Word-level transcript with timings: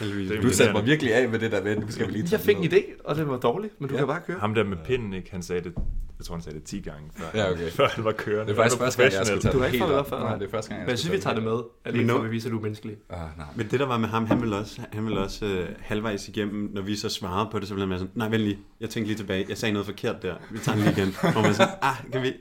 Heldigvis. 0.00 0.30
Er 0.30 0.40
Du 0.40 0.48
satte 0.50 0.72
mig 0.72 0.86
virkelig 0.86 1.14
af 1.14 1.28
med 1.28 1.38
det 1.38 1.52
der 1.52 1.64
med, 1.64 1.76
nu 1.76 1.90
skal 1.90 2.06
vi 2.06 2.12
lige 2.12 2.22
tage 2.22 2.32
Jeg 2.32 2.40
fik 2.40 2.56
en 2.56 2.64
idé, 2.64 2.82
og 3.04 3.16
det 3.16 3.28
var 3.28 3.38
dårligt, 3.38 3.80
men 3.80 3.88
du 3.88 3.94
Ja. 3.94 3.98
kan 3.98 4.06
bare 4.06 4.20
køre. 4.26 4.38
Ham 4.38 4.54
der 4.54 4.64
med 4.64 4.76
pinden, 4.86 5.12
ikke? 5.12 5.30
Han 5.32 5.42
sagde 5.42 5.62
det, 5.64 5.72
jeg 6.22 6.26
tror 6.26 6.34
han 6.34 6.42
sagde 6.42 6.58
det 6.58 6.66
10 6.66 6.80
gange, 6.80 7.10
før, 7.16 7.24
Ja, 7.34 7.50
okay. 7.52 7.70
før 7.78 7.88
han 7.88 8.04
var 8.04 8.12
kørende. 8.12 8.52
Det 8.52 8.58
er 8.58 8.62
faktisk 8.62 8.78
Han 8.78 8.80
var 8.80 8.86
første 8.86 9.02
gang, 9.02 9.12
jeg 9.14 9.26
skal 9.26 9.40
tage 9.40 9.52
Du 9.52 9.58
har 9.58 9.66
det 9.66 9.72
ikke 9.74 9.78
helt 9.84 9.88
fået 9.90 9.98
op. 10.00 10.08
før, 10.08 10.18
Nej, 10.18 10.36
det 10.38 10.46
er 10.46 10.50
første 10.50 10.68
gang, 10.68 10.78
jeg 10.80 10.86
Men 10.86 10.90
jeg 10.90 10.98
synes, 10.98 11.12
vi 11.12 11.16
tage 11.16 11.22
tager 11.22 11.34
det 11.34 11.44
med, 11.44 11.58
alene 11.84 12.02
Men 12.02 12.10
for 12.10 12.18
nu- 12.18 12.24
at 12.24 12.30
at 12.46 12.52
du 12.52 12.58
er 12.58 12.62
menneskelig. 12.62 12.96
Ah, 13.10 13.18
nej. 13.38 13.46
Men 13.56 13.66
det 13.70 13.80
der 13.80 13.86
var 13.86 13.98
med 13.98 14.08
ham, 14.08 14.26
han 14.26 14.40
ville 14.40 14.56
også, 14.56 14.80
han 14.92 15.04
ville 15.04 15.20
også 15.20 15.46
øh, 15.46 15.68
halvvejs 15.80 16.28
igennem, 16.28 16.70
når 16.74 16.82
vi 16.82 16.96
så 16.96 17.08
svarede 17.08 17.48
på 17.52 17.58
det, 17.58 17.68
så 17.68 17.74
ville 17.74 17.88
han 17.88 17.98
sådan, 17.98 18.12
nej, 18.14 18.28
vent 18.28 18.42
lige, 18.42 18.58
jeg 18.80 18.90
tænkte 18.90 19.08
lige 19.08 19.18
tilbage, 19.18 19.46
jeg 19.48 19.56
sagde 19.58 19.72
noget 19.72 19.86
forkert 19.86 20.22
der, 20.22 20.34
vi 20.50 20.58
tager 20.58 20.76
den 20.76 20.84
lige 20.84 20.94
igen. 21.02 21.14
Hvor 21.34 21.42
man 21.42 21.54
så, 21.54 21.68
ah, 21.82 21.96
kan 22.12 22.22
vi? 22.22 22.32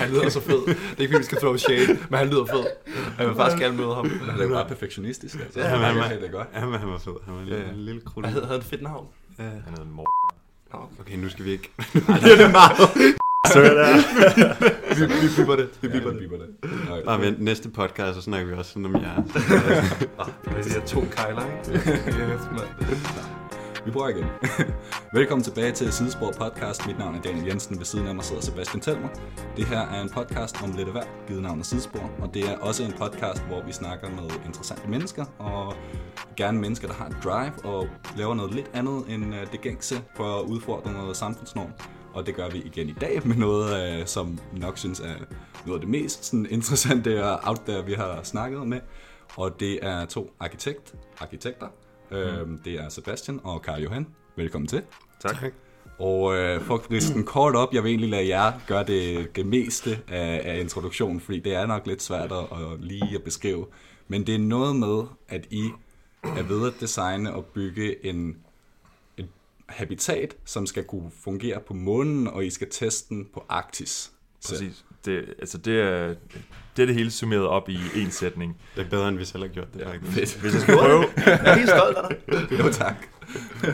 Han 0.00 0.10
lyder 0.10 0.28
så 0.28 0.40
fed. 0.40 0.60
Det 0.66 0.76
er 0.76 1.00
ikke, 1.00 1.12
fordi 1.12 1.18
vi 1.18 1.24
skal 1.24 1.38
throw 1.38 1.56
shade, 1.56 1.86
men 2.10 2.18
han 2.18 2.28
lyder 2.28 2.44
fed. 2.44 2.64
Jeg 3.18 3.26
vil 3.28 3.36
faktisk 3.36 3.62
gerne 3.62 3.76
møde 3.76 3.94
ham. 3.94 4.08
Han 4.10 4.40
er 4.40 4.42
jo 4.44 4.48
bare 4.48 4.68
perfektionistisk. 4.68 5.38
Altså. 5.40 5.60
Ja, 5.60 5.66
han 5.66 5.96
var- 5.96 6.08
det 6.08 6.24
er 6.24 6.30
godt. 6.30 6.48
Ja, 6.54 6.66
men 6.66 6.78
han 6.80 6.88
var 6.88 6.98
fed, 6.98 7.12
han 7.24 7.34
var 7.34 7.40
en 7.40 7.46
lille, 7.46 7.72
lille 7.76 8.00
hedder 8.16 8.46
han 8.46 8.56
et 8.56 8.64
fedt 8.64 8.82
navn? 8.82 9.06
Ja. 9.38 9.42
Han 9.44 9.52
hedder 9.68 9.84
Mor. 9.84 10.21
Okay. 10.72 11.00
Okay, 11.00 11.16
nu 11.16 11.28
skal 11.28 11.44
vi 11.44 11.50
ikke. 11.50 11.70
det 12.22 12.32
er 12.32 12.36
det 12.36 12.50
meget. 12.50 12.76
Så 13.52 13.60
er 13.62 13.74
der. 13.74 13.96
Vi, 14.98 15.06
vi 15.06 15.28
bipper 15.36 15.56
det. 15.56 15.68
Vi 15.80 15.88
Ja, 15.88 15.92
bipper 15.92 16.10
det 16.10 16.20
det. 16.20 16.70
det. 16.70 16.70
Nej, 16.88 17.02
Bare 17.04 17.20
vent, 17.20 17.40
næste 17.40 17.68
podcast, 17.68 18.14
så 18.14 18.22
snakker 18.22 18.46
vi 18.48 18.54
også 18.54 18.70
sådan 18.72 18.86
om 18.86 18.94
jer. 18.94 19.22
Det 20.64 20.76
er 20.76 20.86
to 20.86 21.04
kejler, 21.16 21.42
ikke? 21.46 21.88
Yes, 21.90 22.40
mand. 22.52 23.41
Vi 23.84 23.90
prøver 23.90 24.08
igen. 24.08 24.26
Velkommen 25.18 25.44
tilbage 25.44 25.72
til 25.72 25.92
Sidespor 25.92 26.32
Podcast. 26.32 26.86
Mit 26.86 26.98
navn 26.98 27.14
er 27.14 27.20
Daniel 27.20 27.46
Jensen. 27.46 27.78
Ved 27.78 27.84
siden 27.84 28.06
af 28.06 28.14
mig 28.14 28.24
sidder 28.24 28.42
Sebastian 28.42 28.80
Telmer. 28.80 29.08
Det 29.56 29.64
her 29.64 29.80
er 29.80 30.02
en 30.02 30.10
podcast 30.10 30.62
om 30.62 30.72
lidt 30.72 30.88
af 30.88 30.92
hver, 30.92 31.04
givet 31.26 31.42
navnet 31.42 31.66
Sidespor. 31.66 32.10
Og 32.20 32.34
det 32.34 32.44
er 32.50 32.56
også 32.56 32.84
en 32.84 32.92
podcast, 32.92 33.42
hvor 33.42 33.62
vi 33.62 33.72
snakker 33.72 34.10
med 34.10 34.30
interessante 34.46 34.88
mennesker. 34.88 35.24
Og 35.38 35.74
gerne 36.36 36.60
mennesker, 36.60 36.88
der 36.88 36.94
har 36.94 37.06
et 37.06 37.16
drive 37.24 37.52
og 37.64 37.88
laver 38.16 38.34
noget 38.34 38.54
lidt 38.54 38.70
andet 38.74 39.04
end 39.08 39.34
øh, 39.34 39.52
det 39.52 39.60
gængse 39.60 40.02
for 40.16 40.40
at 40.40 40.44
udfordre 40.44 40.92
noget 40.92 41.16
samfundsnorm. 41.16 41.72
Og 42.14 42.26
det 42.26 42.34
gør 42.34 42.48
vi 42.48 42.58
igen 42.58 42.88
i 42.88 42.94
dag 43.00 43.26
med 43.26 43.36
noget, 43.36 44.00
øh, 44.00 44.06
som 44.06 44.38
nok 44.52 44.78
synes 44.78 45.00
er 45.00 45.14
noget 45.66 45.78
af 45.78 45.80
det 45.80 45.88
mest 45.88 46.24
sådan, 46.24 46.46
interessante 46.50 47.24
og 47.24 47.40
out 47.44 47.60
there, 47.66 47.84
vi 47.84 47.92
har 47.92 48.20
snakket 48.22 48.66
med. 48.66 48.80
Og 49.36 49.60
det 49.60 49.78
er 49.82 50.04
to 50.04 50.30
arkitekt, 50.40 50.94
arkitekter, 51.20 51.66
Øhm, 52.12 52.58
det 52.64 52.72
er 52.72 52.88
Sebastian 52.88 53.40
og 53.44 53.62
Karl 53.62 53.82
Johan. 53.82 54.06
Velkommen 54.36 54.68
til. 54.68 54.82
Tak. 55.20 55.36
Og 55.98 56.36
øh, 56.36 56.60
for 56.60 56.74
at 56.74 57.12
den 57.14 57.24
kort 57.24 57.56
op, 57.56 57.74
jeg 57.74 57.82
vil 57.82 57.88
egentlig 57.88 58.10
lade 58.10 58.28
jer 58.28 58.52
gøre 58.66 58.84
det, 58.84 59.36
det 59.36 59.46
meste 59.46 59.98
af, 60.08 60.40
af 60.44 60.60
introduktionen, 60.60 61.20
fordi 61.20 61.40
det 61.40 61.54
er 61.54 61.66
nok 61.66 61.86
lidt 61.86 62.02
svært 62.02 62.32
at, 62.32 62.38
at 62.38 62.80
lige 62.80 63.14
at 63.14 63.22
beskrive. 63.22 63.66
Men 64.08 64.26
det 64.26 64.34
er 64.34 64.38
noget 64.38 64.76
med, 64.76 65.02
at 65.28 65.46
I 65.50 65.70
er 66.22 66.42
ved 66.42 66.66
at 66.66 66.74
designe 66.80 67.34
og 67.34 67.44
bygge 67.44 68.06
en, 68.06 68.36
et 69.16 69.28
habitat, 69.66 70.36
som 70.44 70.66
skal 70.66 70.84
kunne 70.84 71.10
fungere 71.24 71.60
på 71.60 71.74
månen, 71.74 72.28
og 72.28 72.44
I 72.44 72.50
skal 72.50 72.68
teste 72.70 73.14
den 73.14 73.28
på 73.34 73.44
Arktis. 73.48 74.12
Præcis. 74.48 74.84
Det, 75.04 75.34
altså 75.38 75.58
det 75.58 75.80
er, 75.80 76.14
det 76.76 76.82
er 76.82 76.86
det 76.86 76.94
hele 76.94 77.10
summeret 77.10 77.46
op 77.46 77.68
i 77.68 77.78
en 77.96 78.10
sætning. 78.10 78.56
Det 78.76 78.84
er 78.86 78.90
bedre, 78.90 79.08
end 79.08 79.18
vi 79.18 79.24
selv 79.24 79.42
har 79.42 79.48
gjort 79.48 79.74
det, 79.74 79.80
ja, 79.80 79.92
faktisk. 79.92 80.12
Fedt. 80.12 80.40
Hvis 80.42 80.54
jeg 80.54 80.62
skal 80.62 80.76
prøve, 80.76 81.04
Jeg 81.16 81.40
er 81.44 81.54
helt 81.54 81.68
stolt 81.70 81.96
af 81.96 82.04
dig. 82.08 82.58
Jo, 82.58 82.72
tak. 82.72 82.94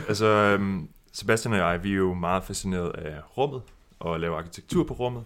altså 0.09 0.27
øhm, 0.27 0.89
Sebastian 1.13 1.53
og 1.55 1.59
jeg, 1.59 1.85
vi 1.85 1.91
er 1.91 1.97
jo 1.97 2.15
meget 2.15 2.45
fascineret 2.45 2.91
af 2.91 3.15
rummet 3.39 3.63
og 4.01 4.21
laver 4.21 4.39
arkitektur 4.39 4.85
på 4.85 4.95
rummet. 4.95 5.25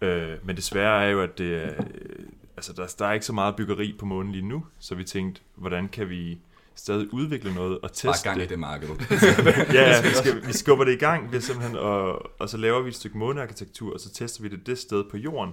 Øh, 0.00 0.32
men 0.44 0.56
desværre 0.56 1.04
er 1.04 1.08
jo, 1.08 1.22
at 1.22 1.38
det 1.38 1.56
er, 1.64 1.68
øh, 1.68 2.26
altså 2.56 2.72
der, 2.72 2.94
der 2.98 3.06
er 3.06 3.12
ikke 3.12 3.26
så 3.26 3.32
meget 3.32 3.56
byggeri 3.56 3.94
på 3.98 4.06
månen 4.06 4.32
lige 4.32 4.48
nu, 4.48 4.64
så 4.78 4.94
vi 4.94 5.04
tænkte, 5.04 5.40
hvordan 5.54 5.88
kan 5.88 6.08
vi 6.08 6.38
stadig 6.74 7.14
udvikle 7.14 7.54
noget 7.54 7.78
og 7.82 7.92
teste 7.92 8.06
Bare 8.06 8.16
gang 8.24 8.38
i 8.38 8.40
det. 8.40 8.50
det 8.50 8.58
marked. 8.58 8.88
Ja 9.74 10.02
vi, 10.02 10.08
skal, 10.14 10.46
vi 10.46 10.52
skubber 10.52 10.84
det 10.84 10.92
i 10.92 10.96
gang 10.96 11.32
ved 11.32 11.40
simpelthen, 11.40 11.76
og, 11.76 12.30
og 12.40 12.48
så 12.48 12.56
laver 12.56 12.82
vi 12.82 12.88
et 12.88 12.94
stykke 12.94 13.18
månearkitektur, 13.18 13.94
og 13.94 14.00
så 14.00 14.12
tester 14.12 14.42
vi 14.42 14.48
det 14.48 14.66
det 14.66 14.78
sted 14.78 15.04
på 15.10 15.16
jorden, 15.16 15.52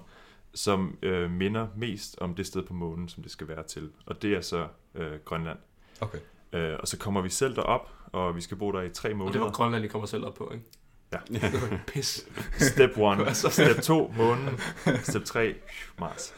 som 0.56 0.97
øh, 1.02 1.31
minder 1.31 1.68
mest 1.75 2.18
om 2.22 2.36
det 2.36 2.47
sted 2.47 2.64
på 2.64 2.74
månen, 2.74 3.09
som 3.09 3.24
det 3.24 3.31
skal 3.31 3.47
være 3.47 3.64
til. 3.64 3.91
Og 4.06 4.22
det 4.22 4.34
er 4.34 4.41
så 4.41 4.68
øh, 4.96 5.19
Grønland. 5.25 5.58
Okay. 6.02 6.19
Øh, 6.53 6.78
og 6.80 6.88
så 6.88 6.97
kommer 6.97 7.22
vi 7.22 7.30
selv 7.30 7.56
derop, 7.56 7.90
og 8.06 8.36
vi 8.36 8.41
skal 8.41 8.58
bo 8.58 8.72
der 8.72 8.81
i 8.81 8.90
tre 8.90 9.09
Og 9.09 9.13
det 9.13 9.19
var 9.19 9.25
måneder. 9.25 9.52
Grønland, 9.52 9.86
I 9.86 9.88
kommer 9.88 10.06
selv 10.06 10.25
op 10.25 10.34
på, 10.34 10.52
ikke? 10.53 10.66
Ja. 11.13 11.19
Pis. 11.88 12.28
Step 12.58 12.97
1, 12.97 13.36
step 13.53 13.81
2, 13.84 14.13
månen, 14.18 14.59
step 15.03 15.24
3, 15.24 15.56
Mars. 16.00 16.34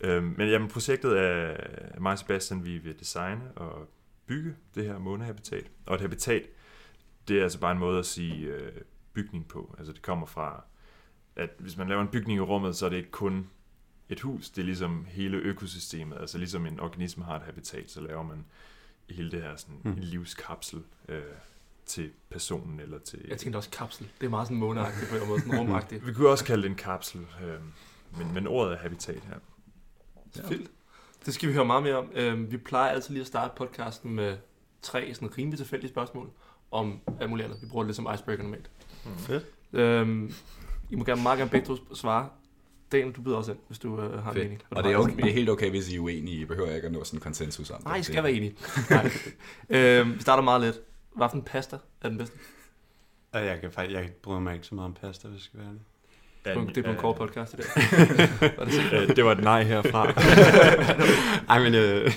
øhm, 0.00 0.34
men 0.38 0.48
jamen, 0.48 0.68
projektet 0.68 1.18
er 1.18 1.56
mig 2.00 2.12
og 2.12 2.18
Sebastian, 2.18 2.64
vi 2.64 2.78
vil 2.78 2.98
designe 2.98 3.42
og 3.56 3.88
bygge 4.26 4.54
det 4.74 4.84
her 4.84 4.98
månehabitat. 4.98 5.70
Og 5.86 5.94
et 5.94 6.00
habitat, 6.00 6.42
det 7.28 7.38
er 7.38 7.42
altså 7.42 7.60
bare 7.60 7.72
en 7.72 7.78
måde 7.78 7.98
at 7.98 8.06
sige 8.06 8.46
øh, 8.46 8.72
bygning 9.12 9.48
på. 9.48 9.74
Altså 9.78 9.92
det 9.92 10.02
kommer 10.02 10.26
fra, 10.26 10.64
at 11.38 11.50
hvis 11.58 11.76
man 11.76 11.88
laver 11.88 12.02
en 12.02 12.08
bygning 12.08 12.36
i 12.36 12.40
rummet, 12.40 12.76
så 12.76 12.86
er 12.86 12.90
det 12.90 12.96
ikke 12.96 13.10
kun 13.10 13.46
et 14.08 14.20
hus, 14.20 14.50
det 14.50 14.62
er 14.62 14.66
ligesom 14.66 15.06
hele 15.08 15.36
økosystemet. 15.36 16.16
Altså 16.20 16.38
ligesom 16.38 16.66
en 16.66 16.80
organisme 16.80 17.24
har 17.24 17.36
et 17.36 17.42
habitat, 17.42 17.90
så 17.90 18.00
laver 18.00 18.22
man 18.22 18.44
hele 19.10 19.30
det 19.30 19.42
her 19.42 19.56
sådan 19.56 19.80
Mm. 19.84 19.90
en 19.90 19.98
livskapsel 19.98 20.82
øh, 21.08 21.22
til 21.86 22.10
personen 22.30 22.80
eller 22.80 22.98
til... 22.98 23.24
Jeg 23.28 23.38
tænkte 23.38 23.56
også 23.56 23.70
kapsel. 23.70 24.08
Det 24.20 24.26
er 24.26 24.30
meget 24.30 24.46
sådan 24.46 24.58
måneagtigt 24.58 25.10
på 25.10 25.16
en 25.16 25.28
måde, 25.28 25.40
sådan 25.40 25.58
rumagtigt. 25.60 26.06
Vi 26.06 26.12
kunne 26.12 26.28
også 26.28 26.44
kalde 26.44 26.62
det 26.62 26.68
en 26.70 26.76
kapsel, 26.76 27.20
øh, 27.44 27.60
men, 28.18 28.34
men 28.34 28.46
ordet 28.46 28.72
er 28.72 28.76
habitat 28.78 29.20
her. 29.28 29.36
Ja. 30.36 30.48
Vildt. 30.48 30.70
Det 31.26 31.34
skal 31.34 31.48
vi 31.48 31.54
høre 31.54 31.64
meget 31.64 31.82
mere 31.82 31.94
om. 31.96 32.10
Øhm, 32.14 32.50
vi 32.52 32.56
plejer 32.56 32.88
altid 32.90 33.10
lige 33.14 33.20
at 33.20 33.26
starte 33.26 33.54
podcasten 33.56 34.14
med 34.14 34.36
tre 34.82 35.14
sådan 35.14 35.38
rimelig 35.38 35.58
tilfældige 35.58 35.90
spørgsmål 35.90 36.30
om 36.70 37.00
alt 37.20 37.30
muligt 37.30 37.46
andet. 37.46 37.62
Vi 37.62 37.66
bruger 37.66 37.82
det 37.84 37.88
lidt 37.88 37.96
som 37.96 38.08
icebreaker 38.14 38.42
normalt. 38.42 38.70
Fedt. 39.18 39.44
Øhm, 39.72 40.32
I 40.90 40.96
må 40.96 41.04
gerne 41.04 41.22
meget 41.22 41.38
gerne 41.38 41.50
begge 41.50 41.66
to 41.66 41.94
svare. 41.94 42.28
Daniel, 42.92 43.12
du 43.12 43.20
byder 43.22 43.36
også 43.36 43.50
ind, 43.52 43.58
hvis 43.66 43.78
du 43.78 44.00
øh, 44.00 44.22
har 44.22 44.30
en 44.30 44.34
Fedt. 44.34 44.44
mening. 44.44 44.62
Og 44.70 44.84
det 44.84 44.92
er, 44.92 44.96
okay, 44.96 45.16
det 45.16 45.24
er 45.24 45.32
helt 45.32 45.50
okay, 45.50 45.70
hvis 45.70 45.88
I 45.92 45.96
er 45.96 46.00
uenige. 46.00 46.40
I 46.40 46.44
behøver 46.44 46.74
ikke 46.74 46.86
at 46.86 46.92
nå 46.92 47.04
sådan 47.04 47.16
en 47.16 47.20
konsensus 47.20 47.70
om 47.70 47.82
Nej, 47.84 47.94
I 47.94 47.98
det. 47.98 48.06
skal 48.06 48.22
være 48.22 48.32
enige. 48.32 48.54
Nej. 48.90 49.10
øhm, 50.00 50.14
vi 50.14 50.20
starter 50.20 50.42
meget 50.42 50.60
let. 50.60 50.80
Hvad 51.16 51.28
for 51.28 51.36
en 51.36 51.42
pasta 51.42 51.76
er 52.02 52.08
den 52.08 52.18
bedste? 52.18 52.36
Og 53.32 53.44
jeg, 53.44 53.60
kan 53.60 53.72
faktisk, 53.72 53.96
jeg 53.98 54.10
bryder 54.22 54.40
mig 54.40 54.54
ikke 54.54 54.66
så 54.66 54.74
meget 54.74 54.86
om 54.86 54.94
pasta, 54.94 55.28
hvis 55.28 55.36
jeg 55.38 55.42
skal 55.42 55.58
være 55.60 55.68
ærlig. 55.68 55.80
Det 56.44 56.50
er 56.50 56.54
på 56.54 56.60
en- 56.60 56.68
det 56.68 56.76
er 56.78 56.82
på 56.82 56.88
en 56.88 56.94
Øh, 56.94 57.00
kort 57.00 57.16
podcast 57.16 57.54
i 57.54 57.56
dag. 57.56 57.66
Var 58.58 58.64
det 58.64 58.92
øh, 59.10 59.16
det 59.16 59.24
var 59.24 59.32
et 59.32 59.44
nej 59.44 59.62
herfra. 59.62 60.10
Ej, 61.54 61.58
men 61.62 61.74
øh, 61.74 62.12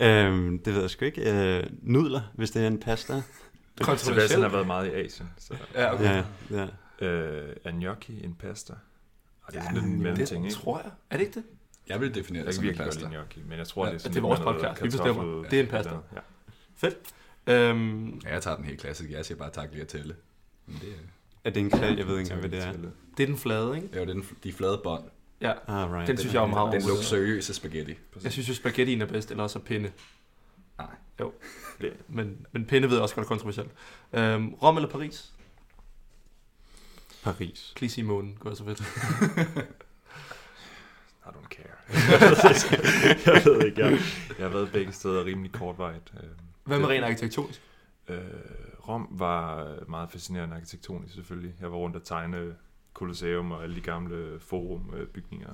øh, 0.00 0.58
det 0.64 0.74
ved 0.74 0.80
jeg 0.80 0.90
sgu 0.90 1.04
ikke. 1.04 1.32
Øh, 1.58 1.62
nudler, 1.82 2.20
hvis 2.34 2.50
det 2.50 2.62
er 2.62 2.66
en 2.66 2.78
pasta. 2.80 3.12
Sebastian 3.12 3.86
Kontroversielt. 3.86 4.42
har 4.42 4.48
været 4.48 4.66
meget 4.66 4.86
i 4.86 4.90
Asien. 4.90 5.28
Så. 5.38 5.54
Ja, 5.74 5.94
okay. 5.94 6.04
Ja, 6.04 6.22
ja. 6.50 6.66
Øh, 7.00 7.56
er 7.64 7.70
gnocchi 7.70 8.24
en 8.24 8.34
pasta? 8.34 8.72
Og 9.42 9.52
det 9.52 9.58
er 9.58 9.62
Ja, 9.62 9.68
sådan 9.68 9.74
lidt 9.74 9.84
en 9.84 9.92
det 9.92 10.00
mellemting, 10.00 10.44
Det 10.44 10.50
ikke? 10.50 10.62
tror 10.62 10.78
jeg. 10.78 10.90
Er 11.10 11.16
det 11.16 11.24
ikke 11.26 11.34
det? 11.40 11.44
Jeg 11.88 12.00
vil 12.00 12.14
definere 12.14 12.40
Jeg 12.40 12.46
det 12.46 12.54
som 12.54 12.64
en 12.64 12.76
pasta. 12.76 13.00
lide 13.08 13.10
gnocchi, 13.16 13.42
men 13.48 13.58
jeg 13.58 13.66
tror, 13.66 13.84
Ja, 13.86 13.90
det 13.90 13.96
er 13.96 14.00
sådan 14.00 14.12
det 14.14 14.18
er 14.18 14.22
vores 14.22 14.40
podcast. 14.40 14.82
Vi 14.82 14.88
bestemmer. 14.88 15.42
Det 15.50 15.58
er 15.58 15.62
en 15.62 15.68
pasta. 15.68 15.90
Ja. 16.14 16.20
Fedt. 16.76 16.94
Øhm, 17.46 18.20
Ja, 18.24 18.32
jeg 18.32 18.42
tager 18.42 18.56
den 18.56 18.64
helt 18.64 18.80
klassisk. 18.80 19.10
Jeg 19.10 19.24
siger 19.24 19.38
bare 19.38 19.50
tak 19.50 19.68
lige 19.72 19.82
at 19.82 19.88
tælle. 19.88 20.16
Men 20.66 20.76
det 20.80 20.88
er... 20.88 20.92
Er 21.44 21.50
det 21.50 21.60
en 21.60 21.70
klæd? 21.70 21.96
Jeg 21.96 22.06
ved 22.06 22.18
ikke 22.18 22.32
engang, 22.32 22.40
hvad 22.40 22.50
det 22.60 22.66
er. 22.68 22.72
det 23.16 23.22
er 23.22 23.26
den 23.26 23.36
flade, 23.38 23.76
ikke? 23.76 23.88
Jo, 23.96 24.00
det 24.00 24.08
er 24.10 24.14
den, 24.14 24.24
de 24.44 24.52
flade 24.52 24.80
bånd. 24.84 25.04
Ja. 25.40 25.52
Ah, 25.66 25.92
right. 25.92 26.08
Den 26.08 26.16
synes 26.18 26.34
jeg 26.34 26.42
er 26.42 26.46
meget 26.46 26.72
Den 26.72 26.88
luksuriøse 26.88 27.54
spaghetti. 27.54 27.94
Jeg 28.24 28.32
synes 28.32 28.48
jo, 28.48 28.54
spaghettien 28.54 29.02
er 29.02 29.06
bedst, 29.06 29.30
eller 29.30 29.42
også 29.42 29.58
er 29.58 29.62
pinde. 29.62 29.90
Nej. 30.78 30.86
Jo. 31.20 31.32
Det- 31.80 31.92
Men, 32.08 32.46
men 32.52 32.64
pinde 32.66 32.88
ved 32.88 32.94
jeg 32.96 33.02
også 33.02 33.14
godt 33.14 33.24
er 33.24 33.28
kontroversielt. 33.28 33.70
Øhm, 34.12 34.54
Rom 34.54 34.76
eller 34.76 34.88
Paris? 34.88 35.32
Paris. 37.24 37.72
Please 37.76 38.00
i 38.00 38.04
månen, 38.04 38.36
går 38.40 38.54
så 38.54 38.64
fedt. 38.64 38.80
I 41.26 41.28
don't 41.28 41.48
care. 41.48 41.76
jeg 43.34 43.42
ved 43.44 43.66
ikke, 43.66 43.80
jeg, 43.84 43.92
jeg 44.38 44.46
har 44.46 44.48
været 44.48 44.72
begge 44.72 44.92
steder 44.92 45.24
rimelig 45.24 45.52
kortvarigt. 45.52 46.12
Øh, 46.22 46.28
Hvad 46.64 46.78
med 46.78 46.88
det- 46.88 46.94
rent 46.94 47.04
arkitektonisk? 47.04 47.62
Øh, 48.08 48.18
Rom 48.88 49.08
var 49.10 49.74
meget 49.88 50.10
fascinerende 50.10 50.56
arkitektonisk 50.56 51.14
selvfølgelig. 51.14 51.54
Jeg 51.60 51.70
var 51.72 51.76
rundt 51.78 51.96
og 51.96 52.04
tegne 52.04 52.54
Colosseum 52.94 53.52
og 53.52 53.62
alle 53.62 53.76
de 53.76 53.80
gamle 53.80 54.40
forumbygninger. 54.40 55.52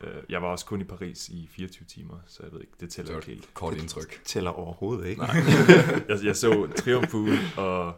Øh, 0.00 0.10
jeg 0.28 0.42
var 0.42 0.48
også 0.48 0.66
kun 0.66 0.80
i 0.80 0.84
Paris 0.84 1.28
i 1.28 1.48
24 1.52 1.86
timer, 1.86 2.14
så 2.26 2.42
jeg 2.42 2.52
ved 2.52 2.60
ikke, 2.60 2.72
det 2.80 2.90
tæller 2.90 3.12
Så 3.12 3.16
ikke 3.16 3.26
helt. 3.26 3.54
kort 3.54 3.74
indtryk. 3.76 4.20
Tæller 4.24 4.50
overhovedet 4.50 5.06
ikke. 5.06 5.20
Nej. 5.22 5.36
jeg, 6.08 6.18
jeg 6.24 6.36
så 6.36 6.68
Triumphul, 6.76 7.30
og 7.56 7.94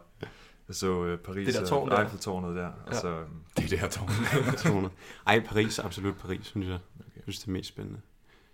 jeg 0.67 0.75
så 0.75 1.05
øh, 1.05 1.19
Paris 1.19 1.45
Det 1.45 1.55
der 1.55 1.61
og 1.61 1.67
tårn 1.67 1.89
der. 1.89 1.99
Eiffeltårnet 1.99 2.55
der. 2.55 2.67
Og 2.67 2.93
Ja. 2.93 2.99
så, 2.99 3.07
øhm, 3.07 3.29
Det 3.57 3.63
er 3.65 3.69
det 3.69 3.79
her 3.79 3.89
tårn. 3.89 4.09
200. 4.57 4.93
Ej, 5.27 5.39
Paris, 5.45 5.79
absolut 5.79 6.15
Paris, 6.17 6.45
synes 6.45 6.67
jeg. 6.67 6.75
Okay. 6.99 7.09
Jeg 7.15 7.23
synes, 7.23 7.39
det 7.39 7.47
er 7.47 7.51
mest 7.51 7.69
spændende. 7.69 7.99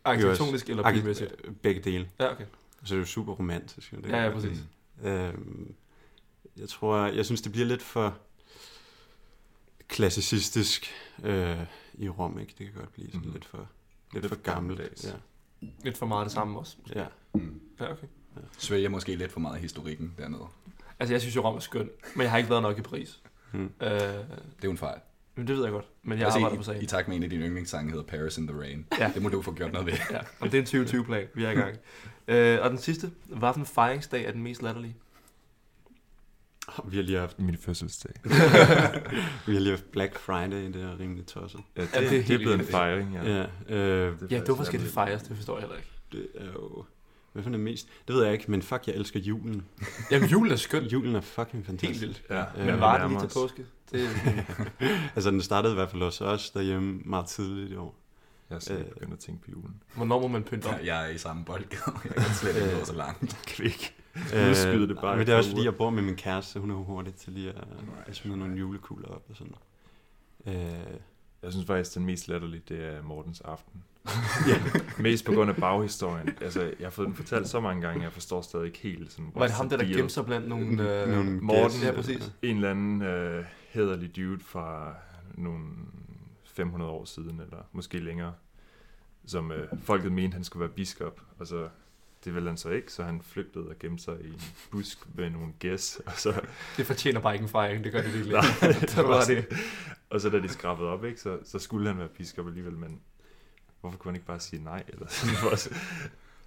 Arkitektonisk 0.06 0.70
eller 0.70 0.92
bymæssigt? 0.94 1.62
Begge 1.62 1.82
dele. 1.82 2.10
Ja, 2.20 2.32
okay. 2.32 2.46
Så 2.84 2.94
er 2.96 2.98
det 3.00 3.06
jo 3.06 3.10
super 3.12 3.34
romantisk. 3.34 3.92
Det 3.92 4.06
Ja, 4.10 4.18
ja, 4.18 4.24
er- 4.24 4.34
præcis. 4.34 4.60
Øhm, 5.04 5.74
jeg 6.58 6.70
tror, 6.70 6.98
jeg 7.06 7.26
synes, 7.26 7.42
det 7.42 7.52
bliver 7.52 7.68
lidt 7.68 7.82
for 7.82 8.18
klassicistisk 9.88 10.92
øh, 11.24 11.58
i 11.94 12.10
Rom, 12.10 12.40
ikke? 12.40 12.54
Det 12.58 12.66
kan 12.68 12.76
godt 12.76 12.94
blive 12.94 13.08
sådan 13.08 13.22
Mhm. 13.22 13.32
lidt 13.34 13.46
for, 13.46 13.58
lidt 14.14 14.24
Lidt 14.24 14.34
for 14.36 14.42
gammelt. 14.42 14.78
gammeldags. 14.80 15.06
Ja. 15.62 15.68
Lidt 15.84 15.98
for 15.98 16.06
meget 16.06 16.26
det 16.26 16.32
samme 16.34 16.60
også. 16.60 16.76
måske. 16.82 17.00
Ja. 17.00 17.06
Mm. 17.34 17.62
Ja, 17.80 17.92
okay. 17.92 18.08
Svælger 18.58 18.90
måske 18.90 19.16
lidt 19.16 19.32
for 19.32 19.40
meget 19.40 19.60
historikken 19.62 20.14
dernede. 20.18 20.46
Altså, 21.00 21.14
jeg 21.14 21.22
synes 21.22 21.36
jo, 21.36 21.42
Rom 21.42 21.56
er 21.56 21.60
skøn, 21.60 21.90
men 22.16 22.22
jeg 22.24 22.32
har 22.32 22.38
ikke 22.38 22.50
været 22.50 22.62
nok 22.62 22.78
i 22.78 22.82
Paris. 22.82 23.20
Mm. 23.52 23.64
Øh, 23.64 23.90
Det 23.90 24.02
er 24.02 24.16
jo 24.64 24.72
en 24.72 24.78
fejl. 24.78 25.00
men 25.36 25.48
det 25.48 25.56
ved 25.56 25.64
jeg 25.64 25.72
godt, 25.72 25.86
men 26.04 26.18
jeg 26.18 26.26
Altså, 26.26 26.40
arbejder 26.40 26.56
på 26.56 26.62
i, 26.62 26.66
sagen. 26.66 26.82
I 26.84 26.86
takt 26.86 27.08
med 27.08 27.16
en 27.18 27.24
af 27.24 27.30
dine 27.30 27.46
yndlingssange 27.46 27.92
hedder 27.92 28.06
Paris 28.06 28.38
in 28.38 28.48
the 28.48 28.60
Rain. 28.60 28.86
Ja. 29.00 29.12
Det 29.14 29.22
må 29.22 29.30
du 29.30 29.42
få 29.42 29.54
gjort 29.54 29.72
noget 29.72 29.88
ved. 29.88 29.94
Ja, 30.12 30.20
og 30.40 30.52
det 30.52 30.74
er 30.74 30.80
en 30.80 30.86
2020-plan, 30.88 31.28
vi 31.34 31.44
er 31.44 31.50
i 31.52 31.56
gang. 31.56 31.76
Øh, 32.28 32.60
og 32.62 32.70
den 32.70 32.78
sidste, 32.78 33.12
hvad 33.26 33.54
for 33.54 33.60
en 33.60 33.66
fejringsdag 33.66 34.26
er 34.26 34.32
den 34.32 34.44
mest 34.44 34.62
latterlige? 34.62 34.96
Vi 36.86 36.96
har 36.96 37.04
lige 37.04 37.18
haft, 37.20 37.40
Min 37.40 37.58
fødselsdag. 37.58 38.12
vi 39.48 39.54
har 39.54 39.60
lige 39.60 39.70
haft 39.70 39.92
Black 39.92 40.20
Friday, 40.20 40.74
det 40.74 40.84
er 40.84 41.00
rimelig 41.00 41.26
tosset. 41.26 41.62
Ja, 41.78 41.82
det, 41.82 41.90
Ja, 41.94 42.00
det 42.00 42.06
er 42.20 42.24
det, 42.24 42.32
er 42.34 42.38
blevet 42.38 42.60
en 42.60 42.66
fejring, 42.66 43.14
ja. 43.14 43.24
Ja, 43.24 43.42
øh, 43.42 43.46
Det 43.70 43.76
er 43.76 44.28
Ja, 44.32 44.38
faktisk 44.38 44.46
hvorfor 44.46 44.64
skal 44.64 44.80
det 44.80 44.88
fejres? 44.90 45.24
Det 45.24 45.36
forstår 45.38 45.54
jeg 45.60 45.62
heller 45.62 45.76
ikke. 45.78 45.90
det 46.12 46.28
er 46.36 46.46
jo... 46.54 46.86
Hvad 47.34 47.44
for 47.44 47.50
det 47.50 47.60
mest? 47.60 47.88
Det 48.08 48.16
ved 48.16 48.24
jeg 48.24 48.34
ikke, 48.34 48.52
men 48.52 48.62
fuck, 48.62 48.88
jeg 48.88 48.96
elsker 48.96 49.20
julen. 49.20 49.66
Jamen, 50.12 50.30
julen 50.30 50.52
er 50.52 50.56
skøn. 50.56 50.84
Julen 50.84 51.16
er 51.16 51.22
fucking 51.22 51.54
Helt 51.54 51.66
fantastisk. 51.66 52.02
vildt. 52.02 52.24
Ja, 52.30 52.42
Øh, 52.58 52.66
Men 52.66 52.76
vi 52.76 52.80
var 52.80 53.02
det 53.02 53.10
lige 53.10 53.20
til 53.20 53.34
påske? 53.34 53.66
Det, 53.92 54.10
Altså, 55.16 55.32
den 55.32 55.42
startede 55.42 55.74
i 55.74 55.76
hvert 55.76 55.90
fald 55.90 56.02
hos 56.02 56.22
os 56.22 56.50
derhjemme 56.50 57.02
meget 57.06 57.26
tidligt 57.26 57.72
i 57.72 57.76
år. 57.76 57.96
Jeg 58.50 58.56
er 58.56 58.60
slet 58.60 58.80
Øh. 58.80 58.86
begyndt 58.86 59.14
at 59.14 59.20
tænke 59.20 59.42
på 59.42 59.52
julen. 59.52 59.84
hvornår 59.96 60.22
må 60.22 60.28
man 60.28 60.44
pynte 60.44 60.66
op? 60.66 60.72
Ja, 60.84 60.96
jeg 60.96 61.06
er 61.06 61.10
i 61.14 61.18
samme 61.18 61.46
boldgade. 61.46 61.82
Jeg 62.06 62.14
kan 62.16 62.36
slet 62.36 62.56
ikke 62.56 62.78
gå 62.80 62.86
så 62.86 62.96
langt. 62.96 63.38
Kvik. 63.46 63.96
Udskyde 64.50 64.88
det 64.88 64.98
bare 65.02 65.12
Øh, 65.12 65.18
Men 65.18 65.22
et 65.22 65.28
det 65.28 65.34
er 65.34 65.38
også 65.38 65.50
fordi, 65.50 65.64
jeg 65.66 65.76
bor 65.76 65.90
med 65.90 66.04
min 66.04 66.16
kæreste. 66.16 66.60
Hun 66.60 66.72
er 66.72 66.76
jo 66.76 66.84
hurtigt 66.84 67.16
til 67.18 67.34
lige 67.34 67.50
at, 67.50 67.64
at 68.08 68.16
smide 68.16 68.38
nogle 68.38 68.56
julekugler 68.58 69.08
op 69.08 69.24
og 69.30 69.36
sådan 69.36 69.54
øh, 70.46 70.54
Jeg 71.44 71.52
synes 71.52 71.66
faktisk, 71.68 71.96
den 71.96 72.06
mest 72.06 72.28
latterlige, 72.28 72.62
det 72.70 72.84
er 72.86 73.02
Mortens 73.02 73.42
aften. 73.42 73.84
ja. 74.50 74.62
Mest 75.00 75.26
på 75.26 75.32
grund 75.32 75.50
af 75.50 75.56
baghistorien. 75.56 76.30
Altså, 76.42 76.62
jeg 76.62 76.86
har 76.86 76.90
fået 76.90 77.08
den 77.08 77.16
fortalt 77.16 77.48
så 77.48 77.60
mange 77.60 77.82
gange, 77.82 78.04
jeg 78.04 78.14
forstår 78.14 78.42
stadig 78.42 78.66
ikke 78.66 78.80
helt 78.80 79.12
sådan... 79.12 79.32
Var 79.36 79.48
det 79.48 79.56
ham, 79.56 79.70
der, 79.70 79.78
der 79.78 79.86
gemte 79.86 80.14
sig 80.14 80.26
blandt 80.26 80.48
nogle... 80.48 81.02
Øh, 81.02 81.10
nogle 81.10 81.40
Morten, 81.42 81.64
gæster. 81.64 81.88
ja, 81.88 81.96
præcis. 81.96 82.32
En 82.42 82.56
eller 82.56 82.72
anden 82.72 83.02
øh, 83.02 83.46
hederlig 83.70 84.16
dude 84.16 84.40
fra 84.40 84.94
nogle 85.38 85.64
500 86.46 86.92
år 86.92 87.06
siden, 87.06 87.40
eller 87.40 87.58
måske 87.72 88.00
længere, 88.00 88.34
som 89.26 89.52
øh, 89.52 89.68
folket 89.84 90.12
mente, 90.12 90.36
han 90.36 90.44
skulle 90.44 90.62
være 90.62 90.70
biskop, 90.70 91.22
og 91.40 91.48
så 91.48 91.68
det 92.26 92.36
ville 92.36 92.50
han 92.50 92.58
så 92.58 92.70
ikke, 92.70 92.92
så 92.94 93.04
han 93.04 93.22
flygtede 93.22 93.68
og 93.70 93.80
gemte 93.80 94.04
sig 94.04 94.16
i 94.22 94.28
en 94.28 94.42
busk 94.72 95.16
med 95.16 95.30
nogle 95.30 95.54
gæs, 95.60 96.00
og 96.06 96.14
så, 96.16 96.42
Det 96.78 96.86
fortjener 96.86 97.20
bare 97.20 97.34
ikke 97.34 97.44
en 97.44 97.50
fejring, 97.50 97.84
det 97.84 97.92
gør 97.92 98.02
det 98.02 98.14
virkelig. 98.14 98.34
Nej, 98.62 98.72
det 98.82 98.98
var 98.98 99.24
det. 99.24 99.46
og 100.10 100.22
så 100.22 100.30
da 100.30 100.40
de 100.40 100.50
skrabede 100.50 100.90
op, 100.90 101.06
ikke, 101.06 101.22
så, 101.22 101.40
så 101.44 101.60
skulle 101.60 101.88
han 101.88 101.98
være 101.98 102.08
biskop 102.08 102.48
alligevel, 102.48 102.78
men 102.78 103.00
hvorfor 103.84 103.98
kunne 103.98 104.10
han 104.10 104.16
ikke 104.16 104.28
bare 104.28 104.40
sige 104.40 104.64
nej? 104.64 104.84
Eller 104.88 105.06
sådan? 105.08 105.74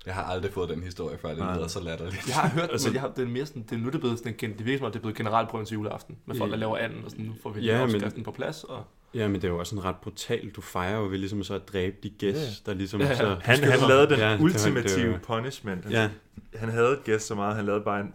Jeg 0.06 0.14
har 0.14 0.22
aldrig 0.24 0.52
fået 0.52 0.68
den 0.68 0.82
historie 0.82 1.18
før, 1.18 1.28
det 1.28 1.38
Nej. 1.38 1.56
lyder 1.56 1.66
så 1.66 1.80
latterligt. 1.80 2.26
Jeg 2.28 2.34
har 2.36 2.48
hørt, 2.48 2.60
Altså- 2.62 2.72
altså, 2.72 2.88
men 2.88 2.94
jeg 2.94 3.00
har, 3.00 3.08
det 3.08 3.22
er 3.24 3.28
mere 3.28 3.46
sådan, 3.46 3.62
det 3.62 3.72
er 3.72 3.76
nu 3.78 3.86
det 3.86 3.94
er 3.94 3.98
blevet 3.98 4.18
sådan, 4.18 4.34
en 4.42 4.58
det 4.58 4.66
virker 4.66 4.78
som 4.78 4.84
om, 4.86 4.92
det 4.92 4.98
er 4.98 5.02
blevet 5.02 5.16
generelt 5.16 5.48
på 5.50 5.58
en 5.58 5.66
juleaften, 5.66 6.16
med 6.26 6.36
folk, 6.36 6.50
der 6.50 6.56
laver 6.58 6.76
anden, 6.78 7.04
og 7.04 7.10
sådan, 7.10 7.24
nu 7.24 7.32
får 7.42 7.50
vi 7.50 7.60
Ja, 7.60 7.72
ja, 7.78 7.86
men- 7.86 7.94
opskriften 7.94 8.22
på 8.22 8.30
plads, 8.30 8.64
og 8.64 8.84
Ja, 9.14 9.28
men 9.28 9.34
det 9.34 9.44
er 9.44 9.48
jo 9.48 9.58
også 9.58 9.70
sådan 9.70 9.84
ret 9.84 9.96
brutalt. 9.96 10.56
Du 10.56 10.60
fejrer 10.60 10.98
jo 10.98 11.04
ved 11.06 11.18
ligesom 11.18 11.44
så 11.44 11.54
at 11.54 11.68
dræbe 11.72 11.96
de 12.02 12.10
gæs, 12.10 12.60
der 12.66 12.74
ligesom 12.74 13.00
Ja, 13.00 13.06
ja. 13.06 13.14
så... 13.16 13.36
Han, 13.42 13.58
han 13.64 13.78
lavede 13.88 14.08
den 14.08 14.18
Ja, 14.18 14.24
ja, 14.26 14.32
det 14.32 14.38
var- 14.38 14.44
ultimative 14.44 15.02
det 15.06 15.12
var- 15.12 15.18
punishment. 15.18 15.84
Han, 15.84 15.92
Ja, 15.92 16.10
han 16.54 16.68
havde 16.68 16.92
et 16.92 17.04
gæst 17.04 17.26
så 17.26 17.34
meget, 17.34 17.56
han 17.56 17.64
lavede 17.66 17.84
bare 17.84 18.00
en, 18.00 18.12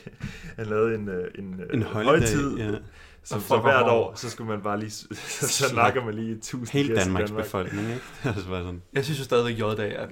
han 0.58 0.66
lavede 0.66 0.94
en, 0.94 1.08
øh, 1.08 1.24
en, 1.38 1.60
øh, 1.60 1.66
en 1.74 1.82
holiday. 1.82 2.04
højtid, 2.10 2.56
Ja. 2.56 2.70
Så 3.24 3.38
var 3.48 3.60
hvert 3.60 3.86
år, 3.86 4.14
så 4.14 4.30
skulle 4.30 4.48
man 4.50 4.62
bare 4.62 4.78
lige, 4.80 4.90
så, 5.40 5.48
så 5.48 5.74
nakker 5.74 6.04
man 6.04 6.14
lige 6.14 6.32
1000 6.32 6.68
Hele 6.72 6.88
gæster 6.88 7.02
i 7.02 7.04
Danmarks 7.04 7.30
Danmark. 7.30 7.44
befolkning, 7.44 7.88
ikke? 7.88 8.00
Altså 8.24 8.48
bare 8.48 8.64
sådan. 8.64 8.82
jeg 8.92 9.04
synes 9.04 9.18
jo 9.18 9.24
stadigvæk, 9.24 9.58
J-dag, 9.58 9.96
at, 9.96 10.08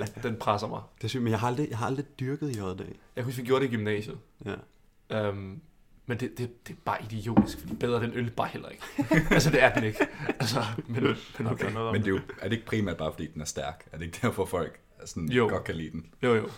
at 0.00 0.22
den, 0.22 0.36
presser 0.36 0.68
mig. 0.68 0.80
Det 0.98 1.04
er 1.04 1.08
sygt, 1.08 1.22
men 1.22 1.30
jeg 1.30 1.40
har 1.40 1.46
aldrig, 1.48 1.70
jeg 1.70 1.78
har 1.78 1.86
aldrig 1.86 2.20
dyrket 2.20 2.56
J-dag. 2.56 2.98
Jeg 3.16 3.24
husker, 3.24 3.42
vi 3.42 3.46
gjorde 3.46 3.64
det 3.66 3.72
i 3.72 3.76
gymnasiet, 3.76 4.18
Ja. 5.10 5.28
um, 5.28 5.60
men 6.06 6.20
det, 6.20 6.38
det, 6.38 6.66
det 6.68 6.72
er 6.72 6.78
bare 6.84 6.98
idiotisk, 7.10 7.60
fordi 7.60 7.74
bedre 7.74 8.00
den 8.02 8.10
øl 8.14 8.30
bare 8.30 8.48
heller 8.48 8.68
ikke. 8.68 8.82
altså, 9.34 9.50
det 9.50 9.62
er 9.62 9.74
den 9.74 9.84
ikke. 9.84 10.06
Altså, 10.40 10.62
men, 10.88 11.02
men 11.38 11.46
okay. 11.46 11.74
Om 11.76 11.92
Men 11.92 12.00
det 12.02 12.06
er, 12.06 12.10
jo, 12.10 12.20
er 12.40 12.48
det 12.48 12.52
ikke 12.52 12.66
primært 12.66 12.96
bare 12.96 13.12
fordi 13.12 13.26
den 13.26 13.40
er 13.40 13.44
stærk? 13.44 13.88
Er 13.92 13.98
det 13.98 14.04
ikke 14.04 14.18
derfor 14.22 14.44
folk 14.44 14.80
sådan, 15.04 15.28
Jo. 15.28 15.48
godt 15.48 15.64
kan 15.64 15.74
lide 15.74 15.90
den? 15.90 16.06
Jo, 16.22 16.34
jo. 16.34 16.48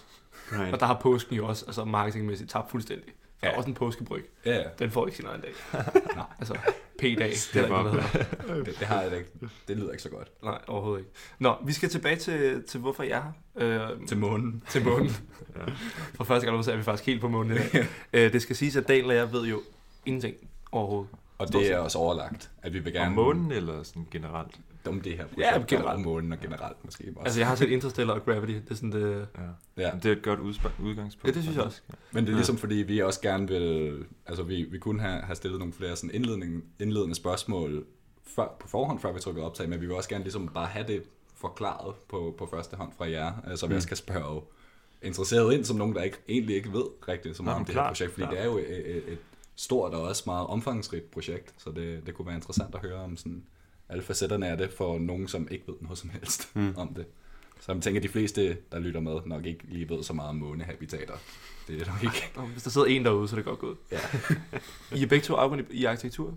Right. 0.52 0.75
Og 0.75 0.81
der 0.81 0.87
har 0.87 0.98
påsken 1.02 1.37
jo 1.37 1.46
også, 1.46 1.64
altså 1.66 1.84
marketingmæssigt, 1.84 2.50
tabt 2.50 2.70
fuldstændig. 2.70 3.08
Der 3.43 3.49
er 3.49 3.53
Ja. 3.53 3.56
også 3.56 3.69
en 3.69 3.75
påskebryg. 3.75 4.25
Ja, 4.47 4.55
ja. 4.56 4.62
Den 4.79 4.91
får 4.91 5.06
ikke 5.06 5.17
sin 5.17 5.27
egen 5.27 5.41
dag. 5.41 5.53
Nej. 6.17 6.25
Altså, 6.39 6.55
P-dag. 6.99 7.31
Det 7.31 7.56
er 7.56 7.61
der 7.61 7.62
ikke 7.62 7.69
noget, 7.71 7.93
der 7.93 8.00
hedder. 8.49 8.65
Det, 8.65 8.79
det, 8.79 8.87
har 8.87 9.03
jeg 9.03 9.17
ikke. 9.19 9.31
Det 9.69 9.77
lyder 9.77 9.91
ikke 9.91 10.03
så 10.03 10.09
godt. 10.11 10.29
Nej, 10.43 10.59
overhovedet 10.69 11.00
ikke. 11.00 11.11
Nå, 11.39 11.55
vi 11.65 11.73
skal 11.73 11.89
tilbage 11.89 12.17
til, 12.17 12.62
til 12.62 12.81
hvorfor 12.81 13.03
jeg 13.03 13.19
er 13.59 13.67
her. 13.81 13.91
Øh, 13.93 14.06
Til 14.06 14.19
månen. 14.19 14.62
til 14.71 14.85
månen. 14.85 15.11
Ja. 15.56 15.73
For 16.15 16.25
første 16.25 16.47
gang 16.47 16.65
så 16.65 16.73
er 16.73 16.77
vi 16.77 16.83
faktisk 16.83 17.06
helt 17.06 17.21
på 17.21 17.29
månen. 17.29 17.59
øh, 18.12 18.33
det 18.33 18.43
skal 18.43 18.56
siges, 18.56 18.77
at 18.77 18.89
Daniel 18.89 19.06
og 19.06 19.15
jeg 19.15 19.33
ved 19.33 19.47
jo 19.47 19.62
ingenting 20.06 20.35
overhovedet. 20.73 21.11
Og 21.39 21.53
det 21.53 21.73
er 21.73 21.79
også 21.79 21.99
overlagt, 21.99 22.50
at 22.62 22.73
vi 22.73 22.79
vil 22.79 22.93
gerne... 22.93 23.06
Om 23.06 23.12
månen 23.12 23.53
eller 23.53 23.83
sådan 23.83 24.06
generelt? 24.11 24.55
Om 24.87 25.00
det 25.00 25.12
her 25.17 25.26
projekt. 25.26 25.38
Ja, 25.40 25.58
og 25.58 25.67
generelt. 25.67 25.94
Om 25.96 26.00
månen 26.00 26.32
og 26.32 26.40
generelt 26.40 26.76
måske 26.84 27.05
også. 27.17 27.25
Altså, 27.25 27.40
jeg 27.40 27.49
har 27.49 27.55
set 27.55 27.69
Interstellar 27.70 28.14
og 28.14 28.25
Gravity. 28.25 28.52
Det 28.52 28.70
er 28.70 28.75
sådan 28.75 28.93
det... 28.93 29.29
Ja. 29.76 29.82
Ja. 29.82 29.90
Det 30.02 30.06
er 30.06 30.12
et 30.12 30.23
godt 30.23 30.40
udgangspunkt. 30.40 31.26
Ja, 31.26 31.32
det 31.32 31.43
synes 31.43 31.56
jeg 31.56 31.64
også. 31.64 31.81
Men 32.12 32.25
det 32.25 32.31
er 32.31 32.37
ligesom 32.37 32.56
fordi, 32.56 32.75
vi 32.75 32.99
også 33.02 33.20
gerne 33.20 33.49
vil... 33.49 34.05
Altså, 34.26 34.43
vi, 34.43 34.62
vi 34.62 34.79
kunne 34.79 35.00
have, 35.00 35.23
have 35.23 35.37
stillet 35.37 35.58
nogle 35.58 35.73
flere 35.75 35.96
sådan 35.96 36.11
indledning, 36.14 36.64
indledende 36.81 37.14
spørgsmål 37.14 37.84
før, 38.26 38.56
på 38.61 38.69
forhånd, 38.69 38.99
før 39.00 39.12
vi 39.12 39.20
trykker 39.20 39.43
optag, 39.43 39.69
men 39.69 39.81
vi 39.81 39.87
vil 39.87 39.96
også 39.96 40.08
gerne 40.08 40.25
ligesom 40.25 40.49
bare 40.49 40.67
have 40.67 40.87
det 40.87 41.02
forklaret 41.37 41.94
på, 42.08 42.34
på 42.38 42.46
første 42.46 42.76
hånd 42.76 42.93
fra 42.99 43.11
jer, 43.11 43.32
øh, 43.50 43.56
så 43.56 43.67
vi 43.67 43.73
Mm. 43.73 43.76
også 43.76 43.88
kan 43.88 43.96
spørge 43.96 44.43
interesseret 45.02 45.55
ind, 45.55 45.64
som 45.64 45.76
nogen, 45.76 45.94
der 45.94 46.02
ikke, 46.02 46.17
egentlig 46.29 46.56
ikke 46.56 46.73
ved 46.73 46.84
rigtigt 47.08 47.37
så 47.37 47.43
meget 47.43 47.56
Nå, 47.56 47.61
om 47.61 47.64
det 47.64 47.73
klart, 47.73 47.84
her 47.84 47.88
projekt, 47.90 48.12
fordi 48.12 48.23
klart. 48.23 48.32
det 48.32 48.40
er 48.40 48.44
jo 48.44 48.58
et, 48.58 48.96
et, 48.96 49.12
et 49.12 49.19
stort 49.56 49.94
og 49.94 50.02
også 50.02 50.23
meget 50.26 50.46
omfangsrigt 50.46 51.11
projekt, 51.11 51.55
så 51.58 51.70
det, 51.70 52.06
det 52.06 52.14
kunne 52.14 52.26
være 52.26 52.34
interessant 52.37 52.75
at 52.75 52.81
høre 52.81 52.94
om 53.00 53.17
sådan 53.17 53.43
alle 53.93 54.05
facetterne 54.05 54.49
af 54.49 54.56
det, 54.56 54.71
for 54.73 54.99
nogen, 54.99 55.29
som 55.29 55.49
ikke 55.50 55.65
ved 55.67 55.75
noget 55.81 55.99
som 55.99 56.11
helst 56.11 56.50
Mm. 56.55 56.75
om 56.83 56.94
det. 56.94 57.06
Så 57.61 57.73
jeg 57.73 57.83
tænker, 57.83 58.00
at 58.00 58.03
de 58.03 58.09
fleste, 58.09 58.56
der 58.73 58.79
lytter 58.79 59.00
med, 59.00 59.19
nok 59.27 59.47
ikke 59.47 59.65
lige 59.69 59.89
ved 59.89 60.03
så 60.03 60.12
meget 60.12 60.29
om 60.29 60.37
månehabitater. 60.37 61.15
Det 61.69 61.83
er 61.83 61.87
nok 61.87 62.03
ikke. 62.03 62.31
Og 62.37 62.47
hvis 62.47 62.62
der 62.62 62.71
sidder 62.71 62.87
en 62.87 63.05
derude, 63.05 63.29
så 63.29 63.35
er 63.35 63.39
det 63.39 63.44
godt 63.44 63.59
gået. 63.59 63.77
Ja. 63.93 63.99
I 64.99 65.03
er 65.03 65.06
begge 65.06 65.25
to 65.25 65.35
afgående 65.35 65.65
i, 65.71 65.77
i 65.77 65.85
arkitektur? 65.85 66.35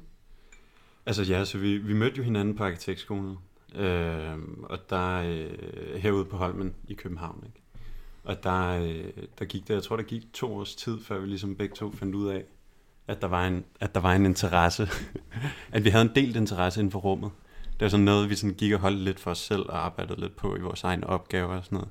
Altså 1.06 1.24
ja, 1.24 1.46
så 1.46 1.58
vi, 1.58 1.78
vi 1.78 1.94
mødte 1.94 2.18
jo 2.18 2.24
hinanden 2.24 2.56
på 2.56 2.64
arkitektskolen, 2.64 3.38
øh, 3.76 4.38
og 4.64 4.90
der 4.90 5.22
øh, 5.22 5.96
herude 6.02 6.26
på 6.26 6.38
Holmen 6.38 6.74
i 6.88 6.94
København, 6.94 7.44
ikke? 7.46 7.62
Og 8.24 8.44
der, 8.44 8.82
øh, 8.82 9.06
der 9.40 9.46
gik 9.46 9.68
det, 9.68 9.74
jeg 9.74 9.84
tror 9.84 9.96
der 9.96 10.04
gik 10.04 10.34
to 10.34 10.56
års 10.56 10.76
tid, 10.76 11.00
før 11.04 11.20
vi 11.20 11.28
ligesom 11.28 11.56
begge 11.56 11.76
to 11.76 11.92
fandt 11.92 12.16
ud 12.16 12.30
af, 12.30 12.44
at 13.08 13.22
der 13.22 13.28
var 13.28 13.48
en, 13.48 13.66
at 13.80 13.96
der 13.96 14.02
var 14.02 14.14
en 14.14 14.26
interesse, 14.26 14.90
at 15.72 15.84
vi 15.84 15.90
havde 15.90 16.06
en 16.06 16.12
delt 16.16 16.36
interesse 16.36 16.80
inden 16.80 16.92
for 16.92 17.00
rummet. 17.00 17.32
Det 17.80 17.82
var 17.82 17.90
sådan 17.90 18.06
noget, 18.06 18.30
vi 18.30 18.36
sådan 18.36 18.54
gik 18.56 18.74
og 18.74 18.80
holdt 18.80 19.00
lidt 19.00 19.20
for 19.20 19.32
os 19.32 19.38
selv 19.38 19.62
og 19.62 19.86
arbejdede 19.86 20.20
lidt 20.22 20.36
på 20.36 20.56
i 20.56 20.60
vores 20.60 20.84
egne 20.84 21.08
opgaver 21.08 21.58
og 21.58 21.66
sådan 21.66 21.76
noget. 21.76 21.90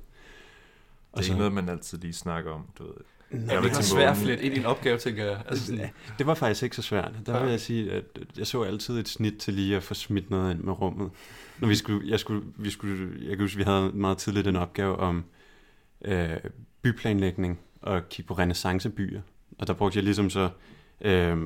Det 1.13 1.19
er 1.19 1.23
ikke 1.23 1.37
noget, 1.37 1.53
man 1.53 1.69
altid 1.69 1.97
lige 1.97 2.13
snakker 2.13 2.51
om, 2.51 2.65
du 2.77 2.83
ved. 2.83 2.93
Nej, 3.31 3.55
Det 3.61 3.69
er 3.69 3.73
til 3.73 3.83
svært 3.83 4.09
månen. 4.15 4.25
flette 4.25 4.43
ind 4.43 4.55
i 4.55 4.59
en 4.59 4.65
opgave, 4.65 4.97
tænker 4.97 5.25
jeg. 5.25 5.41
Altså, 5.47 5.65
sådan, 5.65 5.89
Det 6.17 6.27
var 6.27 6.33
faktisk 6.33 6.63
ikke 6.63 6.75
så 6.75 6.81
svært. 6.81 7.11
Der 7.25 7.41
vil 7.43 7.49
jeg 7.49 7.59
sige, 7.59 7.91
at 7.91 8.03
jeg 8.37 8.47
så 8.47 8.63
altid 8.63 8.99
et 8.99 9.07
snit 9.09 9.37
til 9.37 9.53
lige 9.53 9.75
at 9.75 9.83
få 9.83 9.93
smidt 9.93 10.29
noget 10.29 10.51
ind 10.51 10.59
med 10.63 10.81
rummet. 10.81 11.11
Når 11.59 11.67
vi 11.67 11.75
skulle, 11.75 12.09
jeg, 12.09 12.19
skulle, 12.19 12.43
vi 12.57 12.69
skulle, 12.69 13.09
jeg 13.21 13.29
kan 13.29 13.39
huske, 13.39 13.57
vi 13.57 13.63
havde 13.63 13.91
meget 13.93 14.17
tidligt 14.17 14.47
en 14.47 14.55
opgave 14.55 14.97
om 14.97 15.23
øh, 16.05 16.29
byplanlægning 16.81 17.59
og 17.81 18.09
kigge 18.09 18.27
på 18.27 18.33
renaissancebyer. 18.33 19.21
Og 19.59 19.67
der 19.67 19.73
brugte 19.73 19.97
jeg 19.97 20.03
ligesom 20.03 20.29
så, 20.29 20.49
øh, 21.01 21.31
øh, 21.31 21.37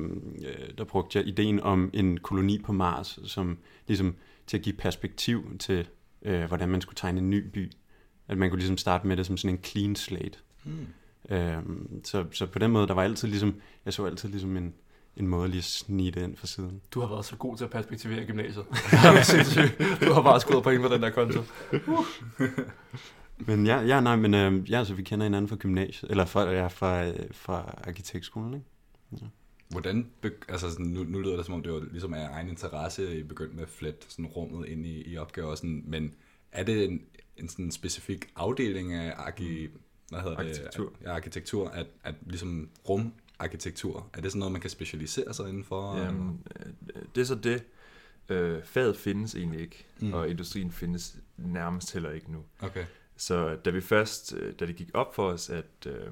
der 0.78 0.84
brugte 0.84 1.18
jeg 1.18 1.26
ideen 1.28 1.60
om 1.60 1.90
en 1.92 2.18
koloni 2.18 2.58
på 2.58 2.72
Mars, 2.72 3.18
som 3.24 3.58
ligesom 3.86 4.14
til 4.50 4.56
at 4.56 4.62
give 4.62 4.76
perspektiv 4.76 5.58
til, 5.58 5.88
øh, 6.22 6.44
hvordan 6.44 6.68
man 6.68 6.80
skulle 6.80 6.96
tegne 6.96 7.20
en 7.20 7.30
ny 7.30 7.46
by. 7.52 7.72
At 8.28 8.38
man 8.38 8.50
kunne 8.50 8.58
ligesom 8.58 8.76
starte 8.76 9.06
med 9.06 9.16
det 9.16 9.26
som 9.26 9.36
sådan 9.36 9.56
en 9.56 9.64
clean 9.64 9.96
slate. 9.96 10.38
Hmm. 10.64 10.86
Øhm, 11.30 12.04
så, 12.04 12.24
så 12.32 12.46
på 12.46 12.58
den 12.58 12.70
måde, 12.70 12.86
der 12.86 12.94
var 12.94 13.02
altid 13.02 13.28
ligesom, 13.28 13.54
jeg 13.84 13.92
så 13.92 14.04
altid 14.06 14.28
ligesom 14.28 14.56
en, 14.56 14.74
en 15.16 15.26
måde 15.26 15.48
lige 15.48 15.58
at 15.58 15.64
snige 15.64 16.10
det 16.10 16.22
ind 16.22 16.36
fra 16.36 16.46
siden. 16.46 16.80
Du 16.90 17.00
har 17.00 17.08
været 17.08 17.24
så 17.24 17.36
god 17.36 17.56
til 17.56 17.64
at 17.64 17.70
perspektivere 17.70 18.24
gymnasiet. 18.24 18.64
Du 20.08 20.12
har 20.12 20.22
bare 20.22 20.40
skudt 20.40 20.64
point 20.64 20.82
på 20.82 20.88
den 20.88 21.02
der 21.02 21.10
konto. 21.10 21.40
Men 23.38 23.66
ja, 23.66 23.80
ja 23.80 24.00
nej, 24.00 24.16
men 24.16 24.34
øh, 24.34 24.70
ja, 24.70 24.78
altså, 24.78 24.94
vi 24.94 25.02
kender 25.02 25.24
hinanden 25.24 25.48
fra 25.48 25.56
gymnasiet, 25.56 26.10
eller 26.10 26.24
fra, 26.24 26.50
ja, 26.50 26.66
fra, 26.66 27.06
øh, 27.06 27.14
fra 27.32 27.80
arkitektskolen, 27.86 28.54
ikke? 28.54 29.26
Hvordan, 29.70 30.10
altså 30.48 30.70
sådan, 30.70 30.86
nu, 30.86 31.02
nu 31.04 31.18
lyder 31.20 31.36
det 31.36 31.44
som 31.44 31.54
om, 31.54 31.62
det 31.62 31.72
var 31.72 31.86
ligesom 31.90 32.14
af 32.14 32.28
egen 32.32 32.48
interesse, 32.48 33.18
I 33.18 33.22
begyndte 33.22 33.54
med 33.54 33.62
at 33.62 33.68
flette 33.68 34.06
sådan 34.08 34.26
rummet 34.26 34.68
ind 34.68 34.86
i, 34.86 35.02
i 35.12 35.16
opgaver, 35.16 35.54
sådan, 35.54 35.82
men 35.86 36.14
er 36.52 36.64
det 36.64 36.84
en, 36.84 37.02
en 37.36 37.48
sådan 37.48 37.70
specifik 37.70 38.26
afdeling 38.36 38.92
af 38.92 39.14
arki, 39.16 39.68
hvad 40.08 40.20
hedder 40.20 40.36
Arkitektur. 40.36 40.88
det? 40.88 41.06
Ja, 41.06 41.12
arkitektur, 41.14 41.68
at, 41.68 41.86
at 42.04 42.14
ligesom 42.26 42.68
rumarkitektur, 42.88 44.10
er 44.14 44.20
det 44.20 44.30
sådan 44.32 44.38
noget, 44.38 44.52
man 44.52 44.60
kan 44.60 44.70
specialisere 44.70 45.34
sig 45.34 45.48
indenfor? 45.48 45.96
Jamen, 45.96 46.46
øh, 46.60 47.02
det 47.14 47.20
er 47.20 47.24
så 47.24 47.34
det. 47.34 47.64
Øh, 48.28 48.62
faget 48.64 48.96
findes 48.96 49.34
egentlig 49.34 49.60
ikke, 49.60 49.86
Mm. 50.00 50.06
mm. 50.06 50.12
og 50.14 50.28
industrien 50.28 50.72
findes 50.72 51.16
nærmest 51.36 51.92
heller 51.92 52.10
ikke 52.10 52.32
nu. 52.32 52.44
Okay. 52.60 52.84
Så 53.16 53.56
da 53.64 53.70
vi 53.70 53.80
først, 53.80 54.34
øh, 54.36 54.54
da 54.60 54.66
det 54.66 54.76
gik 54.76 54.90
op 54.94 55.14
for 55.14 55.28
os, 55.28 55.50
at, 55.50 55.86
øh, 55.86 56.06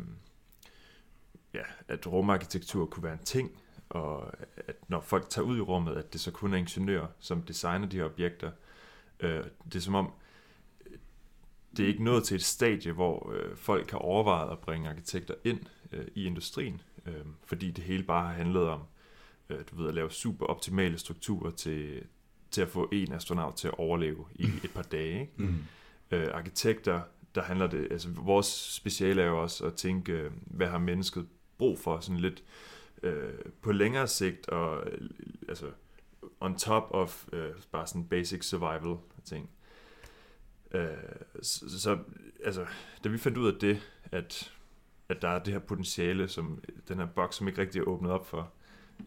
ja, 1.59 1.95
at 1.95 2.07
rumarkitektur 2.07 2.87
kunne 2.87 3.03
være 3.03 3.13
en 3.13 3.25
ting, 3.25 3.51
og 3.89 4.33
at 4.57 4.77
når 4.89 5.01
folk 5.01 5.29
tager 5.29 5.47
ud 5.47 5.59
i 5.59 5.61
rummet, 5.61 5.97
at 5.97 6.13
det 6.13 6.21
så 6.21 6.31
kun 6.31 6.55
er 6.55 6.59
ingeniører, 6.59 7.07
som 7.19 7.43
designer 7.43 7.87
de 7.87 7.97
her 7.97 8.05
objekter. 8.05 8.51
Øh, 9.21 9.45
det 9.65 9.75
er 9.75 9.81
som 9.81 9.95
om, 9.95 10.13
det 11.77 11.85
er 11.85 11.89
ikke 11.89 12.05
nået 12.05 12.25
til 12.25 12.35
et 12.35 12.45
stadie, 12.45 12.93
hvor 12.93 13.33
øh, 13.33 13.57
folk 13.57 13.91
har 13.91 13.99
overvejet 13.99 14.53
at 14.53 14.59
bringe 14.59 14.89
arkitekter 14.89 15.35
ind 15.45 15.61
øh, 15.93 16.07
i 16.15 16.25
industrien, 16.25 16.81
øh, 17.07 17.15
fordi 17.45 17.71
det 17.71 17.85
hele 17.85 18.03
bare 18.03 18.27
har 18.27 18.35
handlet 18.35 18.63
om 18.63 18.81
øh, 19.51 19.59
du 19.71 19.77
ved, 19.77 19.89
at 19.89 19.95
lave 19.95 20.11
super 20.11 20.47
optimale 20.47 20.99
strukturer 20.99 21.51
til, 21.51 22.03
til 22.51 22.63
at 22.63 22.69
få 22.69 22.89
en 22.93 23.13
astronaut 23.13 23.55
til 23.55 23.69
at 23.69 23.79
overleve 23.79 24.25
i 24.35 24.45
et 24.65 24.71
par 24.75 24.83
dage. 24.83 25.21
Ikke? 25.21 25.33
Mm. 25.37 25.65
øh, 26.11 26.29
arkitekter, 26.35 27.01
der 27.35 27.43
handler 27.43 27.67
det, 27.67 27.89
altså 27.91 28.09
vores 28.09 28.47
speciale 28.47 29.23
er 29.23 29.27
jo 29.27 29.43
også 29.43 29.67
at 29.67 29.75
tænke, 29.75 30.13
øh, 30.13 30.31
hvad 30.47 30.67
har 30.67 30.79
mennesket 30.79 31.27
brug 31.59 31.79
for, 31.79 32.01
sådan 32.01 32.21
lidt 32.21 32.43
øh, 33.03 33.35
på 33.63 33.73
længere 33.73 34.07
sigt, 34.07 34.49
og 34.49 34.87
øh, 34.87 35.11
altså 35.49 35.67
on 36.41 36.59
top 36.59 36.89
of 36.91 37.29
øh, 37.33 37.51
bare 37.73 37.87
sådan 37.87 38.05
basic 38.05 38.45
survival 38.45 38.97
ting. 39.25 39.51
Øh, 40.75 40.89
så, 41.43 41.81
så, 41.81 41.99
altså, 42.45 42.67
da 43.05 43.09
vi 43.09 43.19
fandt 43.19 43.39
ud 43.39 43.53
af 43.53 43.59
det, 43.61 43.81
at, 44.13 44.53
at 45.09 45.23
der 45.23 45.29
er 45.29 45.39
det 45.39 45.53
her 45.53 45.61
potentiale, 45.61 46.29
som 46.29 46.65
den 46.89 46.99
her 46.99 47.07
boks, 47.07 47.37
som 47.37 47.49
ikke 47.49 47.61
rigtig 47.61 47.79
er 47.81 47.85
åbnet 47.85 48.13
op 48.13 48.27
for, 48.27 48.53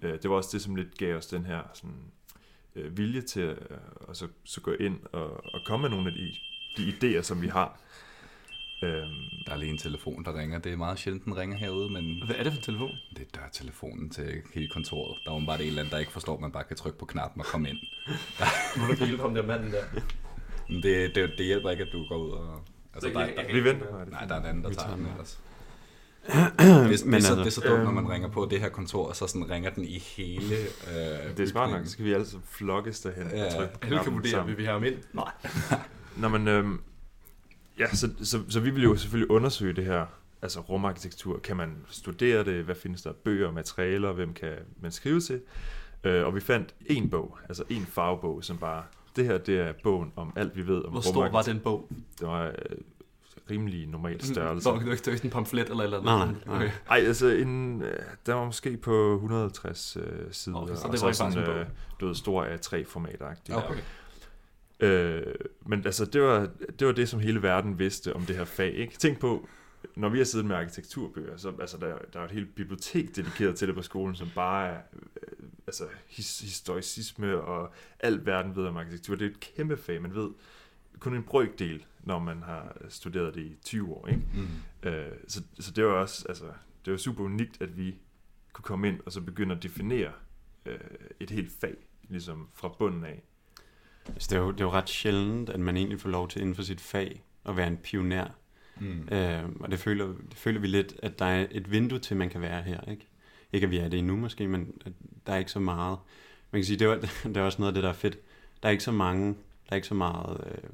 øh, 0.02 0.14
det 0.14 0.30
var 0.30 0.36
også 0.36 0.50
det, 0.54 0.62
som 0.62 0.76
lidt 0.76 0.98
gav 0.98 1.18
os 1.18 1.28
den 1.28 1.46
her 1.46 1.62
sådan, 1.74 2.12
øh, 2.76 2.98
vilje 2.98 3.22
til 3.22 3.42
at 3.42 3.58
øh, 3.70 4.16
så, 4.16 4.28
så 4.44 4.62
gå 4.62 4.72
ind 4.72 5.00
og, 5.12 5.54
og 5.54 5.62
komme 5.66 5.82
med 5.82 5.90
nogle 5.90 6.08
af 6.08 6.16
de 6.16 6.36
de 6.78 6.94
idéer, 6.94 7.22
som 7.22 7.42
vi 7.42 7.48
har. 7.48 7.80
Øhm, 8.84 9.10
Der 9.46 9.52
er 9.54 9.58
lige 9.58 9.72
en 9.72 9.78
telefon, 9.78 10.26
der 10.26 10.40
ringer. 10.40 10.60
Det 10.60 10.72
er 10.72 10.76
meget 10.78 11.00
sjældent, 11.00 11.26
den 11.26 11.38
ringer 11.38 11.58
herude, 11.58 11.90
men 11.94 12.24
Hvad 12.26 12.36
er 12.36 12.44
det 12.44 12.52
for 12.52 12.58
en 12.58 12.64
telefon? 12.64 12.92
det 13.18 13.28
er 13.34 13.40
dørtelefonen 13.40 14.10
til 14.10 14.42
hele 14.54 14.68
kontoret. 14.68 15.18
Der 15.26 15.32
er 15.32 15.40
jo 15.40 15.46
bare 15.46 15.62
en 15.62 15.68
eller 15.68 15.82
anden, 15.82 15.92
der 15.94 15.98
ikke 16.00 16.12
forstår, 16.12 16.34
at 16.34 16.42
man 16.42 16.52
bare 16.52 16.64
kan 16.64 16.78
trykke 16.78 17.00
på 17.00 17.06
knappen 17.06 17.40
og 17.42 17.46
komme 17.46 17.70
ind. 17.70 17.78
Nu 18.78 18.84
er 18.84 18.96
der 18.96 19.06
hjælpe 19.06 19.22
ham 19.24 19.34
der 19.34 19.44
manden 19.46 19.72
der. 19.72 19.84
Det, 20.82 21.16
det, 21.16 21.32
det 21.38 21.46
hjælper 21.46 21.70
ikke, 21.70 21.84
at 21.84 21.90
du 21.94 22.06
går 22.08 22.16
ud 22.18 22.32
og... 22.32 22.62
Altså, 22.94 23.08
Det- 23.08 23.16
der, 23.16 23.26
der, 23.26 23.42
jeg- 23.44 23.54
vi 23.56 23.64
venter. 23.64 23.86
Nej, 23.92 24.06
nej, 24.10 24.26
der 24.26 24.36
er 24.36 24.40
en 24.40 24.46
anden, 24.46 24.64
der 24.64 24.70
tager 24.72 24.96
den 24.96 25.06
ellers. 25.06 25.40
Det, 26.28 26.36
det, 26.60 26.60
Men 26.60 26.90
er 26.90 26.98
så, 26.98 27.14
altså, 27.14 27.36
det 27.36 27.46
er 27.46 27.50
så 27.50 27.62
dumt, 27.68 27.84
når 27.84 27.92
man 27.92 28.04
øhm, 28.04 28.06
ringer 28.12 28.30
på 28.30 28.48
det 28.52 28.60
her 28.60 28.70
kontor, 28.70 29.08
og 29.08 29.16
så 29.16 29.28
sådan 29.28 29.50
ringer 29.50 29.70
den 29.70 29.84
i 29.84 29.98
hele 30.00 30.56
øh, 30.56 31.38
det 31.38 31.40
er 31.40 31.48
smart 31.48 31.70
nok, 31.72 31.86
så 31.86 31.92
skal 31.92 32.06
vi 32.06 32.14
altid 32.14 32.38
flokkes 32.46 33.00
derhen 33.00 33.28
Ja, 33.34 33.46
og 33.46 33.52
trykke 33.52 33.74
på 33.74 33.80
Alle 33.82 33.90
kan 33.90 33.90
knappen 33.90 34.14
vurdere, 34.14 34.32
sammen. 34.32 34.48
vil 34.50 34.58
vi 34.58 34.64
have 34.64 34.74
ham 34.74 34.84
ind? 34.84 34.96
Nej. 35.14 35.32
Nå, 36.18 36.28
men, 36.28 36.48
øhm, 36.48 36.80
ja, 37.80 37.96
så, 37.96 38.10
så, 38.24 38.40
så 38.50 38.60
vi 38.60 38.70
vil 38.70 38.84
jo 38.84 38.96
selvfølgelig 38.96 39.32
undersøge 39.32 39.74
det 39.74 39.86
her, 39.86 40.06
altså 40.42 40.60
rumarkitektur. 40.60 41.40
Kan 41.40 41.58
man 41.58 41.76
studere 41.90 42.44
det? 42.44 42.64
Hvad 42.64 42.76
findes 42.76 43.02
der 43.02 43.10
af 43.10 43.16
bøger 43.16 43.48
og 43.48 43.54
materialer? 43.54 44.12
Hvem 44.12 44.34
kan 44.34 44.54
man 44.82 44.92
skrive 44.92 45.20
til? 45.20 45.42
Øh, 46.04 46.26
og 46.26 46.36
vi 46.36 46.40
fandt 46.40 46.76
en 46.86 47.10
bog, 47.10 47.38
altså 47.50 47.64
en 47.70 47.86
fagbog, 47.86 48.44
som 48.44 48.58
bare, 48.58 48.84
det 49.16 49.26
her 49.26 49.38
det 49.38 49.60
er 49.60 49.74
bogen 49.84 50.12
om 50.16 50.34
alt, 50.36 50.56
vi 50.56 50.68
ved 50.68 50.86
om 50.86 50.92
Hvor 50.92 51.02
stor 51.02 51.30
var 51.30 51.42
den 51.42 51.60
bog? 51.60 51.88
Det 52.20 52.28
var 52.28 52.46
øh, 52.46 52.54
rimelig 53.52 53.88
normal 53.88 54.14
Nå, 54.14 54.20
størrelse. 54.34 54.70
det 54.70 54.76
var 54.76 54.82
ikke, 54.82 54.92
det 54.92 55.06
var 55.06 55.12
ikke 55.12 55.18
sådan 55.18 55.28
en 55.28 55.32
pamflet 55.32 55.70
eller 55.70 55.84
eller 55.84 56.02
Nej, 56.02 56.22
andet. 56.22 56.46
nej, 56.46 56.56
nej. 56.58 56.66
Okay. 56.66 56.72
Ej, 56.90 56.98
altså, 56.98 57.28
en, 57.28 57.82
øh, 57.82 57.94
der 58.26 58.34
var 58.34 58.46
måske 58.46 58.78
på 58.78 59.14
150 59.14 59.98
øh, 59.98 60.04
sider. 60.32 60.58
Okay, 60.58 60.76
så 60.76 60.88
og 60.88 60.94
det 60.94 61.02
var 61.02 61.08
ikke 61.08 61.18
sådan, 61.18 61.34
faktisk 61.34 61.50
en 61.50 61.60
øh, 61.60 61.66
du 62.00 62.08
ved, 62.08 62.16
stor 62.16 62.46
A3-format-agtigt. 62.46 63.56
Okay. 63.58 63.80
Øh, 64.82 65.34
men 65.66 65.86
altså, 65.86 66.06
det 66.06 66.22
var, 66.22 66.50
det 66.80 66.88
var 66.88 66.94
det, 66.94 67.10
som 67.10 67.20
hele 67.20 67.42
verden 67.42 67.80
vidste 67.80 68.14
om 68.14 68.22
det 68.22 68.36
her 68.36 68.46
fag. 68.46 68.74
Ikke? 68.74 68.98
Tænk 68.98 69.20
på, 69.20 69.48
når 69.96 70.10
vi 70.10 70.18
har 70.18 70.26
siddet 70.26 70.48
med 70.48 70.56
arkitekturbøger, 70.56 71.38
så 71.38 71.54
altså, 71.62 71.78
der, 71.78 71.98
der 72.14 72.20
er 72.20 72.26
et 72.26 72.32
helt 72.32 72.56
bibliotek 72.56 73.16
dedikeret 73.16 73.56
til 73.56 73.68
det 73.68 73.76
på 73.76 73.82
skolen, 73.82 74.16
som 74.16 74.28
bare 74.36 74.68
er 74.68 74.82
øh, 74.96 75.48
altså, 75.68 75.84
his, 76.08 76.40
historicisme 76.40 77.42
og 77.42 77.74
alt 78.00 78.26
verden 78.26 78.56
ved 78.56 78.66
om 78.66 78.78
arkitektur. 78.78 79.16
Det 79.16 79.26
er 79.26 79.30
et 79.30 79.40
kæmpe 79.40 79.78
fag, 79.78 80.02
man 80.02 80.16
ved 80.16 80.30
kun 81.00 81.16
en 81.16 81.24
brøkdel, 81.24 81.86
når 82.04 82.20
man 82.20 82.44
har 82.44 82.78
studeret 82.90 83.36
det 83.36 83.42
i 83.42 83.58
20 83.66 83.94
år. 83.94 84.08
Ikke? 84.08 84.22
Mm. 84.34 84.90
Øh, 84.90 85.12
så, 85.28 85.44
så 85.60 85.72
det 85.72 85.86
var 85.86 85.92
også, 85.92 86.26
altså, 86.30 86.46
det 86.86 86.92
var 86.92 86.98
super 86.98 87.24
unikt, 87.24 87.62
at 87.62 87.78
vi 87.78 87.96
kunne 88.54 88.64
komme 88.64 88.88
ind 88.88 89.00
og 89.06 89.12
så 89.12 89.22
begynde 89.22 89.56
at 89.56 89.64
definere 89.64 90.12
øh, 90.66 90.80
et 91.20 91.30
helt 91.30 91.52
fag, 91.62 91.76
ligesom 92.10 92.50
fra 92.54 92.76
bunden 92.80 93.06
af. 93.06 93.24
Altså, 94.08 94.28
det, 94.30 94.36
er 94.38 94.42
jo, 94.42 94.52
det 94.52 94.62
er 94.62 94.66
jo 94.66 94.72
ret 94.72 94.90
sjældent, 94.90 95.50
at 95.50 95.60
man 95.60 95.78
egentlig 95.78 96.00
får 96.00 96.10
lov 96.10 96.28
til 96.28 96.42
inden 96.42 96.56
for 96.56 96.64
sit 96.64 96.82
fag 96.82 97.24
at 97.46 97.58
være 97.58 97.68
en 97.68 97.78
pioner. 97.78 98.28
Mm. 98.80 99.08
Øh, 99.12 99.44
og 99.60 99.72
det 99.72 99.80
føler, 99.80 100.06
det 100.06 100.38
føler 100.38 100.60
vi 100.60 100.68
lidt, 100.68 100.94
at 101.04 101.20
der 101.20 101.26
er 101.26 101.48
et 101.52 101.72
vindue 101.72 102.00
til, 102.00 102.18
man 102.18 102.30
kan 102.30 102.42
være 102.42 102.62
her. 102.62 102.82
Ikke, 102.92 103.08
ikke 103.54 103.66
at 103.66 103.72
vi 103.72 103.78
er 103.78 103.88
det 103.88 104.00
endnu 104.00 104.16
måske, 104.16 104.48
men 104.48 104.74
der 105.28 105.34
er 105.34 105.38
ikke 105.38 105.52
så 105.52 105.60
meget. 105.60 105.98
Man 106.52 106.60
kan 106.62 106.66
sige, 106.66 106.80
det 106.80 106.88
er, 106.88 107.00
det 107.30 107.38
er 107.38 107.42
også 107.42 107.62
noget 107.62 107.72
af 107.72 107.74
det, 107.74 107.84
der 107.84 107.90
er 107.90 107.94
fedt. 107.94 108.18
Der 108.64 108.70
er 108.70 108.72
ikke 108.72 108.84
så 108.84 108.92
mange, 108.92 109.28
der 109.28 109.72
er 109.72 109.76
ikke 109.76 109.88
så 109.88 109.94
meget 109.94 110.44
øh, 110.46 110.70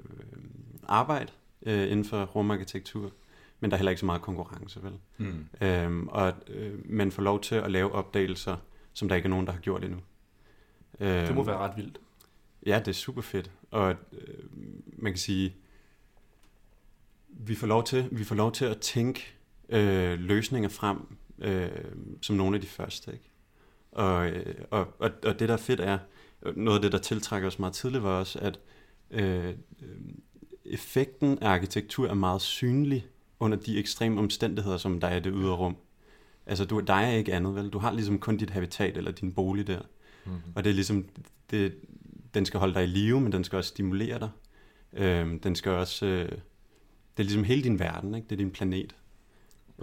arbejde 0.87 1.31
øh, 1.65 1.91
inden 1.91 2.05
for 2.05 2.25
rumarkitektur, 2.25 3.11
men 3.59 3.71
der 3.71 3.75
er 3.75 3.79
heller 3.79 3.91
ikke 3.91 3.99
så 3.99 4.05
meget 4.05 4.21
konkurrence, 4.21 4.83
vel? 4.83 4.93
Mm. 5.17 5.45
Øhm, 5.61 6.07
og 6.07 6.33
øh, 6.47 6.73
man 6.85 7.11
får 7.11 7.23
lov 7.23 7.41
til 7.41 7.55
at 7.55 7.71
lave 7.71 7.91
opdagelser, 7.91 8.55
som 8.93 9.07
der 9.09 9.15
ikke 9.15 9.25
er 9.25 9.29
nogen, 9.29 9.45
der 9.47 9.53
har 9.53 9.59
gjort 9.59 9.83
endnu. 9.83 9.99
Øhm, 10.99 11.25
Det 11.25 11.35
må 11.35 11.43
være 11.43 11.57
ret 11.57 11.77
vildt. 11.77 11.99
Ja, 12.65 12.79
det 12.79 12.87
er 12.87 12.91
super 12.91 13.21
fedt. 13.21 13.51
Og 13.71 13.95
øh, 14.13 14.43
man 14.97 15.11
kan 15.11 15.19
sige, 15.19 15.55
vi 17.29 17.55
får 17.55 17.67
lov 17.67 17.83
til, 17.83 18.07
vi 18.11 18.23
får 18.23 18.35
lov 18.35 18.51
til 18.51 18.65
at 18.65 18.77
tænke 18.77 19.33
øh, 19.69 20.19
løsninger 20.19 20.69
frem 20.69 21.17
øh, 21.39 21.69
som 22.21 22.35
nogle 22.35 22.55
af 22.55 22.61
de 22.61 22.67
første. 22.67 23.11
Ikke? 23.11 23.29
Og, 23.91 24.27
øh, 24.27 24.55
og, 24.71 24.87
og, 24.99 25.11
og 25.25 25.39
det, 25.39 25.49
der 25.49 25.53
er 25.53 25.57
fedt, 25.57 25.79
er, 25.79 25.97
noget 26.55 26.77
af 26.77 26.81
det, 26.81 26.91
der 26.91 26.97
tiltrækker 26.97 27.47
os 27.47 27.59
meget 27.59 27.73
tidligt, 27.73 28.03
var 28.03 28.19
også, 28.19 28.39
at 28.39 28.59
øh, 29.11 29.47
øh, 29.47 29.53
effekten 30.65 31.39
af 31.39 31.49
arkitektur 31.49 32.07
er 32.07 32.13
meget 32.13 32.41
synlig 32.41 33.07
under 33.39 33.57
de 33.57 33.79
ekstreme 33.79 34.19
omstændigheder, 34.19 34.77
som 34.77 34.99
der 34.99 35.07
er 35.07 35.15
i 35.15 35.19
det 35.19 35.33
ydre 35.35 35.55
rum. 35.55 35.77
Altså, 36.45 36.65
du, 36.65 36.79
der 36.79 36.93
er 36.93 37.15
ikke 37.15 37.33
andet, 37.33 37.55
vel? 37.55 37.69
Du 37.69 37.79
har 37.79 37.91
ligesom 37.91 38.19
kun 38.19 38.37
dit 38.37 38.49
habitat 38.49 38.97
eller 38.97 39.11
din 39.11 39.33
bolig 39.33 39.67
der. 39.67 39.81
Mm-hmm. 40.25 40.41
Og 40.55 40.63
det 40.63 40.69
er 40.69 40.73
ligesom, 40.73 41.05
det, 41.51 41.75
den 42.33 42.45
skal 42.45 42.59
holde 42.59 42.73
dig 42.73 42.83
i 42.83 42.87
live, 42.87 43.21
men 43.21 43.31
den 43.31 43.43
skal 43.43 43.57
også 43.57 43.67
stimulere 43.69 44.19
dig. 44.19 44.29
Øhm, 44.93 45.39
den 45.39 45.55
skal 45.55 45.71
også, 45.71 46.05
øh, 46.05 46.25
det 46.31 46.37
er 47.17 47.23
ligesom 47.23 47.43
hele 47.43 47.63
din 47.63 47.79
verden, 47.79 48.15
ikke? 48.15 48.25
Det 48.27 48.31
er 48.35 48.37
din 48.37 48.51
planet. 48.51 48.95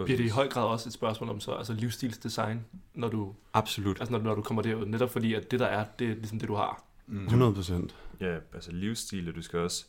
Bliver 0.05 0.17
det 0.17 0.25
i 0.25 0.29
høj 0.29 0.47
grad 0.49 0.63
også 0.65 0.89
et 0.89 0.93
spørgsmål 0.93 1.29
om 1.29 1.39
så, 1.39 1.51
altså 1.51 1.73
livsstilsdesign, 1.73 2.65
når 2.93 3.07
du, 3.07 3.35
Absolut. 3.53 3.99
altså 3.99 4.11
når, 4.11 4.19
når 4.19 4.35
du 4.35 4.41
kommer 4.41 4.61
derud? 4.61 4.85
Netop 4.85 5.09
fordi, 5.09 5.33
at 5.33 5.51
det 5.51 5.59
der 5.59 5.65
er, 5.65 5.85
det 5.99 6.09
er 6.11 6.15
ligesom 6.15 6.39
det, 6.39 6.47
du 6.47 6.55
har. 6.55 6.83
Mm. 7.07 7.23
100 7.23 7.53
procent. 7.53 7.95
Ja, 8.19 8.37
altså 8.53 8.71
livsstil, 8.71 9.29
og 9.29 9.35
du 9.35 9.41
skal 9.41 9.59
også, 9.59 9.85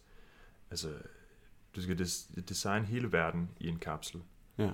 altså, 0.70 0.88
du 1.76 1.82
skal 1.82 1.98
des- 1.98 2.30
designe 2.48 2.86
hele 2.86 3.12
verden 3.12 3.48
i 3.60 3.68
en 3.68 3.78
kapsel. 3.78 4.20
Ja. 4.58 4.70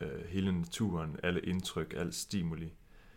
Øh, 0.00 0.24
hele 0.28 0.52
naturen, 0.52 1.16
alle 1.22 1.40
indtryk, 1.40 1.94
al 1.96 2.12
stimuli. 2.12 2.72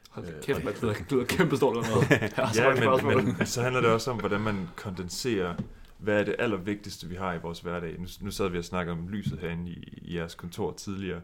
Hold 0.10 0.26
Øh, 0.28 0.42
kæft, 0.44 0.60
og- 0.60 0.66
man, 0.66 0.74
det 0.74 0.82
lyder, 0.84 0.94
det 0.94 1.12
lyder 1.12 1.26
kæmpe 1.26 1.58
stort 1.58 1.78
eller 1.78 1.90
noget. 1.96 2.10
Ja, 2.58 3.16
men, 3.26 3.38
men 3.38 3.46
så 3.46 3.62
handler 3.62 3.82
det 3.82 3.90
også 3.90 4.12
om, 4.12 4.20
hvordan 4.20 4.42
man 4.42 4.68
kondenserer, 4.76 5.56
hvad 5.98 6.20
er 6.20 6.24
det 6.24 6.36
allervigtigste, 6.40 7.08
vi 7.08 7.16
har 7.16 7.34
i 7.34 7.38
vores 7.40 7.60
hverdag. 7.60 8.00
Nu, 8.00 8.08
nu 8.22 8.32
sad 8.32 8.50
vi 8.50 8.58
og 8.58 8.66
snakkede 8.66 8.98
om 8.98 9.10
lyset 9.10 9.40
herinde 9.40 9.72
i, 9.72 10.00
i 10.02 10.16
jeres 10.16 10.36
kontor 10.36 10.72
tidligere. 10.74 11.22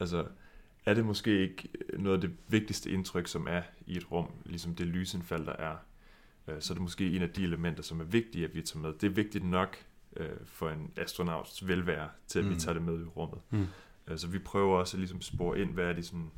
Altså, 0.00 0.24
er 0.86 0.94
det 0.94 1.04
måske 1.04 1.38
ikke 1.40 1.68
noget 1.98 2.16
af 2.16 2.20
det 2.20 2.30
vigtigste 2.48 2.90
indtryk, 2.90 3.26
som 3.28 3.46
er 3.50 3.62
i 3.86 3.96
et 3.96 4.12
rum, 4.12 4.26
ligesom 4.44 4.74
det 4.74 4.86
lysindfald, 4.86 5.46
der 5.46 5.52
er? 5.52 5.74
Øh, 6.48 6.54
Så 6.60 6.72
er 6.72 6.74
det 6.74 6.82
måske 6.82 7.16
en 7.16 7.22
af 7.22 7.30
de 7.30 7.42
elementer, 7.44 7.82
som 7.82 8.00
er 8.00 8.04
vigtige, 8.04 8.44
at 8.44 8.54
vi 8.54 8.62
tager 8.62 8.82
med. 8.82 8.92
Det 9.00 9.06
er 9.06 9.10
vigtigt 9.10 9.44
nok 9.44 9.76
øh, 10.16 10.28
for 10.46 10.70
en 10.70 10.90
astronauts 10.96 11.66
velvære, 11.66 12.08
til 12.26 12.38
at 12.38 12.44
mm. 12.44 12.50
Vi 12.50 12.56
tager 12.56 12.72
det 12.74 12.82
med 12.82 13.00
i 13.00 13.04
rummet. 13.04 13.38
Mm. 13.50 13.66
Øh, 14.08 14.18
Så 14.18 14.26
vi 14.28 14.38
prøver 14.38 14.78
også 14.78 14.96
at 14.96 14.98
ligesom 14.98 15.20
spore 15.20 15.58
ind, 15.60 15.70
hvad 15.74 15.84
er 15.84 15.92
de 15.92 16.02
sådan, 16.02 16.30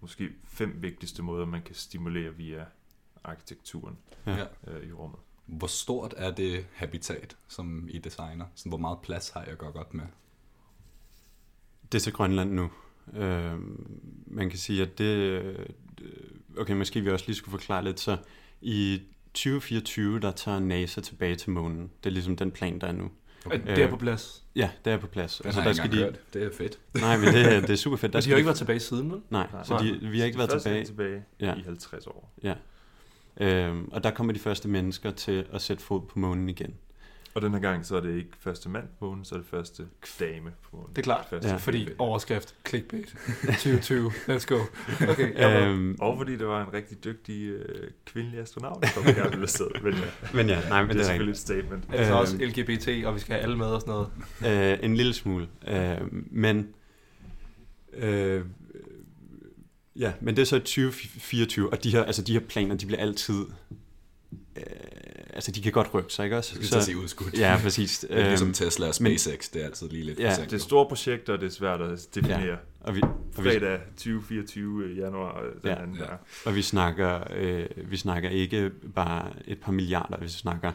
måske 0.00 0.28
fem 0.44 0.82
vigtigste 0.82 1.22
måder, 1.22 1.46
man 1.46 1.62
kan 1.62 1.74
stimulere 1.74 2.34
via 2.34 2.64
arkitekturen 3.24 3.98
Ja. 4.26 4.46
Øh, 4.66 4.88
i 4.88 4.92
rummet. 4.92 5.18
Hvor 5.46 5.66
stort 5.66 6.14
er 6.16 6.30
det 6.30 6.66
habitat, 6.74 7.36
som 7.48 7.88
I 7.90 7.98
designer? 7.98 8.44
Sådan, 8.54 8.70
hvor 8.70 8.78
meget 8.78 8.98
plads 9.02 9.30
har 9.30 9.40
jeg 9.40 9.50
at 9.52 9.58
gøre 9.58 9.72
godt 9.72 9.94
med? 9.94 10.04
Det 11.92 11.98
er 11.98 12.02
til 12.02 12.12
Grønland 12.12 12.52
nu. 12.52 12.70
Øhm, 13.14 14.00
man 14.26 14.50
kan 14.50 14.58
sige, 14.58 14.82
at 14.82 14.98
det... 14.98 15.04
øh, 15.04 15.66
Okay, 16.58 16.74
måske 16.74 17.00
vi 17.00 17.10
også 17.10 17.24
lige 17.26 17.36
skulle 17.36 17.50
forklare 17.60 17.84
lidt. 17.84 18.00
Så 18.00 18.16
i 18.60 19.02
2024, 19.34 20.20
der 20.20 20.32
tager 20.32 20.58
NASA 20.58 21.00
tilbage 21.00 21.36
til 21.36 21.50
månen. 21.50 21.90
Det 22.04 22.10
er 22.10 22.12
ligesom 22.14 22.36
den 22.36 22.50
plan, 22.50 22.80
der 22.80 22.86
er 22.86 22.92
nu. 22.92 23.10
Okay. 23.46 23.60
Det 23.76 23.84
er 23.84 23.88
på 23.90 23.96
plads. 23.96 24.42
Ja, 24.56 24.70
det 24.84 24.92
er 24.92 24.96
på 24.96 25.06
plads. 25.06 25.36
Den 25.38 25.46
altså, 25.46 25.60
jeg 25.62 25.84
ikke 25.84 25.96
de... 25.96 26.02
hørt. 26.02 26.34
Det 26.34 26.42
er 26.42 26.50
fedt. 26.58 26.78
Nej, 27.00 27.16
men 27.16 27.26
det, 27.34 27.52
er- 27.54 27.60
det 27.60 27.70
er 27.70 27.76
super 27.86 27.96
fedt. 27.96 28.12
Men 28.14 28.18
de 28.18 28.22
skal 28.22 28.32
har 28.32 28.36
ikke 28.36 28.46
været 28.46 28.56
tilbage 28.58 28.80
siden, 28.80 29.10
vel? 29.12 29.20
Nej, 29.30 29.46
Nej. 29.52 29.64
så 29.64 29.78
de, 29.78 30.08
vi 30.08 30.18
har 30.18 30.26
ikke 30.26 30.38
været 30.38 30.50
Første 30.50 30.68
tilbage. 30.68 30.84
tilbage 30.84 31.22
Ja. 31.40 31.54
i 31.54 31.62
50 31.62 32.06
år. 32.06 32.32
Øhm, 33.40 33.88
og 33.92 34.04
der 34.04 34.10
kommer 34.10 34.32
de 34.32 34.38
første 34.38 34.68
mennesker 34.68 35.10
til 35.10 35.44
at 35.52 35.62
sætte 35.62 35.82
fod 35.82 36.00
på 36.00 36.18
månen 36.18 36.48
igen. 36.48 36.74
Og 37.36 37.42
den 37.42 37.52
her 37.52 37.60
gang, 37.60 37.86
så 37.86 37.96
er 37.96 38.00
det 38.00 38.16
ikke 38.16 38.30
første 38.40 38.68
mand 38.68 38.84
på 38.98 39.04
månen, 39.06 39.24
så 39.24 39.34
er 39.34 39.38
det 39.38 39.48
første 39.48 39.86
dame 40.20 40.50
på 40.62 40.76
månen. 40.76 40.88
Det 40.90 40.98
er 40.98 41.02
klart. 41.02 41.26
Første 41.30 41.48
Ja. 41.48 41.56
Fordi 41.56 41.88
overskrift, 41.98 42.54
clickbait, 42.68 43.14
2020, 43.44 44.10
let's 44.28 44.46
go. 44.46 44.58
Okay, 45.10 45.34
ja, 45.34 45.66
Øhm, 45.66 45.96
Og 46.00 46.18
fordi 46.18 46.36
der 46.36 46.44
var 46.44 46.66
en 46.66 46.72
rigtig 46.72 47.04
dygtig 47.04 47.42
øh, 47.48 47.90
kvindelig 48.06 48.40
astronaut, 48.40 48.82
der 48.82 48.88
kom 48.94 49.04
gerne 49.04 49.30
ville 49.30 49.46
sted. 49.48 49.66
Men 49.82 49.94
ja, 49.94 50.00
men 50.36 50.48
ja, 50.48 50.68
nej, 50.68 50.82
men 50.82 50.88
det 50.88 50.94
er 50.94 50.98
det 50.98 51.00
er 51.00 51.04
selvfølgelig 51.04 51.32
et 51.32 51.38
statement. 51.38 51.84
er 51.92 51.96
det 51.96 52.06
så 52.06 52.12
Øhm, 52.12 52.20
også 52.20 52.36
LGBT, 52.36 53.06
og 53.06 53.14
vi 53.14 53.20
skal 53.20 53.32
have 53.34 53.42
alle 53.42 53.56
med 53.56 53.66
og 53.66 53.80
sådan 53.80 53.94
noget? 54.40 54.72
Øh, 54.72 54.78
en 54.84 54.96
lille 54.96 55.14
smule. 55.14 55.48
Øh, 55.68 55.96
men 56.30 56.68
øh, 57.92 58.44
ja, 59.96 60.12
men 60.20 60.36
det 60.36 60.42
er 60.42 60.46
så 60.46 60.58
2024, 60.58 61.72
og 61.72 61.84
de 61.84 61.90
her, 61.90 62.04
altså 62.04 62.22
de 62.22 62.32
her 62.32 62.40
planer, 62.40 62.74
de 62.74 62.86
bliver 62.86 63.00
altid 63.00 63.44
øh, 64.56 64.62
altså 65.36 65.50
de 65.52 65.62
kan 65.62 65.72
godt 65.72 65.94
rykke 65.94 66.12
sig, 66.12 66.24
ikke 66.24 66.36
også? 66.36 66.58
Det 66.58 66.74
at 66.76 66.82
se 66.82 66.96
udskudt. 66.96 67.38
ja, 67.38 67.58
præcis. 67.62 67.98
Det 68.10 68.18
er 68.20 68.28
ligesom 68.28 68.48
Øhm, 68.48 68.54
Tesla 68.54 68.88
og 68.88 68.94
SpaceX, 68.94 69.50
det 69.50 69.60
er 69.62 69.66
altid 69.66 69.88
lige 69.88 70.04
lidt 70.04 70.18
Ja, 70.18 70.28
forsinket. 70.30 70.50
Det 70.50 70.56
er 70.56 70.60
store 70.62 70.86
projekter, 70.88 71.32
og 71.32 71.40
det 71.40 71.46
er 71.46 71.50
svært 71.50 71.80
at 71.80 72.06
definere. 72.14 72.40
Ja. 72.40 72.54
og 72.80 72.94
vi, 72.96 73.02
og 73.02 73.44
vi, 73.44 73.50
Fredag 73.50 73.80
2024 73.96 74.94
januar, 74.94 75.40
øh, 75.42 75.44
den 75.52 75.60
Ja. 75.64 75.82
anden 75.82 75.96
Ja. 75.96 76.02
der. 76.04 76.16
og 76.46 76.54
vi 76.54 76.62
snakker, 76.62 77.20
øh, 77.36 77.66
vi 77.76 77.96
snakker 77.96 78.28
ikke 78.30 78.70
bare 78.94 79.28
et 79.46 79.58
par 79.60 79.72
milliarder, 79.72 80.18
vi 80.18 80.28
snakker 80.28 80.72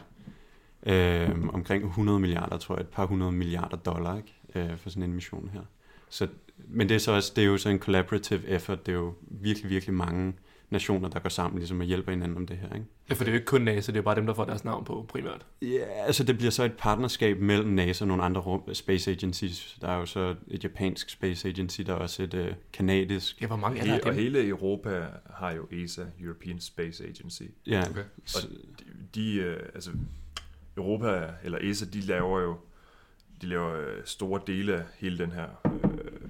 øh, 0.86 1.30
omkring 1.52 1.84
100 1.86 2.20
milliarder, 2.20 2.56
tror 2.58 2.74
jeg, 2.74 2.80
et 2.80 2.88
par 2.88 3.06
hundrede 3.06 3.32
milliarder 3.32 3.76
dollar, 3.76 4.16
ikke? 4.16 4.34
Øh, 4.70 4.78
for 4.78 4.90
sådan 4.90 5.02
en 5.02 5.12
mission 5.12 5.50
her. 5.52 5.60
Så, 6.08 6.28
men 6.68 6.88
det 6.88 6.94
er 6.94 6.98
så 6.98 7.12
også, 7.12 7.32
det 7.36 7.42
er 7.42 7.46
jo 7.46 7.58
så 7.58 7.68
en 7.68 7.78
collaborative 7.78 8.48
effort, 8.48 8.86
det 8.86 8.92
er 8.92 8.96
jo 8.96 9.14
virkelig, 9.30 9.70
virkelig 9.70 9.94
mange 9.94 10.32
nationer, 10.72 11.08
der 11.08 11.18
går 11.18 11.28
sammen 11.28 11.58
ligesom 11.58 11.80
og 11.80 11.86
hjælper 11.86 12.12
hinanden 12.12 12.36
om 12.36 12.46
det 12.46 12.56
her, 12.56 12.74
ikke? 12.74 12.86
Ja, 13.10 13.14
for 13.14 13.24
det 13.24 13.28
er 13.28 13.32
jo 13.32 13.36
ikke 13.36 13.46
kun 13.46 13.60
NASA, 13.62 13.92
det 13.92 13.98
er 13.98 14.02
bare 14.02 14.14
dem, 14.14 14.26
der 14.26 14.34
får 14.34 14.44
deres 14.44 14.64
navn 14.64 14.84
på 14.84 15.06
primært. 15.08 15.46
Ja, 15.62 15.84
altså 16.06 16.24
det 16.24 16.36
bliver 16.38 16.50
så 16.50 16.64
et 16.64 16.72
partnerskab 16.78 17.40
mellem 17.40 17.68
NASA 17.68 18.04
og 18.04 18.08
nogle 18.08 18.22
andre 18.22 18.40
rum, 18.40 18.74
space 18.74 19.10
agencies. 19.10 19.78
Der 19.80 19.88
er 19.88 19.98
jo 19.98 20.06
så 20.06 20.34
et 20.48 20.64
japansk 20.64 21.10
space 21.10 21.48
agency, 21.48 21.80
der 21.80 21.92
er 21.92 21.96
også 21.98 22.22
et 22.22 22.34
øh, 22.34 22.54
kanadisk. 22.72 23.42
Ja, 23.42 23.46
hvor 23.46 23.56
mange 23.56 23.80
er 23.80 23.84
der 23.98 24.06
og 24.06 24.14
hele 24.14 24.46
Europa 24.48 25.06
har 25.30 25.52
jo 25.52 25.66
ESA, 25.72 26.02
European 26.20 26.60
Space 26.60 27.04
Agency. 27.04 27.42
Ja, 27.66 27.82
Okay. 27.90 28.02
så, 28.24 28.46
De, 28.78 28.84
de 29.14 29.34
øh, 29.36 29.60
altså, 29.74 29.90
Europa, 30.76 31.30
eller 31.44 31.58
ESA, 31.62 31.84
de 31.92 32.00
laver 32.00 32.40
jo 32.40 32.56
de 33.42 33.46
laver 33.46 33.72
øh, 33.80 33.96
store 34.04 34.40
dele 34.46 34.74
af 34.74 34.82
hele 34.98 35.18
den 35.18 35.32
her 35.32 35.46
øh, 35.64 36.21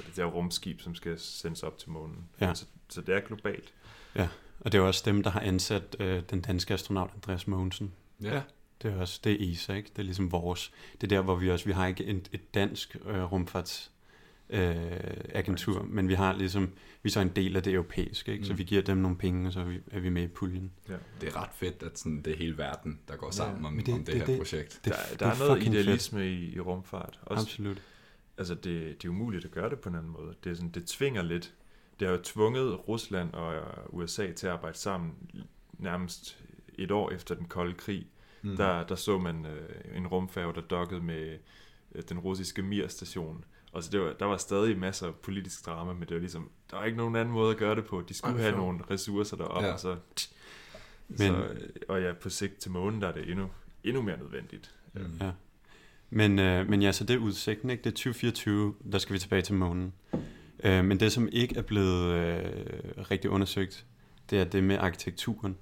hedder 0.00 0.08
det, 0.10 0.16
der 0.16 0.24
rumskib, 0.24 0.80
som 0.80 0.94
skal 0.94 1.18
sendes 1.18 1.62
op 1.62 1.78
til 1.78 1.90
månen. 1.90 2.24
Ja. 2.40 2.54
Så, 2.54 2.64
så 2.88 3.00
det 3.00 3.14
er 3.14 3.20
globalt. 3.20 3.72
og 4.60 4.72
det 4.72 4.78
er 4.78 4.82
også 4.82 5.02
dem, 5.04 5.22
der 5.22 5.30
har 5.30 5.40
ansat 5.40 5.96
øh, 6.00 6.22
den 6.30 6.40
danske 6.40 6.74
astronaut 6.74 7.10
Andreas 7.14 7.46
Mogensen. 7.46 7.92
Ja. 8.22 8.34
Ja. 8.34 8.42
Det 8.82 8.92
er 8.92 8.96
også, 8.96 9.20
det 9.24 9.32
er 9.48 9.52
ESA, 9.52 9.72
ikke? 9.74 9.88
Det 9.92 9.98
er 9.98 10.02
ligesom 10.02 10.32
vores. 10.32 10.72
Det 11.00 11.02
er 11.12 11.16
der, 11.16 11.20
hvor 11.22 11.34
vi 11.34 11.50
også, 11.50 11.64
vi 11.66 11.72
har 11.72 11.86
ikke 11.86 12.04
et, 12.04 12.28
et 12.32 12.54
dansk 12.54 12.96
øh, 13.06 13.22
rumfarts 13.32 13.90
øh, 14.50 14.76
agentur, 15.34 15.82
men 15.82 16.08
vi 16.08 16.14
har 16.14 16.32
ligesom, 16.36 16.70
vi 17.02 17.08
er 17.08 17.10
så 17.12 17.20
en 17.20 17.28
del 17.28 17.56
af 17.56 17.62
det 17.62 17.72
europæiske, 17.72 18.32
ikke? 18.32 18.44
Så 18.46 18.52
Mm. 18.52 18.58
vi 18.58 18.64
giver 18.64 18.82
dem 18.82 18.96
nogle 18.96 19.16
penge, 19.16 19.46
og 19.48 19.52
så 19.52 19.60
er 19.60 19.64
vi, 19.64 19.80
er 19.90 20.00
vi 20.00 20.08
med 20.08 20.22
i 20.22 20.26
puljen. 20.26 20.72
Ja. 20.88 20.94
Det 21.20 21.28
er 21.28 21.42
ret 21.42 21.50
fedt, 21.54 21.82
at 21.82 21.98
sådan, 21.98 22.22
det 22.22 22.32
er 22.32 22.36
hele 22.36 22.58
verden, 22.58 22.98
der 23.08 23.16
går 23.16 23.30
sammen 23.30 23.64
om, 23.64 23.72
men 23.72 23.78
det- 23.78 23.86
det, 23.86 23.94
om 23.94 23.98
det, 24.04 24.06
det- 24.06 24.18
her 24.20 24.26
det- 24.26 24.38
projekt. 24.38 24.80
Det, 24.84 24.92
der, 24.92 24.98
det 25.10 25.20
der 25.20 25.26
er, 25.26 25.38
noget 25.38 25.62
fedt. 25.62 25.74
idealisme 25.74 26.30
i, 26.32 26.54
i 26.54 26.60
rumfart. 26.60 27.20
Også, 27.22 27.42
Absolut. 27.42 27.82
Altså 28.40 28.54
det, 28.54 29.02
det 29.02 29.04
er 29.04 29.08
umuligt 29.08 29.44
at 29.44 29.50
gøre 29.50 29.70
det 29.70 29.80
på 29.80 29.88
en 29.88 29.94
anden 29.94 30.12
måde. 30.12 30.34
Det, 30.44 30.50
er 30.50 30.54
sådan, 30.54 30.70
det 30.70 30.84
tvinger 30.86 31.22
lidt. 31.22 31.54
Det 32.00 32.08
har 32.08 32.14
jo 32.16 32.22
tvunget 32.24 32.88
Rusland 32.88 33.32
og 33.32 33.54
USA 33.88 34.32
til 34.32 34.46
at 34.46 34.52
arbejde 34.52 34.78
sammen 34.78 35.12
nærmest 35.72 36.38
et 36.74 36.90
år 36.90 37.10
efter 37.10 37.34
den 37.34 37.46
kolde 37.46 37.74
krig. 37.74 38.06
Mm. 38.42 38.56
Der, 38.56 38.86
der 38.86 38.94
så 38.94 39.18
man 39.18 39.46
øh, 39.46 39.96
en 39.96 40.06
rumfærge, 40.06 40.54
der 40.54 40.60
dokkede 40.60 41.00
med 41.00 41.38
øh, 41.94 42.02
den 42.08 42.18
russiske 42.18 42.62
Mir-station. 42.62 43.44
Og 43.72 43.82
så 43.82 43.90
det 43.90 44.00
var, 44.00 44.12
der 44.12 44.24
var 44.26 44.36
stadig 44.36 44.78
masser 44.78 45.06
af 45.06 45.14
politisk 45.14 45.66
drama, 45.66 45.92
men 45.92 46.02
det 46.02 46.14
var 46.14 46.20
ligesom, 46.20 46.50
der 46.70 46.76
var 46.76 46.84
ikke 46.84 46.98
nogen 46.98 47.16
anden 47.16 47.34
måde 47.34 47.50
at 47.50 47.56
gøre 47.56 47.74
det 47.74 47.84
på. 47.86 48.02
De 48.08 48.14
skulle 48.14 48.36
Ej, 48.36 48.42
have 48.42 48.56
nogle 48.56 48.80
ressourcer 48.90 49.36
deroppe, 49.36 49.60
Ja. 49.60 49.66
ja. 49.66 49.72
og 49.72 49.80
så... 49.80 49.96
Men- 51.08 51.18
så, 51.18 51.34
øh, 51.44 51.68
og 51.88 52.02
ja, 52.02 52.12
på 52.12 52.28
sigt 52.30 52.58
til 52.58 52.70
månen, 52.70 53.00
der 53.02 53.08
er 53.08 53.12
det 53.12 53.30
endnu, 53.30 53.50
endnu 53.84 54.02
mere 54.02 54.16
nødvendigt. 54.18 54.74
Mm. 54.92 55.00
Ja. 55.20 55.32
Men, 56.10 56.38
øh, 56.38 56.68
men 56.68 56.82
ja, 56.82 56.92
så 56.92 57.04
det 57.04 57.14
er 57.14 57.18
udsigten, 57.18 57.70
ikke? 57.70 57.82
Det 57.82 57.90
er 57.90 57.94
2024, 57.94 58.74
der 58.92 58.98
skal 58.98 59.14
vi 59.14 59.18
tilbage 59.18 59.42
til 59.42 59.54
månen. 59.54 59.92
Øh, 60.64 60.84
men 60.84 61.00
det, 61.00 61.12
som 61.12 61.28
ikke 61.32 61.56
er 61.56 61.62
blevet 61.62 62.14
øh, 62.14 62.44
rigtig 63.10 63.30
undersøgt, 63.30 63.84
det 64.30 64.40
er 64.40 64.44
det 64.44 64.64
med 64.64 64.78
arkitekturen. 64.78 65.56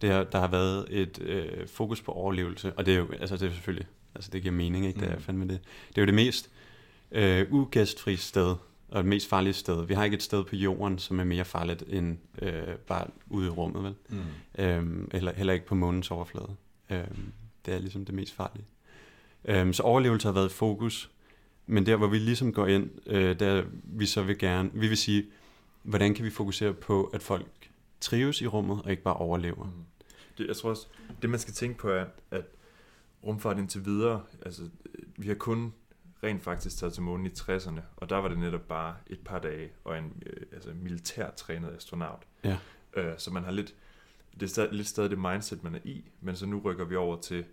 Det 0.00 0.10
er, 0.10 0.24
der 0.24 0.40
har 0.40 0.48
været 0.48 0.86
et 0.90 1.18
øh, 1.22 1.68
fokus 1.68 2.02
på 2.02 2.12
overlevelse, 2.12 2.72
og 2.72 2.86
det 2.86 2.94
er 2.94 2.98
jo, 2.98 3.06
altså 3.20 3.36
det 3.36 3.48
er 3.48 3.52
selvfølgelig, 3.52 3.86
altså 4.14 4.30
det 4.32 4.42
giver 4.42 4.54
mening, 4.54 4.86
ikke? 4.86 5.00
Det 5.00 5.08
er 5.10 5.14
Mm. 5.14 5.20
fandme 5.22 5.48
det. 5.48 5.60
Det 5.88 5.98
er 5.98 6.02
jo 6.02 6.06
det 6.06 6.14
mest 6.14 6.50
øh, 7.12 7.46
ugæstfri 7.52 8.16
sted, 8.16 8.54
og 8.88 8.96
det 9.02 9.04
mest 9.06 9.28
farlige 9.28 9.52
sted. 9.52 9.86
Vi 9.86 9.94
har 9.94 10.04
ikke 10.04 10.14
et 10.14 10.22
sted 10.22 10.44
på 10.44 10.56
jorden, 10.56 10.98
som 10.98 11.20
er 11.20 11.24
mere 11.24 11.44
farligt 11.44 11.84
end 11.88 12.18
øh, 12.42 12.52
bare 12.86 13.06
ude 13.30 13.46
i 13.46 13.50
rummet, 13.50 13.82
vel? 13.84 13.94
Mm. 14.08 14.64
Øhm, 14.64 15.08
eller 15.14 15.32
heller 15.34 15.52
ikke 15.52 15.66
på 15.66 15.74
månens 15.74 16.10
overflade. 16.10 16.56
Øhm, 16.90 17.32
det 17.66 17.74
er 17.74 17.78
ligesom 17.78 18.04
det 18.04 18.14
mest 18.14 18.34
farlige. 18.34 18.64
Øhm, 19.46 19.72
så 19.72 19.82
overlevelse 19.82 20.28
har 20.28 20.32
været 20.32 20.52
fokus, 20.52 21.10
men 21.66 21.86
der 21.86 21.96
hvor 21.96 22.06
vi 22.06 22.18
ligesom 22.18 22.52
går 22.52 22.66
ind, 22.66 22.90
øh, 23.06 23.40
der 23.40 23.64
vi 23.84 24.06
så 24.06 24.22
vil 24.22 24.38
gerne, 24.38 24.70
vi 24.74 24.88
vil 24.88 24.96
sige, 24.96 25.26
hvordan 25.82 26.14
kan 26.14 26.24
vi 26.24 26.30
fokusere 26.30 26.74
på, 26.74 27.04
at 27.04 27.22
folk 27.22 27.70
trives 28.00 28.40
i 28.40 28.46
rummet, 28.46 28.82
og 28.82 28.90
ikke 28.90 29.02
bare 29.02 29.14
overlever. 29.14 29.64
Mm. 29.64 29.84
Det, 30.38 30.46
jeg 30.46 30.56
tror 30.56 30.70
også, 30.70 30.86
det 31.22 31.30
man 31.30 31.38
skal 31.38 31.54
tænke 31.54 31.78
på 31.78 31.90
er, 31.90 32.06
at 32.30 32.44
rumfart 33.24 33.58
indtil 33.58 33.84
videre, 33.84 34.22
altså 34.42 34.62
vi 35.16 35.28
har 35.28 35.34
kun 35.34 35.72
rent 36.22 36.42
faktisk 36.42 36.78
taget 36.78 36.92
til 36.92 37.02
månen 37.02 37.26
i 37.26 37.28
60'erne, 37.28 37.80
og 37.96 38.10
der 38.10 38.16
var 38.16 38.28
det 38.28 38.38
netop 38.38 38.68
bare 38.68 38.94
et 39.06 39.20
par 39.24 39.38
dage, 39.38 39.70
og 39.84 39.98
en 39.98 40.22
øh, 40.26 40.46
altså, 40.52 40.70
militær 40.74 41.30
trænet 41.30 41.76
astronaut. 41.76 42.22
Ja. 42.44 42.58
Øh, 42.96 43.14
så 43.18 43.30
man 43.30 43.44
har 43.44 43.50
lidt, 43.50 43.74
det 44.34 44.42
er 44.42 44.46
stadig, 44.46 44.72
lidt 44.72 44.88
stadig 44.88 45.10
det 45.10 45.18
mindset, 45.18 45.64
man 45.64 45.74
er 45.74 45.80
i, 45.84 46.04
men 46.20 46.36
så 46.36 46.46
nu 46.46 46.60
rykker 46.64 46.84
vi 46.84 46.96
over 46.96 47.20
til 47.20 47.44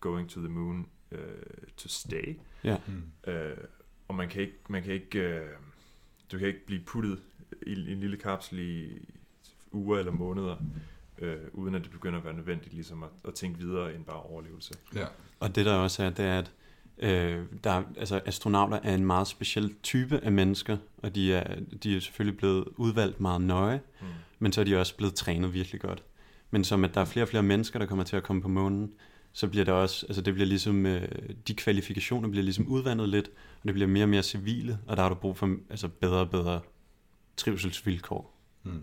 going 0.00 0.30
to 0.30 0.40
the 0.40 0.48
moon 0.48 0.86
øh, 1.12 1.42
to 1.76 1.88
stay. 1.88 2.36
Ja, 2.64 2.76
Mm. 2.86 3.32
Øh, 3.32 3.56
og 4.08 4.14
man 4.14 4.28
kan 4.28 4.42
ikke, 4.42 4.54
man 4.68 4.82
kan 4.82 4.92
ikke 4.92 5.18
øh, 5.18 5.48
du 6.32 6.38
kan 6.38 6.46
ikke 6.48 6.66
blive 6.66 6.80
puttet 6.80 7.18
i, 7.66 7.70
i 7.72 7.92
en 7.92 8.00
lille 8.00 8.16
kapsel 8.16 8.58
i 8.58 8.88
uger 9.72 9.98
eller 9.98 10.12
måneder, 10.12 10.56
øh, 11.18 11.36
uden 11.52 11.74
at 11.74 11.82
det 11.82 11.90
begynder 11.90 12.18
at 12.18 12.24
være 12.24 12.34
nødvendigt 12.34 12.74
ligesom 12.74 13.02
at, 13.02 13.08
at 13.28 13.34
tænke 13.34 13.58
videre 13.58 13.94
end 13.94 14.04
bare 14.04 14.20
overlevelse. 14.22 14.74
Ja. 14.94 15.06
og 15.40 15.54
det 15.56 15.66
der 15.66 15.74
også 15.74 16.02
er, 16.04 16.10
det 16.10 16.24
er, 16.24 16.38
at 16.38 16.52
øh, 16.98 17.44
der, 17.64 17.70
er- 17.70 17.84
altså, 17.96 18.20
astronauter 18.26 18.78
er 18.82 18.94
en 18.94 19.06
meget 19.06 19.28
speciel 19.28 19.74
type 19.82 20.20
af 20.22 20.32
mennesker, 20.32 20.76
og 21.02 21.14
de 21.14 21.34
er, 21.34 21.60
de 21.82 21.96
er 21.96 22.00
selvfølgelig 22.00 22.38
blevet 22.38 22.64
udvalgt 22.76 23.20
meget 23.20 23.40
nøje, 23.40 23.80
Mm. 24.00 24.06
men 24.38 24.52
så 24.52 24.60
er 24.60 24.64
de 24.64 24.76
også 24.80 24.96
blevet 24.96 25.14
trænet 25.14 25.54
virkelig 25.54 25.80
godt. 25.80 26.02
Men 26.50 26.64
som 26.64 26.84
at 26.84 26.94
der 26.94 27.00
er 27.00 27.04
flere 27.04 27.24
og 27.24 27.28
flere 27.28 27.42
mennesker, 27.42 27.78
der 27.78 27.86
kommer 27.86 28.04
til 28.04 28.16
at 28.16 28.22
komme 28.22 28.42
på 28.42 28.48
månen, 28.48 28.92
så 29.32 29.48
bliver 29.48 29.64
det 29.64 29.74
også, 29.74 30.06
altså 30.06 30.22
det 30.22 30.34
bliver 30.34 30.46
ligesom, 30.46 30.86
øh, 30.86 31.08
de 31.48 31.54
kvalifikationer 31.54 32.28
bliver 32.28 32.44
ligesom 32.44 32.66
udvandet 32.66 33.08
lidt, 33.08 33.28
og 33.60 33.64
det 33.64 33.74
bliver 33.74 33.88
mere 33.88 34.04
og 34.04 34.08
mere 34.08 34.22
civile, 34.22 34.78
og 34.86 34.96
der 34.96 35.02
har 35.02 35.08
du 35.08 35.14
brug 35.14 35.36
for 35.36 35.56
altså 35.70 35.88
bedre 35.88 36.20
og 36.20 36.30
bedre 36.30 36.60
trivselsvilkår. 37.36 38.38
Mm. 38.62 38.82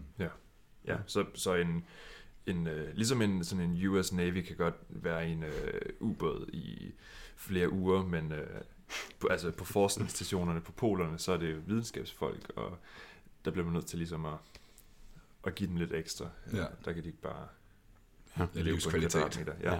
Ja, 0.87 0.97
så, 1.05 1.25
så 1.35 1.55
en, 1.55 1.85
en 2.45 2.67
øh, 2.67 2.95
ligesom 2.95 3.21
en, 3.21 3.43
sådan 3.43 3.69
en 3.69 3.87
US 3.87 4.13
Navy 4.13 4.41
kan 4.41 4.55
godt 4.55 4.75
være 4.89 5.29
en 5.29 5.43
øh, 5.43 5.81
ubåd 5.99 6.49
i 6.53 6.91
flere 7.35 7.71
uger, 7.71 8.05
men 8.05 8.31
øh, 8.31 8.61
på, 9.19 9.27
altså 9.27 9.51
på 9.51 9.65
forskningsstationerne 9.65 10.61
på 10.61 10.71
polerne, 10.71 11.19
så 11.19 11.31
er 11.31 11.37
det 11.37 11.51
jo 11.51 11.57
videnskabsfolk, 11.67 12.51
og 12.55 12.77
der 13.45 13.51
bliver 13.51 13.65
man 13.65 13.73
nødt 13.73 13.85
til 13.85 13.97
ligesom 13.97 14.25
at, 14.25 14.37
at 15.43 15.55
give 15.55 15.69
dem 15.69 15.75
lidt 15.75 15.93
ekstra. 15.93 16.29
Ja. 16.53 16.65
Der 16.85 16.93
kan 16.93 17.03
de 17.03 17.07
ikke 17.07 17.21
bare 17.21 17.47
Ja. 18.37 18.43
Er 18.43 18.63
livskvalitet. 18.63 19.55
Ja. 19.63 19.73
Ja. 19.73 19.79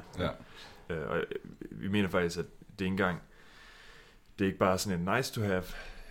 Ja. 0.89 0.95
Øh, 0.95 1.09
og 1.09 1.17
øh, 1.17 1.25
vi 1.71 1.87
mener 1.87 2.09
faktisk, 2.09 2.39
at 2.39 2.45
det 2.59 2.81
er 2.81 2.85
ikke 2.85 2.85
engang, 2.93 3.21
det 4.39 4.45
er 4.45 4.47
ikke 4.47 4.59
bare 4.59 4.77
sådan 4.77 4.99
en 4.99 5.15
nice 5.15 5.33
to 5.33 5.41
have 5.41 5.63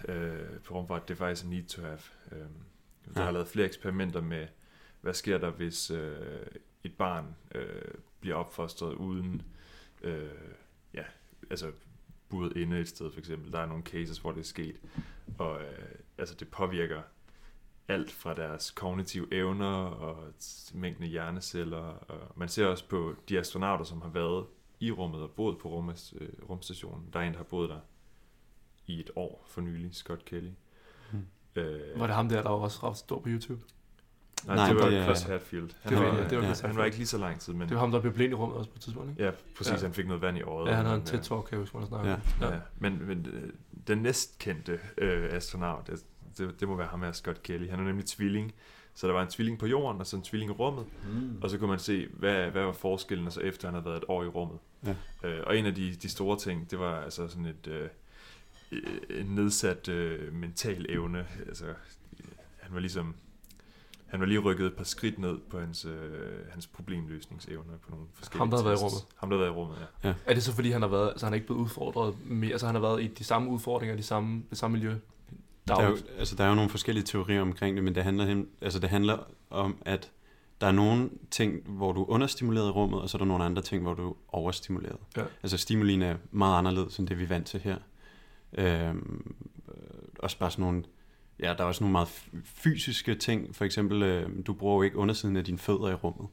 øh, 0.09 0.61
på 0.65 0.75
rumfart, 0.75 1.09
det 1.09 1.15
er 1.15 1.19
faktisk 1.19 1.45
en 1.45 1.51
need 1.51 1.65
to 1.65 1.83
have. 1.83 1.99
Øh, 2.33 2.39
der 2.39 2.47
Ja. 3.17 3.23
har 3.25 3.31
lavet 3.31 3.49
flere 3.49 3.67
eksperimenter 3.67 4.21
med, 4.21 4.47
hvad 5.01 5.15
sker 5.15 5.39
der, 5.39 5.51
hvis 5.51 5.91
øh, 5.91 6.17
et 6.85 6.95
barn 6.95 7.37
øh, 7.55 7.83
bliver 8.21 8.37
opfostret 8.37 8.95
uden, 8.95 9.43
øh, 10.03 10.29
ja, 10.95 11.03
altså 11.51 11.73
buret 12.29 12.57
inde 12.57 12.81
et 12.81 12.89
sted 12.89 13.13
for 13.13 13.19
eksempel. 13.19 13.53
Der 13.53 13.59
er 13.61 13.67
nogle 13.67 13.83
cases, 13.83 14.19
hvor 14.19 14.33
det 14.33 14.41
er 14.41 14.45
sket, 14.45 14.77
og 15.39 15.61
øh, 15.63 15.89
altså 16.19 16.35
det 16.35 16.49
påvirker 16.49 17.03
alt 17.89 18.11
fra 18.13 18.35
deres 18.35 18.71
kognitive 18.71 19.35
evner 19.35 19.75
og 19.85 20.17
mængden 20.75 21.05
af 21.05 21.11
hjerneceller. 21.11 21.79
Og 21.79 22.33
man 22.37 22.49
ser 22.49 22.67
også 22.67 22.89
på 22.89 23.15
de 23.29 23.39
astronauter, 23.39 23.85
som 23.85 24.03
har 24.03 24.09
været 24.11 24.47
i 24.81 24.91
rummet 24.93 25.23
og 25.23 25.31
boet 25.31 25.59
på 25.59 25.69
rummes, 25.69 26.15
øh, 26.21 26.29
rumstationen. 26.51 27.09
Der 27.13 27.19
er 27.21 27.25
en, 27.25 27.33
der 27.33 27.39
har 27.39 27.45
boet 27.45 27.69
der 27.71 27.79
i 28.87 29.01
et 29.01 29.11
år 29.17 29.45
for 29.49 29.61
nylig, 29.61 29.95
Scott 29.95 30.25
Kelly. 30.25 30.51
Mm. 31.13 31.27
Øh, 31.57 32.01
Var 32.01 32.07
det 32.07 32.17
ham 32.17 32.29
der, 32.29 32.43
der 32.43 32.51
var 32.51 32.57
også 32.57 32.89
ret 32.91 32.97
stor 32.97 33.21
på 33.21 33.29
YouTube? 33.29 33.63
Nej, 34.47 34.57
Nej, 34.57 34.67
det 34.69 34.77
var 34.77 34.89
det 34.89 34.99
er- 34.99 35.05
Chris 35.05 35.23
Hadfield. 35.23 35.71
Han, 35.83 35.93
Det 35.93 36.01
var- 36.03 36.09
var, 36.11 36.19
ja, 36.19 36.29
det 36.29 36.39
var 36.39 36.45
ja, 36.45 36.55
han 36.67 36.77
var 36.77 36.85
ikke 36.85 36.97
lige 36.97 37.07
så 37.07 37.19
lang 37.19 37.41
tid, 37.41 37.53
men 37.53 37.69
Det 37.69 37.75
var 37.75 37.81
ham, 37.81 37.91
der 37.91 38.01
blev 38.01 38.13
blind 38.13 38.33
i 38.33 38.35
rummet 38.35 38.59
også 38.59 38.71
på 38.71 38.75
et 38.77 38.81
tidspunkt, 38.83 39.11
ikke? 39.11 39.25
ja, 39.25 39.31
præcis, 39.57 39.73
Ja. 39.73 39.79
han 39.79 39.93
fik 39.95 40.07
noget 40.07 40.23
vand 40.23 40.39
i 40.39 40.43
øjet. 40.43 40.71
Ja, 40.71 40.75
han 40.77 40.85
havde 40.85 40.99
en 40.99 41.05
tæt 41.07 41.21
talk, 41.21 41.43
kan 41.45 41.53
jeg 41.53 41.59
huske, 41.59 41.71
hvor 41.73 41.81
han 41.81 41.89
snakkede. 41.89 42.21
Ja. 42.41 42.47
Ja. 42.47 42.55
Ja, 42.55 42.61
men, 42.79 43.07
men 43.07 43.27
øh, 43.33 43.53
den 43.87 43.99
næstkendte 43.99 44.81
øh, 44.99 45.33
astronaut, 45.33 45.91
det, 46.39 46.61
det, 46.61 46.69
må 46.69 46.77
være 46.77 46.87
ham 46.87 47.03
her, 47.03 47.13
Scott 47.13 47.43
Kelly. 47.43 47.71
Han 47.71 47.81
er 47.81 47.85
nemlig 47.85 48.07
tvilling. 48.07 48.55
Så 48.95 49.07
der 49.07 49.13
var 49.13 49.23
en 49.23 49.29
tvilling 49.29 49.59
på 49.59 49.67
jorden, 49.67 50.01
og 50.01 50.07
så 50.07 50.17
en 50.17 50.23
tvilling 50.23 50.51
i 50.51 50.55
rummet. 50.55 50.87
Mm. 51.13 51.39
Og 51.43 51.51
så 51.51 51.59
kunne 51.59 51.71
man 51.71 51.79
se, 51.79 52.09
hvad, 52.13 52.51
hvad 52.51 52.63
var 52.63 52.73
forskellen, 52.73 53.31
så 53.31 53.41
efter 53.41 53.69
han 53.69 53.75
havde 53.75 53.85
været 53.85 53.97
et 53.97 54.05
år 54.09 54.25
i 54.25 54.27
rummet. 54.27 54.59
Ja. 54.87 54.95
Øh, 55.25 55.43
og 55.47 55.59
en 55.59 55.67
af 55.67 55.75
de, 55.75 55.95
de 55.95 56.09
store 56.09 56.39
ting, 56.39 56.71
det 56.71 56.79
var 56.79 57.01
altså 57.01 57.29
sådan 57.29 57.47
et 57.47 57.67
øh, 57.67 57.89
øh, 59.09 59.29
nedsat 59.29 59.89
øh, 59.89 60.33
mental 60.33 60.87
evne. 60.89 61.27
Altså, 61.47 61.65
han 62.57 62.75
var 62.75 62.81
ligesom... 62.81 63.15
Han 64.07 64.21
var 64.21 64.27
lige 64.27 64.39
rykket 64.39 64.67
et 64.67 64.77
par 64.77 64.85
skridt 64.85 65.19
ned 65.19 65.39
på 65.51 65.61
hans, 65.61 65.85
øh, 65.85 65.93
hans 66.51 66.67
problemløsningsevner 66.67 67.77
på 67.83 67.91
nogle 67.91 68.07
forskellige 68.15 68.39
Ham, 68.39 68.51
der 68.51 68.57
havde 68.57 68.65
været 68.65 68.81
i 68.81 68.83
rummet? 68.83 69.01
Ham, 69.17 69.31
der 69.31 69.37
havde 69.37 69.41
været 69.41 69.57
i 69.57 69.59
rummet, 69.59 69.77
ja. 70.05 70.15
Er 70.27 70.35
det 70.35 70.43
så, 70.43 70.53
fordi 70.53 70.71
han 70.71 70.83
har 70.83 70.89
været, 70.89 71.09
altså 71.09 71.27
han 71.27 71.33
er 71.33 71.35
ikke 71.35 71.47
blevet 71.47 71.61
udfordret 71.61 72.15
mere, 72.27 72.53
altså 72.53 72.67
han 72.67 72.75
har 72.75 72.83
været 72.83 73.03
i 73.03 73.07
de 73.07 73.25
samme 73.25 73.51
udfordringer, 73.51 73.97
de 73.97 74.03
samme, 74.03 74.43
det 74.51 74.59
samme 74.59 74.77
miljø? 74.77 74.95
Der 75.77 75.83
er, 75.83 75.89
jo, 75.91 75.97
altså, 76.19 76.37
der 76.37 76.45
er 76.45 76.49
jo 76.49 76.55
nogle 76.55 76.71
forskellige 76.71 77.05
teorier 77.05 77.41
omkring 77.41 77.77
det, 77.77 77.85
men 77.85 77.95
det 77.95 78.05
handler, 78.05 78.45
altså, 78.61 78.79
det 78.79 78.91
handler 78.91 79.19
om, 79.51 79.77
at 79.81 80.11
der 80.61 80.67
er 80.67 80.73
nogle 80.73 81.11
ting, 81.31 81.63
hvor 81.67 81.93
du 81.93 82.03
er 82.03 82.11
understimuleret 82.11 82.67
i 82.67 82.71
rummet, 82.71 83.01
og 83.01 83.11
så 83.11 83.17
er 83.17 83.19
der 83.19 83.27
nogle 83.27 83.45
andre 83.45 83.63
ting, 83.63 83.83
hvor 83.83 83.95
du 83.95 84.11
er 84.11 84.15
overstimuleret. 84.29 84.97
Ja. 85.17 85.23
Altså 85.43 85.59
stimulien 85.59 86.03
er 86.03 86.17
meget 86.31 86.59
anderledes 86.59 86.99
end 86.99 87.09
det, 87.09 87.19
vi 87.19 87.23
er 87.23 87.29
vant 87.29 87.47
til 87.47 87.61
her. 87.61 87.77
Øhm, 88.53 89.35
øh, 89.69 89.75
også 90.19 90.39
bare 90.39 90.51
sådan 90.51 90.65
nogle, 90.65 90.85
ja, 91.41 91.55
der 91.59 91.65
er 91.65 91.69
også 91.69 91.85
nogle 91.85 91.93
meget 91.93 92.09
fysiske 92.45 93.15
ting. 93.15 93.57
For 93.57 93.65
eksempel, 93.65 94.03
øh, 94.03 94.31
du 94.47 94.53
bruger 94.53 94.75
jo 94.75 94.83
ikke 94.83 94.97
undersiden 94.97 95.37
af 95.37 95.45
dine 95.45 95.59
fødder 95.59 95.89
i 95.89 95.95
rummet. 95.95 96.29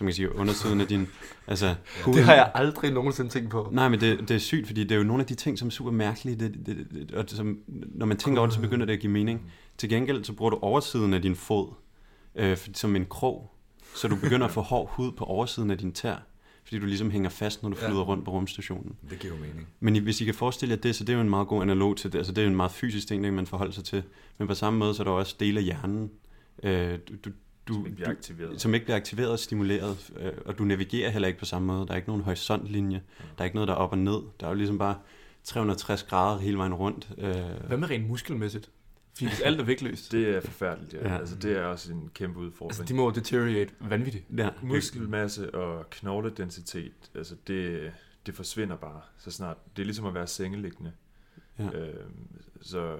Som 0.00 0.06
kan 0.06 0.14
sige, 0.14 0.34
undersiden 0.36 0.80
af 0.80 0.86
din, 0.86 1.08
altså, 1.46 1.74
Det 2.06 2.24
har 2.24 2.34
jeg 2.34 2.50
aldrig 2.54 2.92
nogensinde 2.92 3.30
tænkt 3.30 3.50
på. 3.50 3.68
Nej, 3.72 3.88
men 3.88 4.00
det, 4.00 4.20
det 4.20 4.30
er 4.30 4.38
sygt, 4.38 4.66
fordi 4.66 4.82
det 4.84 4.92
er 4.92 4.96
jo 4.96 5.02
nogle 5.02 5.20
af 5.22 5.26
de 5.26 5.34
ting, 5.34 5.58
som 5.58 5.68
er 5.68 5.72
super 5.72 5.90
mærkelige, 5.90 6.36
det, 6.36 6.66
det, 6.66 6.86
det, 6.92 7.10
og 7.14 7.24
som, 7.28 7.58
når 7.68 8.06
man 8.06 8.16
tænker 8.16 8.40
over 8.40 8.46
det, 8.46 8.54
så 8.54 8.60
begynder 8.60 8.86
det 8.86 8.92
at 8.92 9.00
give 9.00 9.12
mening. 9.12 9.52
Til 9.78 9.88
gengæld, 9.88 10.24
så 10.24 10.32
bruger 10.32 10.50
du 10.50 10.58
oversiden 10.62 11.14
af 11.14 11.22
din 11.22 11.36
fod 11.36 11.68
øh, 12.34 12.56
som 12.74 12.96
en 12.96 13.06
krog, 13.10 13.50
så 13.94 14.08
du 14.08 14.16
begynder 14.16 14.46
at 14.46 14.52
få 14.52 14.60
hård 14.60 14.90
hud 14.92 15.12
på 15.12 15.24
oversiden 15.24 15.70
af 15.70 15.78
din 15.78 15.92
tær, 15.92 16.16
fordi 16.64 16.78
du 16.78 16.86
ligesom 16.86 17.10
hænger 17.10 17.30
fast, 17.30 17.62
når 17.62 17.70
du 17.70 17.76
Ja. 17.82 17.88
flyder 17.88 18.00
rundt 18.02 18.24
på 18.24 18.30
rumstationen. 18.30 18.94
Det 19.10 19.18
giver 19.18 19.34
jo 19.34 19.40
mening. 19.40 19.68
Men 19.80 19.96
I- 19.96 19.98
hvis 19.98 20.20
I 20.20 20.24
kan 20.24 20.34
forestille 20.34 20.74
jer 20.74 20.80
det, 20.80 20.94
så 20.96 21.04
det 21.04 21.12
er 21.12 21.16
jo 21.16 21.22
en 21.22 21.30
meget 21.30 21.48
god 21.48 21.62
analog 21.62 21.96
til 21.96 22.12
det. 22.12 22.18
Altså 22.18 22.32
det 22.32 22.38
er 22.38 22.42
jo 22.44 22.50
en 22.50 22.56
meget 22.56 22.72
fysisk 22.72 23.08
ting, 23.08 23.24
det 23.24 23.32
man 23.32 23.46
forholder 23.46 23.72
sig 23.72 23.84
til. 23.84 24.02
Men 24.38 24.48
på 24.48 24.54
samme 24.54 24.78
måde, 24.78 24.94
så 24.94 25.02
er 25.02 25.04
der 25.04 25.10
også 25.12 25.36
dele 25.40 25.58
af 25.58 25.64
hjernen, 25.64 26.10
øh, 26.62 26.98
du, 27.24 27.30
du, 27.70 27.74
du, 27.74 27.80
Som 27.80 27.86
ikke 27.86 27.94
bliver 27.96 28.06
du, 28.08 28.12
aktiveret. 28.12 28.60
som 28.60 28.74
ikke 28.74 28.84
bliver 28.86 28.96
aktiveret 28.96 29.30
og 29.30 29.38
stimuleret, 29.38 30.12
øh, 30.16 30.32
og 30.46 30.58
du 30.58 30.64
navigerer 30.64 31.10
heller 31.10 31.28
ikke 31.28 31.38
på 31.38 31.44
samme 31.44 31.66
måde. 31.66 31.86
Der 31.86 31.92
er 31.92 31.96
ikke 31.96 32.08
nogen 32.08 32.22
horisontlinje, 32.22 33.02
der 33.18 33.24
er 33.38 33.44
ikke 33.44 33.56
noget, 33.56 33.68
der 33.68 33.74
er 33.74 33.78
op 33.78 33.92
og 33.92 33.98
ned. 33.98 34.20
Der 34.40 34.46
er 34.46 34.50
jo 34.50 34.54
ligesom 34.56 34.78
bare 34.78 34.98
360 35.44 36.02
grader 36.02 36.38
hele 36.40 36.58
vejen 36.58 36.74
rundt. 36.74 37.10
Øh, 37.18 37.34
Hvad 37.66 37.76
med 37.76 37.90
rent 37.90 38.08
muskelmæssigt? 38.08 38.70
Fordi 39.14 39.26
hvis 39.28 39.40
alt 39.40 39.60
er 39.60 39.64
vægtløst, 39.64 40.12
Det 40.12 40.28
er 40.28 40.40
forfærdeligt, 40.40 40.92
ja. 40.94 41.08
Ja. 41.08 41.18
Altså, 41.18 41.36
det 41.36 41.56
er 41.56 41.62
også 41.64 41.92
en 41.92 42.10
kæmpe 42.14 42.38
udfordring. 42.38 42.70
altså 42.80 42.84
de 42.94 42.94
må 42.94 43.10
deteriorate 43.10 43.72
vanvittigt. 43.80 44.24
ja, 44.38 44.48
Muskelmasse 44.62 45.54
og 45.54 45.90
knogledensitet, 45.90 46.92
altså 47.14 47.34
det, 47.46 47.92
det 48.26 48.34
forsvinder 48.34 48.76
bare 48.76 49.00
så 49.18 49.30
snart. 49.30 49.56
Det 49.76 49.82
er 49.82 49.86
ligesom 49.86 50.06
at 50.06 50.14
være 50.14 50.26
sengeliggende. 50.26 50.92
Ja. 51.58 51.64
Øhm, 51.64 52.26
så 52.60 52.96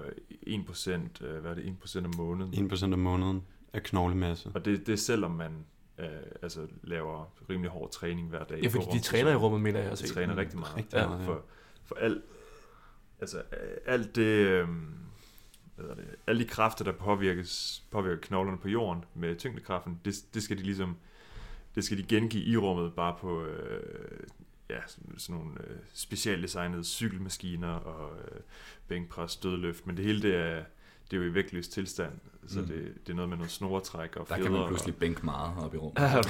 1%, 0.47 1.25
øh, 1.25 1.41
hvad 1.41 1.51
er 1.51 1.55
det, 1.55 1.63
1% 1.83 2.05
om 2.05 2.11
måneden. 2.17 2.71
1% 2.71 2.93
om 2.93 2.99
måneden 2.99 3.41
af 3.73 3.83
knoglemasse. 3.83 4.51
Og 4.53 4.65
det, 4.65 4.87
det 4.87 4.93
er 4.93 4.97
selvom 4.97 5.31
man 5.31 5.65
øh, 5.97 6.07
altså, 6.41 6.67
laver 6.83 7.33
rimelig 7.49 7.71
hård 7.71 7.91
træning 7.91 8.29
hver 8.29 8.43
dag. 8.43 8.59
Ja, 8.63 8.67
fordi 8.67 8.85
de 8.93 8.99
træner 8.99 9.31
i 9.31 9.35
rummet, 9.35 9.61
mener 9.61 9.79
jeg 9.79 9.87
De 9.87 9.91
også. 9.91 10.13
træner 10.13 10.37
rigtig 10.37 10.59
meget. 10.59 10.77
Rigtig 10.77 10.99
meget, 10.99 11.19
ja. 11.19 11.25
For, 11.27 11.43
for 11.85 11.95
alt, 11.95 12.23
altså, 13.21 13.41
alt 13.85 14.15
det, 14.15 14.21
øh, 14.21 14.67
hvad 15.75 15.85
hedder 15.85 15.95
det, 15.95 16.05
alle 16.27 16.43
de 16.43 16.47
kræfter, 16.47 16.85
der 16.85 16.91
påvirkes, 16.91 17.83
påvirker 17.91 18.21
knoglerne 18.21 18.57
på 18.57 18.69
jorden 18.69 19.05
med 19.15 19.35
tyngdekraften, 19.35 20.01
det, 20.05 20.15
det 20.33 20.43
skal 20.43 20.57
de 20.57 20.63
ligesom, 20.63 20.97
det 21.75 21.83
skal 21.83 21.97
de 21.97 22.03
gengive 22.03 22.43
i 22.43 22.57
rummet, 22.57 22.93
bare 22.93 23.15
på 23.19 23.43
øh, 23.43 24.19
ja, 24.69 24.79
sådan 24.87 25.19
sådan 25.19 25.41
nogle 25.41 25.53
øh, 25.67 25.77
specialdesignede 25.93 26.83
cykelmaskiner 26.83 27.73
og 27.73 28.17
øh, 28.17 28.41
bænkpres, 28.87 29.35
dødløft, 29.35 29.87
men 29.87 29.97
det 29.97 30.05
hele 30.05 30.21
det 30.21 30.35
er, 30.35 30.63
det 31.11 31.17
er 31.17 31.23
jo 31.23 31.29
i 31.29 31.33
vægtløs 31.33 31.67
tilstand, 31.67 32.11
så 32.47 32.59
Mm. 32.59 32.65
mm. 32.65 32.71
det, 32.71 32.93
det 33.07 33.11
er 33.11 33.15
noget 33.15 33.29
med 33.29 33.37
noget 33.37 33.51
snoretræk 33.51 34.15
og 34.15 34.29
Der 34.29 34.35
kan 34.35 34.45
fjeder, 34.45 34.59
man 34.59 34.67
pludselig 34.67 34.95
bænke 34.95 35.25
meget 35.25 35.51
op 35.57 35.73
i 35.73 35.77
rummet. 35.77 35.99
Ja, 36.01 36.21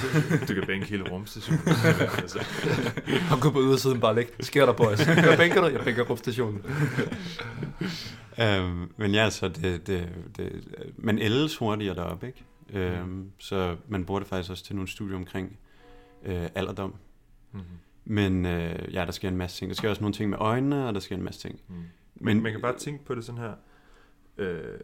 du 0.48 0.54
kan 0.54 0.64
bænke 0.68 0.86
hele 0.86 1.10
rumstationen. 1.12 1.62
altså, 2.22 2.40
Han 3.06 3.40
går 3.40 3.50
på 3.50 3.62
ydersiden 3.62 4.00
bare 4.00 4.16
læg. 4.16 4.28
Sker 4.40 4.66
der, 4.66 4.74
boys? 4.74 5.08
Jeg 5.08 5.34
bænker 5.38 5.62
dig, 5.68 5.74
jeg 5.74 5.82
bænker 5.84 6.04
rumstationen. 6.04 6.62
Øhm, 8.42 8.92
men 8.98 9.12
ja, 9.12 9.30
så 9.30 9.48
det, 9.48 9.88
det, 9.88 10.10
det, 10.38 10.64
man 10.98 11.20
ældes 11.20 11.58
hurtigere 11.58 11.96
deroppe, 11.96 12.28
ikke? 12.28 12.44
Øhm, 12.74 13.32
så 13.38 13.76
man 13.88 14.06
bruger 14.06 14.20
det 14.20 14.30
faktisk 14.30 14.52
også 14.52 14.64
til 14.64 14.76
nogle 14.76 14.90
studier 14.90 15.16
omkring 15.16 15.58
øh, 16.26 16.48
alderdom. 16.56 16.96
mm-hmm. 17.52 17.66
Men 18.06 18.46
øh, 18.46 18.94
ja, 18.94 19.06
der 19.06 19.12
sker 19.12 19.28
en 19.30 19.38
masse 19.38 19.58
ting. 19.58 19.70
Der 19.70 19.76
sker 19.76 19.90
også 19.90 20.02
nogle 20.02 20.14
ting 20.14 20.30
med 20.30 20.38
øjnene, 20.42 20.88
og 20.88 20.94
der 20.94 21.00
sker 21.00 21.16
en 21.16 21.24
masse 21.24 21.40
ting. 21.42 21.60
Mm. 21.68 21.76
Men- 21.76 21.86
Men 22.16 22.44
man 22.44 22.52
kan 22.52 22.62
bare 22.62 22.78
tænke 22.78 23.06
på 23.06 23.16
det 23.16 23.26
sådan 23.26 23.42
her. 23.42 23.52
Øh, 24.42 24.80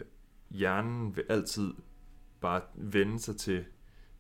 hjernen 0.50 1.16
vil 1.16 1.24
altid 1.30 1.74
bare 2.42 2.62
vende 2.76 3.20
sig 3.20 3.38
til 3.38 3.66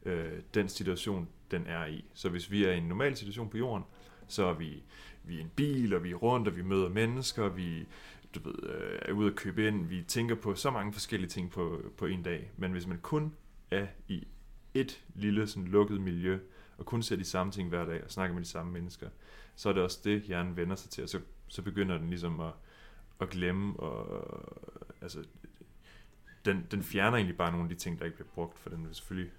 øh, 0.05 0.41
den 0.53 0.69
situation, 0.69 1.27
den 1.51 1.67
er 1.67 1.85
i. 1.85 2.05
Så 2.13 2.29
hvis 2.29 2.51
vi 2.51 2.65
er 2.65 2.71
i 2.71 2.77
en 2.77 2.87
normal 2.87 3.15
situation 3.15 3.49
på 3.49 3.57
jorden, 3.57 3.85
så 4.27 4.45
er 4.45 4.53
vi, 4.53 4.83
vi 5.23 5.37
er 5.37 5.41
en 5.41 5.51
bil, 5.55 5.93
og 5.93 6.03
vi 6.03 6.11
er 6.11 6.15
rundt, 6.15 6.47
og 6.47 6.55
vi 6.55 6.61
møder 6.61 6.89
mennesker, 6.89 7.49
vi 7.49 7.87
du 8.35 8.49
ved, 8.49 8.69
øh, 8.69 8.99
er 9.01 9.11
ude 9.11 9.27
at 9.27 9.35
købe 9.35 9.67
ind, 9.67 9.87
vi 9.87 10.03
tænker 10.07 10.35
på 10.35 10.55
så 10.55 10.71
mange 10.71 10.93
forskellige 10.93 11.29
ting 11.29 11.51
på, 11.51 11.81
på 11.97 12.05
en 12.05 12.23
dag. 12.23 12.51
Men 12.57 12.71
hvis 12.71 12.87
man 12.87 12.99
kun 13.01 13.33
er 13.71 13.87
i 14.07 14.27
et 14.73 15.03
lille 15.15 15.47
sådan, 15.47 15.67
lukket 15.67 16.01
miljø, 16.01 16.39
og 16.77 16.85
kun 16.85 17.03
ser 17.03 17.15
de 17.15 17.23
samme 17.23 17.51
ting 17.51 17.69
hver 17.69 17.85
dag, 17.85 18.03
og 18.03 18.11
snakker 18.11 18.33
med 18.33 18.43
de 18.43 18.47
samme 18.47 18.71
mennesker, 18.71 19.09
så 19.55 19.69
er 19.69 19.73
det 19.73 19.83
også 19.83 19.99
det, 20.03 20.21
hjernen 20.21 20.57
vender 20.57 20.75
sig 20.75 20.89
til, 20.89 21.03
og 21.03 21.09
så, 21.09 21.19
så 21.47 21.61
begynder 21.61 21.97
den 21.97 22.09
ligesom 22.09 22.39
at, 22.39 22.51
at 23.21 23.29
glemme, 23.29 23.79
og 23.79 24.25
altså, 25.01 25.19
den, 26.45 26.65
den 26.71 26.83
fjerner 26.83 27.17
egentlig 27.17 27.37
bare 27.37 27.51
nogle 27.51 27.65
af 27.65 27.69
de 27.69 27.75
ting, 27.75 27.99
der 27.99 28.05
ikke 28.05 28.17
bliver 28.17 28.29
brugt, 28.35 28.59
for 28.59 28.69
den 28.69 28.85
vil 28.87 28.95
selvfølgelig 28.95 29.31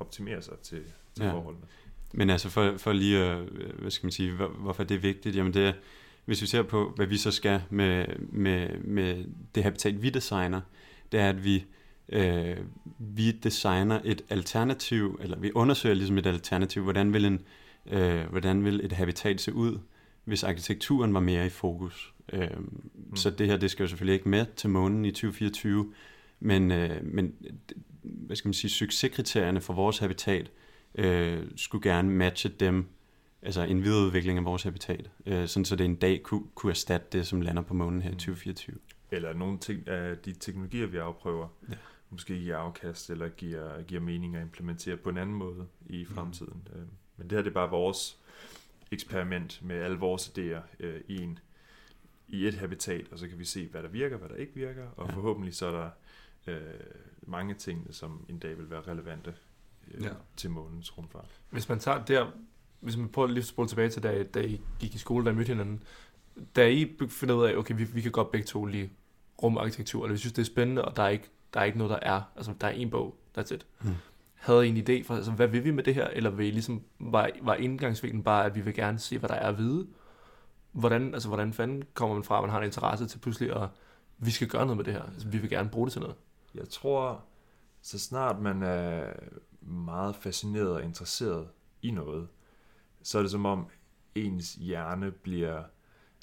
optimere 0.00 0.42
sig 0.42 0.58
til, 0.58 0.82
til 1.14 1.24
Ja. 1.24 1.32
forholdene. 1.32 1.66
Men 2.14 2.30
altså 2.30 2.48
for, 2.48 2.76
for 2.76 2.92
lige 2.92 3.18
at, 3.18 3.44
hvad 3.78 3.90
skal 3.90 4.06
man 4.06 4.12
sige, 4.12 4.32
hvor, 4.32 4.48
hvorfor 4.48 4.84
det 4.84 4.94
er 4.94 4.98
vigtigt, 4.98 5.36
jamen 5.36 5.54
det 5.54 5.66
er, 5.66 5.72
hvis 6.24 6.42
vi 6.42 6.46
ser 6.46 6.62
på, 6.62 6.92
hvad 6.96 7.06
vi 7.06 7.16
så 7.16 7.30
skal 7.30 7.62
med, 7.70 8.06
med, 8.18 8.78
med 8.78 9.24
det 9.54 9.62
habitat, 9.62 10.02
vi 10.02 10.10
designer, 10.10 10.60
det 11.12 11.20
er, 11.20 11.28
at 11.28 11.44
vi, 11.44 11.64
øh, 12.08 12.56
vi 12.98 13.30
designer 13.32 14.00
et 14.04 14.22
alternativ, 14.30 15.18
eller 15.22 15.38
vi 15.38 15.52
undersøger 15.54 15.94
ligesom 15.94 16.18
et 16.18 16.26
alternativ, 16.26 16.82
hvordan 16.82 17.12
vil, 17.12 17.24
en, 17.24 17.40
øh, 17.86 18.24
hvordan 18.30 18.64
vil 18.64 18.80
et 18.84 18.92
habitat 18.92 19.40
se 19.40 19.52
ud, 19.54 19.78
hvis 20.24 20.44
arkitekturen 20.44 21.14
var 21.14 21.20
mere 21.20 21.46
i 21.46 21.50
fokus. 21.50 22.11
Øh, 22.32 22.48
mm. 22.58 23.16
Så 23.16 23.30
det 23.30 23.46
her, 23.46 23.56
det 23.56 23.70
skal 23.70 23.82
jo 23.84 23.88
selvfølgelig 23.88 24.14
ikke 24.14 24.28
med 24.28 24.46
til 24.56 24.70
månen 24.70 25.04
i 25.04 25.10
2024, 25.10 25.92
men, 26.40 26.70
øh, 26.70 27.04
men 27.04 27.34
hvad 28.02 28.36
skal 28.36 28.48
man 28.48 28.54
sige, 28.54 28.70
succeskriterierne 28.70 29.60
for 29.60 29.72
vores 29.74 29.98
habitat, 29.98 30.50
øh, 30.94 31.42
skulle 31.56 31.90
gerne 31.90 32.10
matche 32.10 32.48
dem, 32.60 32.84
altså 33.42 33.62
en 33.62 33.84
videreudvikling 33.84 34.38
af 34.38 34.44
vores 34.44 34.62
habitat, 34.62 35.10
øh, 35.26 35.48
sådan 35.48 35.64
så 35.64 35.76
det 35.76 35.84
en 35.84 35.94
dag 35.94 36.22
kunne, 36.22 36.42
kunne 36.54 36.70
erstatte 36.70 37.06
det, 37.18 37.26
som 37.26 37.40
lander 37.40 37.62
på 37.62 37.74
månen 37.74 38.02
her 38.02 38.10
i 38.10 38.12
Mm. 38.12 38.18
2024. 38.18 38.76
Eller 39.10 39.32
nogle 39.32 39.58
ting 39.58 39.88
af 39.88 40.18
de 40.18 40.32
teknologier, 40.32 40.86
vi 40.86 40.96
afprøver, 40.96 41.48
Ja. 41.62 41.72
ja. 41.72 41.78
måske 42.10 42.38
giver 42.38 42.56
afkast, 42.56 43.10
eller 43.10 43.28
giver, 43.28 43.82
giver 43.82 44.00
mening 44.00 44.36
at 44.36 44.42
implementere 44.42 44.96
på 44.96 45.08
en 45.10 45.18
anden 45.18 45.36
måde 45.36 45.66
i 45.86 46.04
fremtiden. 46.04 46.68
Mm. 46.74 46.80
Men 47.16 47.30
det 47.30 47.38
her 47.38 47.42
det 47.42 47.50
er 47.50 47.54
bare 47.54 47.70
vores 47.70 48.18
eksperiment 48.92 49.60
med 49.64 49.76
alle 49.76 49.98
vores 49.98 50.28
idéer 50.28 50.60
øh, 50.80 51.00
i, 51.08 51.22
en, 51.22 51.38
i 52.32 52.46
et 52.48 52.54
habitat, 52.54 53.06
og 53.12 53.18
så 53.18 53.28
kan 53.28 53.38
vi 53.38 53.44
se, 53.44 53.68
hvad 53.68 53.82
der 53.82 53.88
virker, 53.88 54.16
hvad 54.16 54.28
der 54.28 54.34
ikke 54.34 54.54
virker, 54.54 54.86
og 54.96 55.08
Ja. 55.08 55.14
forhåbentlig 55.14 55.54
så 55.54 55.66
er 55.66 55.70
der 55.72 55.90
øh, 56.46 56.60
mange 57.26 57.54
ting, 57.54 57.86
som 57.90 58.24
en 58.28 58.38
dag 58.38 58.58
vil 58.58 58.70
være 58.70 58.80
relevante 58.88 59.34
øh, 59.94 60.02
Ja. 60.04 60.08
til 60.36 60.50
månens 60.50 60.98
rumfart. 60.98 61.40
Hvis 61.50 61.68
man 61.68 61.78
tager 61.78 62.04
der, 62.04 62.30
hvis 62.80 62.96
man 62.96 63.08
prøver 63.08 63.28
lige 63.28 63.38
at 63.38 63.44
spole 63.44 63.68
tilbage 63.68 63.88
til, 63.88 64.02
da, 64.02 64.22
da 64.22 64.40
I 64.40 64.60
gik 64.80 64.94
i 64.94 64.98
skole, 64.98 65.24
da 65.24 65.30
I 65.30 65.34
mødte 65.34 65.48
hinanden, 65.48 65.82
da 66.56 66.68
I 66.68 66.96
finder 67.08 67.34
ud 67.34 67.44
af, 67.44 67.56
okay, 67.56 67.74
vi, 67.76 67.84
vi 67.84 68.00
kan 68.00 68.12
godt 68.12 68.30
begge 68.30 68.46
to 68.46 68.64
lide 68.64 68.90
rumarkitektur, 69.42 70.04
eller 70.04 70.12
vi 70.12 70.18
synes, 70.18 70.32
det 70.32 70.42
er 70.42 70.46
spændende, 70.46 70.84
og 70.84 70.96
der 70.96 71.02
er 71.02 71.08
ikke, 71.08 71.28
der 71.54 71.60
er 71.60 71.64
ikke 71.64 71.78
noget, 71.78 71.90
der 71.90 71.98
er, 72.02 72.22
altså 72.36 72.54
der 72.60 72.66
er 72.66 72.70
en 72.72 72.90
bog, 72.90 73.16
that's 73.38 73.54
it. 73.54 73.66
Mm. 73.82 73.90
Havde 74.34 74.66
I 74.66 74.68
en 74.68 74.76
idé 74.76 75.06
for, 75.06 75.14
altså, 75.14 75.32
hvad 75.32 75.48
vil 75.48 75.64
vi 75.64 75.70
med 75.70 75.84
det 75.84 75.94
her, 75.94 76.06
eller 76.06 76.30
vil 76.30 76.46
I 76.46 76.50
ligesom, 76.50 76.82
var, 76.98 77.30
var 77.42 77.54
indgangsvinklen 77.54 78.22
bare, 78.22 78.44
at 78.46 78.54
vi 78.54 78.60
vil 78.60 78.74
gerne 78.74 78.98
se, 78.98 79.18
hvad 79.18 79.28
der 79.28 79.34
er 79.34 79.48
at 79.48 79.58
vide? 79.58 79.86
Hvordan, 80.72 81.14
altså, 81.14 81.28
hvordan 81.28 81.52
fanden 81.52 81.84
kommer 81.94 82.14
man 82.14 82.24
fra, 82.24 82.36
at 82.36 82.42
man 82.42 82.50
har 82.50 82.58
en 82.58 82.64
interesse 82.64 83.06
til 83.06 83.18
pludselig 83.18 83.62
at, 83.62 83.68
vi 84.18 84.30
skal 84.30 84.48
gøre 84.48 84.62
noget 84.66 84.76
med 84.76 84.84
det 84.84 84.92
her, 84.92 85.02
altså, 85.02 85.28
vi 85.28 85.38
vil 85.38 85.50
gerne 85.50 85.70
bruge 85.70 85.86
det 85.86 85.92
til 85.92 86.00
noget. 86.00 86.16
Jeg 86.54 86.68
tror, 86.68 87.24
så 87.82 87.98
snart 87.98 88.40
man 88.40 88.62
er 88.62 89.12
meget 89.60 90.16
fascineret 90.16 90.70
og 90.70 90.82
interesseret 90.82 91.48
i 91.82 91.90
noget, 91.90 92.28
så 93.02 93.18
er 93.18 93.22
det 93.22 93.30
som 93.30 93.46
om 93.46 93.66
ens 94.14 94.54
hjerne 94.54 95.10
bliver 95.10 95.62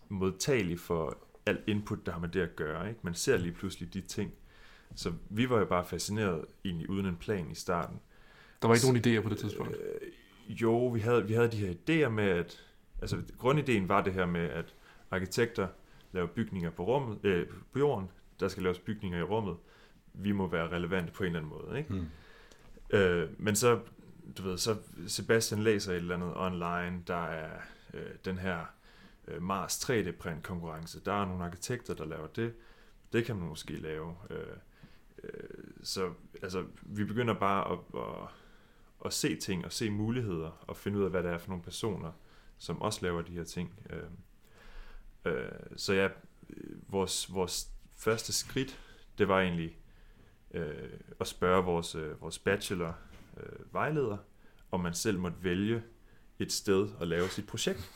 modtagelig 0.10 0.80
for 0.80 1.18
alt 1.46 1.60
input, 1.68 2.06
der 2.06 2.12
har 2.12 2.20
med 2.20 2.30
det 2.30 2.42
at 2.42 2.56
gøre. 2.56 2.90
Ikke? 2.90 3.00
Man 3.04 3.14
ser 3.14 3.38
lige 3.38 3.52
pludselig 3.52 3.94
de 3.94 4.02
ting. 4.02 4.32
Så 4.96 5.14
vi 5.30 5.50
var 5.50 5.60
jo 5.60 5.66
bare 5.66 5.86
fascineret 5.86 6.46
egentlig 6.66 6.90
uden 6.90 7.06
en 7.06 7.16
plan 7.16 7.52
i 7.52 7.56
starten. 7.56 8.00
Der 8.62 8.68
var 8.68 8.76
ikke 8.76 8.88
nogen 8.88 9.18
idéer 9.18 9.22
på 9.24 9.30
det 9.30 9.38
tidspunkt. 9.38 9.76
Øh, 9.76 10.62
jo, 10.62 10.88
vi 10.88 11.00
havde, 11.00 11.28
vi 11.28 11.34
havde 11.34 11.52
de 11.52 11.58
her 11.58 11.74
idéer 11.74 12.10
med, 12.10 12.24
at... 12.24 12.66
Altså, 13.02 13.22
grundideen 13.38 13.90
var 13.90 14.04
det 14.04 14.14
her 14.14 14.26
med, 14.26 14.50
at 14.50 14.76
arkitekter 15.12 15.68
laver 16.12 16.28
bygninger 16.28 16.70
på, 16.70 16.86
rummet, 16.86 17.20
øh, 17.24 17.48
på 17.72 17.80
jorden. 17.80 18.10
Der 18.40 18.48
skal 18.48 18.64
laves 18.64 18.80
bygninger 18.80 19.20
i 19.20 19.24
rummet. 19.24 19.58
Vi 20.14 20.32
må 20.32 20.48
være 20.48 20.68
relevante 20.70 21.14
på 21.14 21.24
en 21.24 21.28
eller 21.28 21.40
anden 21.40 21.50
måde. 21.50 21.78
Ikke? 21.78 21.94
Mm. 21.94 22.08
Øh, 22.98 23.30
men 23.38 23.56
så, 23.56 23.80
du 24.38 24.44
ved, 24.44 24.58
så 24.58 24.78
Sebastian 25.08 25.64
læser 25.64 25.92
et 25.92 25.98
eller 25.98 26.16
andet 26.16 26.34
online, 26.36 27.04
der 27.08 27.26
er 27.26 27.60
øh, 27.94 28.10
den 28.26 28.38
her 28.38 28.66
øh, 29.28 29.42
Mars 29.42 29.90
3D-print 29.90 30.42
konkurrence. 30.44 31.02
Der 31.06 31.14
er 31.14 31.26
nogle 31.26 31.44
arkitekter, 31.44 31.94
der 31.94 32.06
laver 32.06 32.28
det. 32.28 32.54
Det 33.14 33.26
kan 33.26 33.36
man 33.36 33.48
måske 33.48 33.74
lave. 33.74 34.16
Øh, 34.30 34.38
øh, 35.24 35.30
så 35.84 36.14
altså, 36.42 36.66
vi 36.82 37.04
begynder 37.04 37.34
bare 37.34 37.72
at, 37.72 37.80
at, 37.96 38.30
at 39.06 39.14
se 39.14 39.36
ting 39.36 39.66
og 39.66 39.72
se 39.72 39.90
muligheder 39.90 40.66
og 40.68 40.78
finde 40.78 41.00
ud 41.00 41.04
af, 41.04 41.10
hvad 41.10 41.24
det 41.24 41.32
er 41.32 41.38
for 41.38 41.50
nogle 41.50 41.64
personer, 41.64 42.12
som 42.60 42.82
også 42.82 43.00
laver 43.02 43.22
de 43.22 43.32
her 43.32 43.43
ting. 43.43 43.74
Øh, 43.89 45.34
øh, 45.34 45.50
så 45.76 45.93
ja, 45.93 46.08
vores, 46.88 47.34
vores 47.34 47.67
første 47.98 48.34
skridt, 48.34 48.80
det 49.17 49.28
var 49.28 49.41
egentlig 49.41 49.78
øh, 50.54 50.89
at 51.19 51.28
spørge 51.28 51.63
vores, 51.63 51.95
øh, 51.95 52.22
vores 52.22 52.39
bachelor 52.39 52.98
øh, 53.38 53.74
vejleder, 53.74 54.17
om 54.72 54.80
man 54.80 54.93
selv 54.93 55.19
måtte 55.19 55.38
vælge 55.41 55.84
et 56.39 56.52
sted 56.52 56.88
at 57.02 57.08
lave 57.08 57.30
sit 57.30 57.48
projekt. 57.48 57.91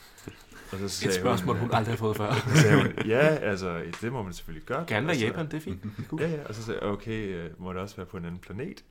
Og 0.72 0.80
så 0.80 0.86
Et 0.86 0.92
sagde 0.92 1.20
spørgsmål, 1.20 1.58
hun 1.58 1.70
aldrig 1.74 1.92
har 1.92 1.98
fået 1.98 2.18
før. 2.18 2.34
Så 2.34 2.62
sagde 2.62 2.76
hun, 2.76 3.08
ja, 3.08 3.28
altså, 3.28 3.84
det 4.02 4.12
må 4.12 4.24
man 4.24 4.34
selvfølgelig 4.34 4.68
gøre. 4.68 4.86
Gerne 4.88 5.08
være 5.08 5.16
Japan, 5.16 5.46
det 5.46 5.54
er 5.54 5.60
fint. 5.60 5.82
Cool. 6.08 6.22
Ja, 6.24 6.30
ja, 6.30 6.48
og 6.48 6.56
så 6.56 6.64
sagde 6.64 6.80
jeg, 6.82 6.90
okay, 6.90 7.36
øh, 7.36 7.62
må 7.62 7.74
det 7.74 7.82
også 7.82 7.96
være 7.96 8.06
på 8.06 8.18
en 8.18 8.26
anden 8.26 8.40
planet? 8.40 8.84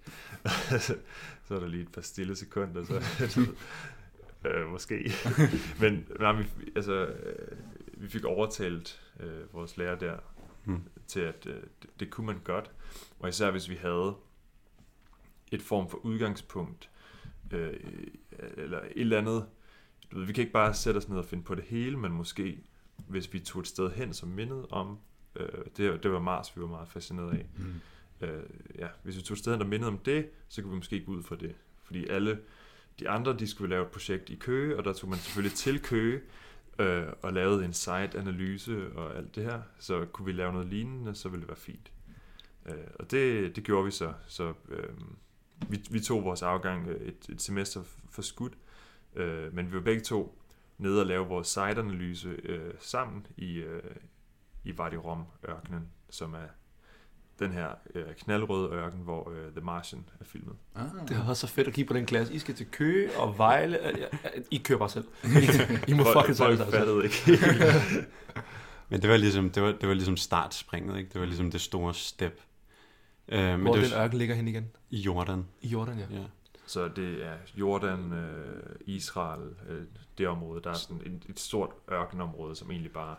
så 1.47 1.55
er 1.55 1.61
der 1.61 1.67
lige 1.67 1.83
et 1.83 1.93
par 1.93 2.01
stille 2.01 2.37
sekunder, 2.37 2.85
så 2.85 3.03
øh, 4.45 4.69
måske. 4.71 5.13
Men 5.81 6.07
nej, 6.21 6.33
vi, 6.33 6.45
altså, 6.77 7.07
øh, 7.07 7.59
vi 7.95 8.09
fik 8.09 8.25
overtalt 8.25 9.01
øh, 9.21 9.55
vores 9.55 9.77
lærer 9.77 9.99
der 9.99 10.17
Mm. 10.65 10.83
til, 11.07 11.21
at 11.21 11.47
øh, 11.47 11.63
det, 11.83 12.01
det 12.01 12.11
kunne 12.11 12.27
man 12.27 12.39
godt. 12.45 12.71
Og 13.19 13.29
især 13.29 13.51
hvis 13.51 13.71
vi 13.71 13.75
havde 13.75 14.15
et 15.53 15.63
form 15.63 15.89
for 15.91 15.99
udgangspunkt, 15.99 16.91
øh, 17.53 17.73
eller 18.57 18.79
et 18.81 18.93
eller 18.97 19.19
andet. 19.19 19.47
Du 20.13 20.19
ved, 20.19 20.27
vi 20.27 20.33
kan 20.33 20.43
ikke 20.43 20.53
bare 20.53 20.75
sætte 20.75 20.99
os 20.99 21.09
ned 21.09 21.19
og 21.19 21.25
finde 21.25 21.45
på 21.45 21.55
det 21.55 21.65
hele, 21.65 21.97
men 21.97 22.13
måske, 22.13 22.59
hvis 23.09 23.33
vi 23.33 23.41
tog 23.41 23.61
et 23.61 23.67
sted 23.67 23.91
hen, 23.91 24.13
som 24.15 24.29
mindede 24.29 24.67
om, 24.71 24.99
øh, 25.37 25.49
det, 25.77 26.03
det 26.03 26.13
var 26.13 26.21
Mars, 26.21 26.57
vi 26.57 26.61
var 26.61 26.69
meget 26.69 26.89
fascineret 26.89 27.33
af. 27.39 27.47
Mm. 27.57 27.81
Øh, 28.27 28.43
ja, 28.79 28.89
hvis 29.03 29.17
vi 29.17 29.23
tog 29.23 29.35
et 29.35 29.39
sted 29.39 29.53
hen, 29.53 29.61
der 29.61 29.67
mindede 29.67 29.89
om 29.89 29.99
det, 29.99 30.29
så 30.49 30.63
kunne 30.63 30.71
vi 30.71 30.77
måske 30.77 31.05
gå 31.05 31.13
ud 31.13 31.23
fra 31.23 31.37
det. 31.37 31.55
Fordi 31.83 32.07
alle 32.07 32.41
de 32.99 33.09
andre, 33.09 33.37
de 33.39 33.47
skulle 33.47 33.71
lave 33.71 33.83
et 33.83 33.91
projekt 33.91 34.31
i 34.31 34.37
Køge, 34.37 34.79
og 34.79 34.85
der 34.85 34.93
tog 34.93 35.11
man 35.11 35.19
selvfølgelig 35.19 35.57
til 35.57 35.83
Køge, 35.83 36.21
øh, 36.79 37.07
og 37.23 37.33
lavede 37.33 37.65
en 37.65 37.73
site-analyse 37.73 38.93
og 38.95 39.17
alt 39.17 39.35
det 39.35 39.45
her. 39.45 39.63
Så 39.79 40.07
kunne 40.13 40.27
vi 40.27 40.33
lave 40.33 40.53
noget 40.53 40.69
lignende, 40.69 41.15
så 41.15 41.29
ville 41.29 41.41
det 41.41 41.49
være 41.49 41.57
fint. 41.57 41.93
Øh, 42.67 42.75
og 42.95 43.11
det, 43.11 43.57
det 43.57 43.65
gjorde 43.65 43.85
vi 43.85 43.91
så. 43.91 44.13
Så 44.27 44.53
øh, 44.69 44.89
vi, 45.69 45.83
vi 45.91 46.01
tog 46.01 46.25
vores 46.25 46.43
afgang 46.43 46.89
øh, 46.89 47.01
et, 47.01 47.29
et 47.29 47.43
semester 47.43 47.83
for 48.11 48.23
skudt, 48.23 48.53
øh, 49.15 49.55
men 49.55 49.71
vi 49.71 49.75
var 49.75 49.81
begge 49.81 50.03
to 50.03 50.39
nede 50.79 51.01
og 51.01 51.07
lave 51.07 51.27
vores 51.27 51.49
site-analyse 51.49 52.29
øh, 52.29 52.75
sammen 52.79 53.27
i, 53.37 53.55
øh, 53.55 53.97
i 54.65 54.73
Wadi 54.73 54.97
Rum-ørkenen, 54.97 55.89
som 56.11 56.35
er 56.35 56.49
den 57.43 57.53
her 57.53 57.69
øh, 57.95 58.05
knaldrøde 58.19 58.69
ørken, 58.69 59.01
hvor 59.01 59.31
øh, 59.31 59.53
The 59.53 59.61
Martian 59.61 60.05
er 60.21 60.25
filmet. 60.25 60.55
Ah. 60.75 60.85
Det 61.09 61.17
har 61.17 61.25
været 61.25 61.37
så 61.37 61.47
fedt 61.47 61.69
at 61.69 61.75
kigge 61.75 61.89
på 61.89 61.95
den 61.95 62.07
klasse. 62.07 62.35
I 62.35 62.39
skal 62.39 62.55
til 62.55 62.67
Køge 62.71 63.17
og 63.17 63.39
Vejle. 63.39 63.89
Øh, 63.89 63.99
ja, 63.99 64.29
I 64.51 64.57
kører 64.57 64.79
bare 64.79 64.89
selv. 64.89 65.05
I 65.89 65.93
må 65.93 66.05
fucking 66.05 66.37
selv. 66.37 66.37
Folk 66.37 66.61
altså. 66.61 66.71
fattede 66.71 67.05
ikke. 67.05 67.47
Men 68.91 69.03
det 69.03 69.11
var 69.11 69.17
ligesom, 69.17 69.51
det 69.51 69.63
var, 69.63 69.73
det 69.73 69.89
var 69.89 69.95
ligesom 69.95 70.17
startspringet, 70.17 70.99
ikke? 70.99 71.11
Det 71.13 71.21
var 71.21 71.27
ligesom 71.27 71.51
det 71.51 71.61
store 71.61 71.95
step. 71.95 72.41
Uh, 73.33 73.39
men 73.39 73.61
Hvor 73.61 73.75
det 73.75 73.85
den 73.85 73.93
var 73.93 74.05
ørken 74.05 74.19
ligger 74.19 74.35
hen 74.35 74.49
igen? 74.49 74.71
i 74.91 75.01
Jordan. 75.01 75.47
I 75.61 75.69
Jordan, 75.69 75.99
ja. 75.99 76.07
Ja. 76.11 76.23
Så 76.67 76.89
det 76.89 77.27
er 77.27 77.37
Jordan, 77.55 78.13
øh, 78.13 78.77
Israel, 78.87 79.55
øh, 79.69 79.83
det 80.19 80.29
område. 80.29 80.61
Der 80.65 80.71
er 80.71 80.75
sådan 80.75 81.01
et, 81.07 81.23
et 81.29 81.41
stort 81.41 81.71
ørkenområde, 81.93 82.57
som 82.57 82.71
egentlig 82.71 82.93
bare 82.93 83.17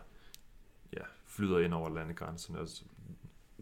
ja, 0.92 1.02
flyder 1.26 1.58
ind 1.58 1.74
over 1.74 1.88
landegrænserne. 1.88 2.58
Altså, 2.58 2.82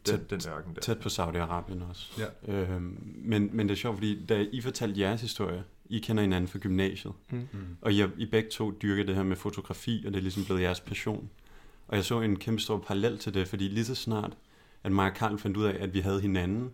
den, 0.07 0.15
Tæt- 0.21 0.31
den 0.31 0.41
ørken 0.53 0.75
der. 0.75 0.81
Tæt 0.81 0.99
på 0.99 1.09
Saudi-Arabien 1.09 1.89
også. 1.91 2.23
Ja. 2.47 2.53
Øhm, 2.53 2.99
men, 3.25 3.51
men 3.53 3.69
det 3.69 3.75
er 3.75 3.79
sjovt, 3.79 3.97
fordi 3.97 4.25
da 4.27 4.47
I 4.53 4.61
fortalte 4.61 5.01
jeres 5.01 5.21
historie, 5.21 5.65
I 5.87 5.99
kender 5.99 6.23
hinanden 6.23 6.49
fra 6.49 6.59
gymnasiet, 6.59 7.15
Mm. 7.31 7.39
Mm. 7.53 7.59
og 7.81 7.93
I, 7.93 8.01
har- 8.01 8.11
I 8.19 8.27
begge 8.27 8.51
to 8.51 8.71
dyrker 8.83 9.05
det 9.05 9.15
her 9.15 9.23
med 9.23 9.37
fotografi, 9.37 10.03
og 10.07 10.13
det 10.13 10.19
er 10.19 10.23
ligesom 10.23 10.45
blevet 10.45 10.63
jeres 10.63 10.81
passion. 10.81 11.31
Og 11.89 11.97
jeg 11.97 12.05
så 12.05 12.21
en 12.21 12.37
kæmpe 12.37 12.61
stor 12.63 12.79
parallel 12.79 13.19
til 13.19 13.35
det, 13.35 13.49
fordi 13.49 13.69
lige 13.69 13.85
så 13.85 13.95
snart, 13.95 14.37
at 14.85 14.93
mig 14.93 15.11
og 15.11 15.15
Karl 15.17 15.39
fandt 15.39 15.57
ud 15.57 15.65
af, 15.65 15.77
at 15.81 15.95
vi 15.95 16.01
havde 16.01 16.21
hinanden, 16.21 16.71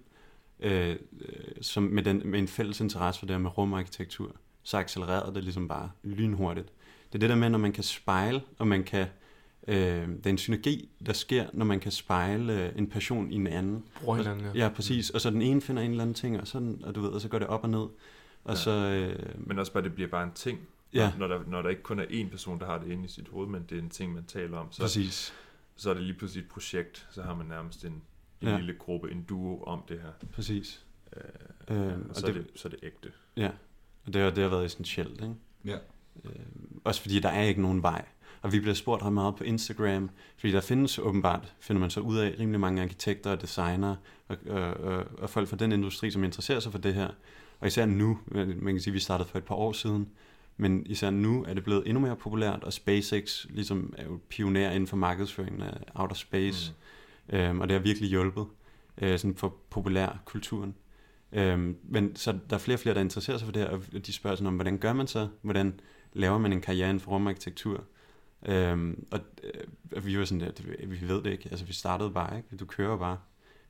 øh, 0.61 0.91
øh, 0.91 0.97
som 1.61 1.83
med, 1.83 2.03
den, 2.03 2.23
med 2.25 2.39
en 2.39 2.49
fælles 2.49 2.81
interesse 2.81 3.19
for 3.19 3.27
det 3.27 3.35
her 3.37 3.41
med 3.43 3.59
rumarkitektur, 3.59 4.37
så 4.63 4.77
accelererede 4.79 5.35
det 5.35 5.45
ligesom 5.45 5.69
bare 5.69 5.91
lynhurtigt. 6.03 6.69
Det 7.13 7.15
er 7.15 7.19
det 7.19 7.31
der 7.31 7.37
med, 7.37 7.51
når 7.51 7.59
man 7.59 7.73
kan 7.73 7.85
spejle, 7.85 8.41
og 8.59 8.67
man 8.69 8.85
kan, 8.85 9.07
øh, 9.69 10.09
det 10.09 10.27
er 10.27 10.31
en 10.31 10.39
synergi, 10.39 10.89
der 11.07 11.13
sker, 11.13 11.47
når 11.53 11.65
man 11.65 11.81
kan 11.81 11.93
spejle 11.93 12.65
øh, 12.67 12.73
en 12.79 12.87
passion 12.91 13.33
i 13.33 13.35
en 13.35 13.47
anden. 13.47 13.85
Bruger 14.03 14.17
hinanden, 14.17 14.45
ja. 14.47 14.51
Ja, 14.55 14.69
præcis. 14.69 15.11
Og 15.11 15.21
så 15.21 15.31
den 15.31 15.43
ene 15.43 15.61
finder 15.61 15.83
en 15.83 15.91
eller 15.91 16.03
anden 16.03 16.15
ting, 16.15 16.41
og, 16.41 16.47
sådan, 16.49 16.81
og 16.85 16.95
du 16.95 17.01
ved, 17.01 17.09
og 17.11 17.21
så 17.21 17.29
går 17.29 17.39
det 17.39 17.49
op 17.49 17.63
og 17.65 17.71
ned. 17.71 17.79
Og 17.79 17.91
Ja. 18.49 18.55
så, 18.55 18.71
øh, 18.71 19.47
Men 19.49 19.59
også 19.59 19.73
bare, 19.73 19.83
det 19.83 19.95
bliver 19.95 20.11
bare 20.11 20.25
en 20.25 20.33
ting. 20.35 20.59
ja, 20.95 21.13
Når, 21.19 21.27
der, 21.29 21.41
når 21.47 21.63
der 21.63 21.69
ikke 21.69 21.83
kun 21.83 21.99
er 21.99 22.05
én 22.05 22.29
person, 22.31 22.59
der 22.61 22.67
har 22.67 22.79
det 22.79 22.91
inde 22.93 23.05
i 23.05 23.09
sit 23.09 23.29
hoved, 23.29 23.49
men 23.49 23.65
det 23.71 23.79
er 23.79 23.83
en 23.83 23.89
ting, 23.91 24.15
man 24.15 24.25
taler 24.25 24.59
om, 24.59 24.73
så, 24.73 24.81
præcis. 24.83 25.33
så 25.77 25.91
er 25.91 25.95
det 25.95 26.03
lige 26.03 26.15
pludselig 26.19 26.43
et 26.43 26.49
projekt. 26.49 27.07
Så 27.11 27.23
har 27.23 27.35
man 27.35 27.47
nærmest 27.47 27.85
en, 27.85 27.91
en 27.93 28.03
Ja. 28.43 28.51
ja. 28.51 28.57
lille 28.59 28.75
gruppe, 28.79 29.11
en 29.11 29.23
duo 29.23 29.63
om 29.63 29.83
det 29.89 30.01
her. 30.01 30.27
Præcis. 30.33 30.85
Øh, 31.17 31.23
Øh, 31.71 31.77
og 32.09 32.17
så, 32.17 32.27
og 32.27 32.29
er 32.31 32.35
det, 32.35 32.45
det, 32.53 32.61
så 32.61 32.69
er 32.69 32.71
det 32.71 32.79
ægte. 32.83 33.09
Ja, 33.37 33.51
og 34.07 34.13
det 34.15 34.23
har, 34.23 34.31
det 34.31 34.43
har 34.43 34.51
været 34.51 34.65
essentielt, 34.67 35.21
ikke? 35.21 35.35
Ja. 35.65 35.77
Øh, 36.25 36.31
også 36.85 37.01
fordi 37.03 37.21
der 37.21 37.29
er 37.29 37.43
ikke 37.43 37.63
nogen 37.63 37.83
vej. 37.83 38.05
Og 38.43 38.53
vi 38.53 38.61
bliver 38.61 38.75
spurgt 38.75 39.03
ret 39.03 39.13
meget 39.13 39.37
på 39.37 39.45
Instagram, 39.45 40.11
fordi 40.37 40.53
der 40.53 40.61
findes 40.61 40.99
åbenbart, 40.99 41.55
finder 41.61 41.81
man 41.81 41.91
så 41.91 42.01
ud 42.01 42.17
af, 42.17 42.35
rimelig 42.41 42.61
mange 42.61 42.83
arkitekter 42.83 43.31
og 43.31 43.41
designere 43.41 43.97
og, 44.29 44.37
og, 44.49 44.63
og, 44.63 45.05
og 45.19 45.31
folk 45.31 45.49
fra 45.49 45.57
den 45.57 45.73
industri, 45.73 46.11
som 46.11 46.25
interesserer 46.25 46.61
sig 46.61 46.73
for 46.73 46.79
det 46.79 46.95
her. 46.95 47.09
Og 47.61 47.67
især 47.67 47.87
nu, 47.87 48.19
man 48.27 48.75
kan 48.75 48.81
sige, 48.81 48.91
at 48.91 48.95
vi 48.95 48.99
startede 48.99 49.29
for 49.29 49.39
et 49.39 49.45
par 49.45 49.55
år 49.55 49.73
siden, 49.73 50.09
men 50.57 50.87
især 50.87 51.11
nu 51.11 51.45
er 51.49 51.55
det 51.55 51.65
blevet 51.65 51.83
endnu 51.87 52.01
mere 52.01 52.17
populært, 52.17 52.65
og 52.65 52.73
SpaceX 52.73 53.47
ligesom 53.51 53.95
er 53.99 54.05
jo 54.05 54.21
pioner 54.29 54.71
inden 54.71 54.87
for 54.87 54.97
markedsføringen 54.97 55.63
af 55.63 55.75
outer 55.95 56.15
space, 56.15 56.73
mm. 57.29 57.37
øhm, 57.37 57.61
og 57.61 57.69
det 57.69 57.75
har 57.75 57.83
virkelig 57.83 58.11
hjulpet 58.11 58.47
øh, 58.99 59.19
sådan 59.19 59.37
for 59.37 59.57
populærkulturen. 59.71 60.75
Øhm, 61.33 61.77
men 61.83 62.17
så 62.17 62.39
der 62.51 62.57
er 62.57 62.61
flere 62.61 62.77
og 62.77 62.81
flere, 62.81 62.95
der 62.95 63.01
interesserer 63.01 63.39
sig 63.39 63.47
for 63.47 63.53
det 63.53 63.63
her, 63.63 63.69
og 63.69 64.07
de 64.07 64.13
spørger 64.13 64.37
sådan 64.37 64.47
om, 64.47 64.55
hvordan 64.55 64.79
gør 64.79 64.93
man 64.93 65.07
så? 65.07 65.29
Hvordan 65.43 65.81
laver 66.13 66.39
man 66.39 66.53
en 66.53 66.61
karriere 66.61 66.89
inden 66.89 67.01
for 67.01 67.11
rumarkitektur? 67.11 67.85
Øhm, 68.47 69.07
og, 69.13 69.21
øh, 69.43 69.65
og 69.97 70.07
vi 70.07 70.19
var 70.19 70.25
sådan 70.25 70.41
der, 70.41 70.51
det- 70.51 70.91
vi 70.91 71.09
ved 71.09 71.23
det 71.23 71.31
ikke. 71.31 71.49
Altså, 71.51 71.65
vi 71.67 71.73
startede 71.73 72.11
bare, 72.11 72.37
ikke? 72.37 72.57
Du 72.57 72.67
kører 72.67 72.97
bare. 72.97 73.19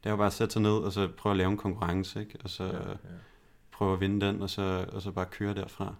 Det 0.04 0.06
er 0.06 0.10
jo 0.10 0.16
bare 0.16 0.26
at 0.26 0.32
sætte 0.32 0.52
sig 0.52 0.62
ned, 0.62 0.70
og 0.78 0.92
så 0.92 1.08
prøve 1.16 1.30
at 1.30 1.36
lave 1.36 1.50
en 1.50 1.56
konkurrence, 1.56 2.20
ikke? 2.20 2.38
Og 2.44 2.50
så 2.50 2.64
Ja, 2.64 2.70
ja, 2.76 2.88
ja. 2.90 2.96
prøve 3.72 3.92
at 3.92 4.00
vinde 4.00 4.26
den, 4.26 4.42
og 4.42 4.50
så, 4.50 4.86
og 4.92 5.02
så 5.02 5.10
bare 5.12 5.26
køre 5.26 5.54
derfra. 5.54 5.94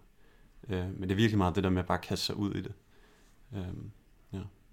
Øh, 0.69 0.77
men 0.99 1.03
det 1.03 1.11
er 1.11 1.17
virkelig 1.17 1.39
meget 1.39 1.55
det 1.55 1.65
der 1.65 1.71
med 1.71 1.79
at 1.83 1.87
bare 1.87 1.99
kaste 1.99 2.27
sig 2.27 2.37
ud 2.37 2.55
i 2.55 2.61
det. 2.61 2.73
Øhm, 3.57 3.91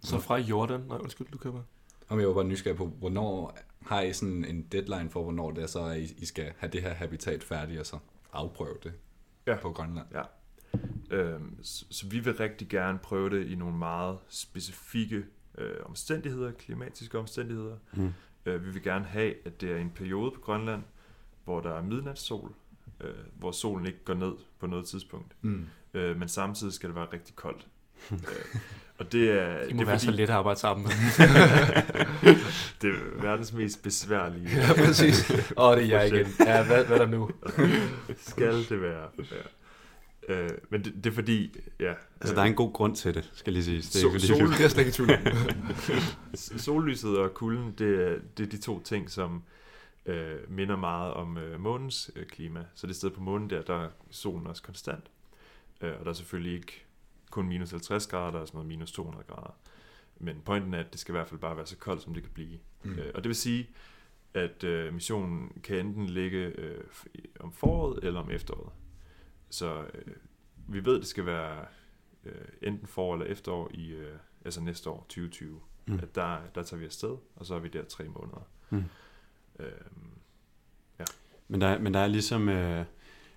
Så 0.02 0.20
fra 0.20 0.38
Jordan, 0.38 0.80
nej 0.80 0.98
undskyld, 0.98 1.28
du 1.32 1.38
køber. 1.38 1.62
Om 2.10 2.20
jeg 2.20 2.28
var 2.28 2.34
bare 2.34 2.44
nysgerrig 2.44 2.78
på, 2.78 2.86
hvornår 2.86 3.58
har 3.86 4.02
I 4.02 4.14
sådan 4.14 4.46
en 4.46 4.62
deadline 4.62 5.10
for, 5.10 5.24
hvornår 5.24 5.52
det 5.52 5.64
er 5.64 5.68
så, 5.68 5.84
at 5.86 5.98
I, 6.02 6.26
skal 6.26 6.52
have 6.58 6.72
det 6.72 6.82
her 6.82 6.94
habitat 6.94 7.44
færdigt, 7.44 7.80
og 7.80 7.86
så 7.86 7.98
afprøve 8.34 8.78
det 8.84 8.94
Ja. 9.48 9.56
på 9.62 9.72
Grønland? 9.72 10.08
Øhm, 11.12 11.58
så, 11.64 11.86
så 11.90 12.08
vi 12.08 12.20
vil 12.20 12.38
rigtig 12.38 12.68
gerne 12.68 13.00
prøve 13.00 13.30
det 13.30 13.48
i 13.48 13.56
nogle 13.56 13.78
meget 13.78 14.18
specifikke 14.30 15.26
øh, 15.58 15.76
omstændigheder, 15.86 16.52
klimatiske 16.52 17.20
omstændigheder. 17.20 17.76
mm. 17.94 18.14
Øh, 18.46 18.66
vi 18.66 18.72
vil 18.72 18.84
gerne 18.84 19.06
have, 19.06 19.34
at 19.46 19.62
det 19.62 19.72
er 19.72 19.78
en 19.78 19.90
periode 19.90 20.32
på 20.32 20.40
Grønland, 20.42 20.84
hvor 21.46 21.60
der 21.60 21.74
er 21.74 21.82
midnatssol, 21.82 22.52
øh, 23.02 23.10
hvor 23.40 23.52
solen 23.52 23.86
ikke 23.86 24.04
går 24.06 24.14
ned 24.14 24.34
på 24.60 24.68
noget 24.68 24.86
tidspunkt. 24.86 25.36
Mm. 25.42 25.68
Øh, 25.94 26.20
men 26.20 26.28
samtidig 26.28 26.74
skal 26.74 26.90
det 26.90 26.96
være 26.96 27.08
rigtig 27.14 27.36
koldt. 27.36 27.68
øh, 28.12 28.18
og 28.98 29.12
det 29.12 29.32
er, 29.32 29.62
I 29.70 29.74
må 29.74 29.80
det 29.80 29.82
er 29.82 29.86
være 29.86 30.00
så 30.00 30.12
let 30.12 30.24
at 30.24 30.30
arbejde 30.30 30.60
sammen. 30.60 30.88
det 32.82 32.90
er 32.90 33.22
verdens 33.22 33.54
mest 33.54 33.84
besværlige. 33.84 34.50
ja, 34.50 34.74
præcis. 34.86 35.32
Åh, 35.32 35.38
oh, 35.58 35.78
det 35.78 35.94
er 35.94 36.02
jeg 36.02 36.08
igen. 36.08 36.28
Ja, 36.40 36.66
hvad, 36.66 36.86
hvad 36.86 36.98
er 37.00 37.06
der 37.06 37.12
nu? 37.12 37.30
Skal 38.32 38.70
det 38.70 38.82
være. 38.82 39.08
være. 39.18 39.48
Øh, 40.30 40.50
men 40.70 40.84
det, 40.84 40.94
det 40.96 41.06
er 41.06 41.12
fordi, 41.12 41.58
ja. 41.80 41.94
Altså, 42.22 42.36
der 42.36 42.42
er 42.42 42.46
en 42.46 42.56
god 42.56 42.74
grund 42.74 42.96
til 42.96 43.14
det, 43.14 43.30
skal 43.34 43.54
lige 43.54 43.64
sige. 43.64 43.78
Det 43.78 43.96
er 43.96 44.00
ikke, 44.00 44.12
fordi, 44.12 44.28
sol- 44.28 44.58
Det 44.58 44.66
er 44.66 44.68
slet 44.68 44.86
ikke. 44.86 46.60
Sollyset 46.64 47.18
og 47.18 47.34
kulden, 47.34 47.68
det 47.78 48.22
det 48.38 48.46
er 48.46 48.50
de 48.50 48.58
to 48.58 48.84
ting, 48.84 49.12
som 49.12 49.44
øh, 50.06 50.36
minder 50.52 50.76
meget 50.76 51.14
om 51.14 51.38
øh, 51.38 51.60
månens 51.60 52.12
øh, 52.16 52.26
klima. 52.26 52.66
Så 52.76 52.88
det 52.88 52.96
sted 52.96 53.10
på 53.10 53.22
månen 53.22 53.50
der, 53.50 53.62
der 53.62 53.76
er 53.84 53.90
solen 54.12 54.48
også 54.48 54.64
konstant. 54.64 55.04
Øh, 55.82 55.92
og 56.00 56.06
der 56.06 56.10
er 56.12 56.16
selvfølgelig 56.16 56.54
ikke 56.54 56.86
kun 57.32 57.48
minus 57.48 57.72
50 57.72 58.08
grader, 58.08 58.32
der 58.32 58.42
er 58.42 58.46
sådan 58.46 58.58
noget 58.58 58.68
minus 58.68 58.92
200 58.92 59.24
grader. 59.28 59.56
Men 60.20 60.42
pointen 60.46 60.74
er, 60.74 60.80
at 60.80 60.92
det 60.92 61.00
skal 61.00 61.12
i 61.12 61.18
hvert 61.18 61.28
fald 61.30 61.40
bare 61.40 61.58
være 61.58 61.66
så 61.66 61.78
koldt, 61.78 62.02
som 62.02 62.14
det 62.14 62.24
kan 62.24 62.32
blive. 62.34 62.60
Mm. 62.84 62.92
Øh, 62.94 63.12
og 63.16 63.24
det 63.24 63.28
vil 63.30 63.36
sige, 63.36 63.70
at 64.34 64.64
øh, 64.64 64.94
missionen 64.94 65.52
kan 65.64 65.78
enten 65.86 66.06
ligge 66.06 66.38
øh, 66.38 66.84
om 67.40 67.52
foråret 67.52 68.04
eller 68.04 68.20
om 68.20 68.32
efteråret. 68.32 68.70
Så 69.50 69.84
øh, 69.94 70.14
vi 70.68 70.86
ved, 70.86 71.00
det 71.00 71.08
skal 71.08 71.26
være 71.26 71.66
øh, 72.26 72.32
enten 72.62 72.88
forår 72.88 73.14
eller 73.14 73.26
efterår 73.26 73.72
i 73.74 73.90
øh, 73.92 74.16
altså 74.46 74.62
næste 74.62 74.90
år, 74.90 75.00
2020. 75.10 75.60
Mm. 75.86 76.00
At 76.02 76.16
der, 76.16 76.38
der 76.56 76.64
tager 76.64 76.80
vi 76.80 76.86
afsted, 76.86 77.18
og 77.36 77.46
så 77.46 77.56
er 77.56 77.60
vi 77.60 77.68
der 77.68 77.84
tre 77.84 78.04
måneder. 78.04 78.48
Mm. 78.70 78.84
Øhm, 79.60 80.10
Men 81.48 81.62
der, 81.62 81.68
er- 81.68 81.80
men 81.80 81.94
der 81.94 82.00
er 82.00 82.08
ligesom 82.08 82.50
øh, 82.50 82.86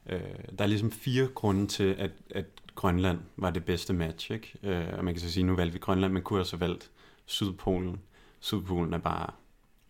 øh, 0.06 0.20
der 0.58 0.64
er 0.64 0.66
ligesom 0.66 0.90
fire 0.90 1.26
grunde 1.34 1.66
til, 1.66 1.94
at, 1.98 2.10
at 2.30 2.44
Grønland 2.74 3.18
var 3.36 3.50
det 3.50 3.64
bedste 3.64 3.92
match. 3.92 4.32
Ikke? 4.32 4.58
Øh, 4.62 4.98
og 4.98 5.04
man 5.04 5.14
kan 5.14 5.20
så 5.20 5.32
sige, 5.32 5.44
nu 5.44 5.56
valgte 5.56 5.72
vi 5.72 5.78
Grønland, 5.78 6.12
men 6.12 6.22
kunne 6.22 6.40
også 6.40 6.56
have 6.56 6.68
valgt 6.68 6.90
Sydpolen. 7.26 8.00
Sydpolen 8.40 8.94
er 8.94 8.98
bare 8.98 9.30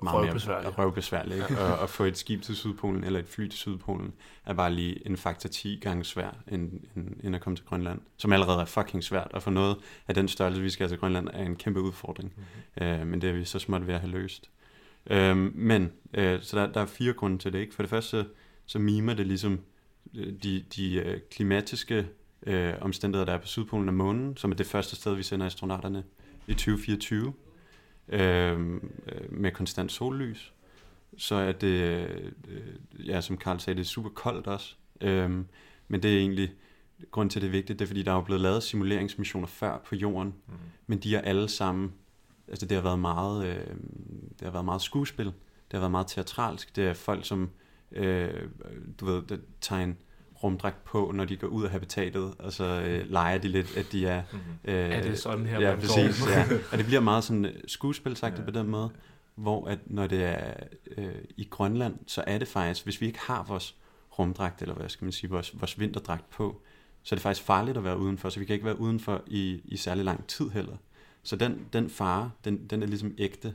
meget 0.03 0.27
Røvbesværlig. 0.27 0.65
mere 0.65 0.85
røvbesværlig. 0.85 1.35
Ikke? 1.37 1.59
og 1.61 1.83
at 1.83 1.91
få 1.91 2.05
et 2.05 2.19
skib 2.19 2.43
til 2.43 2.57
Sydpolen 2.57 3.05
eller 3.05 3.21
et 3.21 3.29
fly 3.29 3.49
til 3.49 3.59
Sydpolen 3.59 4.13
er 4.47 4.53
bare 4.55 4.73
lige 4.73 5.07
en 5.07 5.17
faktor 5.17 5.49
10 5.49 5.79
gange 5.83 6.05
svær, 6.05 6.31
end, 6.49 6.73
end, 6.97 7.09
end 7.25 7.35
at 7.37 7.41
komme 7.43 7.57
til 7.57 7.67
Grønland. 7.67 8.01
Som 8.17 8.33
allerede 8.33 8.61
er 8.61 8.65
fucking 8.65 9.05
svært. 9.05 9.31
Og 9.33 9.43
få 9.43 9.51
noget 9.51 9.77
af 10.09 10.15
den 10.15 10.29
størrelse, 10.29 10.63
vi 10.63 10.71
skal 10.71 10.85
have 10.85 10.93
til 10.93 10.99
Grønland, 11.01 11.29
er 11.33 11.45
en 11.45 11.57
kæmpe 11.57 11.81
udfordring. 11.81 12.33
mm-hmm. 12.37 12.87
Øh, 12.87 13.07
men 13.07 13.21
det 13.21 13.31
er 13.31 13.35
vi 13.35 13.45
så 13.45 13.59
småt 13.59 13.87
ved 13.87 13.95
at 13.95 14.01
have 14.01 14.11
løst. 14.13 14.51
Øh, 15.11 15.37
men, 15.57 15.93
øh, 16.15 16.43
så 16.43 16.59
der, 16.59 16.73
der 16.73 16.81
er 16.81 16.87
fire 16.87 17.13
grunde 17.13 17.39
til 17.39 17.53
det. 17.53 17.59
Ikke? 17.59 17.75
For 17.75 17.83
det 17.83 17.91
første, 17.91 18.11
så, 18.11 18.25
så 18.67 18.79
mimer 18.79 19.15
det 19.15 19.27
ligesom 19.27 19.61
øh, 20.17 20.33
de, 20.43 20.65
de 20.77 20.95
øh, 20.95 21.21
klimatiske 21.31 22.07
øh, 22.47 22.75
omstændigheder, 22.81 23.25
der 23.25 23.33
er 23.33 23.39
på 23.39 23.47
Sydpolen 23.47 23.89
og 23.89 23.95
månen, 23.95 24.37
som 24.37 24.51
er 24.51 24.57
det 24.57 24.67
første 24.67 24.97
sted, 24.97 25.15
vi 25.15 25.23
sender 25.23 25.47
astronauterne 25.47 26.05
i 26.47 26.53
2024, 26.53 27.33
øh, 28.09 28.61
øh, 29.07 29.33
med 29.33 29.53
konstant 29.53 29.93
sollys. 29.93 30.53
Så 31.17 31.35
er 31.35 31.53
det, 31.53 31.67
øh, 32.49 33.07
ja, 33.07 33.21
som 33.21 33.37
Karl 33.37 33.59
sagde, 33.59 33.77
det 33.77 33.85
er 33.85 33.89
super 33.89 34.11
koldt 34.11 34.47
også. 34.47 34.75
Øh, 35.01 35.31
men 35.89 36.03
det 36.03 36.15
er 36.15 36.19
egentlig, 36.19 36.51
grund 37.11 37.31
til, 37.31 37.39
at 37.39 37.43
det 37.43 37.49
er 37.49 37.53
vigtigt, 37.53 37.79
det 37.79 37.85
er, 37.85 37.87
fordi 37.87 38.03
der 38.03 38.11
er 38.11 38.17
jo 38.17 38.21
blevet 38.23 38.41
lavet 38.41 38.63
simuleringsmissioner 38.63 39.47
før 39.47 39.79
på 39.87 39.95
jorden, 39.95 40.35
Mm. 40.47 40.53
men 40.87 40.99
de 40.99 41.17
er 41.17 41.21
alle 41.21 41.49
sammen, 41.49 41.93
altså 42.49 42.67
det 42.67 42.77
har 42.77 42.83
været 42.83 42.99
meget, 42.99 43.47
øh, 43.47 43.67
det 44.31 44.41
har 44.43 44.51
været 44.51 44.65
meget 44.65 44.83
skuespil, 44.83 45.27
det 45.27 45.33
har 45.73 45.79
været 45.79 45.91
meget 45.91 46.07
teatralsk, 46.07 46.77
det 46.77 46.85
er 46.87 46.95
folk, 46.95 47.25
som, 47.27 47.51
øh, 47.93 48.49
du 49.01 49.05
ved, 49.07 49.23
der 49.23 49.37
tager 49.61 49.83
en 49.83 49.97
rumdragt 50.43 50.85
på, 50.85 51.13
når 51.15 51.25
de 51.25 51.37
går 51.37 51.47
ud 51.47 51.65
af 51.65 51.71
habitatet, 51.71 52.35
og 52.39 52.53
så 52.53 52.65
øh, 52.65 53.11
leger 53.11 53.39
de 53.39 53.49
lidt, 53.49 53.77
at 53.77 53.93
de 53.93 54.07
er... 54.07 54.23
Mm-hmm. 54.33 54.53
Øh, 54.65 54.75
Er 54.91 55.03
det 55.03 55.19
sådan 55.19 55.47
her, 55.47 55.61
Ja, 55.61 55.71
man 55.71 55.81
præcis. 55.81 56.27
Ja. 56.29 56.47
Og 56.73 56.79
det 56.79 56.87
bliver 56.87 57.01
meget 57.01 57.25
sådan 57.25 57.45
øh, 57.45 57.53
skuespilsagtigt 57.67 58.41
Ja. 58.47 58.53
på 58.53 58.59
den 58.59 58.67
måde, 58.69 58.91
hvor 59.35 59.67
at 59.69 59.79
når 59.87 60.07
det 60.07 60.25
er 60.25 60.55
øh, 60.97 61.15
i 61.37 61.45
Grønland, 61.51 61.97
så 62.07 62.25
er 62.27 62.39
det 62.39 62.49
faktisk, 62.49 62.85
hvis 62.87 63.01
vi 63.01 63.07
ikke 63.07 63.19
har 63.21 63.43
vores 63.49 63.77
rumdragt, 64.19 64.63
eller 64.63 64.75
hvad 64.75 64.89
skal 64.89 65.05
man 65.05 65.13
sige, 65.13 65.31
vores, 65.31 65.61
vores 65.61 65.81
vinterdragt 65.81 66.31
på, 66.31 66.61
så 67.03 67.15
er 67.15 67.17
det 67.17 67.23
faktisk 67.23 67.47
farligt 67.47 67.77
at 67.77 67.85
være 67.85 67.99
udenfor, 67.99 68.29
så 68.29 68.39
vi 68.41 68.45
kan 68.47 68.55
ikke 68.55 68.67
være 68.67 68.81
udenfor 68.81 69.23
i, 69.27 69.61
i 69.65 69.77
særlig 69.77 70.05
lang 70.05 70.27
tid 70.27 70.49
heller. 70.51 70.77
Så 71.23 71.37
den, 71.37 71.67
den 71.73 71.91
fare, 71.91 72.31
den, 72.45 72.67
den 72.71 72.83
er 72.83 72.87
ligesom 72.87 73.15
ægte, 73.19 73.55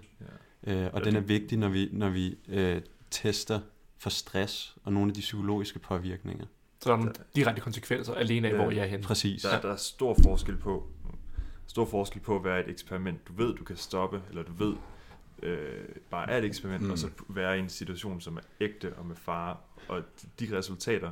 Ja. 0.67 0.73
øh, 0.73 0.89
og 0.93 0.99
Ja, 0.99 1.05
den 1.05 1.15
er 1.15 1.19
vigtig, 1.19 1.57
når 1.57 1.69
vi, 1.69 1.89
når 1.91 2.09
vi 2.09 2.37
øh, 2.47 2.81
tester 3.11 3.59
for 3.97 4.09
stress 4.09 4.75
og 4.83 4.93
nogle 4.93 5.09
af 5.09 5.13
de 5.13 5.19
psykologiske 5.21 5.79
påvirkninger. 5.79 6.45
Så 6.83 6.89
der 6.89 6.95
er 6.95 6.99
nogle 6.99 7.13
direkte 7.35 7.61
konsekvenser 7.61 8.13
alene 8.13 8.47
af, 8.47 8.51
Ja. 8.51 8.57
hvor 8.57 8.71
jeg 8.71 8.81
er 8.83 8.85
henne. 8.87 9.03
Præcis. 9.03 9.41
Der, 9.41 9.61
der 9.61 9.71
er 9.71 9.75
stor 9.75 10.15
forskel 10.23 10.57
på 10.57 10.87
stor 11.67 11.85
forskel 11.85 12.21
på 12.21 12.35
at 12.35 12.43
være 12.43 12.59
et 12.63 12.69
eksperiment, 12.69 13.27
du 13.27 13.33
ved, 13.33 13.55
du 13.55 13.63
kan 13.63 13.75
stoppe, 13.77 14.21
eller 14.29 14.43
du 14.43 14.53
ved, 14.53 14.73
øh, 15.43 15.85
bare 16.09 16.29
er 16.29 16.37
et 16.37 16.45
eksperiment, 16.45 16.81
Mm. 16.81 16.87
mm. 16.87 16.91
og 16.91 16.97
så 16.99 17.09
være 17.29 17.57
i 17.57 17.59
en 17.59 17.69
situation, 17.69 18.21
som 18.21 18.37
er 18.37 18.41
ægte 18.61 18.93
og 18.97 19.05
med 19.05 19.15
fare, 19.15 19.57
og 19.87 20.01
de 20.39 20.57
resultater 20.57 21.11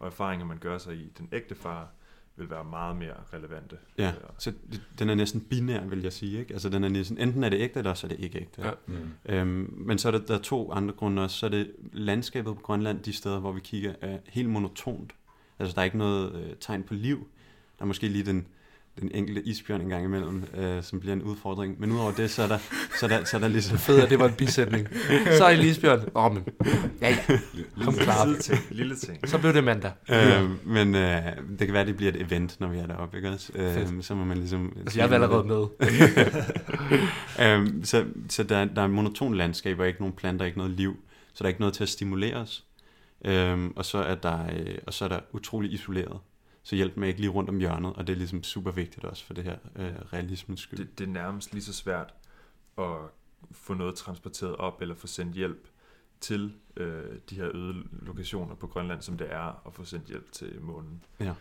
og 0.00 0.06
erfaringer, 0.06 0.46
man 0.46 0.58
gør 0.58 0.78
sig 0.78 0.94
i 0.96 1.12
den 1.18 1.28
ægte 1.32 1.54
fare, 1.54 1.86
vil 2.36 2.50
være 2.50 2.64
meget 2.64 2.96
mere 2.96 3.14
relevante. 3.32 3.76
Ja, 3.98 4.08
Øh, 4.08 4.14
så 4.38 4.52
den 4.98 5.10
er 5.10 5.14
næsten 5.14 5.40
binær, 5.40 5.84
vil 5.84 6.02
jeg 6.02 6.12
sige. 6.12 6.38
Ikke? 6.38 6.52
Altså, 6.52 6.68
den 6.68 6.84
er 6.84 6.88
næsten, 6.88 7.18
enten 7.18 7.44
er 7.44 7.48
det 7.48 7.60
ægte, 7.60 7.78
eller 7.78 7.90
også 7.90 8.06
er 8.06 8.08
det 8.08 8.20
ikke 8.20 8.38
ægte. 8.38 8.62
Ja. 8.62 8.70
Mm. 8.86 8.94
Øhm, 9.26 9.74
men 9.76 9.98
så 9.98 10.08
er 10.08 10.12
der, 10.12 10.18
der 10.18 10.34
er 10.34 10.42
to 10.42 10.72
andre 10.72 10.94
grunde 10.94 11.22
også. 11.22 11.36
Så 11.38 11.46
er 11.46 11.50
det 11.50 11.70
landskabet 11.92 12.56
på 12.56 12.62
Grønland, 12.62 13.00
de 13.02 13.12
steder, 13.12 13.40
hvor 13.40 13.52
vi 13.52 13.60
kigger, 13.60 13.94
er 14.00 14.18
helt 14.28 14.48
monotont. 14.50 15.12
Altså, 15.58 15.74
der 15.74 15.80
er 15.80 15.84
ikke 15.84 15.98
noget 15.98 16.34
øh, 16.34 16.56
tegn 16.60 16.82
på 16.82 16.94
liv. 16.94 17.28
Der 17.78 17.84
er 17.84 17.86
måske 17.86 18.08
lige 18.08 18.24
den, 18.24 18.46
den 19.00 19.10
enkelte 19.14 19.42
isbjørn 19.42 19.80
en 19.80 19.88
gang 19.88 20.04
imellem, 20.04 20.44
øh, 20.56 20.82
som 20.82 21.00
bliver 21.00 21.12
en 21.12 21.22
udfordring. 21.22 21.80
Men 21.80 21.92
udover 21.92 22.12
det, 22.12 22.30
så 22.30 22.42
er 22.42 22.46
der, 22.46 22.58
så 23.00 23.06
er 23.06 23.08
der, 23.08 23.24
så 23.24 23.36
er 23.36 23.40
der 23.40 23.48
ligesom... 23.48 23.78
Fedt, 23.78 24.02
at 24.02 24.10
det 24.10 24.18
var 24.18 24.28
en 24.28 24.34
bisætning. 24.34 24.88
Så 25.38 25.44
er 25.44 25.50
I 25.50 25.56
Lisbjørn. 25.56 26.00
Åh, 26.14 26.24
oh, 26.24 26.34
men. 26.34 26.44
Ja, 27.00 27.08
ja. 27.08 27.38
Kom 27.84 27.94
klar. 27.94 28.26
Lille 28.26 28.40
ting, 28.40 28.60
lille 28.70 28.96
ting. 28.96 29.28
Så 29.28 29.38
blev 29.38 29.54
det 29.54 29.64
mandag. 29.64 29.92
Øh, 30.10 30.66
men 30.66 30.94
øh, 30.94 31.22
det 31.58 31.66
kan 31.66 31.72
være, 31.72 31.86
det 31.86 31.96
bliver 31.96 32.12
et 32.12 32.22
event, 32.22 32.60
når 32.60 32.68
vi 32.68 32.78
er 32.78 32.86
deroppe, 32.86 33.16
ikke 33.16 33.30
også? 33.30 33.52
Øh, 33.54 33.74
Fedt. 33.74 34.04
så 34.04 34.14
må 34.14 34.24
man 34.24 34.38
ligesom... 34.38 34.76
Altså, 34.80 34.98
jeg 35.00 35.08
er 35.10 35.14
allerede 35.14 35.44
med. 35.44 35.66
øhm, 37.46 37.84
så 37.84 38.04
så 38.28 38.42
der, 38.42 38.64
der 38.64 38.80
er 38.82 38.86
en 38.86 38.92
monoton 38.92 39.34
landskab, 39.34 39.78
og 39.78 39.86
ikke 39.88 40.00
nogen 40.00 40.14
planter, 40.16 40.46
ikke 40.46 40.58
noget 40.58 40.72
liv. 40.72 40.96
Så 41.34 41.38
der 41.38 41.44
er 41.44 41.48
ikke 41.48 41.60
noget 41.60 41.74
til 41.74 41.82
at 41.82 41.88
stimulere 41.88 42.36
os. 42.36 42.64
Øhm, 43.24 43.72
og, 43.76 43.84
så 43.84 43.98
er 43.98 44.14
der, 44.14 44.46
øh, 44.52 44.74
og 44.86 44.94
så 44.94 45.04
er 45.04 45.08
der 45.08 45.20
utrolig 45.32 45.72
isoleret. 45.72 46.18
Så 46.62 46.76
hjælp 46.76 46.96
mig 46.96 47.08
ikke 47.08 47.20
lige 47.20 47.30
rundt 47.30 47.50
om 47.50 47.58
hjørnet, 47.58 47.92
og 47.92 48.06
det 48.06 48.12
er 48.12 48.16
ligesom 48.16 48.42
super 48.42 48.70
vigtigt 48.70 49.04
også 49.04 49.24
for 49.24 49.34
det 49.34 49.44
her 49.44 49.56
øh, 49.76 49.94
realismens 50.12 50.60
skyld. 50.60 50.78
Det, 50.78 50.98
det 50.98 51.04
er 51.04 51.12
nærmest 51.12 51.52
lige 51.52 51.62
så 51.62 51.72
svært 51.72 52.14
at 52.78 52.96
få 53.50 53.74
noget 53.74 53.94
transporteret 53.94 54.56
op, 54.56 54.82
eller 54.82 54.94
få 54.94 55.06
sendt 55.06 55.34
hjælp 55.34 55.68
til 56.20 56.54
øh, 56.76 57.18
de 57.30 57.34
her 57.34 57.50
øde 57.56 57.82
lokationer 57.92 58.54
på 58.54 58.66
Grønland, 58.66 59.02
som 59.02 59.18
det 59.18 59.32
er 59.32 59.66
at 59.66 59.74
få 59.74 59.84
sendt 59.84 60.06
hjælp 60.06 60.32
til 60.32 60.60
månen. 60.60 61.04
Ja. 61.20 61.34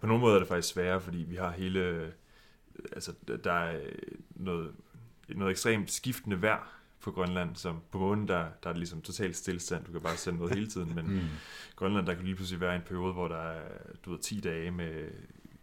På 0.00 0.06
nogle 0.06 0.20
måder 0.20 0.34
er 0.34 0.38
det 0.38 0.48
faktisk 0.48 0.74
sværere, 0.74 1.00
fordi 1.00 1.18
vi 1.18 1.36
har 1.36 1.50
hele... 1.50 1.80
øh, 1.80 2.08
Altså, 2.92 3.12
der 3.44 3.52
er 3.52 3.80
noget, 4.30 4.72
noget 5.28 5.50
ekstremt 5.50 5.90
skiftende 5.90 6.42
vejr 6.42 6.81
på 7.02 7.10
Grønland, 7.10 7.56
som 7.56 7.80
på 7.90 7.98
månen, 7.98 8.28
der, 8.28 8.34
der 8.62 8.68
er 8.68 8.72
det 8.72 8.78
ligesom 8.78 9.02
totalt 9.02 9.36
stillestand. 9.36 9.84
Du 9.84 9.92
kan 9.92 10.00
bare 10.00 10.16
sende 10.16 10.38
noget 10.38 10.54
hele 10.54 10.66
tiden, 10.70 10.94
men 10.94 11.06
Mm. 11.14 11.20
Grønland, 11.76 12.06
der 12.06 12.14
kan 12.14 12.24
lige 12.24 12.34
pludselig 12.34 12.60
være 12.60 12.76
en 12.76 12.82
periode, 12.86 13.12
hvor 13.12 13.28
der 13.28 13.36
er, 13.36 13.68
du 14.04 14.10
ved, 14.10 14.18
10 14.18 14.40
dage 14.40 14.70
med 14.70 15.08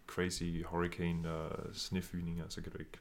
crazy 0.08 0.44
hurricane 0.66 1.32
og 1.32 1.76
snefyninger, 1.76 2.46
så 2.50 2.62
kan 2.62 2.72
du 2.72 2.78
ikke, 2.78 2.92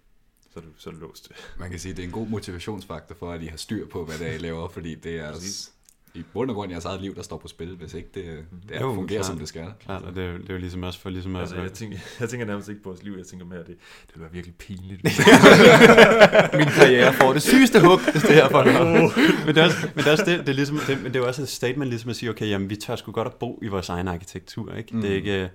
så 0.52 0.58
er 0.58 0.62
du, 0.62 0.68
så 0.76 0.90
er 0.90 0.94
du 0.94 1.00
låst. 1.00 1.32
Man 1.58 1.70
kan 1.70 1.78
sige, 1.78 1.90
at 1.90 1.96
det 1.96 2.02
er 2.02 2.06
en 2.06 2.12
god 2.12 2.28
motivationsfaktor 2.28 3.14
for, 3.14 3.32
at 3.32 3.42
I 3.42 3.46
har 3.46 3.56
styr 3.56 3.86
på, 3.88 4.04
hvad 4.04 4.18
det 4.18 4.28
er, 4.28 4.32
I 4.32 4.38
laver, 4.38 4.68
fordi 4.68 4.94
det 4.94 5.18
er 5.20 5.32
Præcis. 5.32 5.72
I 6.18 6.22
bund 6.32 6.50
og 6.50 6.56
grund 6.56 6.70
jeres 6.72 6.84
eget 6.84 7.00
liv, 7.02 7.14
der 7.14 7.22
står 7.22 7.36
på 7.38 7.48
spil, 7.48 7.76
hvis 7.76 7.94
ikke 7.94 8.08
det, 8.14 8.24
det 8.68 8.76
er, 8.76 8.80
Jo, 8.80 8.94
fungerer, 8.94 9.18
klart. 9.18 9.26
som 9.26 9.38
det 9.38 9.48
skal. 9.48 9.64
Klart, 9.84 10.02
og 10.02 10.14
det 10.14 10.24
er, 10.24 10.28
jo, 10.28 10.38
det 10.38 10.48
er 10.50 10.54
jo 10.54 10.58
ligesom 10.60 10.82
også 10.82 11.00
for 11.00 11.10
ligesom 11.10 11.36
at... 11.36 11.40
Altså, 11.40 11.56
jeg, 11.60 11.72
tænker, 11.72 11.98
jeg 12.20 12.28
tænker 12.28 12.46
nærmest 12.46 12.68
ikke 12.68 12.82
på 12.82 12.88
vores 12.88 13.02
liv, 13.02 13.14
jeg 13.18 13.26
tænker 13.26 13.46
mere, 13.46 13.58
at 13.58 13.66
det, 13.66 13.76
det 14.06 14.14
vil 14.14 14.22
være 14.22 14.32
virkelig 14.32 14.54
pinligt. 14.54 15.02
Min 16.58 16.66
karriere 16.66 17.12
får 17.12 17.32
det 17.32 17.42
sygeste 17.42 17.80
hug, 17.80 17.98
hvis 18.12 18.22
det 18.22 18.34
her 18.34 18.48
for 18.48 18.64
men 19.46 19.54
det 19.54 19.60
er 19.60 19.64
også, 19.64 19.76
men 19.94 20.04
det 20.04 20.06
er, 20.06 20.12
også 20.12 20.24
det, 20.24 20.38
det 20.40 20.48
er 20.48 20.52
ligesom, 20.52 20.78
det, 20.86 20.96
men 21.02 21.04
det 21.06 21.16
er 21.16 21.20
jo 21.20 21.26
også 21.26 21.42
et 21.42 21.48
statement 21.48 21.90
ligesom 21.90 22.10
at 22.10 22.16
sige, 22.16 22.30
okay, 22.30 22.46
jamen 22.48 22.70
vi 22.70 22.76
tør 22.76 22.96
sgu 22.96 23.12
godt 23.12 23.28
at 23.28 23.34
bo 23.34 23.58
i 23.62 23.68
vores 23.68 23.88
egen 23.88 24.08
arkitektur, 24.08 24.74
ikke? 24.74 24.96
Mm. 24.96 25.00
Det 25.02 25.10
er 25.10 25.14
Mm. 25.14 25.16
ikke, 25.26 25.50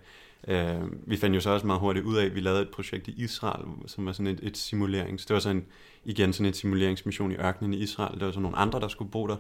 øh, 0.47 0.81
vi 1.09 1.17
fandt 1.17 1.35
jo 1.35 1.41
så 1.41 1.49
også 1.49 1.67
meget 1.67 1.79
hurtigt 1.79 2.05
ud 2.05 2.17
af, 2.17 2.25
at 2.25 2.35
vi 2.35 2.39
lavede 2.39 2.61
et 2.61 2.69
projekt 2.73 3.07
i 3.07 3.11
Israel, 3.23 3.65
som 3.87 4.05
var 4.05 4.11
sådan 4.11 4.27
et, 4.27 4.39
et 4.43 4.57
simulerings, 4.57 5.25
det 5.25 5.33
var 5.33 5.39
sådan 5.39 5.65
igen 6.03 6.33
sådan 6.33 6.45
et 6.49 6.55
simuleringsmission 6.55 7.31
i 7.31 7.35
ørkenen 7.35 7.73
i 7.73 7.77
Israel, 7.77 8.19
der 8.19 8.25
var 8.25 8.31
så 8.31 8.39
nogle 8.39 8.57
andre, 8.57 8.79
der 8.79 8.87
skulle 8.87 9.11
bo 9.11 9.27
der, 9.27 9.35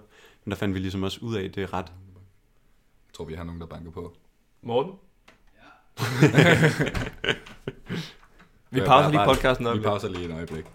men 0.45 0.51
der 0.51 0.57
fandt 0.57 0.75
vi 0.75 0.79
ligesom 0.79 1.03
også 1.03 1.19
ud 1.21 1.35
af, 1.35 1.43
at 1.43 1.55
det 1.55 1.63
er 1.63 1.73
ret, 1.73 1.85
Jeg 3.07 3.13
tror, 3.13 3.25
vi 3.25 3.33
har 3.33 3.43
nogen, 3.43 3.61
der 3.61 3.67
banker 3.67 3.91
på. 3.91 4.13
Morten? 4.61 4.91
vi 8.71 8.79
Ja, 8.79 8.85
pauser 8.85 9.01
bare- 9.01 9.11
lige 9.11 9.17
bare- 9.17 9.27
podcasten 9.27 9.67
op. 9.67 9.77
Vi 9.77 9.81
pauser 9.81 10.09
lige 10.09 10.25
et 10.25 10.31
øjeblik. 10.31 10.65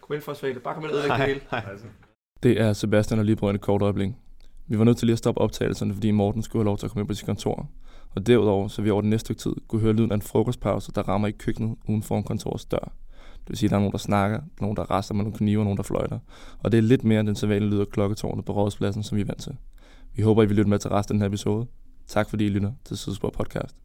Kom 0.00 0.14
ind 0.14 0.22
for 0.22 0.34
Svale. 0.34 0.60
Bare 0.60 0.74
kom 0.74 0.82
ind 0.84 0.90
og 0.92 0.96
ødelægge 0.98 1.18
det 1.18 1.26
hele. 1.26 1.40
altså. 1.70 1.86
Det 2.42 2.60
er 2.60 2.72
Sebastian 2.72 3.18
og 3.20 3.24
lige 3.24 3.36
på 3.36 3.50
en 3.50 3.58
kort 3.58 3.82
øjeblik. 3.82 4.10
Vi 4.72 4.78
var 4.78 4.84
nødt 4.84 4.98
til 4.98 5.06
lige 5.06 5.12
at 5.12 5.18
stoppe 5.18 5.40
optagelserne, 5.40 5.94
fordi 5.94 6.10
Morten 6.10 6.42
skulle 6.42 6.60
have 6.60 6.64
lov 6.66 6.78
til 6.78 6.86
at 6.86 6.90
komme 6.92 7.00
ind 7.00 7.08
på 7.08 7.14
sit 7.14 7.26
kontor. 7.26 7.70
Og 8.14 8.26
derudover, 8.26 8.68
så 8.68 8.82
vi 8.82 8.90
over 8.90 9.00
den 9.00 9.10
næste 9.10 9.24
stykke 9.24 9.40
tid 9.40 9.52
kunne 9.68 9.80
høre 9.80 9.92
lyden 9.92 10.10
af 10.10 10.14
en 10.14 10.22
frokostpause, 10.22 10.92
der 10.92 11.02
rammer 11.02 11.28
i 11.28 11.30
køkkenet 11.30 11.76
uden 11.88 12.02
for 12.02 12.18
en 12.18 12.24
kontors 12.24 12.64
dør. 12.64 12.92
Det 13.40 13.48
vil 13.48 13.56
sige, 13.56 13.66
at 13.66 13.70
der 13.70 13.76
er 13.76 13.80
nogen, 13.80 13.92
der 13.92 13.98
snakker, 13.98 14.40
nogen, 14.60 14.76
der 14.76 14.90
rester 14.90 15.14
med 15.14 15.24
nogle 15.24 15.38
knive, 15.38 15.64
nogen, 15.64 15.76
der 15.76 15.82
fløjter. 15.82 16.18
Og 16.58 16.72
det 16.72 16.78
er 16.78 16.82
lidt 16.82 17.04
mere 17.04 17.20
end 17.20 17.26
den 17.28 17.36
sædvanlige 17.36 17.70
lyd 17.70 17.80
af 17.80 17.88
klokketårnet 17.88 18.44
på 18.44 18.52
rådspladsen, 18.52 19.02
som 19.02 19.16
vi 19.16 19.22
er 19.22 19.26
vant 19.26 19.42
til. 19.42 19.56
Vi 20.14 20.22
håber, 20.22 20.42
I 20.42 20.46
vil 20.46 20.56
lytte 20.56 20.70
med 20.70 20.78
til 20.78 20.90
resten 20.90 21.14
af 21.14 21.18
den 21.18 21.22
her 21.22 21.28
episode. 21.28 21.66
Tak 22.06 22.30
fordi 22.30 22.46
I 22.46 22.48
lytter 22.48 22.72
til 22.84 22.98
Sidespor 22.98 23.30
Podcast. 23.30 23.76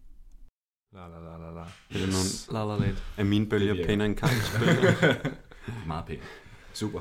La, 0.94 1.00
la, 1.00 1.20
la, 1.20 1.38
la, 1.38 1.54
la. 1.54 1.62
Er 1.62 2.06
det 2.06 2.10
nogle 2.52 2.68
La 2.68 2.76
la 2.76 2.86
land. 2.86 2.98
af 3.18 3.26
mine 3.26 3.46
bølger 3.46 3.86
pænere 3.86 4.08
end 4.08 4.18
bølger? 4.60 5.14
Meget 5.88 6.06
pænt. 6.06 6.22
Super. 6.74 7.00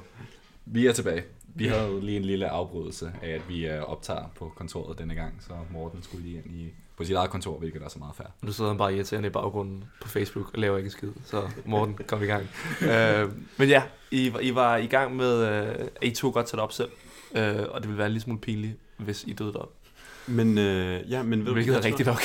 Vi 0.65 0.87
er 0.87 0.93
tilbage. 0.93 1.23
Vi 1.59 1.67
havde 1.67 2.01
lige 2.01 2.17
en 2.17 2.25
lille 2.25 2.49
afbrydelse 2.49 3.13
af, 3.23 3.31
at 3.31 3.49
vi 3.49 3.67
øh, 3.69 3.83
optager 3.83 4.25
på 4.39 4.53
kontoret 4.57 4.99
denne 4.99 5.15
gang, 5.15 5.35
så 5.41 5.53
Morten 5.73 6.03
skulle 6.03 6.25
lige 6.25 6.37
ind 6.47 6.55
i, 6.61 6.69
på 6.97 7.05
sit 7.05 7.15
eget 7.17 7.31
kontor, 7.31 7.59
hvilket 7.59 7.83
er 7.83 7.89
så 7.89 7.99
meget 7.99 8.15
fair. 8.17 8.27
Nu 8.43 8.53
sidder 8.53 8.71
han 8.71 8.79
bare 8.79 8.95
irriterende 8.95 9.27
i 9.27 9.31
baggrunden 9.31 9.85
på 10.03 10.09
Facebook 10.09 10.51
og 10.55 10.59
laver 10.59 10.77
ikke 10.77 10.87
en 10.87 10.91
skid. 10.91 11.09
Så 11.25 11.43
Morten, 11.65 11.99
kom 12.07 12.23
i 12.23 12.27
gang. 12.27 12.47
øh, 12.83 13.31
men 13.59 13.69
ja, 13.69 13.83
I, 14.11 14.33
var- 14.33 14.41
I 14.41 14.55
var 14.55 14.77
i 14.77 14.87
gang 14.87 15.17
med, 15.17 15.41
øh, 15.43 15.69
at 15.97 16.09
I 16.09 16.11
to 16.11 16.31
godt 16.31 16.47
tage 16.47 16.57
det 16.57 16.63
op 16.63 16.73
selv. 16.73 16.89
Øh, 17.37 17.57
og 17.71 17.81
det 17.81 17.89
ville 17.89 17.99
være 17.99 18.07
en 18.07 18.13
lille 18.13 18.23
smule 18.23 18.41
pinligt, 18.41 18.75
hvis 18.97 19.25
I 19.27 19.33
døde 19.33 19.53
derop. 19.53 19.73
Men, 20.27 20.59
øh, 20.59 21.11
ja, 21.11 21.23
men 21.23 21.39
ved 21.39 21.47
du, 21.47 21.53
Hvilket 21.53 21.73
jeg 21.73 21.79
er 21.81 21.85
rigtigt 21.85 22.07
nok. 22.07 22.21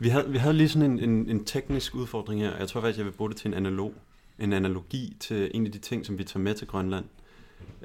Vi 0.00 0.08
havde, 0.08 0.30
vi 0.30 0.38
havde 0.38 0.54
lige 0.54 0.68
sådan 0.68 0.90
en, 0.90 1.10
en, 1.10 1.28
en 1.30 1.44
teknisk 1.44 1.94
udfordring 1.94 2.40
her, 2.40 2.50
og 2.50 2.60
jeg 2.60 2.68
tror 2.68 2.80
faktisk, 2.80 2.98
jeg 2.98 3.06
vil 3.06 3.12
bruge 3.12 3.30
det 3.30 3.36
til 3.36 3.48
en 3.48 3.54
analog. 3.54 3.94
En 4.38 4.52
analogi 4.52 5.16
til 5.20 5.50
en 5.54 5.66
af 5.66 5.72
de 5.72 5.78
ting, 5.78 6.06
som 6.06 6.18
vi 6.18 6.24
tager 6.24 6.42
med 6.42 6.54
til 6.54 6.66
Grønland. 6.66 7.04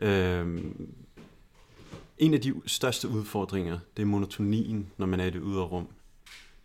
Øhm, 0.02 0.92
en 2.18 2.34
af 2.34 2.42
de 2.42 2.54
største 2.66 3.10
udfordringer, 3.10 3.80
det 3.98 4.04
er 4.04 4.08
monotonien, 4.08 4.88
når 4.98 5.06
man 5.06 5.20
er 5.20 5.26
i 5.26 5.30
det 5.30 5.42
ydre 5.46 5.64
rum. 5.64 5.88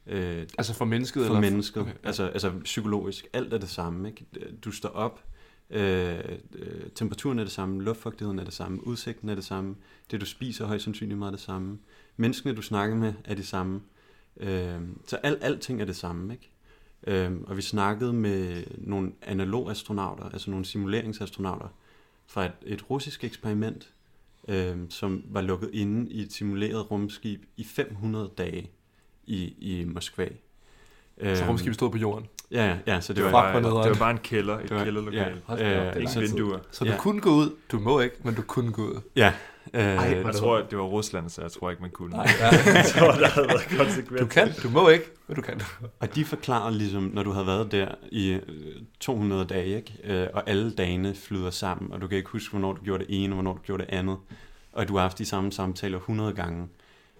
Øh, 0.07 0.47
Altså 0.59 0.75
for 0.75 0.85
mennesket? 0.85 1.27
for 1.27 1.35
eller 1.35 1.51
mennesket. 1.51 1.83
Okay, 1.83 1.93
ja. 1.93 2.07
altså, 2.07 2.27
altså 2.27 2.53
psykologisk. 2.65 3.27
Alt 3.33 3.53
er 3.53 3.59
det 3.59 3.69
samme. 3.69 4.09
Ikke? 4.09 4.27
Du 4.65 4.71
står 4.71 4.89
op, 4.89 5.25
øh, 5.71 6.19
øh, 6.55 6.91
temperaturen 6.95 7.39
er 7.39 7.45
det 7.45 7.53
samme, 7.53 7.83
luftfugtigheden 7.83 8.39
er 8.39 8.45
det 8.45 8.53
samme, 8.53 8.87
udsigten 8.87 9.29
er 9.29 9.35
det 9.35 9.45
samme, 9.45 9.77
det 10.11 10.21
du 10.21 10.27
spiser 10.27 10.65
er 10.65 10.69
højst 10.69 10.85
sandsynligt 10.85 11.19
meget 11.19 11.33
det 11.33 11.41
samme. 11.41 11.79
Menneskene 12.17 12.55
du 12.55 12.63
snakker 12.63 12.97
med 12.97 13.15
er 13.25 13.35
de 13.35 13.47
samme. 13.47 13.81
Øh, 14.37 14.81
så 15.07 15.17
al, 15.17 15.39
alting 15.41 15.81
er 15.81 15.85
det 15.85 15.97
samme. 15.97 16.33
Ikke? 16.33 16.51
Øh, 17.07 17.33
og 17.47 17.57
vi 17.57 17.63
snakkede 17.63 18.13
med 18.13 18.65
nogle 18.79 19.13
analogastronauter, 19.23 20.25
altså 20.25 20.51
nogle 20.51 20.65
simuleringsastronauter, 20.65 21.69
fra 22.31 22.45
et, 22.45 22.53
et 22.67 22.91
russisk 22.91 23.25
eksperiment, 23.25 23.89
øh, 24.49 24.77
som 24.89 25.23
var 25.31 25.41
lukket 25.41 25.71
inde 25.73 26.11
i 26.11 26.23
et 26.23 26.33
simuleret 26.33 26.91
rumskib 26.91 27.43
i 27.57 27.65
500 27.65 28.31
dage 28.39 28.71
i, 29.27 29.55
i 29.59 29.85
Moskva. 29.85 30.29
Så 30.29 31.27
Øhm, 31.27 31.49
rumskibet 31.49 31.75
stod 31.75 31.91
på 31.91 31.97
jorden. 31.99 32.27
Ja, 32.51 32.67
ja, 32.67 32.79
ja, 32.95 33.01
så 33.01 33.13
det, 33.13 33.25
Det 33.25 33.33
var... 33.33 33.53
var, 33.61 33.83
det 33.83 33.91
var 33.91 33.97
bare 33.99 34.11
en 34.11 34.19
kælder, 34.19 34.59
et 34.59 34.69
kælderlokal. 34.71 35.37
ja. 35.49 35.91
Øh, 35.97 35.97
Ikke 36.03 36.21
vinduer. 36.21 36.59
Så 36.71 36.85
du 36.85 36.91
Ja. 36.91 36.97
kunne 36.99 37.21
gå 37.21 37.31
ud. 37.31 37.51
Du 37.73 37.79
må 37.79 38.01
ikke, 38.01 38.17
men 38.25 38.35
du 38.35 38.43
kunne 38.43 38.73
gå 38.73 38.83
ud. 38.83 39.01
Ja, 39.17 39.33
øh, 39.75 39.83
Ej, 39.83 40.23
Jeg 40.27 40.35
tror, 40.35 40.57
at 40.57 40.71
det 40.71 40.79
var 40.79 40.85
Rusland, 40.85 41.29
så 41.31 41.43
jeg 41.43 41.53
tror 41.53 41.71
ikke, 41.71 41.83
man 41.83 41.91
kunne. 41.91 42.11
Nej. 42.11 42.27
jeg 42.67 42.85
tror, 42.97 43.13
der 43.13 43.29
havde 43.29 43.49
været 43.49 43.69
konsekvens. 43.79 44.21
Du 44.21 44.27
kan, 44.27 44.49
du 44.63 44.69
må 44.71 44.89
ikke, 44.89 45.05
men 45.29 45.37
du 45.37 45.43
kan. 45.43 45.61
og 46.01 46.15
de 46.15 46.25
forklarer 46.25 46.71
ligesom, 46.71 47.03
når 47.15 47.23
du 47.23 47.31
har 47.31 47.43
været 47.43 47.73
der 47.73 47.89
i 48.13 48.31
øh, 48.33 48.43
200 49.01 49.45
dage, 49.45 49.77
ikke? 49.77 49.93
Øh, 50.05 50.29
og 50.35 50.51
alle 50.51 50.71
dagene 50.71 51.15
flyder 51.15 51.51
sammen, 51.51 51.93
og 51.93 52.01
du 52.01 52.07
kan 52.07 52.19
ikke 52.19 52.31
huske, 52.31 52.51
hvornår 52.51 52.73
du 52.73 52.83
gjorde 52.85 53.05
det 53.05 53.25
ene, 53.25 53.33
og 53.33 53.35
hvornår 53.35 53.53
du 53.53 53.61
gjorde 53.63 53.83
det 53.85 53.91
andet, 53.95 54.17
og 54.73 54.89
du 54.89 54.95
har 54.95 55.03
haft 55.03 55.19
de 55.19 55.25
samme 55.25 55.53
samtaler 55.53 55.99
100 55.99 56.33
gange, 56.33 56.69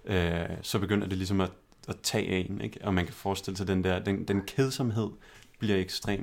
øh, 0.05 0.33
så 0.61 0.79
begynder 0.79 1.07
det 1.07 1.17
ligesom 1.17 1.41
at, 1.41 1.51
at 1.87 1.95
tage 2.03 2.33
af 2.35 2.45
en, 2.49 2.61
ikke? 2.61 2.79
og 2.83 2.93
man 2.93 3.05
kan 3.05 3.13
forestille 3.13 3.57
sig, 3.57 3.67
den 3.67 3.83
der, 3.83 3.99
den, 3.99 4.23
den 4.27 4.41
kedsomhed 4.41 5.09
bliver 5.59 5.77
ekstrem. 5.77 6.19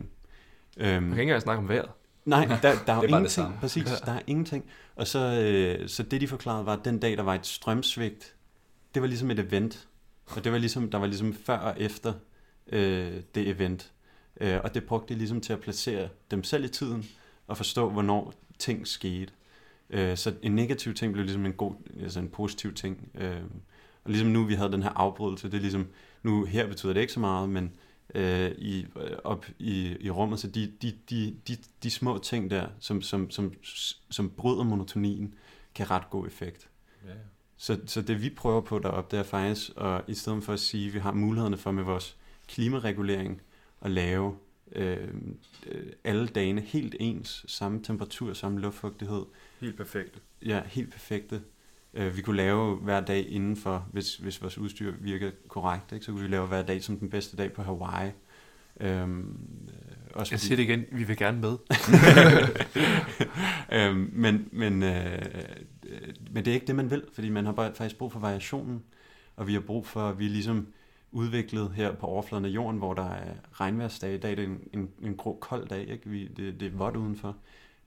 Øhm, 0.76 0.88
Man 0.90 1.02
kan 1.02 1.10
ikke 1.10 1.22
engang 1.22 1.42
snakke 1.42 1.58
om 1.62 1.68
vejret. 1.68 1.88
Nej, 2.28 2.46
der, 2.62 2.74
der 2.86 2.92
er 2.92 2.96
jo 2.96 3.02
det 3.02 3.08
ingenting. 3.08 3.30
samme. 3.30 3.56
Præcis, 3.60 3.84
der 4.06 4.12
er 4.12 4.20
ingenting. 4.26 4.64
Og 4.96 5.06
så, 5.06 5.18
øh, 5.18 5.88
så 5.88 6.02
det, 6.02 6.20
de 6.20 6.28
forklarede, 6.28 6.66
var, 6.66 6.72
at 6.72 6.84
den 6.84 6.98
dag, 6.98 7.16
der 7.16 7.22
var 7.22 7.34
et 7.34 7.46
strømsvigt, 7.46 8.34
det 8.94 9.02
var 9.02 9.08
ligesom 9.08 9.30
et 9.30 9.38
event. 9.38 9.88
Og 10.26 10.44
det 10.44 10.52
var 10.52 10.58
ligesom, 10.58 10.90
der 10.90 10.98
var 10.98 11.06
ligesom 11.06 11.34
før 11.34 11.58
og 11.58 11.74
efter 11.80 12.12
øh, 12.72 13.12
det 13.34 13.48
event. 13.48 13.92
Øh, 14.40 14.60
og 14.64 14.74
det 14.74 14.84
brugte 14.84 15.14
de 15.14 15.18
ligesom 15.18 15.40
til 15.40 15.52
at 15.52 15.60
placere 15.60 16.08
dem 16.30 16.44
selv 16.44 16.64
i 16.64 16.68
tiden, 16.68 17.06
og 17.46 17.56
forstå, 17.56 17.90
hvornår 17.90 18.34
ting 18.58 18.86
skete. 18.86 19.32
Øh, 19.90 20.16
så 20.16 20.34
en 20.42 20.54
negativ 20.54 20.94
ting 20.94 21.12
blev 21.12 21.24
ligesom 21.24 21.46
en 21.46 21.52
god, 21.52 21.72
altså 22.02 22.20
en 22.20 22.28
positiv 22.28 22.74
ting. 22.74 23.08
Øh, 23.14 23.42
og 24.04 24.10
ligesom 24.10 24.28
nu, 24.28 24.44
vi 24.44 24.54
havde 24.54 24.72
den 24.72 24.82
her 24.82 24.90
afbrydelse, 24.90 25.50
det 25.50 25.56
er 25.56 25.60
ligesom, 25.60 25.86
nu 26.22 26.44
her 26.44 26.66
betyder 26.66 26.92
det 26.92 27.00
ikke 27.00 27.12
så 27.12 27.20
meget, 27.20 27.48
men 27.48 27.72
øh, 28.14 28.50
i, 28.58 28.86
øh, 28.96 29.16
op 29.24 29.46
i, 29.58 29.96
i 30.00 30.10
rummet, 30.10 30.40
så 30.40 30.46
de, 30.48 30.72
de, 30.82 30.92
de, 31.10 31.36
de, 31.48 31.56
de 31.82 31.90
små 31.90 32.18
ting 32.18 32.50
der, 32.50 32.68
som, 32.80 33.02
som, 33.02 33.30
som, 33.30 33.54
som 34.10 34.30
bryder 34.30 34.64
monotonien, 34.64 35.34
kan 35.74 35.90
ret 35.90 36.10
god 36.10 36.26
effekt. 36.26 36.68
Ja. 37.06 37.12
Så, 37.56 37.80
så 37.86 38.02
det 38.02 38.22
vi 38.22 38.30
prøver 38.30 38.60
på 38.60 38.78
deroppe, 38.78 39.16
det 39.16 39.20
er 39.20 39.28
faktisk, 39.28 39.70
og 39.76 40.02
i 40.08 40.14
stedet 40.14 40.44
for 40.44 40.52
at 40.52 40.60
sige, 40.60 40.88
at 40.88 40.94
vi 40.94 40.98
har 40.98 41.12
mulighederne 41.12 41.56
for 41.56 41.70
med 41.70 41.84
vores 41.84 42.16
klimaregulering 42.48 43.42
at 43.80 43.90
lave 43.90 44.36
øh, 44.72 45.08
øh, 45.66 45.92
alle 46.04 46.28
dagene 46.28 46.60
helt 46.60 46.96
ens, 47.00 47.44
samme 47.48 47.82
temperatur, 47.82 48.32
samme 48.32 48.60
luftfugtighed, 48.60 49.24
Helt 49.60 49.76
perfekt. 49.76 50.22
ja, 50.46 50.62
helt 50.66 50.90
perfekte. 50.92 51.42
Øh, 51.94 52.16
vi 52.16 52.22
kunne 52.22 52.36
lave 52.36 52.76
hver 52.76 53.00
dag 53.00 53.28
indenfor, 53.28 53.86
hvis, 53.92 54.16
hvis 54.16 54.42
vores 54.42 54.58
udstyr 54.58 54.92
virker 55.00 55.30
korrekt, 55.48 55.92
ikke? 55.92 56.04
så 56.04 56.12
kunne 56.12 56.22
vi 56.22 56.28
lave 56.28 56.46
hver 56.46 56.62
dag 56.62 56.82
som 56.82 56.98
den 56.98 57.10
bedste 57.10 57.36
dag 57.36 57.52
på 57.52 57.62
Hawaii. 57.62 58.10
Øhm, 58.80 59.38
øh, 59.68 59.74
også 60.14 60.32
Jeg 60.32 60.40
siger 60.40 60.56
det 60.56 60.62
igen, 60.62 60.84
vi 60.92 61.04
vil 61.04 61.16
gerne 61.16 61.40
med. 61.40 61.56
øhm, 63.78 64.10
men, 64.12 64.48
men, 64.52 64.82
øh, 64.82 65.22
øh, 65.86 66.14
men 66.30 66.44
det 66.44 66.50
er 66.50 66.54
ikke 66.54 66.66
det, 66.66 66.76
man 66.76 66.90
vil, 66.90 67.04
fordi 67.12 67.28
man 67.28 67.44
har 67.44 67.52
bare 67.52 67.74
faktisk 67.74 67.98
brug 67.98 68.12
for 68.12 68.20
variationen, 68.20 68.82
og 69.36 69.46
vi 69.46 69.52
har 69.52 69.60
brug 69.60 69.86
for, 69.86 70.00
at 70.00 70.18
vi 70.18 70.26
er 70.26 70.30
ligesom 70.30 70.66
udviklet 71.12 71.70
her 71.70 71.94
på 71.94 72.06
overfladen 72.06 72.44
af 72.44 72.48
jorden, 72.48 72.78
hvor 72.78 72.94
der 72.94 73.10
er 73.10 73.34
regnværsdage. 73.52 74.14
I 74.14 74.18
dag 74.18 74.30
er 74.30 74.36
det 74.36 74.44
en, 74.44 74.60
en, 74.72 74.90
en 75.02 75.16
grå, 75.16 75.38
kold 75.40 75.68
dag, 75.68 75.88
ikke? 75.88 76.10
Vi, 76.10 76.28
det, 76.28 76.60
det 76.60 76.72
er 76.72 76.76
vådt 76.76 76.96
udenfor. 76.96 77.36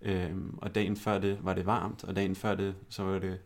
Øhm, 0.02 0.58
og 0.58 0.76
dagen 0.76 0.98
før 0.98 1.20
det 1.20 1.38
var 1.42 1.54
det 1.54 1.66
varmt, 1.66 2.04
og 2.04 2.16
dagen 2.16 2.36
før 2.36 2.56
det, 2.56 2.76
så 2.90 3.04
var 3.04 3.20
det 3.20 3.40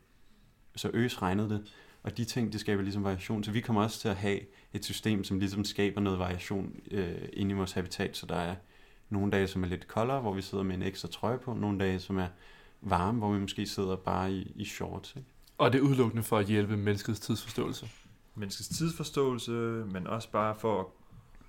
så 0.76 0.90
øs 0.94 1.22
regnede 1.22 1.50
det. 1.50 1.74
Og 2.04 2.18
de 2.18 2.26
ting, 2.26 2.54
det 2.54 2.60
skaber 2.60 2.84
ligesom 2.84 3.04
variation. 3.04 3.44
Så 3.44 3.52
vi 3.52 3.62
kommer 3.62 3.84
også 3.84 4.00
til 4.00 4.08
at 4.08 4.16
have 4.16 4.40
et 4.74 4.86
system, 4.86 5.24
som 5.24 5.40
ligesom 5.40 5.64
skaber 5.64 6.02
noget 6.02 6.20
variation 6.20 6.76
øh, 6.92 7.16
inde 7.34 7.52
i 7.52 7.58
vores 7.58 7.72
habitat, 7.72 8.18
så 8.18 8.26
der 8.26 8.36
er 8.36 8.56
nogle 9.10 9.32
dage, 9.32 9.48
som 9.48 9.64
er 9.64 9.68
lidt 9.68 9.88
koldere, 9.88 10.22
hvor 10.22 10.34
vi 10.34 10.42
sidder 10.42 10.64
med 10.64 10.76
en 10.76 10.82
ekstra 10.82 11.08
trøje 11.08 11.38
på. 11.38 11.54
Nogle 11.54 11.80
dage, 11.80 12.00
som 12.00 12.18
er 12.18 12.28
varme, 12.82 13.18
hvor 13.18 13.34
vi 13.34 13.40
måske 13.40 13.68
sidder 13.68 13.96
bare 13.96 14.34
i, 14.34 14.52
i 14.56 14.66
shorts. 14.66 15.16
Ikke? 15.16 15.30
Og 15.58 15.74
det 15.74 15.80
er 15.80 15.84
udelukkende 15.84 16.24
for 16.24 16.38
at 16.38 16.46
hjælpe 16.46 16.78
menneskets 16.78 17.20
tidsforståelse. 17.20 17.90
Menneskets 18.36 18.70
tidsforståelse, 18.70 19.52
men 19.92 20.08
også 20.08 20.32
bare 20.32 20.56
for 20.56 20.80
at, 20.80 20.86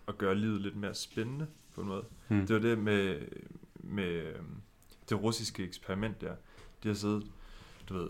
at 0.09 0.19
gøre 0.19 0.35
livet 0.35 0.61
lidt 0.61 0.77
mere 0.77 0.95
spændende 0.95 1.47
på 1.75 1.81
en 1.81 1.89
måde. 1.89 2.05
Hmm. 2.29 2.47
Det 2.47 2.55
var 2.55 2.61
det 2.61 2.79
med, 2.79 3.19
med 3.75 4.05
øhm, 4.05 4.61
det 5.09 5.23
russiske 5.23 5.65
eksperiment 5.65 6.21
der. 6.21 6.35
De 6.83 6.89
har 6.89 6.95
siddet, 6.95 7.27
du 7.89 7.95
ved, 7.95 8.09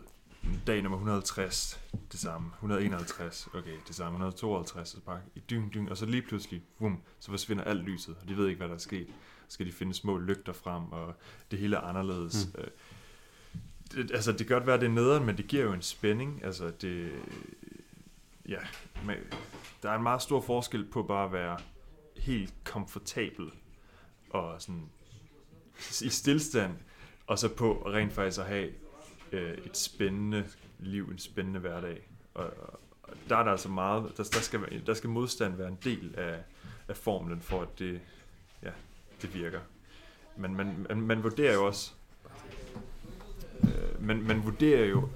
dag 0.66 0.82
nummer 0.82 0.98
150, 0.98 1.80
det 2.12 2.20
samme, 2.20 2.50
151, 2.54 3.48
okay, 3.54 3.76
det 3.88 3.96
samme, 3.96 4.16
152, 4.16 4.94
og 4.94 5.00
så 5.00 5.04
bare 5.04 5.20
i 5.34 5.40
dyn, 5.50 5.70
dyn, 5.74 5.88
og 5.88 5.96
så 5.96 6.06
lige 6.06 6.22
pludselig, 6.22 6.62
vum, 6.78 7.02
så 7.20 7.30
forsvinder 7.30 7.64
alt 7.64 7.82
lyset, 7.82 8.16
og 8.22 8.28
de 8.28 8.36
ved 8.36 8.48
ikke, 8.48 8.58
hvad 8.58 8.68
der 8.68 8.74
er 8.74 8.78
sket. 8.78 9.06
Så 9.48 9.54
skal 9.54 9.66
de 9.66 9.72
finde 9.72 9.94
små 9.94 10.18
lygter 10.18 10.52
frem, 10.52 10.92
og 10.92 11.14
det 11.50 11.58
hele 11.58 11.76
er 11.76 11.80
anderledes. 11.80 12.48
Mm. 12.54 12.62
Mm. 12.62 12.68
Det, 13.92 14.10
altså, 14.10 14.32
det 14.32 14.46
kan 14.46 14.56
godt 14.56 14.66
være, 14.66 14.80
det 14.80 14.86
er 14.86 14.90
nederen, 14.90 15.26
men 15.26 15.36
det 15.36 15.46
giver 15.46 15.64
jo 15.64 15.72
en 15.72 15.82
spænding. 15.82 16.44
Altså, 16.44 16.72
det, 16.80 17.12
ja, 18.48 18.58
men, 19.04 19.16
der 19.82 19.90
er 19.90 19.96
en 19.96 20.02
meget 20.02 20.22
stor 20.22 20.40
forskel 20.40 20.84
på 20.84 21.02
bare 21.02 21.24
at 21.24 21.32
være 21.32 21.58
helt 22.16 22.54
komfortabel 22.64 23.50
og 24.30 24.62
sådan 24.62 24.88
i 26.02 26.08
stillstand, 26.08 26.74
og 27.26 27.38
så 27.38 27.48
på 27.48 27.82
rent 27.86 28.12
faktisk 28.12 28.40
at 28.40 28.46
have 28.46 28.70
øh, 29.32 29.58
et 29.64 29.76
spændende 29.76 30.44
liv, 30.78 31.08
en 31.08 31.18
spændende 31.18 31.60
hverdag. 31.60 32.08
Og, 32.34 32.44
og 33.02 33.14
der 33.28 33.36
er 33.36 33.42
der 33.42 33.50
altså 33.50 33.68
meget, 33.68 34.12
der, 34.16 34.22
der, 34.22 34.40
skal, 34.40 34.82
der 34.86 34.94
skal 34.94 35.10
modstand 35.10 35.56
være 35.56 35.68
en 35.68 35.78
del 35.84 36.14
af, 36.16 36.38
af 36.88 36.96
formlen 36.96 37.40
for, 37.40 37.62
at 37.62 37.78
det, 37.78 38.00
ja, 38.62 38.70
det 39.22 39.34
virker. 39.34 39.60
Men 40.36 40.56
man, 40.56 40.86
man, 40.88 41.00
man 41.00 41.22
vurderer 41.22 41.54
jo 41.54 41.66
også, 41.66 41.92
øh, 43.62 44.06
man, 44.06 44.22
man 44.22 44.44
vurderer 44.44 44.84
jo 44.84 45.08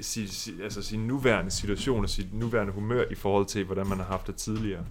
sin, 0.00 0.28
sin, 0.28 0.60
altså 0.60 0.82
sin 0.82 1.06
nuværende 1.06 1.50
situation 1.50 2.04
og 2.04 2.10
sit 2.10 2.34
nuværende 2.34 2.72
humør 2.72 3.04
i 3.10 3.14
forhold 3.14 3.46
til, 3.46 3.64
hvordan 3.64 3.86
man 3.86 3.98
har 3.98 4.04
haft 4.04 4.26
det 4.26 4.36
tidligere. 4.36 4.86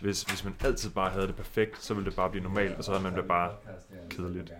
Hvis, 0.00 0.22
hvis 0.22 0.44
man 0.44 0.54
altid 0.60 0.90
bare 0.90 1.10
havde 1.10 1.26
det 1.26 1.36
perfekt, 1.36 1.82
så 1.82 1.94
ville 1.94 2.10
det 2.10 2.16
bare 2.16 2.30
blive 2.30 2.42
normalt, 2.42 2.74
og 2.74 2.84
så 2.84 2.90
havde 2.90 3.02
man 3.02 3.16
det 3.16 3.24
bare 3.24 3.52
kedeligt. 4.10 4.52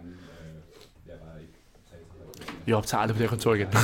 Vi 2.66 2.72
optager 2.72 3.00
aldrig 3.02 3.14
på 3.16 3.18
det 3.22 3.24
her 3.24 3.36
kontor 3.36 3.54
igen. 3.54 3.68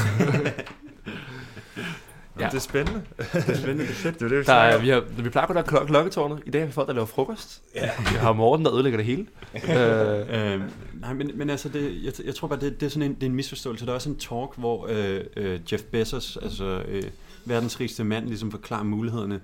det 2.38 2.54
er 2.54 2.58
spændende. 2.58 3.02
Det 3.18 3.48
er 3.48 3.54
spændende, 3.54 3.82
det 3.82 3.90
er 3.90 3.94
fedt. 3.94 4.14
Det 4.20 4.24
er 4.24 4.28
det, 4.28 4.38
vi 4.38 4.44
Der 4.44 4.52
er, 4.52 4.78
vi, 4.78 4.88
har, 4.88 5.00
vi 5.22 5.28
plejer 5.30 5.46
godt 5.46 5.58
at 5.58 5.64
klok- 5.72 5.86
klokketårnet. 5.86 6.42
I 6.46 6.50
dag 6.50 6.60
har 6.60 6.66
vi 6.66 6.72
folk, 6.72 6.88
der 6.88 6.94
laver 6.94 7.06
frokost. 7.06 7.62
Ja. 7.74 7.90
Vi 7.98 8.16
har 8.18 8.32
Morten, 8.32 8.64
der 8.66 8.74
ødelægger 8.74 8.96
det 8.96 9.06
hele. 9.06 9.26
øh, 9.68 10.52
Øh, 10.54 10.60
nej, 11.00 11.12
men, 11.12 11.30
men 11.34 11.50
altså, 11.50 11.68
det, 11.68 12.04
jeg, 12.04 12.12
jeg 12.26 12.34
tror 12.34 12.48
bare, 12.48 12.60
det, 12.60 12.80
det 12.80 12.86
er 12.86 12.90
sådan 12.90 13.10
en, 13.10 13.14
det 13.14 13.22
er 13.22 13.26
en 13.26 13.34
misforståelse. 13.34 13.84
Der 13.86 13.90
er 13.90 13.94
også 13.94 14.08
en 14.10 14.16
talk, 14.18 14.50
hvor 14.56 14.86
øh, 14.90 15.20
øh, 15.36 15.60
Jeff 15.72 15.82
Bezos, 15.82 16.38
altså 16.42 16.82
øh, 16.88 17.02
verdens 17.44 17.80
rigeste 17.80 18.04
mand, 18.04 18.26
ligesom 18.28 18.50
forklarer 18.50 18.82
mulighederne 18.84 19.40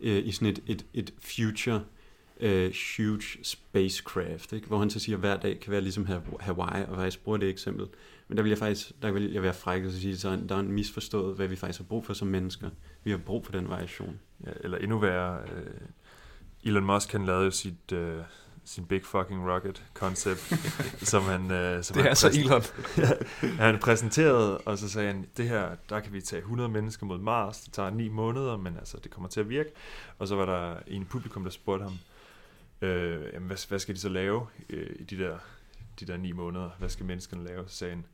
øh, 0.00 0.26
i 0.26 0.32
sådan 0.32 0.48
et, 0.48 0.58
et, 0.66 0.84
et 0.94 1.12
future 1.36 1.80
øh, 2.40 2.72
huge 2.96 3.22
spacecraft, 3.42 4.52
ikke? 4.52 4.66
hvor 4.66 4.78
han 4.78 4.90
så 4.90 4.98
siger, 5.00 5.16
at 5.16 5.20
hver 5.20 5.36
dag 5.36 5.60
kan 5.60 5.72
være 5.72 5.80
ligesom 5.80 6.06
Haw- 6.06 6.36
Hawaii, 6.40 6.84
og 6.88 6.96
faktisk 6.96 7.24
bruger 7.24 7.38
det 7.38 7.48
eksempel. 7.48 7.86
Men 8.28 8.36
der 8.36 8.42
vil 8.42 8.50
jeg 8.50 8.58
faktisk 8.58 8.92
der 9.02 9.10
vil 9.10 9.32
jeg 9.32 9.42
være 9.42 9.54
fræk 9.54 9.84
og 9.84 9.92
sige, 9.92 10.28
at 10.28 10.48
der 10.48 10.54
er 10.54 10.60
en 10.60 10.72
misforstået, 10.72 11.36
hvad 11.36 11.48
vi 11.48 11.56
faktisk 11.56 11.80
har 11.80 11.84
brug 11.84 12.06
for 12.06 12.12
som 12.14 12.28
mennesker. 12.28 12.70
Vi 13.04 13.10
har 13.10 13.18
brug 13.18 13.44
for 13.44 13.52
den 13.52 13.68
variation. 13.68 14.20
Ja, 14.46 14.50
eller 14.60 14.78
endnu 14.78 14.98
værre, 14.98 15.38
øh, 15.56 15.80
Elon 16.64 16.84
Musk 16.84 17.12
han 17.12 17.26
lavede 17.26 17.44
jo 17.44 17.50
sit, 17.50 17.92
øh, 17.92 18.16
sin 18.64 18.84
big 18.84 19.04
fucking 19.04 19.50
rocket 19.50 19.84
concept, 19.94 20.52
som 21.10 21.22
han, 21.22 21.50
øh, 21.50 21.84
som 21.84 21.94
det 21.94 22.02
han 22.02 22.10
er 22.10 22.14
så 22.14 22.28
Elon. 22.28 22.62
han 23.66 23.78
præsenterede, 23.78 24.58
og 24.58 24.78
så 24.78 24.88
sagde 24.88 25.12
han, 25.12 25.26
det 25.36 25.48
her, 25.48 25.70
der 25.88 26.00
kan 26.00 26.12
vi 26.12 26.20
tage 26.20 26.40
100 26.40 26.68
mennesker 26.68 27.06
mod 27.06 27.18
Mars, 27.18 27.60
det 27.60 27.72
tager 27.72 27.90
9 27.90 28.08
måneder, 28.08 28.56
men 28.56 28.76
altså, 28.76 28.96
det 29.02 29.10
kommer 29.10 29.28
til 29.28 29.40
at 29.40 29.48
virke. 29.48 29.70
Og 30.18 30.28
så 30.28 30.36
var 30.36 30.44
der 30.44 30.76
en 30.86 31.04
publikum, 31.04 31.42
der 31.44 31.50
spurgte 31.50 31.82
ham, 31.82 31.92
øh, 32.82 33.32
jamen, 33.32 33.46
hvad, 33.46 33.68
hvad 33.68 33.78
skal 33.78 33.94
de 33.94 34.00
så 34.00 34.08
lave 34.08 34.46
øh, 34.70 34.90
i 34.98 35.04
de 35.04 35.18
der, 35.18 35.38
de 36.00 36.06
der 36.06 36.16
9 36.16 36.32
måneder? 36.32 36.70
Hvad 36.78 36.88
skal 36.88 37.06
menneskene 37.06 37.44
lave? 37.44 37.64
Så 37.68 37.76
sagde 37.76 37.94
han, 37.94 38.04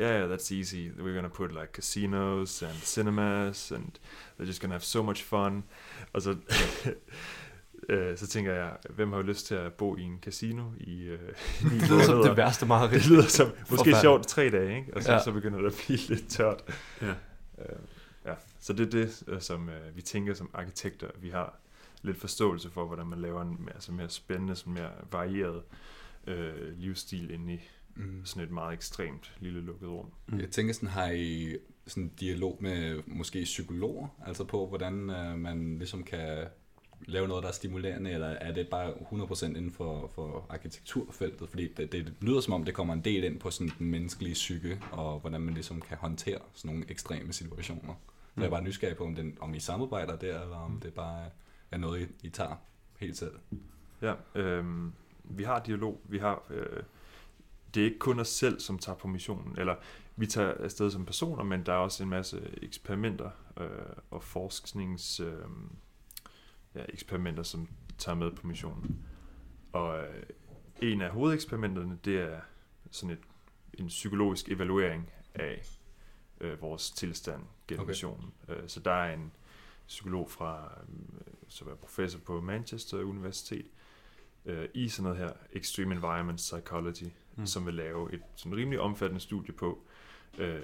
yeah, 0.00 0.20
yeah, 0.20 0.30
that's 0.30 0.52
easy. 0.52 0.90
We're 0.98 1.14
gonna 1.14 1.28
put 1.28 1.52
like 1.52 1.72
casinos 1.72 2.62
and 2.62 2.74
cinemas, 2.82 3.72
and 3.72 3.92
they're 4.38 4.46
just 4.46 4.60
gonna 4.60 4.74
have 4.74 4.80
so 4.80 5.02
much 5.02 5.24
fun. 5.24 5.64
Og 6.12 6.22
så, 6.22 6.36
øh, 7.88 8.18
så 8.18 8.26
tænker 8.26 8.52
jeg, 8.52 8.76
hvem 8.90 9.10
har 9.10 9.16
jo 9.16 9.22
lyst 9.22 9.46
til 9.46 9.54
at 9.54 9.72
bo 9.72 9.96
i 9.96 10.02
en 10.02 10.18
casino 10.22 10.64
i 10.80 11.02
øh, 11.02 11.18
9 11.72 11.78
Det 11.78 11.88
lyder 11.90 12.04
som 12.04 12.22
det 12.22 12.36
værste 12.36 12.66
meget 12.66 12.90
Det 12.90 13.08
lyder 13.08 13.26
som 13.26 13.52
måske 13.70 13.94
sjovt 14.00 14.26
tre 14.26 14.50
dage, 14.50 14.76
ikke? 14.76 14.96
Og 14.96 15.02
så, 15.02 15.10
ja. 15.10 15.16
Ja. 15.16 15.24
så 15.24 15.32
begynder 15.32 15.58
det 15.60 15.66
at 15.66 15.84
blive 15.86 15.98
lidt 15.98 16.28
tørt. 16.28 16.62
Ja. 17.02 17.14
Øh, 17.58 17.78
ja. 18.24 18.34
Så 18.60 18.72
det 18.72 18.86
er 18.86 18.90
det, 18.90 19.22
øh, 19.26 19.40
som 19.40 19.68
øh, 19.68 19.96
vi 19.96 20.02
tænker 20.02 20.34
som 20.34 20.50
arkitekter. 20.54 21.06
Vi 21.20 21.28
har 21.28 21.58
lidt 22.02 22.16
forståelse 22.16 22.70
for, 22.70 22.86
hvordan 22.86 23.06
man 23.06 23.20
laver 23.20 23.42
en 23.42 23.56
mere, 23.60 23.74
altså 23.74 23.92
mere 23.92 24.08
spændende, 24.08 24.56
sådan 24.56 24.72
mere 24.72 24.90
varieret 25.12 25.62
øh, 26.26 26.78
livsstil 26.78 27.30
inde 27.30 27.54
i 27.54 27.60
Mm. 27.94 28.20
sådan 28.24 28.42
et 28.42 28.50
meget 28.50 28.72
ekstremt 28.72 29.32
lille 29.40 29.60
lukket 29.60 29.88
rum. 29.88 30.06
Mm. 30.28 30.38
Jeg 30.40 30.50
tænker 30.50 30.74
sådan, 30.74 30.88
har 30.88 31.10
I 31.10 31.56
sådan 31.86 32.02
en 32.02 32.12
dialog 32.20 32.56
med 32.60 33.02
måske 33.06 33.42
psykologer, 33.44 34.08
altså 34.26 34.44
på, 34.44 34.66
hvordan 34.66 35.10
øh, 35.10 35.38
man 35.38 35.78
ligesom 35.78 36.02
kan 36.02 36.46
lave 37.06 37.28
noget, 37.28 37.42
der 37.42 37.48
er 37.48 37.52
stimulerende, 37.52 38.10
eller 38.10 38.26
er 38.26 38.52
det 38.52 38.68
bare 38.68 38.92
100% 38.92 39.46
inden 39.46 39.70
for, 39.70 40.10
for 40.14 40.46
arkitekturfeltet? 40.48 41.48
Fordi 41.48 41.72
det, 41.72 41.92
det 41.92 42.12
lyder 42.20 42.40
som 42.40 42.52
om, 42.54 42.64
det 42.64 42.74
kommer 42.74 42.94
en 42.94 43.00
del 43.00 43.24
ind 43.24 43.40
på 43.40 43.50
sådan 43.50 43.72
den 43.78 43.86
menneskelige 43.86 44.34
psyke, 44.34 44.80
og 44.92 45.20
hvordan 45.20 45.40
man 45.40 45.54
ligesom 45.54 45.80
kan 45.80 45.96
håndtere 45.96 46.38
sådan 46.54 46.70
nogle 46.70 46.90
ekstreme 46.90 47.32
situationer. 47.32 47.94
Så 48.34 48.40
jeg 48.40 48.44
er 48.44 48.50
bare 48.50 48.62
nysgerrig 48.62 48.96
på, 48.96 49.04
om, 49.04 49.14
den, 49.14 49.36
om 49.40 49.54
I 49.54 49.60
samarbejder 49.60 50.16
der, 50.16 50.42
eller 50.42 50.56
om 50.56 50.80
det 50.82 50.94
bare 50.94 51.30
er 51.70 51.76
noget, 51.76 52.00
I, 52.22 52.26
I 52.26 52.30
tager 52.30 52.56
helt 52.98 53.16
selv. 53.16 53.38
Ja, 54.02 54.14
øh, 54.34 54.64
vi 55.24 55.42
har 55.42 55.60
dialog. 55.60 56.00
Vi 56.04 56.18
har, 56.18 56.42
øh, 56.50 56.82
det 57.74 57.80
er 57.80 57.84
ikke 57.84 57.98
kun 57.98 58.20
os 58.20 58.28
selv, 58.28 58.60
som 58.60 58.78
tager 58.78 58.96
på 58.96 59.08
missionen, 59.08 59.58
eller 59.58 59.76
vi 60.16 60.26
tager 60.26 60.54
afsted 60.54 60.90
som 60.90 61.06
personer, 61.06 61.44
men 61.44 61.66
der 61.66 61.72
er 61.72 61.76
også 61.76 62.02
en 62.02 62.08
masse 62.08 62.50
eksperimenter 62.62 63.30
øh, 63.60 63.68
og 64.10 64.22
forsknings 64.22 65.20
øh, 65.20 65.38
ja, 66.74 66.84
eksperimenter, 66.88 67.42
som 67.42 67.68
tager 67.98 68.16
med 68.16 68.30
på 68.30 68.46
missionen. 68.46 69.06
Og 69.72 69.98
øh, 69.98 70.22
en 70.82 71.00
af 71.00 71.10
hovedeksperimenterne, 71.10 71.98
det 72.04 72.20
er 72.20 72.40
sådan 72.90 73.10
et, 73.10 73.22
en 73.74 73.86
psykologisk 73.86 74.48
evaluering 74.48 75.10
af 75.34 75.78
øh, 76.40 76.62
vores 76.62 76.90
tilstand 76.90 77.42
gennem 77.68 77.80
Okay. 77.82 77.90
missionen. 77.90 78.32
Øh, 78.48 78.68
så 78.68 78.80
der 78.80 78.92
er 78.92 79.14
en 79.14 79.32
psykolog 79.90 80.30
fra, 80.30 80.72
øh, 80.88 81.34
som 81.48 81.68
er 81.68 81.74
professor 81.74 82.18
på 82.18 82.40
Manchester 82.40 82.98
Universitet, 82.98 83.66
øh, 84.44 84.68
i 84.74 84.88
sådan 84.88 85.02
noget 85.02 85.18
her 85.18 85.32
Extreme 85.52 85.94
Environment 85.94 86.38
Psychology, 86.38 87.04
Mm. 87.04 87.40
mm. 87.40 87.46
som 87.46 87.66
vil 87.66 87.74
lave 87.74 88.12
et 88.14 88.22
sådan 88.36 88.56
rimelig 88.56 88.80
omfattende 88.80 89.20
studie 89.20 89.52
på, 89.54 89.78
øh, 90.38 90.62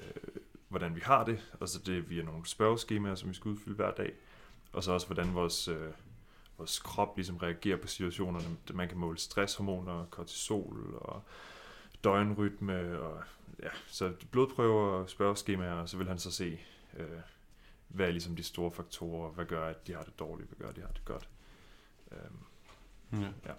hvordan 0.68 0.94
vi 0.96 1.00
har 1.00 1.24
det, 1.24 1.52
og 1.60 1.68
så 1.68 1.78
det 1.86 2.10
via 2.10 2.22
nogle 2.22 2.46
spørgeskemaer, 2.46 3.14
som 3.14 3.28
vi 3.28 3.34
skal 3.34 3.48
udfylde 3.48 3.76
hver 3.76 3.90
dag, 3.90 4.12
og 4.72 4.84
så 4.84 4.92
også 4.92 5.06
hvordan 5.06 5.34
vores, 5.34 5.68
øh, 5.68 5.90
vores 6.58 6.78
krop 6.78 7.16
ligesom 7.16 7.36
reagerer 7.36 7.76
på 7.76 7.86
situationerne. 7.86 8.56
Man 8.74 8.88
kan 8.88 8.98
måle 8.98 9.18
stresshormoner, 9.18 10.06
kortisol 10.10 10.94
og 11.00 11.22
døgnrytme, 12.04 12.98
og 13.00 13.22
ja, 13.62 13.68
så 13.86 14.12
blodprøver 14.30 14.90
og 14.92 15.10
spørgeskemaer, 15.10 15.74
og 15.74 15.88
så 15.88 15.96
vil 15.96 16.08
han 16.08 16.18
så 16.18 16.30
se, 16.30 16.60
øh, 16.96 17.06
hvad 17.88 18.06
er 18.06 18.10
ligesom 18.10 18.36
de 18.36 18.42
store 18.42 18.70
faktorer, 18.70 19.30
hvad 19.30 19.44
gør, 19.44 19.66
at 19.68 19.86
de 19.86 19.92
har 19.94 20.02
det 20.02 20.18
dårligt, 20.18 20.48
hvad 20.48 20.58
gør, 20.58 20.68
at 20.70 20.76
de 20.76 20.80
har 20.80 20.88
det 20.92 21.04
godt. 21.04 21.28
Øhm, 22.12 23.22
Ja. 23.22 23.52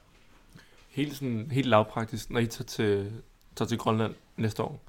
Helt, 0.90 1.16
sådan, 1.16 1.52
helt 1.52 1.68
lavpraktisk, 1.68 2.30
når 2.30 2.40
I 2.40 2.46
tager 2.48 2.66
til, 2.66 3.22
tager 3.56 3.68
til 3.70 3.78
Grønland 3.78 4.16
næste 4.38 4.64
år, 4.64 4.84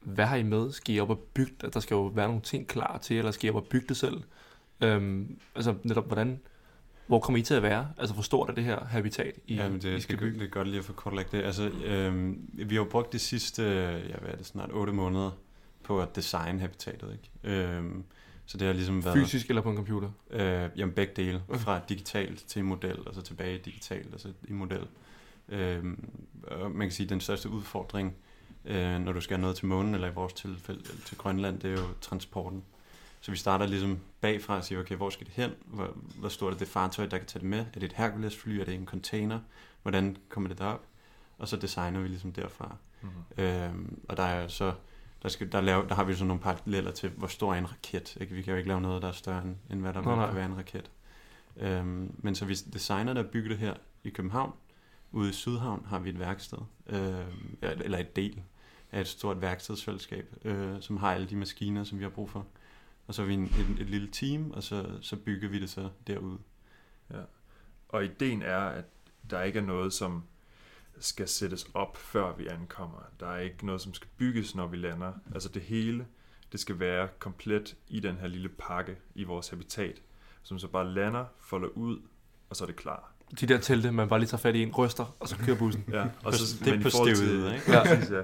hvad 0.00 0.26
har 0.26 0.36
I 0.36 0.42
med? 0.42 0.72
Skal 0.72 0.94
I 0.94 1.00
op 1.00 1.10
og 1.10 1.18
bygge 1.18 1.52
det? 1.60 1.74
Der 1.74 1.80
skal 1.80 1.94
jo 1.94 2.02
være 2.06 2.26
nogle 2.28 2.42
ting 2.42 2.68
klar 2.68 2.98
til, 2.98 3.16
eller 3.18 3.30
skal 3.30 3.46
I 3.46 3.50
op 3.50 3.56
og 3.56 3.66
bygge 3.66 3.86
det 3.88 3.96
selv? 3.96 4.22
Øhm, 4.80 5.38
altså 5.54 5.74
netop, 5.82 6.06
hvordan, 6.06 6.40
hvor 7.06 7.20
kommer 7.20 7.38
I 7.38 7.42
til 7.42 7.54
at 7.54 7.62
være? 7.62 7.92
Altså, 7.98 8.14
hvor 8.14 8.22
stort 8.22 8.50
er 8.50 8.54
det 8.54 8.64
her 8.64 8.84
habitat, 8.84 9.38
I, 9.46 9.54
Ja, 9.54 9.68
men 9.68 9.76
I 9.78 9.80
det, 9.80 10.02
skal 10.02 10.12
det, 10.12 10.20
bygge? 10.20 10.38
det 10.38 10.44
er 10.46 10.50
godt 10.50 10.68
lige 10.68 10.78
at 10.78 10.84
få 10.84 10.92
kortlagt 10.92 11.32
det. 11.32 11.42
Altså, 11.42 11.68
øhm, 11.68 12.50
vi 12.52 12.74
har 12.74 12.82
jo 12.82 12.88
brugt 12.90 13.12
de 13.12 13.18
sidste, 13.18 13.62
ja, 14.08 14.16
hvad 14.18 14.30
er 14.30 14.36
det, 14.36 14.46
snart 14.46 14.70
8 14.72 14.92
måneder 14.92 15.30
på 15.82 16.00
at 16.02 16.16
designe 16.16 16.60
habitatet, 16.60 17.12
ikke? 17.12 17.56
Øhm, 17.58 18.04
så 18.50 18.56
det 18.58 18.66
har 18.66 18.74
ligesom 18.74 19.04
været... 19.04 19.18
Fysisk 19.18 19.48
eller 19.48 19.62
på 19.62 19.70
en 19.70 19.76
computer? 19.76 20.10
Øh, 20.30 20.68
jamen 20.76 20.94
begge 20.94 21.12
dele. 21.16 21.42
Okay. 21.48 21.60
Fra 21.60 21.80
digitalt 21.88 22.44
til 22.46 22.64
model, 22.64 23.08
og 23.08 23.14
så 23.14 23.22
tilbage 23.22 23.58
digitalt, 23.58 24.14
og 24.14 24.20
så 24.20 24.32
i 24.48 24.52
model. 24.52 24.86
Og 26.42 26.70
man 26.70 26.80
kan 26.80 26.90
sige, 26.90 27.04
at 27.04 27.10
den 27.10 27.20
største 27.20 27.48
udfordring, 27.48 28.14
øh, 28.64 28.98
når 29.00 29.12
du 29.12 29.20
skal 29.20 29.40
noget 29.40 29.56
til 29.56 29.66
månen, 29.66 29.94
eller 29.94 30.08
i 30.08 30.14
vores 30.14 30.32
tilfælde 30.32 30.82
til 30.82 31.16
Grønland, 31.18 31.60
det 31.60 31.70
er 31.70 31.80
jo 31.80 31.86
transporten. 32.00 32.62
Så 33.20 33.30
vi 33.30 33.36
starter 33.36 33.66
ligesom 33.66 33.98
bagfra 34.20 34.56
og 34.56 34.64
siger, 34.64 34.80
okay, 34.80 34.96
hvor 34.96 35.10
skal 35.10 35.26
det 35.26 35.34
hen? 35.34 35.50
Hvor, 35.64 35.96
hvor 36.18 36.28
stort 36.28 36.52
er 36.54 36.58
det 36.58 36.68
fartøj, 36.68 37.06
der 37.06 37.18
kan 37.18 37.26
tage 37.26 37.40
det 37.40 37.48
med? 37.48 37.58
Er 37.58 37.64
det 37.74 37.82
et 37.82 37.92
Hercules-fly? 37.92 38.58
Er 38.60 38.64
det 38.64 38.74
en 38.74 38.86
container? 38.86 39.40
Hvordan 39.82 40.16
kommer 40.28 40.48
det 40.48 40.58
derop? 40.58 40.82
Og 41.38 41.48
så 41.48 41.56
designer 41.56 42.00
vi 42.00 42.08
ligesom 42.08 42.32
derfra. 42.32 42.76
mm-hmm. 43.00 43.44
Øhm, 43.44 43.98
og 44.08 44.16
der 44.16 44.22
er 44.22 44.42
jo 44.42 44.48
så, 44.48 44.72
der, 45.22 45.28
skal, 45.28 45.52
der, 45.52 45.60
lave, 45.60 45.88
der 45.88 45.94
har 45.94 46.04
vi 46.04 46.14
så 46.14 46.24
nogle 46.24 46.42
paralleller 46.42 46.90
til, 46.90 47.10
hvor 47.10 47.26
stor 47.26 47.54
er 47.54 47.58
en 47.58 47.70
raket. 47.70 48.16
Ikke? 48.20 48.34
Vi 48.34 48.42
kan 48.42 48.50
jo 48.50 48.56
ikke 48.56 48.68
lave 48.68 48.80
noget, 48.80 49.02
der 49.02 49.08
er 49.08 49.12
større 49.12 49.42
end, 49.42 49.56
end 49.70 49.80
hvad 49.80 49.92
der 49.92 50.02
Nej, 50.02 50.26
kan 50.26 50.36
være 50.36 50.46
en 50.46 50.56
raket. 50.56 50.90
Øhm, 51.56 52.14
men 52.18 52.34
så 52.34 52.44
vi 52.44 52.54
designer 52.54 53.14
der 53.14 53.22
bygger 53.22 53.48
det 53.48 53.58
her 53.58 53.74
i 54.04 54.10
København. 54.10 54.52
Ude 55.12 55.30
i 55.30 55.32
Sydhavn 55.32 55.84
har 55.88 55.98
vi 55.98 56.10
et 56.10 56.18
værksted, 56.18 56.58
øhm, 56.86 57.58
eller 57.62 57.98
et 57.98 58.16
del 58.16 58.42
af 58.92 59.00
et 59.00 59.08
stort 59.08 59.40
værkstedsfællesskab, 59.40 60.36
øh, 60.44 60.76
som 60.80 60.96
har 60.96 61.12
alle 61.12 61.26
de 61.26 61.36
maskiner, 61.36 61.84
som 61.84 61.98
vi 61.98 62.04
har 62.04 62.10
brug 62.10 62.30
for. 62.30 62.46
Og 63.06 63.14
så 63.14 63.22
er 63.22 63.26
vi 63.26 63.34
en, 63.34 63.44
et, 63.44 63.80
et 63.80 63.90
lille 63.90 64.08
team, 64.12 64.50
og 64.50 64.62
så, 64.62 64.86
så 65.00 65.16
bygger 65.16 65.48
vi 65.48 65.60
det 65.60 65.70
så 65.70 65.88
derude. 66.06 66.38
Og 67.92 68.04
ideen 68.04 68.42
er, 68.42 68.58
at 68.58 68.84
der 69.30 69.42
ikke 69.42 69.58
er 69.58 69.62
noget, 69.62 69.92
som 69.92 70.24
skal 71.00 71.28
sættes 71.28 71.66
op, 71.74 71.96
før 71.96 72.36
vi 72.36 72.46
ankommer. 72.46 72.98
Der 73.20 73.26
er 73.26 73.40
ikke 73.40 73.66
noget, 73.66 73.80
som 73.80 73.94
skal 73.94 74.08
bygges, 74.16 74.54
når 74.54 74.66
vi 74.66 74.76
lander. 74.76 75.12
Altså 75.34 75.48
det 75.48 75.62
hele, 75.62 76.06
det 76.52 76.60
skal 76.60 76.80
være 76.80 77.08
komplet 77.18 77.76
i 77.88 78.00
den 78.00 78.16
her 78.16 78.26
lille 78.26 78.48
pakke 78.48 78.96
i 79.14 79.24
vores 79.24 79.48
habitat, 79.48 80.02
som 80.42 80.58
så 80.58 80.68
bare 80.68 80.88
lander, 80.94 81.24
folder 81.40 81.68
ud, 81.68 81.98
og 82.50 82.56
så 82.56 82.64
er 82.64 82.66
det 82.66 82.76
klar. 82.76 83.12
De 83.40 83.46
der 83.46 83.58
telte, 83.58 83.92
man 83.92 84.08
bare 84.08 84.18
lige 84.18 84.28
tager 84.28 84.40
fat 84.40 84.56
i 84.56 84.62
en, 84.62 84.72
ryster, 84.72 85.16
og 85.20 85.28
så 85.28 85.36
kører 85.36 85.58
bussen. 85.58 85.84
Ja, 85.92 86.06
og 86.24 86.34
så, 86.34 86.64
det 86.64 86.74
er 86.74 86.82
på 86.82 86.90
stivet, 86.90 87.54
ikke? 87.54 87.72
Ja, 87.72 87.82
præcis, 87.84 88.10
ja. 88.10 88.22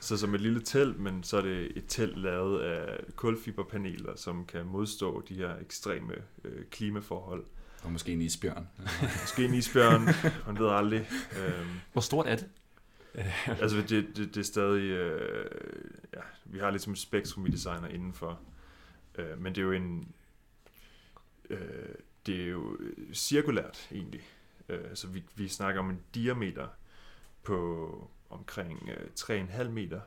Så 0.00 0.16
som 0.16 0.34
et 0.34 0.40
lille 0.40 0.60
telt, 0.60 1.00
men 1.00 1.22
så 1.22 1.36
er 1.36 1.42
det 1.42 1.76
et 1.76 1.84
telt 1.88 2.18
lavet 2.18 2.60
af 2.60 3.04
kulfiberpaneler, 3.16 4.16
som 4.16 4.46
kan 4.46 4.66
modstå 4.66 5.22
de 5.28 5.34
her 5.34 5.56
ekstreme 5.60 6.14
øh, 6.44 6.64
klimaforhold. 6.70 7.44
Og 7.82 7.92
måske 7.92 8.12
en 8.12 8.22
isbjørn. 8.22 8.68
Måske 9.22 9.44
en 9.44 9.54
isbjørn, 9.54 10.04
man 10.46 10.58
ved 10.58 10.70
aldrig. 10.70 11.08
Øhm, 11.38 11.80
Hvor 11.92 12.00
stort 12.00 12.26
er 12.26 12.36
det? 12.36 12.48
altså 13.62 13.76
det, 13.76 14.16
det, 14.16 14.16
det 14.16 14.36
er 14.36 14.44
stadig, 14.44 14.82
øh, 14.82 15.50
ja, 16.14 16.20
vi 16.44 16.58
har 16.58 16.70
ligesom 16.70 16.92
et 16.92 16.98
spektrum, 16.98 17.44
vi 17.44 17.50
designer 17.50 17.88
indenfor. 17.88 18.40
Øh, 19.14 19.42
men 19.42 19.54
det 19.54 19.60
er 19.60 19.64
jo 19.64 19.72
en, 19.72 20.14
øh, 21.50 21.94
det 22.26 22.42
er 22.42 22.46
jo 22.46 22.78
cirkulært 23.12 23.88
egentlig. 23.92 24.22
Øh, 24.68 24.94
så 24.94 25.06
vi, 25.06 25.24
vi 25.34 25.48
snakker 25.48 25.80
om 25.80 25.90
en 25.90 26.00
diameter 26.14 26.68
på 27.42 28.10
omkring 28.30 28.88
øh, 28.88 29.06
3,5 29.20 29.68
meter, 29.68 30.00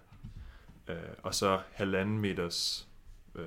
øh, 0.88 0.96
og 1.24 1.36
så 1.36 1.62
halvanden 1.72 2.20
meters, 2.20 2.88
øh, 3.36 3.46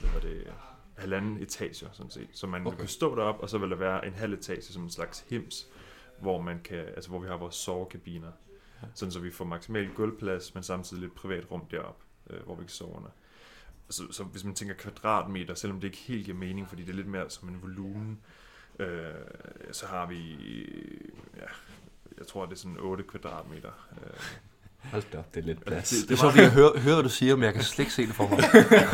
hvad 0.00 0.10
var 0.10 0.20
det, 0.20 0.52
halvanden 0.96 1.42
etager, 1.42 1.88
sådan 1.92 2.10
set. 2.10 2.28
Så 2.32 2.46
man 2.46 2.66
Okay. 2.66 2.78
kan 2.78 2.88
stå 2.88 3.14
derop, 3.16 3.40
og 3.40 3.48
så 3.50 3.58
vil 3.58 3.70
der 3.70 3.76
være 3.76 4.06
en 4.06 4.12
halv 4.12 4.32
etage 4.32 4.62
som 4.62 4.82
en 4.82 4.90
slags 4.90 5.24
hims, 5.28 5.66
hvor, 6.20 6.40
man 6.40 6.60
kan, 6.64 6.78
altså 6.78 7.10
hvor 7.10 7.18
vi 7.18 7.28
har 7.28 7.36
vores 7.36 7.54
sovekabiner. 7.54 8.32
Sådan 8.94 9.12
så 9.12 9.20
vi 9.20 9.30
får 9.30 9.44
maksimal 9.44 9.88
gulvplads, 9.94 10.54
men 10.54 10.62
samtidig 10.62 11.00
lidt 11.02 11.14
privat 11.14 11.50
rum 11.50 11.66
derop, 11.70 12.00
øh, 12.30 12.42
hvor 12.42 12.54
vi 12.54 12.62
kan 12.62 12.68
sove 12.68 12.96
under. 12.96 13.10
Så, 13.90 14.12
så 14.12 14.24
hvis 14.24 14.44
man 14.44 14.54
tænker 14.54 14.74
kvadratmeter, 14.74 15.54
selvom 15.54 15.80
det 15.80 15.88
ikke 15.88 15.98
helt 15.98 16.24
giver 16.24 16.36
mening, 16.36 16.68
fordi 16.68 16.82
det 16.82 16.90
er 16.90 16.94
lidt 16.94 17.06
mere 17.06 17.30
som 17.30 17.48
en 17.48 17.62
volumen, 17.62 18.20
øh, 18.78 19.14
så 19.72 19.86
har 19.86 20.06
vi, 20.06 20.32
ja, 21.36 21.46
jeg 22.18 22.26
tror 22.26 22.46
det 22.46 22.52
er 22.52 22.56
sådan 22.56 22.76
8 22.80 23.04
kvadratmeter. 23.04 23.88
Øh, 23.92 24.20
Hold 24.90 25.02
da 25.12 25.18
op, 25.18 25.34
det 25.34 25.40
er 25.42 25.46
lidt 25.46 25.64
plads. 25.66 25.88
det- 25.90 26.08
Det 26.08 26.14
er 26.14 26.18
sjovt 26.20 26.34
lige 26.34 26.46
at 26.46 26.52
høre, 26.52 26.70
høre, 26.76 26.94
hvad 26.94 27.02
du 27.04 27.08
siger, 27.08 27.36
men 27.36 27.44
jeg 27.44 27.54
kan 27.54 27.62
slet 27.62 27.78
ikke 27.78 27.92
se 27.92 28.06
det 28.06 28.14
for 28.14 28.28
mig. 28.28 28.38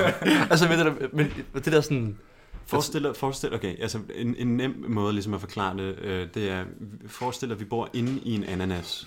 altså, 0.51 0.68
men 0.68 0.78
det 0.78 0.86
der, 0.86 1.09
men 1.12 1.32
det 1.55 1.72
der 1.72 1.80
sådan... 1.80 2.18
Forestil 2.66 3.03
dig, 3.03 3.16
forestil, 3.16 3.55
okay, 3.55 3.80
altså 3.82 3.99
en, 4.14 4.34
en 4.38 4.57
nem 4.57 4.84
måde 4.88 5.12
ligesom 5.12 5.34
at 5.34 5.41
forklare 5.41 5.76
det, 5.76 5.99
øh, 5.99 6.28
det 6.34 6.51
er, 6.51 6.64
forestil 7.07 7.49
dig, 7.49 7.55
at 7.55 7.61
vi 7.61 7.64
bor 7.64 7.88
inde 7.93 8.20
i 8.24 8.34
en 8.34 8.45
ananas, 8.45 9.05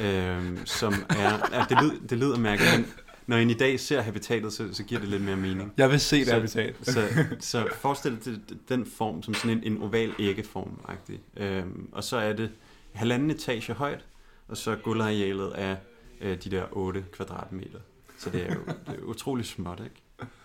øh, 0.00 0.42
som 0.64 0.94
er, 1.10 1.38
ja, 1.52 1.64
det, 1.68 1.82
lyder, 1.82 1.94
det 2.10 2.18
lyder 2.18 2.38
mærkeligt, 2.38 2.72
men 2.76 2.86
når 3.26 3.36
en 3.36 3.50
i 3.50 3.54
dag 3.54 3.80
ser 3.80 4.00
habitatet, 4.00 4.52
så, 4.52 4.68
så 4.72 4.82
giver 4.82 5.00
det 5.00 5.08
lidt 5.10 5.22
mere 5.22 5.36
mening. 5.36 5.72
Jeg 5.76 5.90
vil 5.90 6.00
se 6.00 6.18
det 6.18 6.26
Så- 6.26 6.32
habitat. 6.34 6.74
Så, 6.82 7.04
så 7.40 7.66
forestil 7.80 8.18
dig 8.24 8.38
den 8.68 8.86
form 8.96 9.22
som 9.22 9.34
sådan 9.34 9.50
en, 9.64 9.72
en 9.72 9.82
oval 9.82 10.12
æggeform 10.18 10.70
-agtig. 10.88 11.42
Øhm, 11.42 11.88
og 11.92 12.04
så 12.04 12.16
er 12.16 12.32
det 12.32 12.50
halvanden 12.92 13.30
etage 13.30 13.72
højt, 13.72 14.04
og 14.48 14.56
så 14.56 14.76
gulvarealet 14.76 15.52
er 15.54 15.76
øh, 16.20 16.42
de 16.44 16.50
der 16.50 16.66
8 16.72 17.04
kvadratmeter. 17.12 17.80
Så 18.18 18.30
det 18.30 18.42
er 18.50 18.54
jo 18.54 18.60
det 18.86 18.98
er 18.98 19.02
utroligt 19.02 19.48
småt, 19.48 19.80
ikke? 19.80 19.94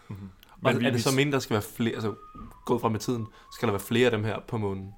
mhm. 0.07 0.30
Og 0.63 0.80
vi- 0.80 0.86
er 0.86 0.91
det 0.91 1.03
så 1.03 1.11
meningen, 1.11 1.34
der 1.34 1.39
skal 1.39 1.53
være 1.53 1.61
flere, 1.61 1.93
altså 1.93 2.15
gået 2.65 2.82
fra 2.82 2.89
med 2.89 2.99
tiden, 2.99 3.28
skal 3.53 3.67
der 3.67 3.74
være 3.74 3.80
flere 3.82 4.05
af 4.05 4.11
dem 4.11 4.24
her 4.24 4.39
på 4.47 4.57
månen? 4.57 4.93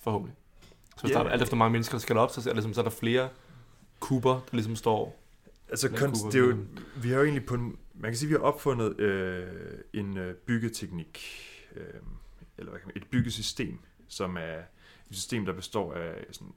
Forhåbentlig. 0.00 0.36
Så 0.96 1.00
hvis 1.02 1.10
Ja. 1.14 1.18
der 1.18 1.24
er 1.24 1.30
alt 1.30 1.42
efter 1.42 1.56
mange 1.56 1.72
mennesker, 1.72 1.94
der 1.94 2.00
skal 2.00 2.16
op, 2.16 2.30
så 2.30 2.50
er, 2.50 2.54
ligesom, 2.54 2.74
så 2.74 2.80
er 2.80 2.84
der 2.84 2.90
flere 2.90 3.28
kuber, 4.00 4.32
der 4.34 4.40
ligesom 4.52 4.76
står. 4.76 5.22
Altså, 5.68 5.88
kunst, 5.88 6.22
kunne 6.22 6.32
det 6.32 6.40
er 6.40 6.44
jo, 6.48 6.56
vi 7.02 7.08
har 7.08 7.16
jo 7.16 7.22
egentlig 7.22 7.46
på 7.46 7.54
en, 7.54 7.78
man 7.94 8.10
kan 8.10 8.16
sige, 8.18 8.28
vi 8.28 8.34
har 8.34 8.40
opfundet 8.40 9.00
øh, 9.00 9.78
en 9.92 10.16
øh, 10.18 10.34
byggeteknik, 10.34 11.24
øh, 11.76 11.82
eller 12.58 12.70
hvad 12.70 12.80
kan 12.80 12.86
man, 12.94 13.02
et 13.02 13.06
byggesystem, 13.10 13.78
som 14.08 14.36
er 14.36 14.58
et 15.10 15.16
system, 15.16 15.44
der 15.44 15.52
består 15.52 15.94
af 15.94 16.24
sådan 16.30 16.52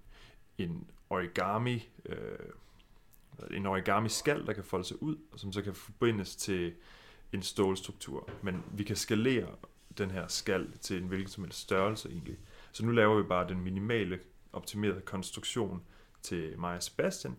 en 0.57 0.87
origami, 1.09 1.89
øh, 2.05 2.15
en 3.51 3.65
origami 3.65 4.09
skal, 4.09 4.45
der 4.45 4.53
kan 4.53 4.63
folde 4.63 4.85
sig 4.85 5.03
ud, 5.03 5.15
og 5.31 5.39
som 5.39 5.53
så 5.53 5.61
kan 5.61 5.73
forbindes 5.73 6.35
til 6.35 6.73
en 7.33 7.41
stålstruktur. 7.41 8.29
Men 8.41 8.63
vi 8.73 8.83
kan 8.83 8.95
skalere 8.95 9.47
den 9.97 10.11
her 10.11 10.27
skal 10.27 10.67
til 10.81 11.01
en 11.01 11.07
hvilken 11.07 11.29
som 11.29 11.43
helst 11.43 11.59
størrelse 11.59 12.09
egentlig. 12.09 12.37
Så 12.71 12.85
nu 12.85 12.91
laver 12.91 13.17
vi 13.21 13.23
bare 13.23 13.47
den 13.47 13.61
minimale 13.61 14.19
optimerede 14.53 15.01
konstruktion 15.01 15.81
til 16.21 16.59
mig 16.59 16.75
og 16.75 16.83
Sebastian. 16.83 17.35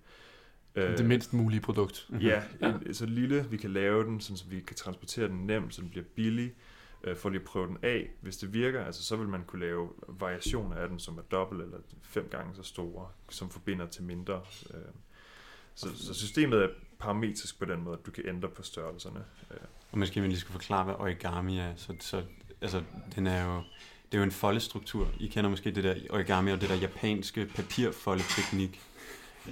Øh. 0.75 0.99
Det 0.99 1.07
mindst 1.07 1.33
mulige 1.33 1.61
produkt. 1.61 2.09
Ja, 2.21 2.43
Ja. 2.61 2.73
en, 2.87 2.95
så 2.95 3.07
lille, 3.07 3.47
vi 3.51 3.57
kan 3.57 3.71
lave 3.73 4.05
den, 4.05 4.21
så 4.21 4.45
vi 4.49 4.61
kan 4.61 4.77
transportere 4.77 5.29
den 5.29 5.47
nemt, 5.47 5.75
så 5.75 5.81
den 5.83 5.91
bliver 5.91 6.05
billig, 6.15 6.53
øh, 7.05 7.17
for 7.17 7.29
lige 7.29 7.41
at 7.41 7.47
prøve 7.47 7.67
den 7.67 7.79
af. 7.83 8.11
Hvis 8.21 8.37
det 8.37 8.53
virker, 8.53 8.85
altså, 8.85 9.03
så 9.05 9.17
vil 9.17 9.29
man 9.29 9.45
kunne 9.45 9.61
lave 9.61 9.89
variationer 10.09 10.77
af 10.77 10.89
den, 10.89 10.99
som 10.99 11.19
er 11.19 11.23
dobbelt 11.23 11.63
eller 11.63 11.79
fem 12.03 12.29
gange 12.31 12.55
så 12.55 12.63
store, 12.63 13.09
som 13.31 13.51
forbinder 13.51 13.87
til 13.87 14.03
mindre. 14.03 14.41
Øh. 14.75 14.81
Så, 15.75 15.89
så 16.07 16.15
systemet 16.15 16.63
er 16.63 16.69
parametrisk 16.99 17.59
på 17.59 17.65
den 17.65 17.83
måde, 17.85 17.97
at 18.01 18.07
du 18.07 18.11
kan 18.11 18.25
ændre 18.29 18.49
på 18.49 18.63
størrelserne. 18.63 19.21
Øh. 19.51 19.57
Og 19.93 19.99
måske 19.99 20.21
vi 20.21 20.27
lige 20.29 20.39
skal 20.41 20.53
forklare, 20.53 20.85
hvad 20.85 20.95
origami 20.99 21.59
er. 21.59 21.73
Så, 21.77 21.95
så 22.01 22.23
altså, 22.61 22.83
den 23.17 23.27
er 23.27 23.45
jo, 23.45 23.57
det 24.13 24.15
er 24.15 24.19
jo 24.19 24.25
en 24.25 24.31
foldestruktur. 24.31 25.09
I 25.21 25.27
kender 25.27 25.51
måske 25.51 25.71
det 25.71 25.85
der 25.85 25.95
origami 26.11 26.51
og 26.53 26.61
det 26.61 26.69
der 26.69 26.75
japanske 26.77 27.47
papirfoldeteknik. 27.47 28.81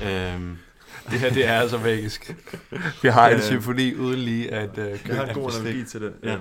Øhm, 0.02 0.56
Det 1.10 1.20
her, 1.20 1.32
det 1.32 1.44
er 1.46 1.60
altså 1.60 1.78
magisk. 1.78 2.34
Vi 3.02 3.08
har 3.08 3.28
en 3.28 3.34
Øh. 3.36 3.42
symfoni 3.42 3.94
uden 3.94 4.18
lige 4.20 4.50
at 4.50 4.70
uh, 4.78 5.08
Jeg 5.08 5.16
har 5.16 5.26
en 5.26 5.34
god 5.34 5.52
analogi 5.60 5.84
til 5.84 6.00
det. 6.00 6.14
Ja. 6.22 6.32
Ja. 6.32 6.38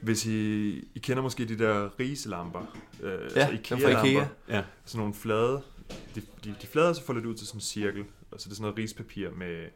Hvis 0.00 0.26
I, 0.26 0.68
I 0.94 0.98
kender 0.98 1.22
måske 1.22 1.44
de 1.44 1.58
der 1.58 2.00
riselamper, 2.00 2.76
øh, 3.02 3.12
Ja, 3.12 3.16
altså 3.40 3.54
IKEA-lamper, 3.54 4.04
IKEA. 4.04 4.26
ja. 4.48 4.62
sådan 4.84 4.98
nogle 4.98 5.14
flade, 5.14 5.62
de, 6.14 6.20
de, 6.44 6.54
de 6.62 6.66
flade, 6.66 6.94
så 6.94 7.04
folder 7.04 7.20
det 7.20 7.28
ud 7.28 7.34
til 7.34 7.46
sådan 7.46 7.56
en 7.56 7.60
cirkel, 7.60 8.04
og 8.30 8.40
så 8.40 8.46
er 8.46 8.48
det 8.48 8.56
sådan 8.56 8.62
noget 8.62 8.78
rispapir 8.78 9.30
med, 9.30 9.68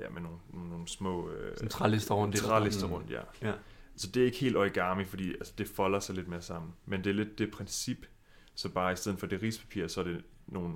ja, 0.00 0.08
med 0.08 0.20
nogle, 0.22 0.38
nogle, 0.52 0.88
små 0.88 1.30
øh, 1.30 1.56
Sådan 1.56 1.68
trælister 1.68 2.14
rundt 2.14 2.36
trælister 2.36 2.86
Mm. 2.86 2.92
rundt, 2.92 3.10
ja. 3.10 3.20
Ja. 3.42 3.52
Så 3.96 4.06
det 4.06 4.20
er 4.22 4.26
ikke 4.26 4.38
helt 4.38 4.56
origami, 4.56 5.04
fordi 5.04 5.32
altså, 5.34 5.52
det 5.58 5.68
folder 5.68 6.00
sig 6.00 6.14
lidt 6.14 6.28
mere 6.28 6.42
sammen, 6.42 6.72
men 6.86 7.04
det 7.04 7.10
er 7.10 7.14
lidt 7.14 7.38
det 7.38 7.50
princip, 7.50 8.06
så 8.54 8.68
bare 8.68 8.92
i 8.92 8.96
stedet 8.96 9.18
for 9.18 9.26
det 9.26 9.42
rispapir, 9.42 9.86
så 9.86 10.00
er 10.00 10.04
det 10.04 10.24
nogle, 10.46 10.74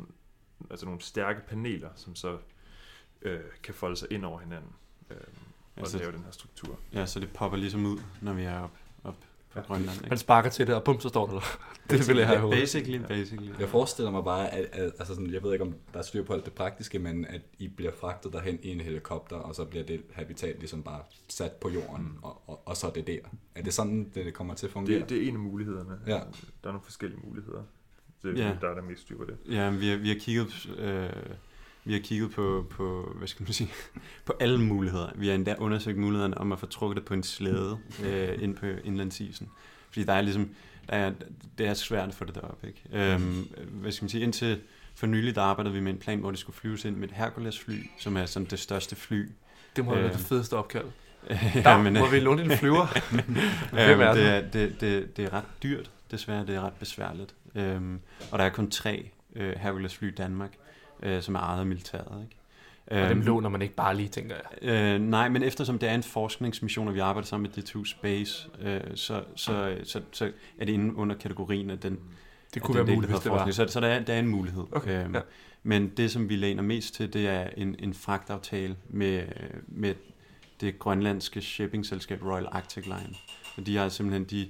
altså 0.70 0.86
nogle 0.86 1.00
stærke 1.00 1.40
paneler, 1.48 1.90
som 1.96 2.14
så 2.14 2.38
øh, 3.22 3.40
kan 3.62 3.74
folde 3.74 3.96
sig 3.96 4.08
ind 4.12 4.24
over 4.24 4.38
hinanden. 4.40 4.70
Øh, 5.10 5.16
og 5.16 5.80
Altså- 5.80 5.98
lave 5.98 6.12
den 6.12 6.24
her 6.24 6.30
struktur. 6.30 6.78
ja, 6.92 7.06
så 7.06 7.20
det 7.20 7.32
popper 7.32 7.58
ligesom 7.58 7.86
ud, 7.86 7.98
når 8.22 8.32
vi 8.32 8.42
er 8.42 8.60
op, 8.60 8.78
op 9.04 9.16
på 9.56 9.62
Ja. 9.62 9.66
Grønland. 9.66 9.96
Man 10.00 10.04
Ikke? 10.04 10.16
sparker 10.16 10.50
til 10.50 10.66
det, 10.66 10.74
og 10.74 10.84
bum, 10.84 11.00
så 11.00 11.08
står 11.08 11.26
det 11.30 11.34
der. 11.34 11.96
Det 11.96 12.08
vil 12.08 12.16
jeg 12.16 12.26
have 12.26 12.38
i 12.38 12.40
hovedet. 12.40 12.60
Basically, 12.60 12.98
basically. 13.08 13.52
Jeg 13.60 13.68
forestiller 13.68 14.10
mig 14.10 14.24
bare, 14.24 14.54
at, 14.54 14.64
at 14.72 14.84
altså 14.98 15.14
sådan, 15.14 15.32
jeg 15.32 15.42
ved 15.42 15.52
ikke, 15.52 15.64
om 15.64 15.74
der 15.92 15.98
er 15.98 16.02
styr 16.02 16.24
på 16.24 16.32
alt 16.32 16.44
det 16.44 16.52
praktiske, 16.52 16.98
men 16.98 17.24
at 17.24 17.40
I 17.58 17.68
bliver 17.68 17.92
fragtet 18.00 18.32
derhen 18.32 18.58
i 18.62 18.68
en 18.68 18.80
helikopter, 18.80 19.36
og 19.36 19.54
så 19.54 19.64
bliver 19.64 19.84
det 19.84 20.00
habitat 20.12 20.58
ligesom 20.58 20.82
bare 20.82 21.00
sat 21.28 21.52
på 21.52 21.68
jorden, 21.70 22.04
Mm. 22.04 22.18
og, 22.22 22.42
og, 22.46 22.62
og 22.68 22.76
så 22.76 22.86
er 22.86 22.90
det 22.90 23.06
der. 23.06 23.18
Er 23.54 23.62
det 23.62 23.74
sådan, 23.74 24.10
det 24.14 24.34
kommer 24.34 24.54
til 24.54 24.66
at 24.66 24.72
fungere? 24.72 24.98
Det, 25.00 25.08
det 25.10 25.22
er 25.24 25.28
en 25.28 25.34
af 25.34 25.40
mulighederne. 25.40 25.98
Ja. 26.06 26.12
Der 26.12 26.18
er 26.18 26.22
nogle 26.64 26.80
forskellige 26.84 27.20
muligheder. 27.24 27.62
Det 28.22 28.38
er 28.38 28.42
Ja. 28.42 28.48
ja. 28.48 28.56
der, 28.60 28.68
er 28.68 28.74
der 28.74 28.82
mest 28.82 29.02
styr 29.02 29.16
på 29.16 29.24
det. 29.24 29.36
Ja, 29.54 29.70
vi 29.70 29.88
har, 29.88 29.96
vi 29.96 30.08
har 30.08 30.16
kigget, 30.20 30.68
øh, 30.78 31.08
vi 31.86 31.92
har 31.92 32.00
kigget 32.00 32.30
på, 32.30 32.66
på, 32.70 33.12
hvad 33.18 33.28
skal 33.28 33.42
man 33.42 33.52
sige, 33.52 33.70
på 34.26 34.32
alle 34.40 34.58
muligheder. 34.60 35.08
Vi 35.14 35.28
har 35.28 35.34
endda 35.34 35.54
undersøgt 35.58 35.98
mulighederne 35.98 36.38
om 36.38 36.52
at 36.52 36.58
få 36.58 36.66
trukket 36.66 36.96
det 36.96 37.04
på 37.04 37.14
en 37.14 37.22
slæde 37.22 37.78
øh, 38.04 38.42
ind 38.42 38.56
på 38.56 38.66
indlandsisen. 38.84 39.48
Fordi 39.90 40.04
der 40.04 40.12
er 40.12 40.20
ligesom, 40.20 40.50
der 40.88 40.96
er, 40.96 41.12
det 41.58 41.66
er 41.66 41.74
svært 41.74 42.08
at 42.08 42.14
få 42.14 42.24
det 42.24 42.34
derop, 42.34 42.64
ikke? 42.66 42.82
Øhm, 42.92 43.48
hvad 43.70 43.92
skal 43.92 44.04
man 44.04 44.08
sige, 44.10 44.22
indtil 44.22 44.60
for 44.94 45.06
nylig, 45.06 45.34
der 45.34 45.42
arbejdede 45.42 45.74
vi 45.74 45.80
med 45.80 45.92
en 45.92 45.98
plan, 45.98 46.18
hvor 46.18 46.30
det 46.30 46.38
skulle 46.40 46.56
flyves 46.56 46.84
ind 46.84 46.96
med 46.96 47.08
et 47.08 47.14
Hercules-fly, 47.14 47.78
som 47.98 48.16
er 48.16 48.26
sådan 48.26 48.46
det 48.50 48.58
største 48.58 48.96
fly. 48.96 49.28
Det 49.76 49.84
må 49.84 49.90
have 49.90 50.02
været 50.02 50.12
Øh. 50.12 50.18
det 50.18 50.26
fedeste 50.26 50.54
opkald. 50.56 50.84
ja, 51.30 51.36
Der 51.64 51.90
må 51.90 52.10
vi 52.10 52.20
låne 52.20 52.42
en 52.42 52.50
flyver. 52.50 52.86
Hvem 53.86 54.00
er 54.00 54.12
det, 54.12 54.16
den? 54.16 54.26
er, 54.26 54.40
det, 54.40 54.80
det, 54.80 55.16
det 55.16 55.24
er 55.24 55.32
ret 55.32 55.44
dyrt, 55.62 55.90
desværre. 56.10 56.46
Det 56.46 56.54
er 56.54 56.60
ret 56.60 56.72
besværligt. 56.72 57.34
Øhm, 57.54 58.00
og 58.30 58.38
der 58.38 58.44
er 58.44 58.48
kun 58.50 58.70
tre 58.70 59.10
øh, 59.36 59.52
Hercules-fly 59.56 60.08
i 60.08 60.14
Danmark, 60.14 60.50
øh, 61.02 61.22
som 61.22 61.34
er 61.34 61.40
ejet 61.40 61.60
af 61.60 61.66
militæret. 61.66 62.22
Ikke? 62.22 62.36
Og 62.90 63.08
dem 63.08 63.18
Øhm, 63.18 63.26
låner 63.26 63.48
man 63.48 63.62
ikke 63.62 63.74
bare 63.74 63.96
lige, 63.96 64.08
tænker 64.08 64.34
jeg. 64.34 64.68
Øh, 64.94 65.00
nej, 65.00 65.28
men 65.28 65.42
eftersom 65.42 65.78
det 65.78 65.88
er 65.88 65.94
en 65.94 66.02
forskningsmission, 66.02 66.88
og 66.88 66.94
vi 66.94 66.98
arbejder 66.98 67.26
sammen 67.26 67.52
med 67.56 67.64
D2 67.64 67.84
Space, 67.90 68.48
øh, 68.60 68.80
så, 68.94 69.24
så, 69.36 69.76
så, 69.84 70.00
så 70.12 70.32
er 70.58 70.64
det 70.64 70.72
inde 70.72 70.96
under 70.96 71.16
kategorien 71.16 71.70
af 71.70 71.78
den 71.78 71.98
Det 72.54 72.62
kunne 72.62 72.78
den 72.78 72.86
være 72.86 72.96
muligt, 72.96 73.12
hvis 73.12 73.22
det 73.22 73.32
var. 73.32 73.50
Så, 73.50 73.66
så 73.68 73.80
der, 73.80 73.86
er, 73.88 74.04
der 74.04 74.14
er 74.14 74.18
en 74.18 74.28
mulighed. 74.28 74.64
Okay, 74.72 75.04
Øhm, 75.04 75.14
ja. 75.14 75.20
Men 75.62 75.88
det, 75.88 76.10
som 76.10 76.28
vi 76.28 76.36
læner 76.36 76.62
mest 76.62 76.94
til, 76.94 77.12
det 77.12 77.28
er 77.28 77.48
en, 77.56 77.76
en 77.78 77.94
fragtaftale 77.94 78.76
med, 78.88 79.22
med 79.68 79.94
det 80.60 80.78
grønlandske 80.78 81.40
shippingselskab 81.40 82.22
Royal 82.22 82.48
Arctic 82.52 82.84
Line. 82.84 83.14
Og 83.56 83.66
de 83.66 83.76
har 83.76 83.88
simpelthen, 83.88 84.24
de, 84.24 84.48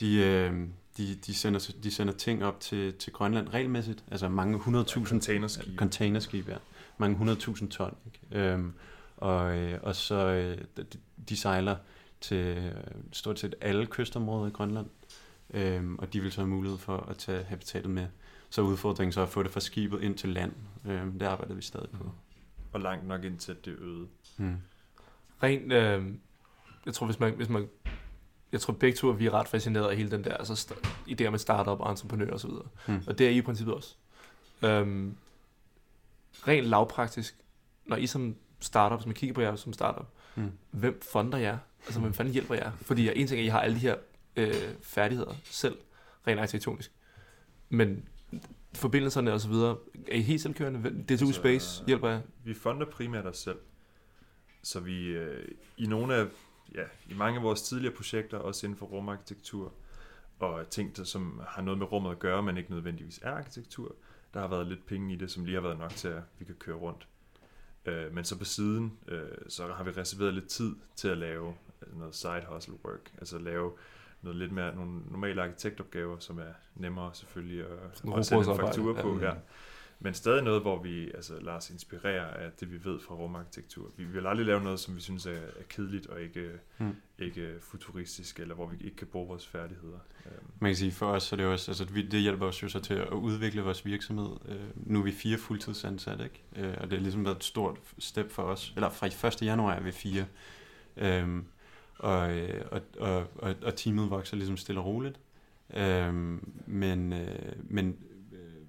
de, 0.00 0.16
øh, 0.16 0.52
de, 0.96 1.14
de, 1.14 1.34
sender, 1.34 1.70
de 1.82 1.90
sender 1.90 2.12
ting 2.12 2.44
op 2.44 2.60
til, 2.60 2.94
til 2.94 3.12
Grønland 3.12 3.48
regelmæssigt, 3.48 4.04
altså 4.10 4.28
mange 4.28 4.58
100.000 4.58 5.08
Containerskib. 5.08 5.78
containerskib, 5.78 6.48
ja. 6.48 6.56
Mange 6.98 7.32
100.000 7.32 7.68
ton. 7.68 7.96
Ikke? 8.06 8.38
Øhm, 8.38 8.72
og, 9.16 9.56
øh, 9.56 9.78
og 9.82 9.96
så 9.96 10.14
øh, 10.14 10.58
de, 10.76 10.98
de 11.28 11.36
sejler 11.36 11.76
til 12.20 12.36
øh, 12.56 12.72
stort 13.12 13.38
set 13.38 13.54
alle 13.60 13.86
kystområder 13.86 14.46
i 14.46 14.50
Grønland, 14.50 14.86
øhm, 15.50 15.96
og 15.98 16.12
de 16.12 16.20
vil 16.20 16.32
så 16.32 16.40
have 16.40 16.48
mulighed 16.48 16.78
for 16.78 16.96
at 16.96 17.16
tage 17.16 17.44
habitatet 17.44 17.90
med. 17.90 18.06
Så 18.50 18.62
udfordringen 18.62 19.12
så 19.12 19.22
at 19.22 19.28
få 19.28 19.42
det 19.42 19.50
fra 19.50 19.60
skibet 19.60 20.02
ind 20.02 20.14
til 20.14 20.28
land. 20.28 20.52
Øhm, 20.86 21.18
det 21.18 21.26
arbejder 21.26 21.54
vi 21.54 21.62
stadig 21.62 21.90
på. 21.90 22.12
Og 22.72 22.80
langt 22.80 23.06
nok 23.06 23.24
indtil 23.24 23.52
at 23.52 23.64
det 23.64 23.78
øde. 23.78 24.06
Mm. 24.36 24.56
Rent, 25.42 25.72
øh, 25.72 26.04
jeg 26.86 26.94
tror, 26.94 27.06
hvis 27.06 27.20
man, 27.20 27.34
hvis 27.34 27.48
man, 27.48 27.68
jeg 28.54 28.60
tror 28.60 28.72
begge 28.72 28.96
to, 28.96 29.10
at 29.10 29.18
vi 29.18 29.26
er 29.26 29.30
ret 29.34 29.48
fascineret 29.48 29.90
af 29.90 29.96
hele 29.96 30.10
den 30.10 30.24
der, 30.24 30.34
altså 30.36 30.52
st- 30.52 30.88
idéer 31.12 31.30
med 31.30 31.38
startup 31.38 31.80
og 31.80 31.90
entreprenør 31.90 32.30
og 32.32 32.40
så 32.40 32.48
videre. 32.48 32.66
Mm. 32.88 33.02
Og 33.06 33.18
det 33.18 33.26
er 33.26 33.30
I 33.30 33.36
i 33.36 33.42
princippet 33.42 33.74
også. 33.74 33.94
Øhm, 34.62 35.16
rent 36.48 36.66
lavpraktisk, 36.66 37.36
når 37.86 37.96
I 37.96 38.06
som 38.06 38.36
startup, 38.60 38.98
hvis 38.98 39.06
man 39.06 39.14
kigger 39.14 39.34
på 39.34 39.40
jer 39.40 39.56
som 39.56 39.72
startup, 39.72 40.06
Mm. 40.36 40.50
hvem 40.70 41.00
fonder 41.12 41.38
jer? 41.38 41.58
Altså, 41.86 42.00
hvem 42.00 42.14
fanden 42.14 42.32
hjælper 42.32 42.54
jer? 42.54 42.72
Fordi 42.82 43.20
en 43.20 43.26
ting 43.26 43.38
er, 43.38 43.42
at 43.42 43.46
I 43.46 43.48
har 43.48 43.60
alle 43.60 43.74
de 43.76 43.80
her 43.80 43.96
øh, 44.36 44.54
færdigheder 44.82 45.34
selv, 45.44 45.76
rent 46.26 46.40
arkitektonisk. 46.40 46.92
Men 47.68 48.08
forbindelserne 48.74 49.32
og 49.32 49.40
så 49.40 49.48
videre, 49.48 49.76
er 50.08 50.14
I 50.16 50.20
helt 50.22 50.40
selvkørende? 50.42 50.90
DTU 51.08 51.26
Så- 51.26 51.32
Space 51.32 51.84
hjælper 51.86 52.08
jer? 52.08 52.20
Vi 52.44 52.54
fonder 52.54 52.86
primært 52.86 53.26
os 53.26 53.36
selv. 53.38 53.58
Så 54.62 54.80
vi, 54.80 55.06
øh, 55.06 55.48
i 55.76 55.86
nogle 55.86 56.14
af, 56.14 56.26
ja, 56.74 56.84
i 57.06 57.14
mange 57.14 57.36
af 57.38 57.42
vores 57.42 57.62
tidligere 57.62 57.94
projekter, 57.94 58.38
også 58.38 58.66
inden 58.66 58.78
for 58.78 58.86
rumarkitektur, 58.86 59.72
og 60.38 60.70
ting, 60.70 60.96
der, 60.96 61.04
som 61.04 61.40
har 61.48 61.62
noget 61.62 61.78
med 61.78 61.92
rummet 61.92 62.10
at 62.10 62.18
gøre, 62.18 62.42
men 62.42 62.56
ikke 62.56 62.70
nødvendigvis 62.70 63.20
er 63.22 63.30
arkitektur, 63.30 63.94
der 64.34 64.40
har 64.40 64.48
været 64.48 64.66
lidt 64.66 64.86
penge 64.86 65.12
i 65.12 65.16
det, 65.16 65.30
som 65.30 65.44
lige 65.44 65.54
har 65.54 65.62
været 65.62 65.78
nok 65.78 65.90
til, 65.90 66.08
at 66.08 66.22
vi 66.38 66.44
kan 66.44 66.54
køre 66.54 66.76
rundt. 66.76 67.08
Øh, 67.86 68.14
men 68.14 68.24
så 68.24 68.38
på 68.38 68.44
siden, 68.44 68.98
øh, 69.08 69.28
så 69.48 69.72
har 69.72 69.84
vi 69.84 69.90
reserveret 69.90 70.34
lidt 70.34 70.48
tid 70.48 70.76
til 70.96 71.08
at 71.08 71.18
lave 71.18 71.54
noget 71.92 72.14
side 72.14 72.42
hustle 72.48 72.74
work, 72.84 73.12
altså 73.18 73.38
lave 73.38 73.72
noget 74.22 74.38
lidt 74.38 74.52
mere 74.52 74.74
nogle 74.74 75.00
normale 75.10 75.42
arkitektopgaver, 75.42 76.18
som 76.18 76.38
er 76.38 76.52
nemmere 76.74 77.14
selvfølgelig 77.14 77.60
at, 77.60 77.78
at 78.18 78.26
sætte 78.26 78.50
en 78.50 78.56
faktura 78.56 79.02
på. 79.02 79.18
Ja. 79.20 79.26
Ja. 79.26 79.34
Men 80.04 80.14
stadig 80.14 80.42
noget, 80.42 80.62
hvor 80.62 80.82
vi 80.82 81.10
altså, 81.14 81.40
lader 81.40 81.56
os 81.56 81.70
inspirere 81.70 82.38
af 82.38 82.50
det, 82.60 82.72
vi 82.72 82.84
ved 82.84 83.00
fra 83.00 83.14
rumarkitektur. 83.14 83.90
Vi 83.96 84.04
vil 84.04 84.26
aldrig 84.26 84.46
lave 84.46 84.60
noget, 84.60 84.80
som 84.80 84.96
vi 84.96 85.00
synes 85.00 85.26
er, 85.26 85.30
er 85.30 85.62
kedeligt 85.68 86.06
og 86.06 86.20
ikke, 86.20 86.50
mm. 86.78 86.96
ikke 87.18 87.54
futuristisk, 87.60 88.40
eller 88.40 88.54
hvor 88.54 88.66
vi 88.66 88.76
ikke 88.84 88.96
kan 88.96 89.06
bruge 89.06 89.28
vores 89.28 89.46
færdigheder. 89.46 89.98
Øhm. 90.26 90.46
Man 90.60 90.70
kan 90.70 90.76
sige, 90.76 90.92
for 90.92 91.06
os 91.06 91.22
så 91.22 91.36
det 91.36 91.46
også, 91.46 91.70
altså, 91.70 91.84
det 91.84 92.20
hjælper 92.20 92.46
os 92.46 92.62
jo 92.62 92.68
så 92.68 92.80
til 92.80 92.94
at 92.94 93.08
udvikle 93.08 93.62
vores 93.62 93.86
virksomhed. 93.86 94.30
Øh, 94.48 94.60
nu 94.76 94.98
er 94.98 95.04
vi 95.04 95.12
fire 95.12 95.38
fuldtidsansatte, 95.38 96.24
ikke? 96.24 96.42
Øh, 96.56 96.74
og 96.80 96.90
det 96.90 96.92
har 96.92 97.02
ligesom 97.02 97.24
været 97.24 97.36
et 97.36 97.44
stort 97.44 97.78
step 97.98 98.30
for 98.30 98.42
os. 98.42 98.72
Eller 98.76 98.90
fra 98.90 99.26
1. 99.26 99.42
januar 99.42 99.74
er 99.74 99.82
vi 99.82 99.92
fire. 99.92 100.26
Øhm, 100.96 101.44
og, 101.98 102.18
og, 102.70 102.80
og, 102.98 103.26
og, 103.36 103.54
og 103.62 103.76
teamet 103.76 104.10
vokser 104.10 104.36
ligesom 104.36 104.56
stille 104.56 104.80
og 104.80 104.86
roligt. 104.86 105.20
Øhm, 105.74 106.52
men, 106.66 107.12
øh, 107.12 107.52
men 107.62 107.96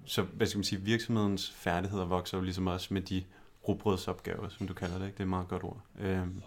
så 0.06 0.22
hvad 0.22 0.46
skal 0.46 0.58
man 0.58 0.64
sige, 0.64 0.80
virksomhedens 0.80 1.50
færdigheder 1.50 2.04
vokser 2.04 2.38
jo 2.38 2.44
ligesom 2.44 2.66
også 2.66 2.94
med 2.94 3.02
de 3.02 3.24
rugbrødsopgaver, 3.68 4.48
som 4.48 4.68
du 4.68 4.74
kalder 4.74 4.98
det. 4.98 5.06
Ikke? 5.06 5.14
Det 5.14 5.20
er 5.20 5.24
et 5.24 5.28
meget 5.28 5.48
godt 5.48 5.64
ord. 5.64 5.80
Øhm, 6.00 6.42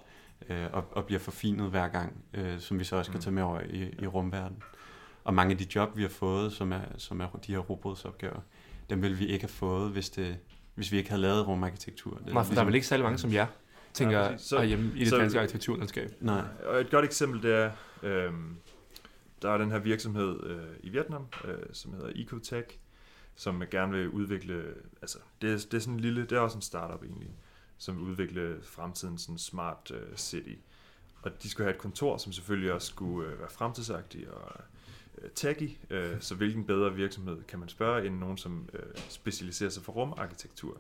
øh, 0.50 0.68
og, 0.74 0.86
og 0.92 1.06
bliver 1.06 1.20
forfinet 1.20 1.70
hver 1.70 1.88
gang, 1.88 2.24
øh, 2.34 2.60
som 2.60 2.80
vi 2.80 2.84
så 2.84 2.96
også 2.96 3.12
kan 3.12 3.18
mm. 3.18 3.22
tage 3.22 3.34
med 3.34 3.44
over 3.44 3.62
i, 3.70 3.96
i 4.02 4.08
rumverdenen. 4.08 4.64
Og 5.24 5.34
mange 5.34 5.52
af 5.52 5.58
de 5.58 5.66
job, 5.76 5.98
vi 5.98 6.02
har 6.02 6.10
fået, 6.10 6.54
som 6.54 6.72
er, 6.72 6.82
som 6.98 7.22
er 7.22 7.28
de 7.48 7.52
her 7.52 7.60
rugbrødsopgaver, 7.60 8.40
dem 8.90 9.02
ville 9.02 9.18
vi 9.18 9.26
ikke 9.26 9.44
have 9.44 9.50
fået, 9.50 9.92
hvis, 9.92 10.10
det, 10.10 10.38
hvis 10.76 10.92
vi 10.92 10.98
ikke 10.98 11.10
havde 11.10 11.22
lavet 11.22 11.48
rumarkitektur. 11.48 12.18
Det, 12.18 12.26
Nej, 12.26 12.34
for 12.34 12.40
ligesom, 12.40 12.56
der 12.56 12.62
er 12.62 12.66
vel 12.66 12.76
ikke 12.76 12.88
særlig 12.88 13.04
mange 13.04 13.18
som 13.18 13.34
jer, 13.34 13.48
tænker 13.94 14.20
ja, 14.20 14.38
så, 14.38 14.64
hjemme 14.64 14.92
i 14.96 15.00
det 15.00 15.08
så, 15.08 15.18
danske 15.18 15.40
arkitekturlandskab. 15.40 16.12
Nej. 16.20 16.42
Og 16.66 16.82
et 16.82 16.90
godt 16.92 17.06
eksempel, 17.06 17.44
det 17.44 17.56
er, 17.56 17.72
øh, 18.04 18.34
der 19.42 19.52
er 19.52 19.58
den 19.58 19.72
her 19.72 19.80
virksomhed 19.80 20.44
øh, 20.44 20.60
i 20.80 20.90
Vietnam, 20.90 21.28
øh, 21.46 21.58
som 21.74 21.94
hedder 21.94 22.12
Ecotech, 22.16 22.78
som 23.40 23.64
gerne 23.72 23.92
vil 23.92 24.10
udvikle, 24.10 24.64
altså 25.02 25.18
det 25.42 25.50
er, 25.50 25.58
det 25.58 25.74
er 25.74 25.80
sådan 25.80 25.94
en 25.94 26.00
lille, 26.00 26.22
det 26.22 26.32
er 26.32 26.40
også 26.40 26.58
en 26.58 26.62
startup 26.62 27.04
egentlig, 27.04 27.30
som 27.78 27.98
vil 27.98 28.04
udvikle 28.04 28.58
fremtidens 28.64 29.22
sådan 29.22 29.38
smart 29.38 29.92
uh, 29.92 30.18
city. 30.18 30.54
Og 31.22 31.32
de 31.44 31.50
skulle 31.50 31.66
have 31.66 31.74
et 31.74 31.82
kontor, 31.82 32.18
som 32.18 32.32
selvfølgelig 32.32 32.74
også 32.74 32.88
skulle 32.88 33.34
uh, 33.34 33.40
være 33.40 33.50
fremtidsagtigt 33.50 34.28
og 34.28 34.62
uh, 35.18 35.30
techy, 35.36 35.70
uh, 35.92 35.98
så 36.20 36.36
hvilken 36.36 36.66
bedre 36.66 36.94
virksomhed 36.94 37.38
kan 37.48 37.60
man 37.60 37.70
spørge, 37.70 38.08
end 38.08 38.20
nogen, 38.20 38.38
som 38.38 38.70
uh, 38.74 38.80
specialiserer 39.10 39.70
sig 39.70 39.84
for 39.84 39.92
rumarkitektur. 39.92 40.78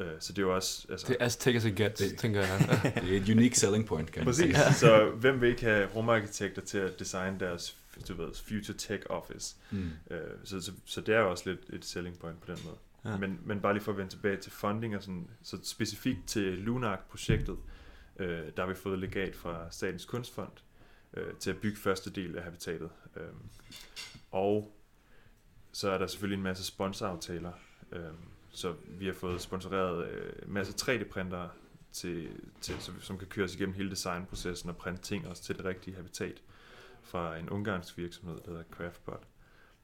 Uh, 0.00 0.06
så 0.20 0.32
det 0.32 0.38
er 0.38 0.46
jo 0.46 0.54
også... 0.54 0.86
Altså, 0.90 1.06
det 1.08 1.16
er 1.20 1.24
as 1.24 1.36
tech 1.36 1.56
as 1.56 1.64
it 1.64 1.76
gets, 1.76 2.00
det, 2.00 2.18
tænker 2.18 2.40
jeg. 2.40 2.80
det 3.02 3.16
er 3.16 3.20
et 3.20 3.28
unique 3.28 3.56
selling 3.56 3.86
point, 3.86 4.12
kan 4.12 4.24
Præcis. 4.24 4.44
man 4.44 4.54
sige. 4.54 4.74
så 4.74 5.10
hvem 5.10 5.40
vil 5.40 5.50
ikke 5.50 5.62
have 5.62 5.88
rumarkitekter 5.94 6.62
til 6.62 6.78
at 6.78 6.98
designe 6.98 7.40
deres 7.40 7.76
du 8.08 8.14
ved, 8.14 8.34
Future 8.34 8.76
Tech 8.78 9.02
Office. 9.10 9.56
Mm. 9.70 9.90
Øh, 10.10 10.20
så, 10.44 10.60
så, 10.60 10.72
så 10.84 11.00
det 11.00 11.14
er 11.14 11.18
jo 11.20 11.30
også 11.30 11.50
lidt 11.50 11.70
et 11.70 11.84
selling 11.84 12.18
point 12.18 12.40
på 12.40 12.52
den 12.52 12.58
måde. 12.64 12.76
Ja. 13.04 13.18
Men, 13.18 13.40
men 13.44 13.60
bare 13.60 13.72
lige 13.72 13.82
for 13.82 13.92
at 13.92 13.98
vende 13.98 14.10
tilbage 14.10 14.36
til 14.36 14.52
funding, 14.52 14.96
og 14.96 15.02
sådan, 15.02 15.30
så 15.42 15.58
specifikt 15.62 16.26
til 16.26 16.42
Lunark-projektet, 16.42 17.56
øh, 18.18 18.46
der 18.56 18.62
har 18.62 18.66
vi 18.66 18.74
fået 18.74 18.98
legat 18.98 19.36
fra 19.36 19.70
Statens 19.70 20.04
Kunstfond 20.04 20.52
øh, 21.14 21.34
til 21.34 21.50
at 21.50 21.56
bygge 21.56 21.76
første 21.76 22.10
del 22.10 22.36
af 22.36 22.42
habitatet. 22.42 22.90
Øh, 23.16 23.22
og 24.30 24.78
så 25.72 25.90
er 25.90 25.98
der 25.98 26.06
selvfølgelig 26.06 26.36
en 26.36 26.42
masse 26.42 26.64
sponsoraftaler. 26.64 27.52
Øh, 27.92 28.02
så 28.50 28.74
vi 28.88 29.06
har 29.06 29.12
fået 29.12 29.40
sponsoreret 29.40 30.08
øh, 30.08 30.32
en 30.46 30.52
masse 30.52 30.74
3D-printere, 30.82 31.48
til, 31.92 32.28
til, 32.60 32.74
som 33.00 33.18
kan 33.18 33.26
køres 33.28 33.54
igennem 33.54 33.74
hele 33.74 33.90
designprocessen 33.90 34.70
og 34.70 34.76
printe 34.76 35.02
ting 35.02 35.28
også 35.28 35.42
til 35.42 35.56
det 35.56 35.64
rigtige 35.64 35.96
habitat 35.96 36.42
fra 37.08 37.36
en 37.36 37.50
ungarsk 37.50 37.98
virksomhed, 37.98 38.36
der 38.44 38.50
hedder 38.50 38.64
Craftbot. 38.70 39.22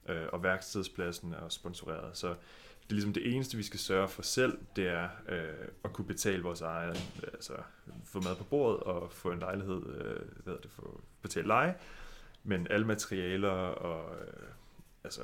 Øh, 0.09 0.27
og 0.33 0.43
værkstedspladsen 0.43 1.33
er 1.33 1.49
sponsoreret. 1.49 2.17
Så 2.17 2.29
det 2.29 2.91
er 2.91 2.95
ligesom 2.95 3.13
det 3.13 3.35
eneste, 3.35 3.57
vi 3.57 3.63
skal 3.63 3.81
sørge 3.81 4.09
for 4.09 4.23
selv, 4.23 4.59
det 4.77 4.89
er 4.89 5.09
øh, 5.29 5.69
at 5.85 5.93
kunne 5.93 6.07
betale 6.07 6.43
vores 6.43 6.61
eget, 6.61 6.97
altså 7.33 7.53
få 8.05 8.21
mad 8.21 8.37
på 8.37 8.45
bordet 8.45 8.81
og 8.81 9.13
få 9.13 9.31
en 9.31 9.39
lejlighed, 9.39 9.83
øh, 9.87 10.45
hvad 10.45 10.55
det, 10.63 10.71
få 10.71 11.01
betale 11.23 11.47
leje. 11.47 11.75
Men 12.43 12.67
alle 12.71 12.87
materialer 12.87 13.51
og 13.51 14.17
øh, 14.21 14.49
altså 15.05 15.23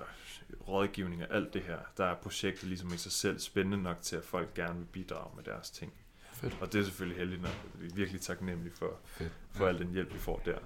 rådgivning 0.68 1.22
og 1.22 1.34
alt 1.34 1.54
det 1.54 1.62
her, 1.62 1.78
der 1.96 2.04
er 2.04 2.14
projektet 2.14 2.68
ligesom 2.68 2.94
i 2.94 2.96
sig 2.96 3.12
selv 3.12 3.38
spændende 3.38 3.82
nok 3.82 4.02
til, 4.02 4.16
at 4.16 4.24
folk 4.24 4.54
gerne 4.54 4.78
vil 4.78 4.86
bidrage 4.86 5.36
med 5.36 5.44
deres 5.44 5.70
ting. 5.70 5.92
Fedt. 6.32 6.56
Og 6.60 6.72
det 6.72 6.80
er 6.80 6.84
selvfølgelig 6.84 7.18
heldigt, 7.18 7.42
når 7.42 7.50
vi 7.74 7.86
er 7.86 7.94
virkelig 7.94 8.20
taknemmelige 8.20 8.74
for, 8.74 9.00
Fedt. 9.04 9.32
for 9.50 9.66
al 9.66 9.78
den 9.78 9.92
hjælp, 9.92 10.14
vi 10.14 10.18
får 10.18 10.42
der. 10.44 10.58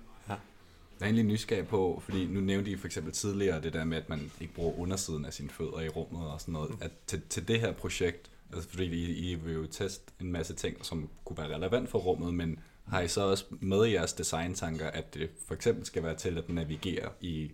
Jeg 1.00 1.06
er 1.06 1.08
egentlig 1.10 1.24
nysgerrig 1.24 1.66
på, 1.66 2.02
fordi 2.04 2.26
nu 2.26 2.40
nævnte 2.40 2.70
I 2.70 2.76
for 2.76 2.86
eksempel 2.86 3.12
tidligere 3.12 3.62
det 3.62 3.72
der 3.72 3.84
med, 3.84 3.96
at 3.96 4.08
man 4.08 4.30
ikke 4.40 4.54
bruger 4.54 4.78
undersiden 4.78 5.24
af 5.24 5.32
sine 5.32 5.50
fødder 5.50 5.80
i 5.80 5.88
rummet 5.88 6.26
og 6.26 6.40
sådan 6.40 6.52
noget. 6.52 6.70
At 6.80 6.90
til, 7.06 7.22
til 7.28 7.48
det 7.48 7.60
her 7.60 7.72
projekt, 7.72 8.30
altså 8.52 8.68
fordi 8.68 8.84
I, 8.84 9.30
I 9.30 9.34
vil 9.34 9.54
jo 9.54 9.66
teste 9.66 10.12
en 10.20 10.32
masse 10.32 10.54
ting, 10.54 10.84
som 10.84 11.08
kunne 11.24 11.38
være 11.38 11.54
relevant 11.54 11.88
for 11.88 11.98
rummet, 11.98 12.34
men 12.34 12.58
har 12.86 13.00
I 13.00 13.08
så 13.08 13.20
også 13.20 13.44
med 13.50 13.86
i 13.86 13.92
jeres 13.92 14.12
designtanker, 14.12 14.86
at 14.86 15.14
det 15.14 15.30
for 15.46 15.54
eksempel 15.54 15.86
skal 15.86 16.02
være 16.02 16.16
til 16.16 16.38
at 16.38 16.48
navigere 16.48 17.08
i 17.20 17.50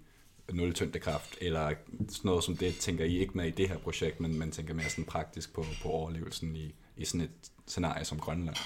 nul 0.53 0.75
kraft, 1.01 1.39
eller 1.41 1.75
sådan 2.09 2.21
noget 2.25 2.45
som 2.45 2.57
det, 2.57 2.77
tænker 2.77 3.05
I 3.05 3.19
ikke 3.19 3.37
med 3.37 3.47
i 3.47 3.51
det 3.51 3.69
her 3.69 3.79
projekt, 3.79 4.21
men 4.21 4.39
man 4.39 4.51
tænker 4.51 4.75
mere 4.75 4.89
sådan 4.89 5.05
praktisk 5.05 5.55
på, 5.55 5.65
på 5.83 5.89
overlevelsen 5.89 6.57
i, 6.57 6.75
i 6.97 7.05
sådan 7.05 7.21
et 7.21 7.51
scenarie 7.67 8.05
som 8.05 8.19
Grønland? 8.19 8.57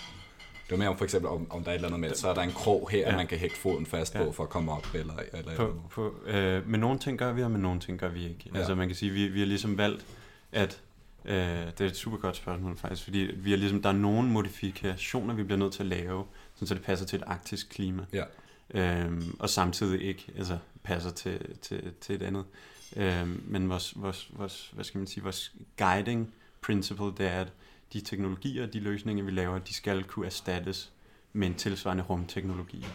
Det 0.64 0.70
var 0.70 0.76
mere 0.76 0.88
om 0.88 0.96
for 0.96 1.04
eksempel, 1.04 1.30
om, 1.30 1.46
om 1.50 1.64
der 1.64 1.70
er 1.70 1.74
et 1.74 1.78
eller 1.78 1.88
andet 1.88 2.00
med, 2.00 2.14
så 2.14 2.28
er 2.28 2.34
der 2.34 2.42
en 2.42 2.52
krog 2.52 2.88
her, 2.90 3.10
ja. 3.10 3.16
man 3.16 3.26
kan 3.26 3.38
hægte 3.38 3.56
foden 3.56 3.86
fast 3.86 4.14
ja. 4.14 4.24
på 4.24 4.32
for 4.32 4.42
at 4.42 4.48
komme 4.48 4.72
op. 4.72 4.86
Eller, 4.94 5.14
eller 5.32 5.56
på, 5.56 5.74
på, 5.90 6.14
øh, 6.26 6.68
med 6.68 6.78
nogle 6.78 6.98
ting 6.98 7.18
gør 7.18 7.32
vi, 7.32 7.42
og 7.42 7.50
med 7.50 7.60
nogle 7.60 7.80
ting 7.80 7.98
gør 7.98 8.08
vi 8.08 8.24
ikke. 8.24 8.50
Ja. 8.52 8.58
Altså 8.58 8.74
man 8.74 8.88
kan 8.88 8.96
sige, 8.96 9.12
vi, 9.12 9.28
vi 9.28 9.38
har 9.38 9.46
ligesom 9.46 9.78
valgt, 9.78 10.04
at 10.52 10.80
øh, 11.24 11.34
det 11.34 11.80
er 11.80 11.86
et 11.86 11.96
super 11.96 12.16
godt 12.16 12.36
spørgsmål 12.36 12.76
faktisk, 12.76 13.04
fordi 13.04 13.18
vi 13.18 13.50
har 13.50 13.56
ligesom, 13.56 13.82
der 13.82 13.88
er 13.88 13.92
nogle 13.92 14.28
modifikationer, 14.28 15.34
vi 15.34 15.42
bliver 15.42 15.58
nødt 15.58 15.72
til 15.72 15.82
at 15.82 15.88
lave, 15.88 16.24
så 16.64 16.74
det 16.74 16.82
passer 16.82 17.06
til 17.06 17.16
et 17.16 17.24
arktisk 17.26 17.68
klima. 17.70 18.04
Ja. 18.12 18.24
Øhm, 18.70 19.36
og 19.38 19.50
samtidig 19.50 20.02
ikke 20.02 20.26
altså, 20.38 20.58
passer 20.82 21.10
til, 21.10 21.40
til, 21.62 21.92
til 22.00 22.14
et 22.14 22.22
andet. 22.22 22.44
Øhm, 22.96 23.42
men 23.46 23.68
vores, 23.68 23.92
vores, 23.96 24.28
vores, 24.30 24.70
hvad 24.74 24.84
skal 24.84 24.98
man 24.98 25.06
sige, 25.06 25.24
vores 25.24 25.52
guiding 25.78 26.34
principle, 26.60 27.06
det 27.06 27.26
er, 27.26 27.40
at 27.40 27.52
de 27.94 28.00
teknologier, 28.00 28.66
de 28.66 28.80
løsninger, 28.80 29.24
vi 29.24 29.30
laver, 29.30 29.58
de 29.58 29.74
skal 29.74 30.04
kunne 30.04 30.26
erstattes 30.26 30.92
med 31.32 31.48
en 31.48 31.54
tilsvarende 31.54 32.02
rumteknologi. 32.02 32.86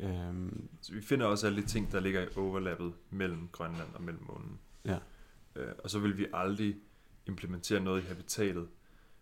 Ja. 0.00 0.06
Øhm, 0.06 0.68
så 0.80 0.92
vi 0.92 1.02
finder 1.02 1.26
også 1.26 1.46
alle 1.46 1.62
de 1.62 1.66
ting, 1.66 1.92
der 1.92 2.00
ligger 2.00 2.22
i 2.22 2.26
overlappet 2.36 2.92
mellem 3.10 3.48
Grønland 3.52 3.88
og 3.94 4.02
mellem 4.02 4.22
månen. 4.26 4.58
Ja. 4.84 4.98
Øh, 5.56 5.72
og 5.84 5.90
så 5.90 5.98
vil 5.98 6.18
vi 6.18 6.26
aldrig 6.32 6.76
implementere 7.26 7.80
noget 7.80 8.02
i 8.02 8.06
habitatet, 8.06 8.68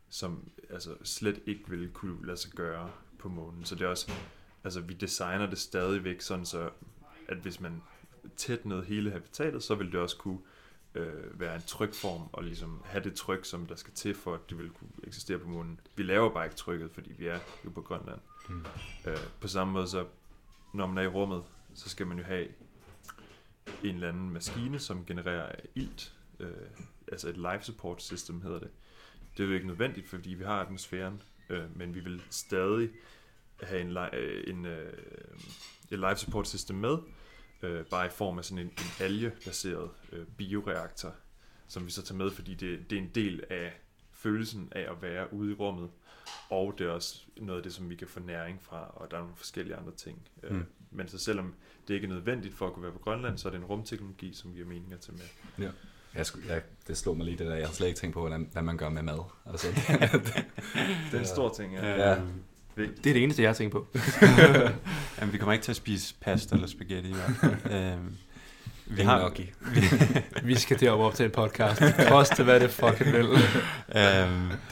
som 0.08 0.50
altså, 0.70 0.94
slet 1.04 1.40
ikke 1.46 1.70
vil 1.70 1.90
kunne 1.92 2.26
lade 2.26 2.36
sig 2.36 2.50
gøre 2.50 2.90
på 3.18 3.28
månen. 3.28 3.64
Så 3.64 3.74
det 3.74 3.82
er 3.82 3.88
også, 3.88 4.12
altså 4.64 4.80
vi 4.80 4.94
designer 4.94 5.46
det 5.46 5.58
stadigvæk 5.58 6.20
sådan 6.20 6.46
så, 6.46 6.70
at 7.28 7.36
hvis 7.36 7.60
man 7.60 7.82
tæt 8.36 8.64
ned 8.64 8.84
hele 8.84 9.10
habitatet, 9.10 9.62
så 9.62 9.74
vil 9.74 9.92
det 9.92 10.00
også 10.00 10.16
kunne 10.16 10.38
øh, 10.94 11.40
være 11.40 11.54
en 11.54 11.62
trykform 11.66 12.22
og 12.32 12.44
ligesom 12.44 12.82
have 12.84 13.04
det 13.04 13.14
tryk, 13.14 13.44
som 13.44 13.66
der 13.66 13.74
skal 13.74 13.94
til 13.94 14.14
for, 14.14 14.34
at 14.34 14.50
det 14.50 14.58
vil 14.58 14.70
kunne 14.70 14.90
eksistere 15.04 15.38
på 15.38 15.48
månen. 15.48 15.80
Vi 15.96 16.02
laver 16.02 16.30
bare 16.30 16.44
ikke 16.44 16.56
trykket, 16.56 16.90
fordi 16.90 17.12
vi 17.12 17.26
er 17.26 17.38
jo 17.64 17.70
på 17.70 17.82
Grønland. 17.82 18.20
Mm. 18.48 18.64
Øh, 19.06 19.18
på 19.40 19.48
samme 19.48 19.72
måde 19.72 19.88
så, 19.88 20.06
når 20.74 20.86
man 20.86 20.98
er 20.98 21.02
i 21.02 21.06
rummet, 21.06 21.44
så 21.74 21.88
skal 21.88 22.06
man 22.06 22.18
jo 22.18 22.24
have 22.24 22.48
en 23.84 23.94
eller 23.94 24.08
anden 24.08 24.30
maskine, 24.30 24.78
som 24.78 25.04
genererer 25.06 25.52
ilt, 25.74 26.14
øh, 26.40 26.50
altså 27.08 27.28
et 27.28 27.36
life 27.36 27.64
support 27.64 28.02
system 28.02 28.40
hedder 28.40 28.58
det. 28.58 28.70
Det 29.36 29.42
er 29.42 29.48
jo 29.48 29.54
ikke 29.54 29.66
nødvendigt, 29.66 30.08
fordi 30.08 30.30
vi 30.30 30.44
har 30.44 30.60
atmosfæren, 30.60 31.22
øh, 31.48 31.76
men 31.76 31.94
vi 31.94 32.00
vil 32.00 32.22
stadig 32.30 32.90
have 33.62 33.80
en, 33.80 33.96
øh, 33.96 34.44
en, 34.46 34.66
øh, 34.66 34.92
et 35.90 35.98
life 35.98 36.16
support 36.16 36.48
system 36.48 36.76
med, 36.76 36.98
øh, 37.62 37.84
bare 37.84 38.06
i 38.06 38.10
form 38.10 38.38
af 38.38 38.44
sådan 38.44 38.58
en, 38.58 38.66
en 38.66 39.04
algebaseret 39.04 39.90
øh, 40.12 40.26
bioreaktor, 40.26 41.14
som 41.68 41.86
vi 41.86 41.90
så 41.90 42.02
tager 42.02 42.18
med, 42.18 42.30
fordi 42.30 42.54
det, 42.54 42.90
det 42.90 42.98
er 42.98 43.02
en 43.02 43.10
del 43.14 43.44
af 43.50 43.72
følelsen 44.12 44.68
af 44.72 44.90
at 44.90 45.02
være 45.02 45.32
ude 45.32 45.50
i 45.50 45.54
rummet, 45.54 45.90
og 46.50 46.74
det 46.78 46.86
er 46.86 46.90
også 46.90 47.20
noget 47.36 47.58
af 47.58 47.62
det, 47.62 47.74
som 47.74 47.90
vi 47.90 47.96
kan 47.96 48.08
få 48.08 48.20
næring 48.20 48.62
fra, 48.62 48.92
og 48.94 49.10
der 49.10 49.16
er 49.16 49.20
nogle 49.20 49.36
forskellige 49.36 49.76
andre 49.76 49.92
ting. 49.92 50.28
Øh, 50.42 50.56
mm. 50.56 50.64
Men 50.90 51.08
så 51.08 51.18
selvom 51.18 51.54
det 51.88 51.94
ikke 51.94 52.04
er 52.04 52.10
nødvendigt 52.10 52.54
for 52.54 52.66
at 52.66 52.72
kunne 52.72 52.82
være 52.82 52.92
på 52.92 52.98
Grønland, 52.98 53.38
så 53.38 53.48
er 53.48 53.50
det 53.50 53.58
en 53.58 53.64
rumteknologi, 53.64 54.34
som 54.34 54.54
vi 54.54 54.58
har 54.58 54.66
mening 54.66 54.92
at 54.92 55.00
tage 55.00 55.16
med. 55.16 55.66
Ja. 55.66 55.70
Jeg, 56.14 56.26
skulle, 56.26 56.52
jeg, 56.52 56.62
det 56.88 56.96
slog 56.96 57.16
mig 57.16 57.26
lige 57.26 57.38
det 57.38 57.46
der. 57.46 57.54
Jeg 57.54 57.66
har 57.66 57.74
slet 57.74 57.86
ikke 57.86 57.98
tænkt 57.98 58.14
på, 58.14 58.20
hvordan, 58.20 58.48
hvad 58.52 58.62
man 58.62 58.76
gør 58.76 58.88
med 58.88 59.02
mad. 59.02 59.24
Altså, 59.46 59.66
det, 59.68 60.12
det, 60.26 60.46
det 61.10 61.14
er 61.14 61.18
en 61.18 61.26
stor 61.26 61.54
ting, 61.54 61.74
ja. 61.74 62.10
ja. 62.10 62.22
Det 62.80 63.10
er 63.10 63.14
det 63.14 63.22
eneste, 63.22 63.42
jeg 63.42 63.48
har 63.48 63.54
tænkt 63.54 63.72
på. 63.72 63.86
Jamen, 65.18 65.32
vi 65.32 65.38
kommer 65.38 65.52
ikke 65.52 65.62
til 65.62 65.72
at 65.72 65.76
spise 65.76 66.14
pasta 66.20 66.54
eller 66.54 66.68
spaghetti 66.68 67.10
i 67.10 67.14
hvert 67.14 67.32
fald. 67.40 67.72
øhm, 67.94 68.16
Vi 68.96 69.02
har 69.02 69.18
Gnocchi. 69.18 69.52
Vi 70.44 70.54
skal 70.58 70.80
deroppe 70.80 71.04
op 71.04 71.14
til 71.14 71.24
en 71.24 71.30
podcast. 71.30 71.82
Koste 72.08 72.44
hvad 72.44 72.60
det 72.60 72.70
fucking 72.70 73.12
vil. 73.12 73.24
øhm, 73.24 73.36
Det 73.94 74.02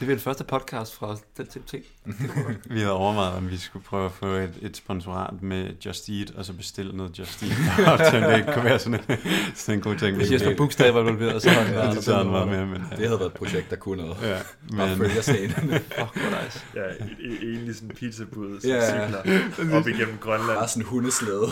er 0.01 0.05
den 0.05 0.19
første 0.19 0.43
podcast 0.43 0.95
fra 0.95 1.17
den 1.37 1.47
ting. 1.67 1.83
vi 2.75 2.79
havde 2.79 2.91
overvejet, 2.93 3.33
om 3.33 3.49
vi 3.51 3.57
skulle 3.57 3.85
prøve 3.85 4.05
at 4.05 4.11
få 4.11 4.25
et, 4.25 4.53
et 4.61 4.77
sponsorat 4.77 5.41
med 5.41 5.67
Just 5.85 6.09
Eat, 6.09 6.31
og 6.35 6.45
så 6.45 6.53
bestille 6.53 6.97
noget 6.97 7.19
Just 7.19 7.43
Eat. 7.43 7.51
Og 7.99 8.11
til, 8.11 8.21
det 8.21 8.37
ikke 8.37 8.53
kunne 8.53 8.65
være 8.65 8.79
sådan 8.79 8.99
en, 9.09 9.17
sådan 9.55 9.75
en 9.79 9.81
god 9.81 9.95
ting. 9.95 10.17
Hvis 10.17 10.31
jeg 10.31 10.39
står 10.39 10.53
bogstaver 10.57 10.99
involveret, 11.01 11.41
så 11.41 11.49
har 11.49 11.63
det 11.63 11.69
Ja, 11.71 11.75
været 11.75 11.95
det 11.95 12.03
så 12.03 12.15
han 12.17 12.27
meget 12.27 12.47
mere, 12.47 12.65
men... 12.65 12.75
Det 12.97 13.07
havde 13.07 13.19
været 13.19 13.25
et 13.25 13.33
projekt, 13.33 13.69
der 13.69 13.75
kunne 13.75 14.01
noget. 14.03 14.17
Ja, 14.23 14.37
Bare 14.77 14.87
men, 14.87 14.97
følge 14.97 15.21
scenen. 15.21 15.51
Fuck, 15.51 15.81
hvor 15.97 16.43
nice. 16.43 16.59
Ja, 16.75 16.81
e- 16.81 17.03
e- 17.03 17.45
egentlig 17.45 17.75
sådan 17.75 17.89
en 17.89 17.95
pizzabud, 17.95 18.59
som 18.61 18.69
Ja, 18.69 18.75
ja. 18.75 19.07
cykler 19.55 19.77
op 19.79 19.87
igennem 19.87 20.17
Grønland. 20.21 20.57
Bare 20.57 20.67
sådan 20.67 20.83
en 20.83 20.87
hundeslæde. 20.87 21.47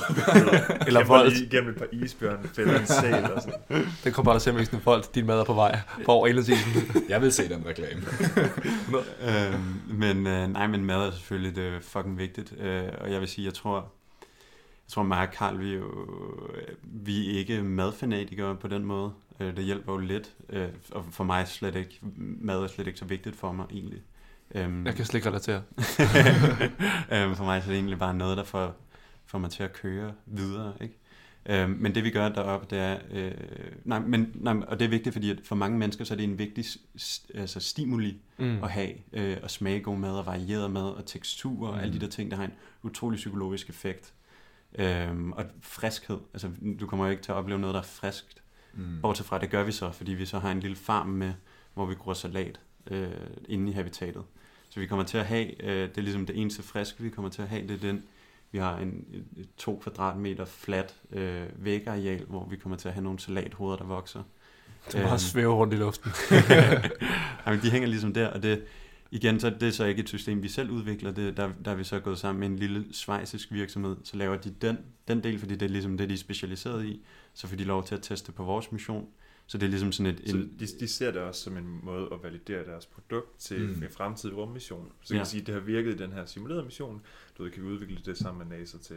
Eller 0.88 1.30
lige 1.30 1.46
igennem 1.46 1.70
et 1.70 1.76
par 1.78 1.88
isbjørn, 1.92 2.50
fælder 2.58 2.80
en 2.80 2.88
sæl 2.88 3.32
og 3.32 3.42
sådan. 3.42 3.60
Den 4.04 4.14
kommer 4.14 4.32
bare 4.32 4.36
at 4.36 4.42
sådan 4.68 4.82
folk, 4.82 5.16
din 5.16 5.26
mad 5.26 5.40
er 5.40 5.44
på 5.44 5.54
vej. 5.54 5.80
På 6.06 6.12
over 6.12 6.28
hele 6.28 6.44
tiden. 6.44 6.60
Jeg 7.10 7.22
vil 7.22 7.32
se 7.32 7.50
den 7.50 7.66
reklame. 7.66 8.02
øhm, 9.28 9.82
men 9.88 10.28
øh, 10.28 10.48
nej, 10.48 10.68
men 10.68 10.86
mad 10.86 11.08
er 11.08 11.12
selvfølgelig 11.12 11.56
det 11.56 11.68
er 11.68 11.80
fucking 11.82 12.18
vigtigt. 12.18 12.54
Øh, 12.60 12.84
og 13.02 13.12
jeg 13.12 13.20
vil 13.20 13.28
sige, 13.28 13.46
jeg 13.46 13.54
tror, 13.54 13.76
jeg 14.88 14.92
tror 14.92 15.04
mig 15.04 15.28
og 15.28 15.34
Carl, 15.34 15.60
vi 15.60 15.72
er 15.74 15.78
jo 15.78 15.90
øh, 16.56 16.76
vi 16.84 17.36
er 17.36 17.40
ikke 17.40 17.64
madfanatikere 17.64 18.56
på 18.56 18.68
den 18.68 18.86
måde. 18.86 19.12
Øh, 19.40 19.56
det 19.56 19.64
hjælper 19.64 19.94
jo 19.94 19.98
lidt. 20.00 20.34
Øh, 20.50 20.68
og 20.92 21.06
for 21.12 21.24
mig 21.24 21.48
slet 21.48 21.76
ikke, 21.76 22.00
mad 22.42 22.64
er 22.64 22.68
slet 22.68 22.88
ikke 22.88 23.00
så 23.00 23.06
vigtigt 23.06 23.36
for 23.36 23.52
mig 23.52 23.66
egentlig. 23.72 24.02
Øhm, 24.56 24.86
Jeg 24.86 24.96
kan 24.96 25.06
slet 25.06 25.16
ikke 25.18 25.30
relatere. 25.30 25.62
øhm, 27.12 27.36
for 27.36 27.44
mig 27.44 27.62
så 27.62 27.68
er 27.68 27.72
det 27.72 27.76
egentlig 27.76 28.00
bare 28.00 28.14
noget, 28.14 28.38
der 28.38 28.44
får, 28.44 28.76
får 29.26 29.38
mig 29.38 29.50
til 29.52 29.64
at 29.64 29.74
køre 29.74 30.12
videre. 30.26 30.74
Ikke? 30.82 30.98
Øhm, 31.50 31.70
men 31.80 31.96
det 31.96 32.04
vi 32.04 32.10
gør 32.10 32.30
deroppe, 32.30 32.68
det 32.76 32.80
er... 32.84 32.98
Øh, 33.12 33.32
nej, 33.86 34.00
men, 34.00 34.32
nej, 34.36 34.54
og 34.68 34.80
det 34.80 34.86
er 34.86 34.90
vigtigt, 34.90 35.14
fordi 35.14 35.34
for 35.44 35.56
mange 35.56 35.78
mennesker 35.78 36.06
så 36.06 36.14
er 36.14 36.16
det 36.16 36.24
en 36.24 36.40
vigtig 36.40 36.66
s- 37.00 37.26
altså 37.36 37.60
stimuli 37.60 38.18
Mm. 38.38 38.64
at 38.64 38.72
have. 38.72 38.90
Øh, 39.14 39.38
at 39.44 39.52
smage 39.52 39.80
god 39.80 39.98
mad 39.98 40.12
og 40.12 40.26
varieret 40.26 40.72
mad 40.72 40.84
og 40.84 41.06
tekstur 41.06 41.68
og 41.68 41.74
Mm. 41.74 41.80
alle 41.80 41.94
de 41.94 42.00
der 42.00 42.08
ting, 42.08 42.32
der 42.32 42.38
har 42.38 42.44
en 42.46 42.54
utrolig 42.84 43.18
psykologisk 43.18 43.70
effekt. 43.70 44.14
Øhm, 44.80 45.32
og 45.32 45.46
friskhed. 45.62 46.18
Altså, 46.34 46.50
du 46.80 46.88
kommer 46.88 47.06
jo 47.06 47.12
ikke 47.12 47.24
til 47.24 47.32
at 47.32 47.36
opleve 47.36 47.60
noget, 47.60 47.74
der 47.74 47.80
er 47.80 47.86
friskt. 47.86 48.42
Mm. 48.74 49.02
Bortset 49.02 49.26
fra, 49.26 49.40
det 49.40 49.50
gør 49.50 49.64
vi 49.64 49.72
så, 49.72 49.92
fordi 49.92 50.14
vi 50.14 50.26
så 50.26 50.40
har 50.40 50.52
en 50.52 50.60
lille 50.60 50.76
farm 50.78 51.08
med, 51.08 51.34
hvor 51.74 51.86
vi 51.86 51.96
gror 51.96 52.14
salat 52.14 52.60
øh, 52.92 53.08
inde 53.50 53.72
i 53.72 53.74
habitatet. 53.74 54.24
Så 54.70 54.80
vi 54.80 54.86
kommer 54.88 55.06
til 55.06 55.18
at 55.18 55.26
have, 55.26 55.64
øh, 55.64 55.90
det 55.90 55.98
er 55.98 56.02
ligesom 56.02 56.26
det 56.26 56.42
eneste 56.42 56.64
friske, 56.64 57.04
vi 57.04 57.10
kommer 57.10 57.30
til 57.32 57.42
at 57.42 57.48
have, 57.48 57.62
det 57.68 57.72
er 57.72 57.78
den, 57.92 58.04
vi 58.52 58.58
har 58.58 58.78
en 58.78 59.06
to 59.58 59.80
kvadratmeter 59.84 60.46
flat 60.46 60.96
øh, 61.12 61.44
vægareal, 61.56 62.26
hvor 62.26 62.48
vi 62.50 62.56
kommer 62.56 62.78
til 62.78 62.88
at 62.88 62.94
have 62.94 63.04
nogle 63.04 63.20
salathoveder, 63.20 63.78
der 63.78 63.86
vokser. 63.86 64.24
Du 64.94 64.98
bare 64.98 65.10
Øhm. 65.10 65.18
svæver 65.18 65.54
rundt 65.56 65.74
i 65.74 65.78
luften. 65.78 66.12
Jamen, 67.46 67.62
de 67.62 67.72
hænger 67.72 67.88
ligesom 67.88 68.14
der, 68.14 68.28
og 68.28 68.44
det, 68.44 68.64
igen, 69.12 69.40
så 69.40 69.50
det 69.50 69.64
er 69.68 69.72
så 69.72 69.86
ikke 69.86 70.02
et 70.02 70.10
system, 70.10 70.44
vi 70.44 70.48
selv 70.48 70.70
udvikler. 70.72 71.12
Det, 71.12 71.38
der, 71.38 71.50
der 71.66 71.72
er 71.72 71.76
vi 71.76 71.84
så 71.84 72.00
gået 72.00 72.18
sammen 72.18 72.40
med 72.40 72.48
en 72.48 72.56
lille 72.56 72.86
svejsisk 72.92 73.52
virksomhed, 73.52 73.96
så 74.04 74.18
laver 74.18 74.38
de 74.38 74.50
den, 74.62 74.78
den 75.08 75.24
del, 75.24 75.40
fordi 75.40 75.54
det 75.56 75.62
er 75.66 75.70
ligesom 75.70 75.98
det, 75.98 76.10
de 76.10 76.14
er 76.14 76.18
specialiseret 76.18 76.86
i. 76.86 77.02
Så 77.34 77.48
får 77.48 77.56
de 77.56 77.64
lov 77.64 77.84
til 77.84 77.96
at 77.96 78.02
teste 78.02 78.32
på 78.32 78.44
vores 78.44 78.72
mission. 78.72 79.06
Så 79.50 79.58
det 79.58 79.66
er 79.66 79.70
ligesom 79.70 79.92
sådan 79.92 80.14
et... 80.16 80.30
Så 80.30 80.38
En, 80.38 80.56
de, 80.60 80.66
de 80.80 80.88
ser 80.88 81.12
det 81.12 81.22
også 81.22 81.42
som 81.42 81.58
en 81.58 81.80
måde 81.84 82.10
at 82.12 82.24
validere 82.24 82.66
deres 82.66 82.86
produkt 82.86 83.40
til 83.40 83.68
Mm. 83.68 83.84
en 83.84 83.90
fremtidig 83.92 84.38
rummission. 84.38 84.92
Så 85.02 85.08
kan 85.14 85.18
Ja. 85.18 85.24
sige, 85.24 85.42
at 85.42 85.48
det 85.48 85.54
har 85.54 85.62
virket 85.62 85.94
i 85.94 85.98
den 85.98 86.12
her 86.12 86.26
simulerede 86.26 86.64
mission. 86.64 87.02
Du 87.38 87.44
ved, 87.44 87.52
kan 87.52 87.64
vi 87.64 87.68
udvikle 87.68 88.00
det 88.06 88.18
sammen 88.18 88.48
med 88.50 88.58
NASA 88.58 88.78
til 88.78 88.96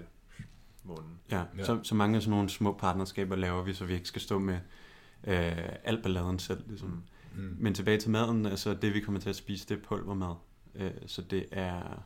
månen. 0.85 1.19
ja, 1.31 1.45
Ja. 1.59 1.65
Så, 1.65 1.81
så 1.83 1.95
mange 1.95 2.17
af 2.17 2.23
sådan 2.23 2.31
nogle 2.31 2.49
små 2.49 2.73
partnerskaber 2.73 3.37
laver 3.37 3.63
vi, 3.63 3.73
så 3.73 3.85
vi 3.85 3.95
ikke 3.95 4.09
skal 4.09 4.23
stå 4.23 4.39
med 4.39 4.55
øh, 5.27 5.69
alt 5.85 6.03
balladen 6.03 6.39
selv. 6.39 6.61
Ligesom. 6.69 6.89
Mm. 7.37 7.43
Mm. 7.43 7.57
Men 7.59 7.75
tilbage 7.75 7.99
til 7.99 8.11
maden, 8.11 8.47
altså 8.47 8.75
det 8.75 8.95
vi 8.95 9.01
kommer 9.01 9.21
til 9.21 9.29
at 9.29 9.37
spise, 9.37 9.69
det 9.69 9.79
er 9.79 9.83
pulvermad. 9.83 10.35
Øh, 10.75 10.91
så 11.07 11.23
det 11.23 11.47
er, 11.51 12.05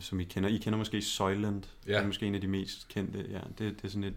som 0.00 0.20
I 0.20 0.24
kender, 0.24 0.48
I 0.48 0.56
kender 0.56 0.76
måske 0.78 1.02
Soylent, 1.02 1.76
Ja. 1.86 1.92
det 1.92 1.98
er 2.02 2.06
måske 2.06 2.26
en 2.26 2.34
af 2.34 2.40
de 2.40 2.48
mest 2.48 2.88
kendte, 2.88 3.26
ja, 3.30 3.40
det, 3.58 3.58
det 3.58 3.84
er 3.84 3.88
sådan 3.88 4.04
et, 4.04 4.14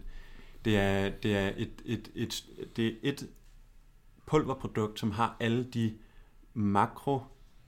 det 0.64 0.76
er, 0.78 1.08
det 1.22 1.36
er 1.36 1.50
et, 1.56 1.70
et, 1.84 2.10
et, 2.14 2.44
det 2.76 2.86
er 2.86 2.92
et 3.02 3.28
pulverprodukt, 4.26 5.00
som 5.00 5.10
har 5.10 5.36
alle 5.40 5.64
de 5.64 5.94
makro 6.54 7.20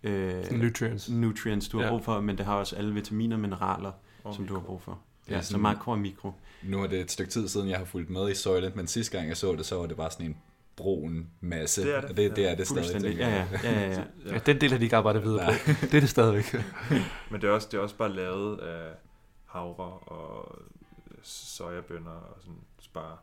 øh, 0.02 0.52
Nutrients. 0.52 1.10
nutrients, 1.10 1.68
du 1.68 1.76
har 1.78 1.84
Ja. 1.84 1.90
brug 1.90 2.04
for, 2.04 2.20
men 2.20 2.38
det 2.38 2.46
har 2.46 2.54
også 2.56 2.76
alle 2.76 2.94
vitaminer 2.94 3.36
og 3.36 3.40
mineraler, 3.40 3.92
Og 4.24 4.34
som 4.34 4.46
du 4.46 4.52
har 4.54 4.60
mikro. 4.60 4.66
brug 4.70 4.82
for. 4.82 4.98
Ja, 5.28 5.42
så 5.42 5.58
makro 5.58 5.90
og 5.92 5.98
mikro. 5.98 6.32
Nu 6.62 6.82
er 6.82 6.86
det 6.86 7.00
et 7.00 7.10
stykke 7.10 7.30
tid 7.32 7.48
siden, 7.48 7.68
jeg 7.68 7.78
har 7.78 7.84
fulgt 7.84 8.10
med 8.10 8.30
i 8.30 8.34
Soylent, 8.34 8.76
men 8.76 8.86
sidste 8.86 9.16
gang 9.16 9.28
jeg 9.28 9.36
så 9.36 9.52
det, 9.56 9.66
så 9.66 9.76
var 9.78 9.86
det 9.86 9.96
bare 9.96 10.10
sådan 10.10 10.26
en 10.26 10.36
brun 10.76 11.26
masse. 11.40 11.82
Det 11.82 11.94
er 11.96 12.00
det. 12.00 12.10
Og 12.10 12.16
det, 12.16 12.36
det 12.36 12.50
er 12.50 12.54
det 12.54 12.66
stadig. 12.66 13.16
Ja, 13.16 13.28
ja, 13.28 13.46
ja, 13.64 13.70
ja, 13.80 13.90
ja. 13.90 14.02
Ja, 14.32 14.38
den 14.38 14.60
del 14.60 14.70
har 14.70 14.78
de 14.78 14.84
ikke 14.84 14.96
arbejdet 14.96 15.22
videre 15.24 15.46
Nej. 15.46 15.58
på. 15.66 15.70
Det 15.82 15.94
er 15.94 16.00
det 16.00 16.08
stadigvæk. 16.08 16.54
Men 17.30 17.40
det 17.40 17.48
er, 17.48 17.52
også, 17.52 17.68
det 17.70 17.78
er 17.78 17.82
også 17.82 17.96
bare 17.96 18.12
lavet 18.12 18.58
af 18.58 18.92
havre 19.46 19.84
og 19.98 20.58
sojabønner 21.22 22.10
og 22.10 22.36
sådan 22.40 22.58
bare 22.94 23.16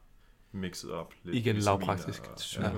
mixet 0.51 0.91
op. 0.91 1.13
Lidt 1.23 1.35
Igen 1.37 1.55
lavpraktisk. 1.55 2.21
Og, 2.21 2.61
ja. 2.61 2.69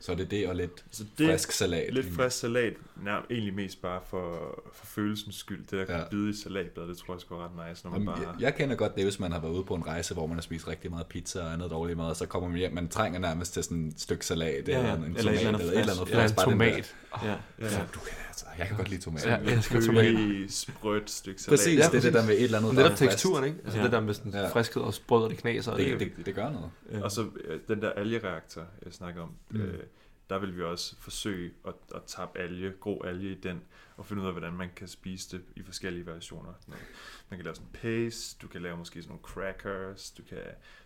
Så 0.00 0.14
det 0.14 0.20
er 0.24 0.28
det 0.28 0.48
og 0.48 0.56
lidt 0.56 0.84
Så 0.90 1.04
det 1.18 1.26
frisk 1.30 1.52
salat. 1.52 1.94
lidt 1.94 2.06
frisk 2.14 2.36
salat, 2.38 2.74
nær, 2.96 3.26
egentlig 3.30 3.54
mest 3.54 3.82
bare 3.82 4.00
for, 4.06 4.54
for 4.74 4.86
følelsens 4.86 5.34
skyld. 5.36 5.60
Det 5.60 5.70
der 5.72 5.84
kan 5.84 5.94
Ja. 5.96 6.04
bide 6.10 6.30
i 6.30 6.32
salatbladet, 6.32 6.88
det 6.90 6.98
tror 6.98 7.14
jeg 7.14 7.20
sgu 7.20 7.34
er 7.34 7.44
ret 7.44 7.68
nice, 7.70 7.84
når 7.84 7.90
man 7.90 8.00
Jamen, 8.00 8.14
bare... 8.22 8.32
jeg, 8.32 8.40
jeg 8.40 8.54
kender 8.54 8.76
godt 8.76 8.94
det, 8.94 9.04
hvis 9.04 9.20
man 9.20 9.32
har 9.32 9.40
været 9.40 9.52
ude 9.52 9.64
på 9.64 9.74
en 9.74 9.86
rejse, 9.86 10.14
hvor 10.14 10.26
man 10.26 10.36
har 10.36 10.42
spist 10.42 10.68
rigtig 10.68 10.90
meget 10.90 11.06
pizza 11.06 11.40
og 11.42 11.52
andet 11.52 11.70
dårlig 11.70 11.96
mad, 11.96 12.06
og 12.06 12.16
så 12.16 12.26
kommer 12.26 12.48
man 12.48 12.58
hjem, 12.58 12.72
man 12.72 12.88
trænger 12.88 13.18
nærmest 13.20 13.52
til 13.52 13.64
sådan 13.64 13.88
et 13.88 14.00
stykke 14.00 14.26
salat, 14.26 14.68
Ja, 14.68 14.72
ja. 14.72 14.92
eller 14.92 14.94
en 15.06 15.16
Eller 15.16 15.22
tomat, 15.22 15.34
et 15.34 15.38
eller 15.38 15.48
andet 15.48 15.60
eller 15.60 15.72
et 15.72 15.80
eller 15.80 15.92
andet 15.92 16.08
frisk. 16.08 16.10
Eller 16.12 16.24
en 16.28 16.34
bare 16.34 16.50
den 16.50 16.60
der- 16.60 16.66
tomat. 16.72 16.96
ja. 17.24 17.76
Ja, 17.78 17.84
du 17.94 17.98
kan 17.98 18.12
altså, 18.46 18.58
jeg 18.58 18.66
kan 18.66 18.76
godt 18.76 18.88
lide 18.88 19.00
tomat. 19.02 19.26
Ja, 19.26 19.34
jeg 19.36 19.52
elsker 19.52 19.80
tomater. 19.80 20.46
sprødt 20.48 21.10
stykke 21.10 21.42
salat. 21.42 21.58
Præcis, 21.58 21.78
Ja, 21.78 21.84
det 21.86 21.94
er 21.94 22.00
det 22.00 22.12
der 22.12 22.26
med 22.26 22.34
et 22.34 22.42
eller 22.44 22.58
andet, 22.58 22.76
det 22.76 22.84
er 22.84 22.88
der 22.88 22.96
teksturen, 22.96 23.44
ikke? 23.44 23.58
Altså 23.64 23.78
Ja. 23.78 23.84
det 23.84 23.92
der 23.92 24.00
med 24.00 24.14
sådan 24.14 24.32
Ja. 24.32 24.48
friskhed 24.48 24.82
og 24.82 24.94
sprød, 24.94 25.24
og 25.24 25.30
det 25.30 25.38
knaser. 25.38 25.72
og 25.72 25.78
Det, 25.78 26.00
det, 26.00 26.26
det 26.26 26.34
gør 26.34 26.50
noget. 26.50 26.70
Ja. 26.92 27.02
Og 27.02 27.10
så 27.10 27.26
øh, 27.44 27.60
den 27.68 27.82
der 27.82 27.90
algereaktor, 27.92 28.62
jeg 28.84 28.92
snakker 28.92 29.22
om, 29.22 29.30
Mm. 29.50 29.60
øh, 29.60 29.82
der 30.30 30.38
vil 30.38 30.56
vi 30.56 30.62
også 30.62 30.94
forsøge 31.00 31.50
at, 31.66 31.74
at 31.94 32.02
tappe 32.06 32.38
alge, 32.38 32.72
grå 32.80 33.02
alge 33.02 33.30
i 33.30 33.34
den, 33.34 33.60
og 33.96 34.06
finde 34.06 34.22
ud 34.22 34.26
af, 34.26 34.32
hvordan 34.32 34.52
man 34.52 34.68
kan 34.76 34.88
spise 34.88 35.36
det 35.36 35.44
i 35.56 35.62
forskellige 35.62 36.06
variationer. 36.06 36.52
Noget. 36.66 36.82
Man 37.30 37.38
kan 37.38 37.44
lave 37.44 37.54
sådan 37.54 37.68
en 37.68 37.78
paste, 38.06 38.36
du 38.42 38.48
kan 38.48 38.62
lave 38.62 38.76
måske 38.76 39.02
sådan 39.02 39.08
nogle 39.08 39.22
crackers, 39.22 40.10
du 40.10 40.22
kan 40.28 40.38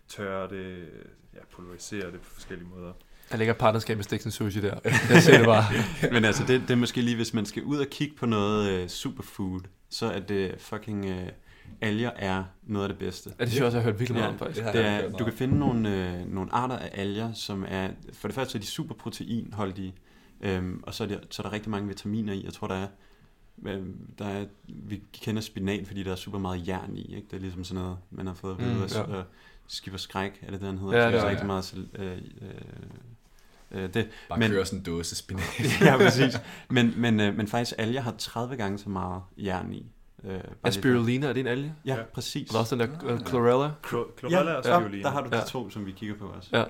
tørre 0.09 0.49
det, 0.51 0.89
ja, 1.35 1.39
pulverisere 1.51 2.13
det 2.13 2.21
på 2.21 2.31
forskellige 2.31 2.69
måder. 2.69 2.93
Der 3.33 3.39
ligger 3.39 3.55
partnerskab 3.55 3.97
med 3.97 4.05
Stiksen 4.05 4.31
Sushi 4.31 4.61
der. 4.61 4.75
Jeg 5.11 5.23
ser 5.23 5.37
det 5.39 5.47
bare. 5.47 5.65
Men 6.13 6.25
altså, 6.25 6.45
det, 6.47 6.61
det 6.61 6.71
er 6.71 6.77
måske 6.77 7.01
lige, 7.03 7.17
hvis 7.17 7.35
man 7.35 7.47
skal 7.47 7.63
ud 7.63 7.77
og 7.79 7.87
kigge 7.87 8.17
på 8.17 8.27
noget 8.27 8.83
uh, 8.83 8.89
superfood, 8.89 9.61
så 9.91 10.07
er 10.07 10.21
det 10.21 10.55
fucking... 10.59 11.05
Uh, 11.11 11.17
alger 11.81 12.11
er 12.17 12.45
noget 12.63 12.85
af 12.85 12.89
det 12.89 12.99
bedste. 12.99 13.31
Ja, 13.39 13.45
det 13.45 13.49
synes 13.53 13.59
jeg 13.59 13.67
også, 13.67 13.79
jeg 13.79 13.85
har 13.85 13.91
hørt 13.91 14.01
virkelig 14.01 14.19
meget 14.21 14.29
Ja, 14.29 14.33
om, 14.33 14.39
faktisk. 14.39 14.61
det 14.73 14.87
er, 14.87 15.01
meget 15.01 15.19
du 15.19 15.25
kan 15.25 15.33
finde 15.33 15.59
nogle, 15.59 15.89
øh, 16.19 16.35
nogle 16.35 16.53
arter 16.55 16.77
af 16.79 16.91
alger, 16.95 17.33
som 17.33 17.65
er... 17.69 17.89
For 18.13 18.29
det 18.29 18.35
første 18.35 18.59
er 18.59 18.61
de 18.61 18.67
super 18.67 18.95
proteinholdige, 18.95 19.95
øhm, 20.41 20.81
og 20.83 20.95
så 20.95 21.05
er, 21.05 21.09
der, 21.09 21.19
så 21.31 21.43
er 21.43 21.47
der 21.47 21.53
rigtig 21.53 21.71
mange 21.71 21.89
vitaminer 21.89 22.33
i. 22.33 22.45
Jeg 22.45 22.53
tror, 22.53 22.67
der 22.67 22.75
er... 22.75 22.87
øhm, 23.67 23.97
Der 24.19 24.25
er, 24.25 24.45
vi 24.69 25.03
kender 25.23 25.43
spinat, 25.43 25.87
fordi 25.87 26.03
der 26.03 26.13
er 26.13 26.17
super 26.17 26.39
meget 26.39 26.69
jern 26.69 26.97
i. 26.97 27.15
Ikke? 27.15 27.27
Det 27.31 27.37
er 27.37 27.41
ligesom 27.41 27.65
sådan 27.65 27.83
noget, 27.83 27.99
man 28.11 28.27
har 28.27 28.35
fået 28.35 28.53
at 28.53 28.59
vide. 28.59 28.75
Mm, 28.75 29.11
ja. 29.13 29.17
ja. 29.17 29.23
Skipper 29.67 29.99
skræk, 29.99 30.39
er 30.43 30.51
det 30.51 30.61
det, 30.61 30.69
han 30.69 30.79
hedder? 30.79 30.99
Ja, 30.99 31.05
det 31.07 31.13
der 31.13 31.21
er 31.25 31.31
rigtig 31.31 31.47
meget... 31.47 31.65
sal- 31.65 31.89
Øh, 32.03 32.13
øh, 32.17 32.51
øh, 33.75 33.95
det, 33.95 34.09
Bare 34.29 34.39
Men- 34.39 34.51
køre 34.51 34.67
sådan 34.67 34.79
en 34.79 34.85
dåse 34.85 35.17
spinat. 35.17 35.45
ja, 35.81 35.97
præcis. 35.97 36.41
Men, 36.71 36.95
men, 36.97 37.21
øh, 37.21 37.37
men 37.37 37.47
faktisk, 37.49 37.75
alger 37.79 38.01
har 38.01 38.15
30 38.19 38.57
gange 38.57 38.79
så 38.79 38.89
meget 38.89 39.23
jern 39.39 39.73
i. 39.75 39.87
Øh, 40.25 40.41
Er 40.65 40.71
spirulina, 40.71 41.27
er 41.27 41.33
det 41.33 41.41
en 41.41 41.47
alge? 41.47 41.75
Ja, 41.87 41.95
Ja. 41.97 42.03
præcis. 42.15 42.49
Og 42.49 42.53
der 42.53 42.59
er 42.59 42.61
også 42.61 42.77
den 42.77 42.91
der 43.09 43.15
uh, 43.15 43.27
chlorella. 43.27 43.71
Chlor- 43.87 44.19
Chlorella 44.19 44.51
ja, 44.51 44.57
og 44.57 44.65
ja, 44.65 44.77
spirulina. 44.79 45.03
der 45.03 45.11
har 45.11 45.21
du 45.21 45.31
de 45.31 45.37
Ja. 45.37 45.43
to, 45.45 45.71
som 45.71 45.87
vi 45.87 45.91
kigger 45.93 46.15
på 46.17 46.27
også. 46.27 46.49
Ja. 46.53 46.59
ja. 46.59 46.65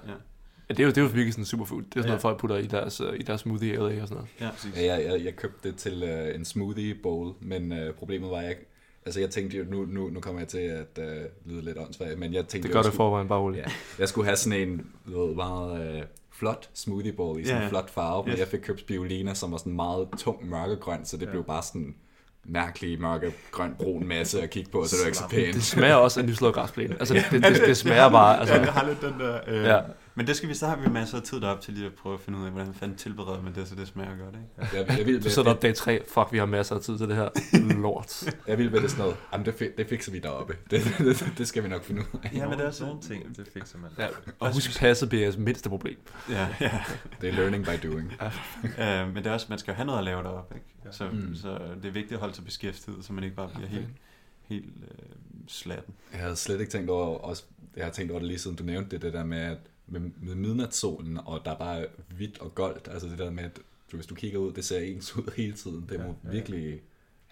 Ja, 0.69 0.75
det 0.75 0.81
er 0.81 0.85
jo, 0.85 0.91
det 0.91 0.99
er 0.99 1.03
jo 1.03 1.07
virkelig 1.09 1.33
sådan 1.33 1.43
en 1.43 1.47
superfood. 1.47 1.83
Det 1.83 1.89
er 1.89 1.93
sådan 1.95 2.09
noget, 2.09 2.19
Ja. 2.25 2.29
folk 2.29 2.39
putter 2.39 2.57
i 2.57 2.67
deres, 2.67 3.01
uh, 3.01 3.15
i 3.15 3.23
deres 3.23 3.41
smoothie 3.41 3.73
eller 3.73 4.03
og 4.03 4.09
sådan 4.09 4.15
noget. 4.15 4.29
ja. 4.41 4.51
Præcis. 4.51 4.77
Ja, 4.77 4.95
jeg, 4.95 5.05
jeg, 5.13 5.25
jeg 5.25 5.37
købte 5.37 5.69
det 5.69 5.77
til 5.77 6.03
øh, 6.03 6.35
en 6.35 6.45
smoothie 6.45 6.95
bowl, 7.03 7.33
men 7.41 7.73
øh, 7.73 7.95
problemet 7.95 8.31
var, 8.31 8.37
at 8.39 8.45
jeg, 8.45 8.57
altså 9.07 9.21
jeg 9.21 9.31
tænkte 9.31 9.57
jo, 9.59 9.65
nu, 9.65 9.85
nu, 9.85 10.09
nu 10.11 10.21
kommer 10.21 10.41
jeg 10.41 10.49
til 10.49 10.59
at 10.59 10.99
øh, 10.99 11.23
lyde 11.47 11.63
lidt 11.65 11.79
åndssvagt, 11.79 12.19
men 12.19 12.35
jeg 12.35 12.47
tænkte, 12.47 12.69
Det 12.69 12.73
gør 12.73 12.79
jeg 12.81 12.85
det 12.85 12.93
skulle- 12.93 12.97
forvejen 12.97 13.29
bare 13.29 13.39
roligt. 13.39 13.67
Ja, 13.67 13.71
jeg 13.99 14.09
skulle 14.09 14.25
have 14.25 14.37
sådan 14.37 14.69
en 14.69 14.87
du 15.07 15.27
ved, 15.27 15.35
meget 15.35 15.97
øh, 15.97 16.03
flot 16.43 16.69
smoothie 16.75 17.13
bowl 17.13 17.41
i 17.41 17.45
sådan 17.45 17.59
Ja, 17.59 17.65
en 17.65 17.69
flot 17.71 17.91
farve, 17.91 18.23
men 18.25 18.33
Yes. 18.33 18.39
jeg 18.41 18.49
fik 18.49 18.61
købt 18.61 18.81
spirulina, 18.81 19.35
som 19.35 19.53
var 19.53 19.59
sådan 19.59 19.73
meget 19.73 20.09
tung 20.19 20.51
mørkegrøn, 20.51 21.05
så 21.05 21.17
det 21.17 21.27
Ja. 21.27 21.31
blev 21.31 21.45
bare 21.45 21.63
sådan 21.63 21.95
mærkelig 22.45 23.01
mørkegrøn 23.01 23.75
brun 23.79 24.07
masse 24.07 24.43
at 24.43 24.51
kigge 24.51 24.71
på, 24.71 24.85
så 24.85 24.97
det 24.97 25.01
var 25.03 25.07
ikke 25.07 25.19
så 25.19 25.29
pænt. 25.31 25.55
Det 25.55 25.63
smager 25.65 25.95
også 25.95 26.21
af 26.21 26.27
nyslået 26.27 26.55
græsplæne. 26.55 26.97
Altså, 27.01 27.15
det, 27.15 27.25
det, 27.31 27.43
det, 27.43 27.63
det 27.67 27.77
smager 27.77 28.11
bare... 28.11 28.39
Altså, 28.41 28.55
Ja, 28.55 28.61
det 28.61 28.69
har 28.69 28.87
lidt 28.89 29.01
den 29.01 29.15
der... 29.21 29.39
Øh, 29.47 29.65
Ja. 29.65 29.81
Men 30.15 30.27
det 30.27 30.37
skal 30.37 30.49
vi, 30.49 30.55
så 30.55 30.67
har 30.67 30.77
vi 30.77 30.89
masser 30.89 31.17
af 31.17 31.23
tid 31.23 31.41
derop 31.41 31.61
til 31.61 31.75
lige 31.75 31.87
at 31.87 31.93
prøve 31.95 32.15
at 32.15 32.21
finde 32.21 32.39
ud 32.39 32.45
af, 32.45 32.51
hvordan 32.51 32.75
fanden 32.75 32.97
tilbereder 32.99 33.43
man 33.43 33.55
det, 33.55 33.69
så 33.69 33.75
det 33.75 33.89
smager 33.89 34.17
godt, 34.17 34.35
ikke? 34.35 34.77
Jeg, 34.79 34.99
jeg, 34.99 35.07
vil, 35.07 35.25
Du 35.25 35.31
sidder 35.31 35.51
op 35.51 35.63
dag 35.63 35.75
3. 35.75 36.01
Fuck, 36.09 36.33
vi 36.33 36.39
har 36.39 36.47
masser 36.47 36.75
af 36.75 36.81
tid 36.81 36.99
til 36.99 37.09
det 37.09 37.17
her. 37.17 37.29
Lort. 37.83 38.25
jeg 38.49 38.59
vil 38.59 38.73
ved 38.73 38.81
det 38.81 38.91
sådan 38.91 39.03
noget. 39.03 39.17
Jamen, 39.33 39.47
det, 39.47 39.53
fi- 39.53 39.77
det 39.79 39.87
fikser 39.89 40.13
vi 40.13 40.19
deroppe. 40.19 40.57
Det, 40.71 40.81
det, 40.99 41.33
det, 41.39 41.49
skal 41.49 41.63
vi 41.63 41.69
nok 41.69 41.85
finde 41.85 42.01
ud 42.01 42.21
af. 42.25 42.31
Ja, 42.35 42.49
men 42.49 42.59
det 42.59 42.65
er 42.65 42.69
også- 42.69 42.85
nogle 42.85 43.01
ting, 43.01 43.37
det 43.37 43.49
fikser 43.55 43.79
man. 43.79 43.91
Ja, 43.99 44.07
og 44.41 44.55
husk, 44.55 44.79
passet 44.79 45.09
bliver 45.09 45.23
jeres 45.25 45.37
mindste 45.37 45.69
problem. 45.69 45.99
Ja, 46.31 46.49
ja. 46.61 46.81
Det 47.21 47.29
er 47.29 47.33
learning 47.33 47.65
by 47.65 47.89
doing. 47.89 48.13
Øh, 48.79 49.07
men 49.07 49.17
det 49.17 49.27
er 49.27 49.33
også, 49.33 49.47
man 49.49 49.59
skal 49.59 49.73
jo 49.73 49.77
have 49.77 49.87
noget 49.87 49.99
at 49.99 50.05
lave 50.05 50.23
derop, 50.23 50.53
ikke? 50.55 50.67
Ja. 50.85 50.93
Så, 50.93 51.09
Mm. 51.13 51.35
så 51.35 51.49
det 51.83 51.89
er 51.89 51.93
vigtigt 51.93 52.13
at 52.13 52.19
holde 52.19 52.35
sig 52.35 52.45
beskæftiget, 52.45 53.05
så 53.05 53.13
man 53.13 53.25
ikke 53.25 53.37
bare 53.37 53.49
bliver 53.55 53.69
helt, 53.69 53.89
helt 54.43 54.65
øh, 54.83 54.99
slatten. 55.49 55.95
Jeg 56.13 56.21
havde 56.21 56.37
slet 56.37 56.61
ikke 56.61 56.73
tænkt 56.73 56.91
over, 56.91 57.19
også, 57.19 57.45
jeg 57.77 57.85
har 57.85 57.93
tænkt 57.93 58.11
over 58.13 58.19
det 58.19 58.29
lige 58.29 58.39
siden 58.39 58.57
du 58.57 58.65
nævnte 58.65 58.91
det, 58.91 59.03
det 59.03 59.13
der 59.13 59.25
med, 59.25 59.39
at 59.39 59.59
med, 59.93 60.01
med 60.21 60.35
midnatssolen, 60.35 61.19
og 61.25 61.45
der 61.45 61.51
er 61.51 61.59
bare 61.59 61.87
hvidt 62.17 62.39
og 62.41 62.55
goldt, 62.55 62.89
altså 62.89 63.09
det 63.09 63.19
der 63.19 63.31
med, 63.31 63.45
at 63.45 63.61
du, 63.93 63.97
hvis 63.97 64.07
du 64.07 64.15
kigger 64.15 64.39
ud, 64.39 64.53
det 64.53 64.65
ser 64.65 64.79
ens 64.81 65.17
ud 65.17 65.33
hele 65.37 65.53
tiden. 65.53 65.87
Det 65.89 66.01
må 66.01 66.07
Ja, 66.07 66.13
ja. 66.25 66.31
virkelig 66.31 66.65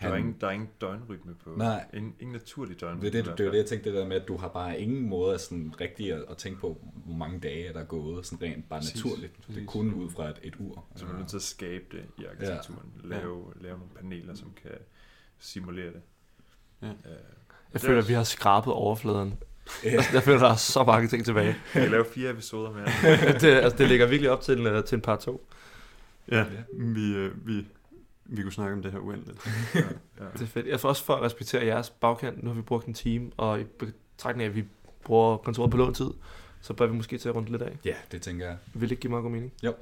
Der 0.01 0.07
er, 0.07 0.09
have... 0.11 0.19
ingen, 0.19 0.37
der 0.41 0.47
er 0.47 0.51
ingen 0.51 0.69
døgnrytme 0.81 1.35
på. 1.45 1.51
Nej. 1.57 1.85
Ingen, 1.95 2.15
ingen 2.21 2.33
naturlig 2.33 2.81
døgnrytme. 2.81 3.11
Det 3.11 3.19
er 3.19 3.23
det, 3.23 3.39
det, 3.39 3.47
er 3.47 3.51
det, 3.51 3.59
jeg 3.59 3.67
tænkte, 3.67 3.91
det 3.91 3.99
der 3.99 4.07
med, 4.07 4.17
at 4.17 4.29
du 4.29 4.37
har 4.37 4.49
bare 4.49 4.81
ingen 4.81 5.09
måde 5.09 5.35
at 5.35 5.41
sådan 5.41 5.75
rigtig 5.81 6.13
at, 6.13 6.25
at 6.31 6.37
tænke 6.37 6.61
på, 6.61 6.79
hvor 7.05 7.15
mange 7.15 7.41
dage 7.41 7.67
er 7.67 7.73
der 7.73 7.81
er 7.81 7.85
gået, 7.85 8.27
sådan 8.27 8.43
rent 8.49 8.69
bare 8.69 8.81
Præcis, 8.81 9.05
naturligt. 9.05 9.33
Det 9.37 9.43
er 9.43 9.47
præcis. 9.47 9.65
kun 9.69 9.95
ud 9.95 10.11
fra 10.11 10.29
et, 10.29 10.39
et 10.43 10.55
ur. 10.59 10.85
Så 10.97 11.05
man 11.05 11.15
er 11.15 11.19
nødt 11.19 11.29
til 11.29 11.37
at 11.37 11.43
skabe 11.43 11.85
det 11.93 12.05
i 12.19 12.25
arkitekturen. 12.25 12.93
Ja. 13.03 13.09
Lave, 13.09 13.45
lave 13.61 13.79
nogle 13.79 13.95
paneler, 13.95 14.35
som 14.35 14.53
kan 14.63 14.71
simulere 15.39 15.87
det. 15.93 16.01
Ja. 16.83 16.89
Øh, 16.89 16.95
Jeg 17.73 17.81
føler, 17.81 17.95
er 17.97 18.03
at 18.03 18.09
vi 18.09 18.15
har 18.15 18.25
skrabet 18.25 18.73
overfladen. 18.73 19.35
Ja. 19.85 20.03
Jeg 20.13 20.23
føler, 20.23 20.39
der 20.39 20.51
er 20.51 20.57
så 20.57 20.85
mange 20.85 21.09
ting 21.09 21.25
tilbage. 21.25 21.57
Vi 21.75 21.81
kan 21.81 21.91
lave 21.91 22.05
fire 22.15 22.31
episoder 22.31 22.71
mere. 22.71 22.87
det, 23.41 23.45
altså, 23.45 23.79
det 23.79 23.89
ligger 23.89 24.07
virkelig 24.07 24.31
op 24.31 24.41
til 24.41 24.59
en, 24.61 24.67
øh, 24.67 24.85
til 24.85 24.97
en 24.97 25.03
par 25.03 25.17
to. 25.17 25.47
Ja, 26.31 26.45
vi, 26.79 27.15
øh, 27.15 27.47
vi, 27.47 27.67
vi 28.25 28.43
kunne 28.43 28.53
snakke 28.53 28.75
om 28.77 28.83
det 28.83 28.93
her 28.93 28.99
uendeligt. 28.99 29.47
ja. 29.75 29.81
Det 30.33 30.43
er 30.43 30.47
fedt. 30.47 30.67
Jeg 30.67 30.81
får 30.81 30.89
også 30.89 31.05
for 31.05 31.15
at 31.15 31.23
respektere 31.23 31.67
jeres 31.67 31.91
bagkant. 31.91 32.43
Nu 32.43 32.51
har 32.51 32.55
vi 32.55 32.63
brugt 32.63 32.87
en 32.87 32.95
time, 32.95 33.31
og 33.37 33.61
i 33.61 33.65
betragtning 33.65 34.45
af, 34.45 34.49
at 34.49 34.57
vi 34.57 34.65
bruger 35.05 35.37
kontoret 35.37 35.71
på 35.71 35.77
låntid, 35.77 36.11
så 36.61 36.73
bør 36.73 36.87
vi 36.87 36.93
måske 36.93 37.19
til 37.19 37.29
at 37.29 37.35
runde 37.35 37.51
lidt 37.51 37.63
af. 37.63 37.79
ja, 37.85 37.95
det 38.13 38.23
tænker 38.23 38.47
jeg. 38.47 38.57
Vil 38.75 38.83
det 38.83 38.91
ikke 38.91 39.01
give 39.01 39.11
meget 39.11 39.23
god 39.23 39.31
mening? 39.31 39.53
Jo. 39.63 39.75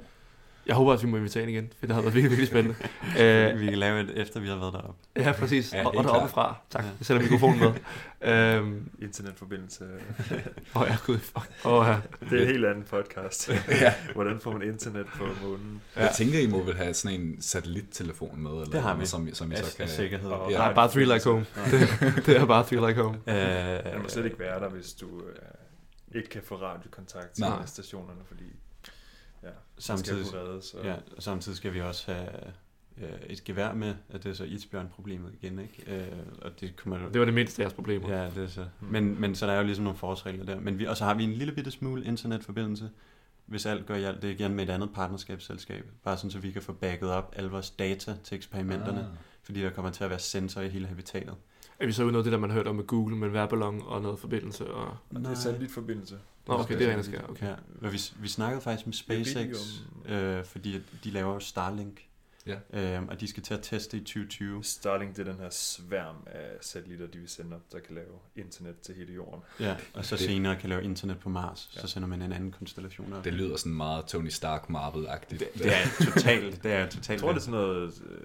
Jeg 0.69 0.77
håber, 0.77 0.93
at 0.93 1.03
vi 1.03 1.07
må 1.07 1.17
invitere 1.17 1.43
ind 1.43 1.51
igen, 1.51 1.71
for 1.79 1.85
det 1.85 1.95
har 1.95 2.01
været 2.01 2.15
virkelig, 2.15 2.37
virkelig 2.37 2.47
spændende. 2.47 2.75
øh, 3.23 3.59
vi 3.59 3.65
kan 3.65 3.77
lave 3.77 4.01
et, 4.01 4.21
efter 4.21 4.39
vi 4.39 4.47
har 4.47 4.55
været 4.55 4.73
deroppe. 4.73 5.01
ja, 5.17 5.31
præcis. 5.31 5.73
Ja, 5.73 5.85
og, 5.85 5.95
og 5.95 6.03
deroppe 6.03 6.29
fra. 6.29 6.55
Tak. 6.69 6.83
Ja. 6.83 6.89
Jeg 6.99 7.05
sætter 7.05 7.23
mikrofonen 7.23 7.59
med. 7.59 7.71
øhm, 8.57 8.89
Internetforbindelse. 9.01 9.83
åh, 10.75 10.83
ja, 10.87 10.95
gud. 11.05 11.17
Åh, 11.65 11.85
ja. 11.87 11.97
Det 12.29 12.37
er 12.37 12.41
en 12.41 12.47
helt 12.47 12.65
anden 12.65 12.83
podcast. 12.83 13.49
Ja. 13.81 13.93
Hvordan 14.13 14.39
får 14.39 14.51
man 14.51 14.61
internet 14.61 15.05
på 15.17 15.23
månen? 15.43 15.81
Ja. 15.95 16.01
Jeg 16.01 16.11
tænker, 16.17 16.39
I 16.39 16.47
må 16.47 16.63
vel 16.63 16.75
have 16.77 16.93
sådan 16.93 17.21
en 17.21 17.41
satellittelefon 17.41 18.41
med, 18.43 18.51
eller 18.51 18.65
Det 18.65 18.81
har 18.81 18.93
vi. 18.93 18.97
noget, 18.97 19.09
som, 19.09 19.33
som 19.33 19.51
I 19.51 19.55
Af, 19.55 19.63
så 19.65 19.77
kan... 19.77 19.87
sikkerhed. 19.87 20.29
Og- 20.31 20.51
Ja. 20.51 20.57
Nej, 20.57 20.73
bare 20.73 20.89
Three 20.91 21.05
Like 21.13 21.29
Home. 21.29 21.45
Det, 21.71 22.25
det 22.25 22.37
er 22.37 22.45
bare 22.45 22.63
Three 22.67 22.87
Like 22.87 23.01
Home. 23.01 23.17
Øh, 23.27 23.93
Man 23.93 24.01
må 24.01 24.09
slet 24.09 24.25
ikke 24.25 24.39
være 24.39 24.59
der, 24.59 24.69
hvis 24.69 24.93
du 24.93 25.05
øh, 25.05 26.15
ikke 26.15 26.29
kan 26.29 26.41
få 26.45 26.55
radiokontakt 26.55 27.31
til 27.35 27.43
Nej. 27.43 27.65
stationerne, 27.65 28.19
fordi 28.27 28.43
ja, 29.43 29.49
Samtidig- 29.77 30.25
skal 30.25 30.39
reddes. 30.39 30.73
Og, 30.73 30.85
Ja, 30.85 30.95
og 31.17 31.23
samtidig 31.23 31.57
skal 31.57 31.73
vi 31.73 31.81
også 31.81 32.11
have 32.11 32.29
øh, 32.97 33.09
et 33.29 33.43
gevær 33.43 33.73
med, 33.73 33.95
at 34.09 34.23
det 34.23 34.29
er 34.29 34.33
så 34.33 34.43
isbjørn-problemet 34.43 35.33
igen, 35.41 35.59
ikke? 35.59 35.95
Øh, 35.97 36.07
og 36.41 36.51
det 36.59 36.75
kommer 36.75 37.09
Det 37.09 37.19
var 37.19 37.25
det 37.25 37.33
mindste 37.33 37.61
af 37.61 37.63
jeres 37.63 37.73
problemer. 37.73 38.09
Ja, 38.17 38.29
det 38.29 38.43
er 38.43 38.47
så. 38.47 38.65
Mm. 38.79 38.87
Men, 38.87 39.21
men 39.21 39.35
så 39.35 39.47
der 39.47 39.53
er 39.53 39.57
jo 39.57 39.63
ligesom 39.63 39.83
nogle 39.83 39.99
forholdsregler 39.99 40.45
der. 40.45 40.59
Men 40.59 40.79
vi, 40.79 40.85
og 40.85 40.97
så 40.97 41.03
har 41.05 41.13
vi 41.13 41.23
en 41.23 41.33
lille 41.33 41.53
bitte 41.53 41.71
smule 41.71 42.05
internetforbindelse, 42.05 42.89
hvis 43.45 43.65
alt 43.65 43.85
går 43.85 43.95
i 43.95 44.03
alt. 44.03 44.21
Det 44.21 44.29
er 44.29 44.33
igen 44.33 44.53
med 44.53 44.63
et 44.63 44.69
andet 44.69 44.89
partnerskabsselskab. 44.93 45.85
Bare 46.03 46.17
sådan, 46.17 46.31
så 46.31 46.39
vi 46.39 46.51
kan 46.51 46.61
få 46.61 46.73
backet 46.73 47.09
op 47.09 47.33
alle 47.37 47.49
vores 47.49 47.69
data 47.71 48.15
til 48.23 48.35
eksperimenterne. 48.35 48.99
Ah. 48.99 49.05
Fordi 49.43 49.61
der 49.61 49.69
kommer 49.69 49.91
til 49.91 50.03
at 50.03 50.09
være 50.09 50.19
sensorer 50.19 50.65
i 50.65 50.69
hele 50.69 50.87
habitatet. 50.87 51.35
Er 51.79 51.85
vi 51.85 51.91
så 51.91 52.03
ude 52.03 52.11
noget 52.11 52.23
af 52.23 52.25
det, 52.25 52.31
der 52.31 52.39
man 52.39 52.49
har 52.49 52.57
hørt 52.57 52.67
om 52.67 52.75
med 52.75 52.87
Google, 52.87 53.15
med 53.15 53.27
en 53.27 53.33
værballon 53.33 53.81
og 53.85 54.01
noget 54.01 54.19
forbindelse? 54.19 54.67
Og... 54.73 54.87
Og 55.15 55.19
det 55.19 55.27
er 55.27 55.33
satellitforbindelse. 55.35 56.19
Nå, 56.47 56.53
okay, 56.53 56.77
det 56.79 56.89
er 56.89 56.93
rent, 56.93 57.05
sker. 57.05 57.21
Okay. 57.29 57.47
Ja, 57.47 57.53
og 57.81 57.93
vi, 57.93 58.01
vi 58.19 58.27
snakkede 58.27 58.61
faktisk 58.61 58.85
med 58.87 58.93
SpaceX, 58.93 59.35
Iridium. 59.35 60.15
øh, 60.15 60.45
fordi 60.45 60.81
de 61.03 61.11
laver 61.11 61.33
jo 61.33 61.39
Starlink. 61.39 62.01
Ja. 62.47 62.97
Øh, 62.97 63.03
og 63.07 63.19
de 63.21 63.27
skal 63.27 63.43
til 63.43 63.53
at 63.53 63.59
teste 63.63 63.97
i 63.97 63.99
2020. 63.99 64.63
Starlink, 64.63 65.15
det 65.17 65.27
er 65.27 65.31
den 65.31 65.41
her 65.41 65.49
sværm 65.49 66.15
af 66.25 66.49
satellitter, 66.61 67.07
de 67.07 67.17
vil 67.17 67.29
sende 67.29 67.55
op, 67.55 67.61
der 67.71 67.79
kan 67.79 67.95
lave 67.95 68.07
internet 68.35 68.75
til 68.79 68.95
hele 68.95 69.13
jorden. 69.13 69.41
Ja, 69.59 69.75
og 69.93 70.05
så 70.05 70.15
Det- 70.15 70.25
senere 70.25 70.55
kan 70.55 70.69
lave 70.69 70.83
internet 70.83 71.19
på 71.19 71.29
Mars. 71.29 71.69
Ja. 71.75 71.81
Så 71.81 71.87
sender 71.87 72.07
man 72.07 72.21
en 72.21 72.31
anden 72.31 72.51
konstellation 72.51 73.13
op. 73.13 73.23
Det 73.25 73.33
lyder 73.33 73.57
sådan 73.57 73.73
meget 73.73 74.05
Tony 74.05 74.29
Stark 74.29 74.69
Marvel-agtigt. 74.69 75.39
det, 75.39 75.47
det 75.53 75.73
er 75.75 76.11
totalt. 76.11 76.59
Det 76.63 76.71
er 76.73 76.85
totalt. 76.89 77.09
Jeg 77.09 77.19
tror, 77.19 77.29
det 77.29 77.37
er 77.37 77.41
sådan 77.41 77.59
noget... 77.59 77.93
Øh, 78.09 78.19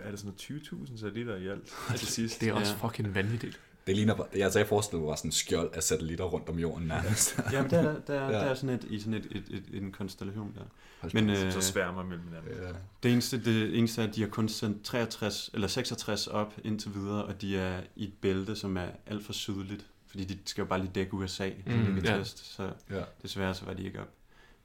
hvad 0.00 0.06
er 0.06 0.10
det 0.10 0.20
sådan 0.20 0.34
noget 0.50 0.88
20.000 0.90 0.98
satellitter 1.00 1.36
i 1.36 1.48
alt 1.48 1.72
til 1.96 2.06
sidst? 2.18 2.40
Det 2.40 2.48
er 2.48 2.52
også 2.52 2.74
Ja. 2.82 2.86
fucking 2.88 3.14
vanvittigt. 3.14 3.60
Det 3.86 3.96
ligner 3.96 4.14
bare, 4.14 4.26
jeg, 4.34 4.42
altså 4.44 4.58
jeg 4.58 4.68
forestiller 4.68 5.00
mig 5.00 5.08
bare 5.08 5.16
sådan 5.16 5.28
en 5.28 5.32
skjold 5.32 5.70
af 5.74 5.82
satellitter 5.82 6.24
rundt 6.24 6.48
om 6.48 6.58
jorden 6.58 6.86
nærmest. 6.88 7.40
Jamen, 7.52 7.70
der, 7.70 7.78
er- 7.78 7.82
der, 7.92 8.00
der, 8.06 8.14
Ja. 8.24 8.30
der 8.32 8.38
er 8.38 8.54
sådan 8.54 8.74
et, 8.76 8.84
i 8.84 8.98
sådan 9.00 9.14
et, 9.14 9.26
et, 9.30 9.44
et, 9.50 9.82
en 9.82 9.92
konstellation 9.92 10.54
der. 10.54 10.64
Hold 11.00 11.12
Men 11.14 11.30
øh, 11.30 11.52
Så 11.52 11.60
sværmer 11.60 12.02
mellem 12.04 12.24
hinanden. 12.24 12.50
Ja. 12.66 12.72
det, 13.02 13.12
eneste, 13.12 13.44
det 13.44 13.78
eneste 13.78 14.02
er, 14.02 14.06
at 14.08 14.14
de 14.14 14.20
har 14.20 14.28
kun 14.28 14.48
sendt 14.48 14.82
63 14.82 15.50
eller 15.54 15.68
66 15.68 16.26
op 16.26 16.54
indtil 16.64 16.94
videre, 16.94 17.24
og 17.24 17.40
de 17.42 17.58
er 17.58 17.80
i 17.96 18.04
et 18.04 18.12
bælte, 18.20 18.56
som 18.56 18.76
er 18.76 18.86
alt 19.06 19.24
for 19.26 19.32
sydligt. 19.32 19.86
Fordi 20.06 20.24
de 20.24 20.38
skal 20.46 20.62
jo 20.62 20.68
bare 20.68 20.78
lige 20.80 20.90
dække 20.94 21.14
USA, 21.14 21.50
mm, 21.66 21.72
Mm, 21.72 21.94
de 21.94 22.00
kan 22.00 22.04
ja. 22.04 22.18
teste, 22.18 22.44
så 22.44 22.72
Ja. 22.90 23.02
desværre 23.22 23.54
så 23.54 23.64
var 23.64 23.74
de 23.74 23.82
ikke 23.84 24.00
op. 24.00 24.08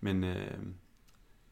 Men 0.02 0.24
øh, 0.24 0.48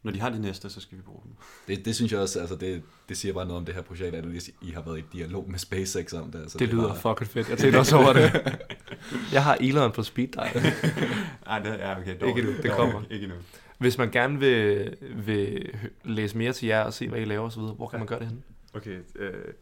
når 0.03 0.11
de 0.11 0.19
har 0.21 0.29
de 0.29 0.41
næste, 0.41 0.69
så 0.69 0.81
skal 0.81 0.97
vi 0.97 1.01
bruge 1.03 1.21
dem. 1.23 1.31
Det, 1.67 1.85
det 1.85 1.95
synes 1.95 2.11
jeg 2.11 2.19
også, 2.19 2.39
altså 2.39 2.55
det, 2.55 2.83
det 3.09 3.17
siger 3.17 3.33
bare 3.33 3.45
noget 3.45 3.57
om 3.59 3.65
det 3.65 3.75
her 3.75 3.81
projekt, 3.81 4.15
at 4.15 4.25
I 4.61 4.71
har 4.71 4.81
været 4.81 4.99
i 4.99 5.03
dialog 5.13 5.49
med 5.51 5.59
SpaceX 5.59 6.13
om 6.13 6.31
det. 6.31 6.39
Altså 6.41 6.57
Det 6.57 6.69
lyder 6.69 6.87
var- 6.87 6.95
fucking 7.15 7.29
fedt. 7.29 7.49
Jeg 7.49 7.57
tænkte 7.57 7.77
også 7.77 7.97
over 7.97 8.13
det. 8.13 8.31
Jeg 9.33 9.43
har 9.43 9.57
Elon 9.61 9.91
på 9.91 10.03
speed 10.03 10.27
dial. 10.27 10.63
Ej, 11.47 11.59
det 11.59 11.83
er 11.83 11.97
okay. 11.97 12.13
Ikke 12.27 12.39
endnu, 12.41 12.53
det 12.63 12.71
kommer. 12.71 13.01
Ikke 13.09 13.23
endnu. 13.23 13.37
Hvis 13.77 13.97
man 13.97 14.11
gerne 14.11 14.39
vil, 14.39 14.95
vil 15.25 15.73
læse 16.03 16.37
mere 16.37 16.53
til 16.53 16.67
jer 16.67 16.81
og 16.83 16.93
se, 16.93 17.09
hvad 17.09 17.21
I 17.21 17.25
laver 17.25 17.45
osv., 17.47 17.61
hvor 17.61 17.87
kan 17.87 17.97
Ja. 17.97 17.99
man 17.99 18.07
gøre 18.07 18.19
det 18.19 18.27
henne? 18.27 18.41
Okay, 18.73 18.99
øh, 19.15 19.53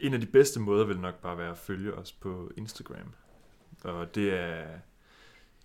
en 0.00 0.14
af 0.14 0.20
de 0.20 0.26
bedste 0.26 0.60
måder 0.60 0.84
vil 0.86 0.98
nok 1.00 1.14
bare 1.22 1.38
være 1.38 1.50
at 1.50 1.58
følge 1.58 1.94
os 1.94 2.12
på 2.12 2.50
Instagram. 2.56 3.14
Og 3.84 4.14
det 4.14 4.34
er 4.40 4.64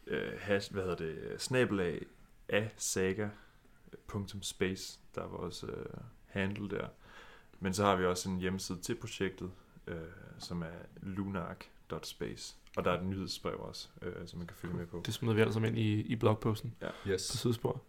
øh, 0.07 0.31
hash, 0.39 0.73
hvad 0.73 0.83
hedder 0.83 0.95
det, 0.95 1.15
snabelag 1.37 2.05
af 2.49 2.69
saga.space, 3.91 4.99
der 5.15 5.21
er 5.21 5.27
vores 5.27 5.63
øh, 5.63 5.85
handle 6.25 6.69
der. 6.69 6.87
Men 7.59 7.73
så 7.73 7.85
har 7.85 7.95
vi 7.95 8.05
også 8.05 8.29
en 8.29 8.37
hjemmeside 8.37 8.79
til 8.81 8.95
projektet, 8.95 9.51
øh, 9.87 9.95
som 10.39 10.61
er 10.61 10.67
lunark.space. 11.01 12.55
Og 12.77 12.85
der 12.85 12.91
er 12.91 12.99
et 12.99 13.05
nyhedsbrev 13.05 13.55
også, 13.59 13.87
øh, 14.01 14.13
som 14.25 14.39
man 14.39 14.47
kan 14.47 14.57
følge 14.57 14.73
med 14.73 14.85
på. 14.85 15.01
Det 15.05 15.13
smider 15.13 15.45
vi 15.45 15.53
sammen 15.53 15.69
ind 15.69 15.77
i, 15.77 16.01
i 16.01 16.15
blogposten 16.15 16.75
på 16.79 17.09
Yes. 17.09 17.21
Sidespor. 17.21 17.81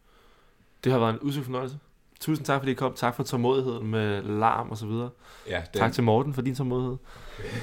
Det 0.85 0.93
har 0.93 0.99
været 0.99 1.13
en 1.13 1.19
udsøgt 1.21 1.45
fornøjelse. 1.45 1.79
Tusind 2.21 2.47
tak, 2.47 2.61
fordi 2.61 2.73
I 2.73 2.75
kom. 2.75 2.95
Tak 2.95 3.15
for 3.15 3.23
tålmodigheden 3.23 3.87
med 3.87 4.23
larm 4.23 4.71
og 4.71 4.77
så 4.77 4.87
videre. 4.87 5.11
Ja, 5.47 5.63
Det... 5.73 5.81
Tak 5.81 5.93
til 5.93 6.05
Morten 6.05 6.35
for 6.35 6.43
din 6.43 6.55
tålmodighed. 6.55 6.97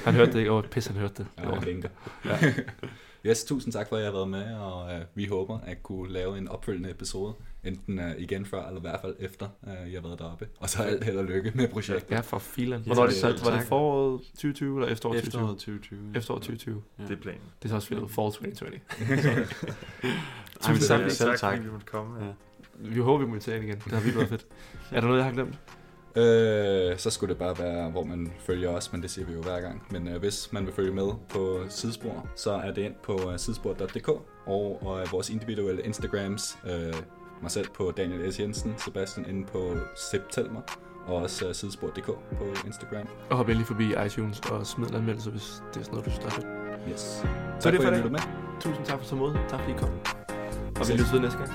Han 0.04 0.14
hørte 0.14 0.32
det 0.32 0.38
ikke. 0.38 0.50
Åh, 0.52 0.58
oh, 0.58 0.64
pis, 0.64 0.86
han 0.86 0.96
hørte 0.96 1.14
det. 1.14 1.26
Ja, 1.38 1.50
jeg 1.52 1.66
vinker. 1.66 1.88
yes, 3.26 3.44
tusind 3.44 3.72
tak 3.72 3.88
for, 3.88 3.96
at 3.96 4.02
jeg 4.02 4.10
har 4.10 4.16
været 4.16 4.28
med, 4.28 4.54
og 4.54 4.84
uh, 4.84 5.00
vi 5.14 5.26
håber 5.26 5.58
at 5.66 5.82
kunne 5.82 6.12
lave 6.12 6.38
en 6.38 6.48
opfølgende 6.48 6.90
episode, 6.90 7.34
enten 7.64 7.98
uh, 7.98 8.04
igen 8.18 8.46
før, 8.46 8.66
eller 8.66 8.80
i 8.80 8.80
hvert 8.80 9.00
fald 9.00 9.16
efter 9.18 9.48
uh, 9.62 9.90
I 9.90 9.94
har 9.94 10.00
været 10.00 10.18
deroppe. 10.18 10.48
Og 10.58 10.68
så 10.70 10.82
alt 10.82 11.04
held 11.04 11.16
og 11.16 11.24
lykke 11.24 11.52
med 11.54 11.68
projektet. 11.68 12.10
Ja, 12.10 12.20
for 12.20 12.38
filan. 12.38 12.80
Hvornår 12.80 13.02
er 13.02 13.06
det 13.06 13.16
sat? 13.16 13.44
Var 13.44 13.50
det 13.56 13.62
foråret 13.66 14.20
2020 14.20 14.78
eller 14.80 14.92
efteråret 14.92 15.22
2020? 15.22 15.28
Efteråret 15.28 15.58
2020. 15.58 15.98
ja. 16.12 16.18
Efteråret 16.18 16.42
2020. 16.42 16.82
Ja. 16.98 17.04
Det 17.04 17.12
er 17.18 17.22
planen. 17.22 17.40
Det 17.62 17.64
er 17.64 17.68
så 17.68 17.74
også 17.74 17.88
fedt. 17.88 18.00
Fall 18.00 18.32
2020. 18.32 18.70
Ej, 18.70 20.72
men 20.72 20.78
Tusind 20.78 20.88
tak. 20.88 21.10
selv- 21.10 21.38
tak. 21.38 21.64
vi 21.64 21.70
måtte 21.70 21.86
komme. 21.86 22.24
Ja. 22.26 22.32
Vi 22.78 23.00
håber, 23.00 23.24
vi 23.24 23.30
må 23.30 23.38
tage 23.38 23.62
igen. 23.64 23.76
Det 23.84 23.92
har 23.92 24.00
virkelig 24.00 24.16
været 24.16 24.28
fedt. 24.28 24.46
Er 24.92 25.00
der 25.00 25.06
noget, 25.06 25.18
jeg 25.18 25.24
har 25.26 25.32
glemt? 25.32 25.58
Øh, 26.16 26.98
så 26.98 27.10
skulle 27.10 27.30
det 27.30 27.38
bare 27.38 27.58
være, 27.58 27.90
hvor 27.90 28.04
man 28.04 28.32
følger 28.38 28.68
os, 28.68 28.92
men 28.92 29.02
det 29.02 29.10
siger 29.10 29.26
vi 29.26 29.32
jo 29.32 29.42
hver 29.42 29.60
gang. 29.60 29.82
Men 29.90 30.08
øh, 30.08 30.18
hvis 30.20 30.52
man 30.52 30.66
vil 30.66 30.74
følge 30.74 30.92
med 30.92 31.08
på 31.28 31.58
Sidespor, 31.68 32.26
så 32.36 32.50
er 32.50 32.70
det 32.70 32.82
ind 32.82 32.94
på 33.02 33.12
uh, 33.12 33.36
sidespor.dk 33.36 34.08
og, 34.08 34.78
og 34.82 35.00
øh, 35.00 35.12
vores 35.12 35.30
individuelle 35.30 35.82
Instagrams. 35.82 36.58
Øh, 36.66 36.94
mig 37.42 37.50
selv 37.50 37.68
på 37.68 37.92
Daniel 37.96 38.32
S. 38.32 38.40
Jensen, 38.40 38.74
Sebastian 38.78 39.28
inde 39.28 39.46
på 39.46 39.76
Septelmer, 40.10 40.60
og 41.06 41.16
også 41.16 41.48
uh, 41.48 41.52
sidespor.dk 41.54 42.06
på 42.06 42.44
Instagram. 42.66 43.06
Og 43.30 43.36
hop 43.36 43.48
endelig 43.48 43.66
forbi 43.66 43.94
iTunes 44.06 44.40
og 44.40 44.66
smid 44.66 44.88
en 44.88 44.94
anmeldelse, 44.94 45.30
hvis 45.30 45.62
det 45.74 45.80
er 45.80 45.84
sådan 45.84 45.98
noget, 45.98 46.06
du 46.06 46.10
synes, 46.10 46.36
er. 46.36 46.90
Yes. 46.90 47.00
Så 47.00 47.24
er 47.24 47.60
Tak 47.60 47.72
det 47.72 47.82
for, 47.82 47.88
for 47.88 47.90
lyttede 47.90 48.12
med. 48.12 48.20
Tusind 48.60 48.86
tak 48.86 48.98
for 48.98 49.06
tålmodighed. 49.08 49.48
Tak 49.48 49.60
fordi 49.60 49.72
I 49.72 49.76
kom. 49.78 49.90
Og 50.80 50.88
vi 50.88 50.92
lyttes 50.92 51.12
ved 51.12 51.20
næste 51.20 51.38
gang. 51.38 51.50